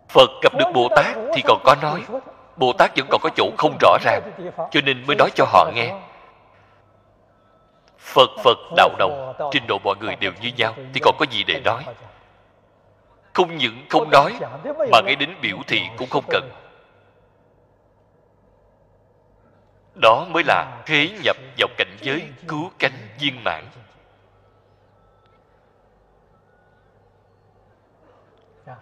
Phật 0.09 0.31
gặp 0.43 0.53
được 0.59 0.65
Bồ 0.75 0.89
Tát 0.97 1.17
Thì 1.35 1.43
còn 1.45 1.61
có 1.65 1.77
nói. 1.83 2.05
Bồ 2.57 2.73
Tát 2.73 2.97
vẫn 2.97 3.07
còn 3.11 3.21
có 3.21 3.31
chỗ 3.37 3.51
không 3.59 3.77
rõ 3.81 3.99
ràng, 4.05 4.23
Cho 4.71 4.81
nên 4.81 5.07
mới 5.07 5.17
nói 5.17 5.31
cho 5.35 5.45
họ 5.49 5.71
nghe. 5.75 5.95
Phật 7.99 8.31
Phật, 8.45 8.59
đạo 8.77 8.91
đồng, 8.99 9.35
Trình 9.53 9.67
độ 9.67 9.79
mọi 9.85 9.97
người 10.01 10.17
đều 10.17 10.33
như 10.41 10.51
nhau, 10.57 10.75
Thì 10.95 11.01
còn 11.01 11.17
có 11.19 11.27
gì 11.31 11.45
để 11.45 11.61
nói? 11.61 11.85
Không 13.33 13.57
những 13.57 13.87
không 13.89 14.11
nói, 14.11 14.39
Mà 14.93 15.01
ngay 15.05 15.17
đến 15.17 15.35
biểu 15.43 15.57
thị 15.67 15.81
cũng 15.99 16.09
không 16.11 16.25
cần. 16.29 16.51
Đó 20.02 20.27
mới 20.31 20.44
là 20.47 20.82
thế 20.86 21.10
nhập 21.24 21.36
vào 21.59 21.68
cảnh 21.78 21.97
giới 22.01 22.22
Cứu 22.48 22.70
cánh 22.78 22.93
viên 23.18 23.44
mãn. 23.44 23.64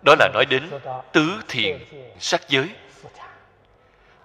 Đó 0.02 0.14
là 0.18 0.28
nói 0.34 0.44
đến 0.50 0.70
tứ 1.12 1.42
thiền 1.48 1.78
sắc 2.18 2.48
giới. 2.48 2.68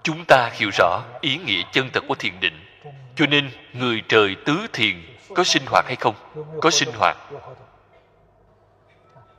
Chúng 0.03 0.25
ta 0.27 0.49
hiểu 0.53 0.69
rõ 0.73 1.01
ý 1.21 1.37
nghĩa 1.37 1.61
chân 1.71 1.89
thật 1.93 2.03
của 2.07 2.15
thiền 2.15 2.39
định. 2.39 2.65
Cho 3.15 3.25
nên 3.25 3.51
người 3.73 4.03
trời 4.07 4.35
tứ 4.45 4.67
thiền 4.73 4.95
có 5.35 5.43
sinh 5.43 5.63
hoạt 5.65 5.85
hay 5.87 5.95
không? 5.95 6.15
Có 6.61 6.69
sinh 6.69 6.89
hoạt. 6.95 7.17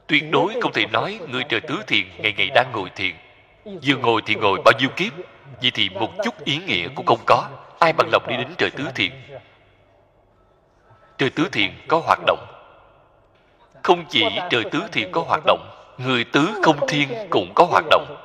Tuyệt 0.07 0.25
đối 0.31 0.61
không 0.63 0.73
thể 0.73 0.87
nói 0.87 1.21
người 1.29 1.45
trời 1.49 1.61
tứ 1.61 1.83
thiền 1.87 2.07
ngày 2.19 2.35
ngày 2.37 2.51
đang 2.55 2.73
ngồi 2.73 2.91
thiền. 2.91 3.15
Vừa 3.65 3.97
ngồi 3.97 4.23
thì 4.27 4.35
ngồi 4.35 4.61
bao 4.65 4.73
nhiêu 4.79 4.89
kiếp? 4.97 5.13
Vậy 5.63 5.71
thì 5.75 5.89
một 5.89 6.11
chút 6.25 6.45
ý 6.45 6.59
nghĩa 6.67 6.89
cũng 6.95 7.07
không 7.07 7.21
có. 7.27 7.49
Ai 7.81 7.93
bằng 7.93 8.09
lòng 8.13 8.23
đi 8.29 8.37
đến 8.37 8.55
trời 8.59 8.71
tứ 8.71 8.85
thiện 8.95 9.13
trời 11.19 11.31
tứ 11.31 11.49
thiện 11.53 11.73
có 11.89 12.03
hoạt 12.07 12.19
động. 12.27 12.47
Không 13.83 14.05
chỉ 14.11 14.25
trời 14.51 14.65
tứ 14.71 14.83
thiện 14.93 15.13
có 15.13 15.25
hoạt 15.29 15.43
động, 15.47 15.71
người 15.99 16.25
tứ 16.25 16.49
không 16.63 16.87
thiên 16.89 17.09
cũng 17.31 17.53
có 17.55 17.65
hoạt 17.65 17.85
động. 17.91 18.17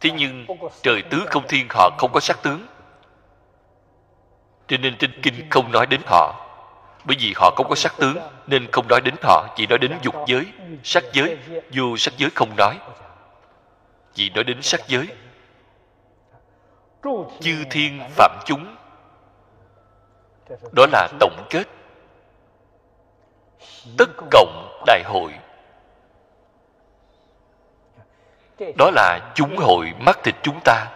Thế 0.00 0.10
nhưng 0.10 0.46
trời 0.82 1.02
tứ 1.02 1.26
không 1.30 1.48
thiên 1.48 1.66
họ 1.70 1.90
không 1.98 2.12
có 2.12 2.20
sắc 2.20 2.42
tướng. 2.42 2.66
Cho 4.68 4.76
nên 4.76 4.96
trên 4.96 5.22
kinh 5.22 5.50
không 5.50 5.72
nói 5.72 5.86
đến 5.86 6.00
họ. 6.06 6.42
Bởi 7.04 7.16
vì 7.20 7.32
họ 7.36 7.50
không 7.56 7.68
có 7.68 7.74
sắc 7.74 7.94
tướng, 7.98 8.16
nên 8.46 8.70
không 8.72 8.88
nói 8.88 9.00
đến 9.04 9.14
họ, 9.22 9.48
chỉ 9.56 9.66
nói 9.66 9.78
đến 9.78 9.92
dục 10.02 10.14
giới, 10.26 10.46
sắc 10.84 11.04
giới, 11.12 11.36
dù 11.70 11.96
sắc 11.96 12.14
giới 12.16 12.30
không 12.34 12.56
nói 12.56 12.78
chỉ 14.16 14.30
nói 14.30 14.44
đến 14.44 14.62
sắc 14.62 14.80
giới? 14.88 15.06
Chư 17.40 17.64
thiên 17.70 18.00
phạm 18.10 18.40
chúng. 18.44 18.76
Đó 20.72 20.86
là 20.92 21.08
tổng 21.20 21.46
kết. 21.50 21.64
Tất 23.98 24.10
cộng 24.30 24.82
đại 24.86 25.02
hội. 25.04 25.32
Đó 28.78 28.90
là 28.94 29.32
chúng 29.34 29.56
hội 29.56 29.92
mắt 29.98 30.18
thịt 30.24 30.34
chúng 30.42 30.60
ta. 30.64 30.92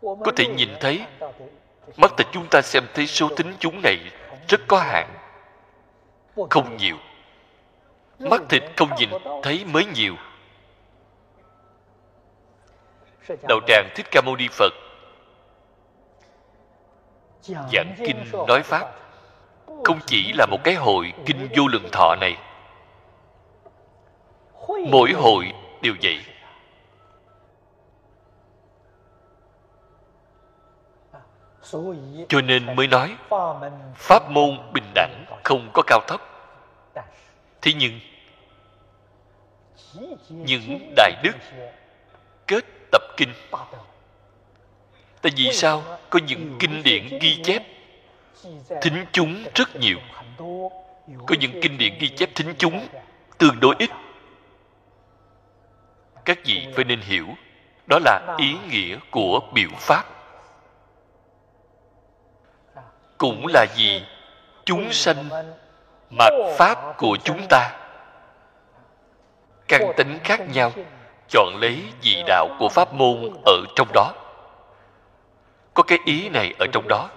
Có 0.00 0.32
thể 0.36 0.46
nhìn 0.46 0.68
thấy, 0.80 1.06
mắt 1.96 2.12
thịt 2.16 2.26
chúng 2.32 2.46
ta 2.50 2.62
xem 2.62 2.84
thấy 2.94 3.06
số 3.06 3.28
tính 3.36 3.54
chúng 3.58 3.80
này 3.82 3.96
rất 4.48 4.60
có 4.68 4.78
hạn. 4.78 5.14
Không 6.50 6.76
nhiều. 6.76 6.96
Mắt 8.18 8.42
thịt 8.48 8.62
không 8.76 8.90
nhìn 8.98 9.10
thấy 9.42 9.64
mới 9.64 9.84
nhiều 9.84 10.14
đạo 13.28 13.60
tràng 13.66 13.88
thích 13.94 14.06
ca 14.10 14.20
mâu 14.20 14.36
ni 14.36 14.48
phật. 14.52 14.72
Giảng 17.42 17.94
kinh 17.98 18.24
nói 18.48 18.62
pháp. 18.62 18.92
Không 19.84 19.98
chỉ 20.06 20.32
là 20.32 20.46
một 20.46 20.58
cái 20.64 20.74
hội 20.74 21.12
kinh 21.26 21.48
vô 21.56 21.68
lượng 21.68 21.88
thọ 21.92 22.14
này. 22.20 22.36
mỗi 24.90 25.12
hội 25.12 25.52
đều 25.82 25.94
vậy. 26.02 26.24
Cho 32.28 32.40
nên 32.40 32.76
mới 32.76 32.86
nói 32.86 33.16
pháp 33.94 34.30
môn 34.30 34.72
bình 34.72 34.84
đẳng 34.94 35.24
không 35.44 35.70
có 35.74 35.82
cao 35.86 36.00
thấp. 36.08 36.20
Thế 37.62 37.72
nhưng 37.76 38.00
những 40.28 40.92
đại 40.96 41.12
đức 41.22 41.32
kết 42.46 42.64
tập 42.94 43.02
kinh. 43.16 43.32
Tại 45.22 45.32
vì 45.36 45.52
sao? 45.52 45.82
có 46.10 46.20
những 46.26 46.56
kinh 46.58 46.82
điển 46.82 47.18
ghi 47.20 47.42
chép 47.44 47.62
thính 48.82 49.06
chúng 49.12 49.44
rất 49.54 49.76
nhiều. 49.76 49.98
có 51.26 51.34
những 51.40 51.60
kinh 51.62 51.78
điển 51.78 51.98
ghi 51.98 52.08
chép 52.08 52.30
thính 52.34 52.54
chúng 52.58 52.88
tương 53.38 53.60
đối 53.60 53.74
ít. 53.78 53.90
Các 56.24 56.38
vị 56.44 56.66
phải 56.74 56.84
nên 56.84 57.00
hiểu 57.00 57.26
đó 57.86 57.98
là 58.04 58.36
ý 58.38 58.56
nghĩa 58.70 58.98
của 59.10 59.40
biểu 59.54 59.70
pháp. 59.72 60.04
Cũng 63.18 63.46
là 63.46 63.66
gì 63.76 64.06
chúng 64.64 64.92
sanh 64.92 65.28
mặc 66.10 66.32
pháp 66.58 66.94
của 66.96 67.16
chúng 67.24 67.46
ta. 67.48 67.76
Căn 69.68 69.92
tính 69.96 70.18
khác 70.24 70.40
nhau 70.52 70.72
chọn 71.28 71.56
lấy 71.60 71.82
vị 72.02 72.22
đạo 72.26 72.56
của 72.58 72.68
pháp 72.68 72.94
môn 72.94 73.30
ở 73.44 73.64
trong 73.76 73.88
đó. 73.92 74.12
Có 75.74 75.82
cái 75.82 75.98
ý 76.04 76.28
này 76.28 76.54
ở 76.58 76.66
trong 76.72 76.88
đó. 76.88 77.10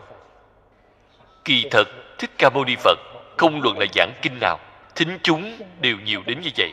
Kỳ 1.45 1.67
thật, 1.71 1.87
thích 2.17 2.31
ca 2.37 2.49
mâu 2.49 2.65
ni 2.65 2.75
phật 2.75 2.97
không 3.37 3.61
luận 3.61 3.77
là 3.79 3.85
giảng 3.93 4.11
kinh 4.21 4.39
nào, 4.41 4.59
thính 4.95 5.19
chúng 5.23 5.57
đều 5.81 5.97
nhiều 5.97 6.21
đến 6.25 6.41
như 6.41 6.49
vậy. 6.57 6.71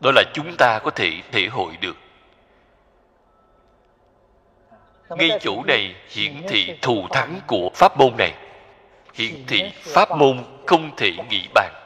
Đó 0.00 0.10
là 0.14 0.22
chúng 0.34 0.56
ta 0.58 0.78
có 0.84 0.90
thể 0.90 1.12
thể 1.32 1.46
hội 1.50 1.76
được. 1.80 1.96
Ngay 5.08 5.30
chỗ 5.40 5.62
này 5.66 5.94
hiển 6.08 6.42
thị 6.48 6.78
thù 6.82 7.06
thắng 7.10 7.40
của 7.46 7.70
pháp 7.74 7.98
môn 7.98 8.16
này. 8.18 8.32
Hiển 9.14 9.46
thị 9.46 9.72
pháp 9.78 10.10
môn 10.16 10.44
không 10.66 10.96
thể 10.96 11.10
nghĩ 11.30 11.48
bàn. 11.54 11.77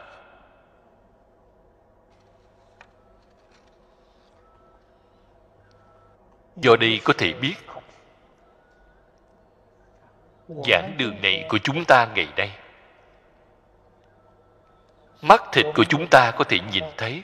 Do 6.57 6.77
đây 6.77 7.01
có 7.05 7.12
thể 7.19 7.33
biết 7.33 7.55
giảng 10.66 10.95
đường 10.99 11.23
này 11.23 11.47
của 11.49 11.59
chúng 11.59 11.85
ta 11.85 12.09
ngày 12.15 12.29
nay. 12.37 12.51
Mắt 15.23 15.43
thịt 15.53 15.66
của 15.74 15.85
chúng 15.85 16.07
ta 16.11 16.31
có 16.31 16.45
thể 16.45 16.59
nhìn 16.73 16.85
thấy. 16.97 17.23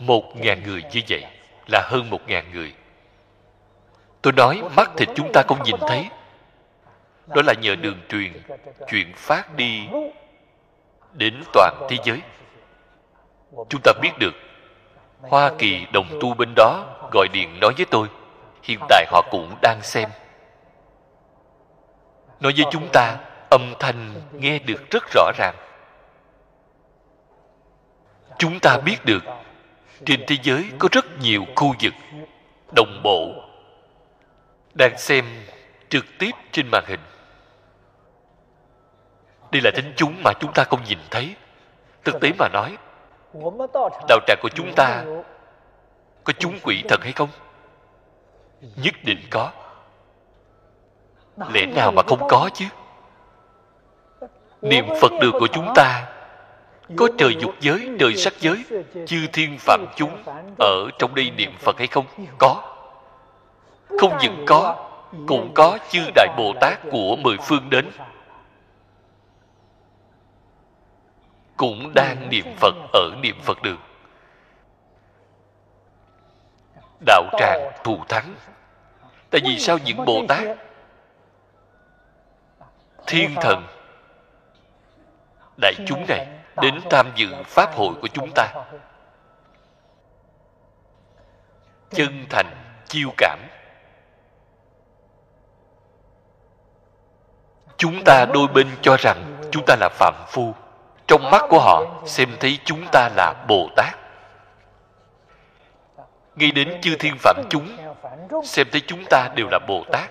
Một 0.00 0.36
ngàn 0.36 0.62
người 0.62 0.82
như 0.92 1.00
vậy 1.08 1.24
là 1.66 1.88
hơn 1.90 2.10
một 2.10 2.20
ngàn 2.26 2.52
người. 2.52 2.74
Tôi 4.22 4.32
nói 4.32 4.62
mắt 4.76 4.90
thịt 4.96 5.08
chúng 5.14 5.30
ta 5.32 5.42
không 5.48 5.62
nhìn 5.62 5.76
thấy. 5.88 6.08
Đó 7.26 7.42
là 7.46 7.54
nhờ 7.60 7.74
đường 7.74 8.00
truyền 8.08 8.32
chuyện 8.88 9.12
phát 9.16 9.56
đi 9.56 9.88
đến 11.12 11.42
toàn 11.52 11.86
thế 11.88 11.96
giới 12.04 12.22
chúng 13.68 13.80
ta 13.84 13.92
biết 14.02 14.10
được, 14.18 14.34
hoa 15.20 15.52
kỳ 15.58 15.86
đồng 15.92 16.06
tu 16.20 16.34
bên 16.34 16.52
đó 16.56 16.84
gọi 17.12 17.28
điện 17.32 17.60
nói 17.60 17.72
với 17.76 17.86
tôi. 17.90 18.08
Hiện 18.62 18.78
tại 18.88 19.06
họ 19.10 19.22
cũng 19.30 19.56
đang 19.62 19.82
xem. 19.82 20.08
Nói 22.40 22.52
với 22.56 22.64
chúng 22.70 22.88
ta, 22.92 23.16
âm 23.50 23.74
thanh 23.78 24.14
nghe 24.32 24.58
được 24.58 24.90
rất 24.90 25.04
rõ 25.14 25.32
ràng. 25.38 25.54
Chúng 28.38 28.60
ta 28.60 28.78
biết 28.78 28.96
được, 29.04 29.24
trên 30.06 30.24
thế 30.26 30.36
giới 30.42 30.64
có 30.78 30.88
rất 30.92 31.18
nhiều 31.20 31.44
khu 31.56 31.74
vực, 31.82 31.94
đồng 32.76 33.00
bộ, 33.04 33.32
đang 34.74 34.98
xem 34.98 35.24
trực 35.88 36.04
tiếp 36.18 36.30
trên 36.52 36.66
màn 36.72 36.84
hình. 36.86 37.00
Đây 39.52 39.62
là 39.64 39.70
thính 39.74 39.92
chúng 39.96 40.14
mà 40.24 40.32
chúng 40.40 40.52
ta 40.52 40.64
không 40.64 40.84
nhìn 40.84 40.98
thấy. 41.10 41.34
Thực 42.04 42.20
tế 42.20 42.32
mà 42.38 42.48
nói 42.48 42.76
đạo 44.08 44.18
tràng 44.26 44.38
của 44.42 44.48
chúng 44.54 44.72
ta 44.74 45.04
có 46.24 46.32
chúng 46.38 46.58
quỷ 46.62 46.82
thật 46.88 47.00
hay 47.02 47.12
không? 47.12 47.28
Nhất 48.76 48.94
định 49.04 49.18
có. 49.30 49.50
Lẽ 51.52 51.66
nào 51.66 51.92
mà 51.92 52.02
không 52.06 52.28
có 52.28 52.50
chứ? 52.54 52.64
Niệm 54.62 54.88
phật 55.00 55.12
đường 55.20 55.32
của 55.32 55.46
chúng 55.46 55.72
ta 55.74 56.08
có 56.96 57.08
trời 57.18 57.36
dục 57.40 57.54
giới, 57.60 57.88
trời 57.98 58.16
sắc 58.16 58.32
giới, 58.40 58.64
chư 59.06 59.26
thiên 59.32 59.58
phạm 59.58 59.86
chúng 59.96 60.22
ở 60.58 60.88
trong 60.98 61.14
đây 61.14 61.30
niệm 61.30 61.52
phật 61.58 61.78
hay 61.78 61.86
không? 61.86 62.06
Có. 62.38 62.76
Không 63.98 64.18
những 64.22 64.44
có, 64.46 64.88
cũng 65.28 65.52
có 65.54 65.78
chư 65.90 66.00
đại 66.14 66.28
bồ 66.36 66.52
tát 66.60 66.78
của 66.90 67.16
mười 67.16 67.36
phương 67.42 67.70
đến. 67.70 67.90
Cũng 71.62 71.94
đang 71.94 72.28
niệm 72.28 72.56
phật 72.56 72.74
ở 72.92 73.10
niệm 73.22 73.40
phật 73.42 73.62
đường. 73.62 73.80
Đạo 77.06 77.22
tràng 77.38 77.72
thù 77.84 77.98
thắng. 78.08 78.34
Tại 79.30 79.40
vì 79.44 79.58
sao 79.58 79.78
những 79.84 80.04
bồ 80.04 80.22
tát, 80.28 80.56
thiên 83.06 83.34
thần, 83.34 83.66
đại 85.60 85.74
chúng 85.86 86.04
này 86.08 86.26
đến 86.62 86.80
tham 86.90 87.12
dự 87.14 87.28
pháp 87.44 87.74
hội 87.74 87.94
của 88.00 88.08
chúng 88.08 88.30
ta? 88.34 88.52
Chân 91.90 92.26
thành 92.30 92.50
chiêu 92.86 93.10
cảm. 93.16 93.38
Chúng 97.76 98.04
ta 98.04 98.26
đôi 98.34 98.48
bên 98.48 98.68
cho 98.82 98.96
rằng 98.96 99.48
chúng 99.52 99.64
ta 99.66 99.76
là 99.80 99.88
phạm 99.88 100.14
phu 100.28 100.54
trong 101.12 101.30
mắt 101.30 101.42
của 101.48 101.60
họ, 101.60 101.84
xem 102.06 102.28
thấy 102.40 102.58
chúng 102.64 102.86
ta 102.92 103.08
là 103.16 103.34
bồ 103.48 103.68
tát. 103.76 103.98
Ngay 106.36 106.50
đến 106.50 106.80
chư 106.80 106.96
thiên 106.96 107.16
phạm 107.18 107.36
chúng, 107.50 107.76
xem 108.44 108.66
thấy 108.72 108.80
chúng 108.86 109.04
ta 109.10 109.28
đều 109.36 109.48
là 109.50 109.58
bồ 109.68 109.84
tát. 109.92 110.10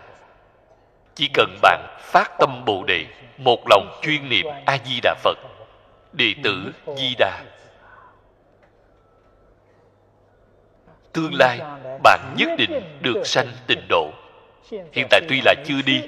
Chỉ 1.16 1.30
cần 1.34 1.58
bạn 1.62 1.98
phát 2.00 2.32
tâm 2.40 2.66
bồ 2.66 2.84
đề, 2.84 3.06
một 3.38 3.60
lòng 3.70 4.00
chuyên 4.02 4.30
niệm 4.30 4.46
a 4.66 4.78
di 4.86 5.00
đà 5.04 5.16
phật, 5.24 5.38
đệ 6.14 6.34
tử 6.44 6.72
di 6.98 7.16
đà 7.18 7.42
tương 11.14 11.34
lai, 11.34 11.60
bạn 12.04 12.36
nhất 12.38 12.50
định 12.58 13.00
được 13.02 13.24
sanh 13.26 13.48
tịnh 13.68 13.88
độ. 13.90 14.12
Hiện 14.94 15.08
tại 15.10 15.22
tuy 15.30 15.42
là 15.46 15.56
chưa 15.66 15.82
đi, 15.86 16.02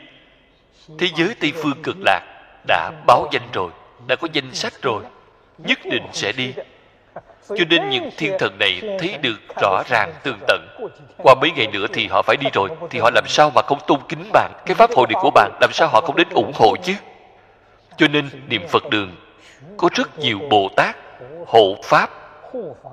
thế 1.00 1.08
giới 1.16 1.36
tây 1.40 1.52
phương 1.56 1.82
cực 1.84 1.96
lạc 2.00 2.22
đã 2.68 2.92
báo 3.08 3.28
danh 3.32 3.50
rồi 3.54 3.72
đã 4.08 4.16
có 4.16 4.28
danh 4.34 4.54
sách 4.54 4.74
rồi, 4.82 5.04
nhất 5.58 5.80
định 5.86 6.04
sẽ 6.14 6.32
đi. 6.32 6.54
Cho 7.48 7.66
nên 7.70 7.90
những 7.90 8.10
thiên 8.18 8.36
thần 8.40 8.58
này 8.60 8.82
thấy 9.00 9.18
được 9.22 9.40
rõ 9.62 9.84
ràng 9.90 10.14
tường 10.24 10.40
tận. 10.48 10.68
Qua 11.18 11.36
mấy 11.42 11.52
ngày 11.52 11.68
nữa 11.68 11.86
thì 11.94 12.08
họ 12.08 12.22
phải 12.22 12.38
đi 12.38 12.48
rồi, 12.54 12.70
thì 12.90 13.00
họ 13.00 13.10
làm 13.16 13.24
sao 13.28 13.52
mà 13.56 13.62
không 13.62 13.80
tôn 13.88 14.00
kính 14.10 14.30
bạn? 14.34 14.52
Cái 14.66 14.76
pháp 14.76 14.92
hội 14.96 15.08
này 15.10 15.22
của 15.22 15.32
bạn 15.32 15.52
làm 15.62 15.70
sao 15.74 15.88
họ 15.88 16.02
không 16.02 16.16
đến 16.16 16.28
ủng 16.30 16.52
hộ 16.56 16.76
chứ? 16.84 16.94
Cho 17.98 18.08
nên 18.08 18.30
niệm 18.48 18.68
phật 18.68 18.90
đường, 18.90 19.16
có 19.78 19.90
rất 19.94 20.20
nhiều 20.20 20.40
bồ 20.50 20.70
tát, 20.76 20.96
hộ 21.48 21.76
pháp, 21.84 22.10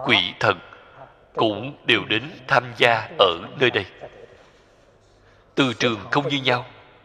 quỷ 0.07 0.17
thần 0.41 0.59
cũng 1.35 1.75
đều 1.87 2.01
đến 2.09 2.31
tham 2.49 2.65
gia 2.77 3.09
ở 3.19 3.39
nơi 3.61 3.71
đây. 3.71 3.85
Từ 5.55 5.73
trường 5.73 5.99
không 6.11 6.29
như 6.29 6.41
nhau, 6.45 6.65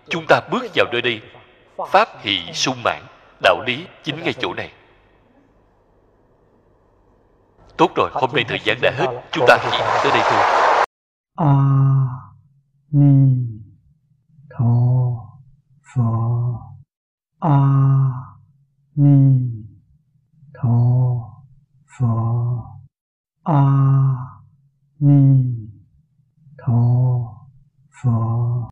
chúng 0.09 0.25
ta 0.27 0.39
bước 0.51 0.65
vào 0.75 0.85
nơi 0.91 1.01
đây, 1.01 1.21
pháp 1.91 2.21
hỷ 2.21 2.39
sung 2.53 2.77
mãn 2.83 3.01
đạo 3.45 3.61
lý 3.67 3.87
chính 4.03 4.23
ngay 4.23 4.33
chỗ 4.33 4.53
này. 4.53 4.71
Tốt 7.77 7.91
rồi, 7.95 8.09
hôm 8.13 8.29
nay 8.33 8.45
thời 8.47 8.59
gian 8.63 8.77
đã 8.81 8.91
hết. 8.97 9.21
Chúng 9.31 9.45
ta 9.47 9.57
chỉ 9.63 9.69
tới 10.03 10.11
đây 10.11 10.21
thôi. 10.25 10.41
A 11.35 11.53
ni 12.91 13.45
tho 14.49 14.65
pho 15.95 16.11
a 17.39 17.59
ni 18.95 19.51
tho 20.53 20.69
pho. 21.99 22.15
A 23.43 23.63
ni 24.99 25.45
tho 26.57 26.73
pho. 28.03 28.55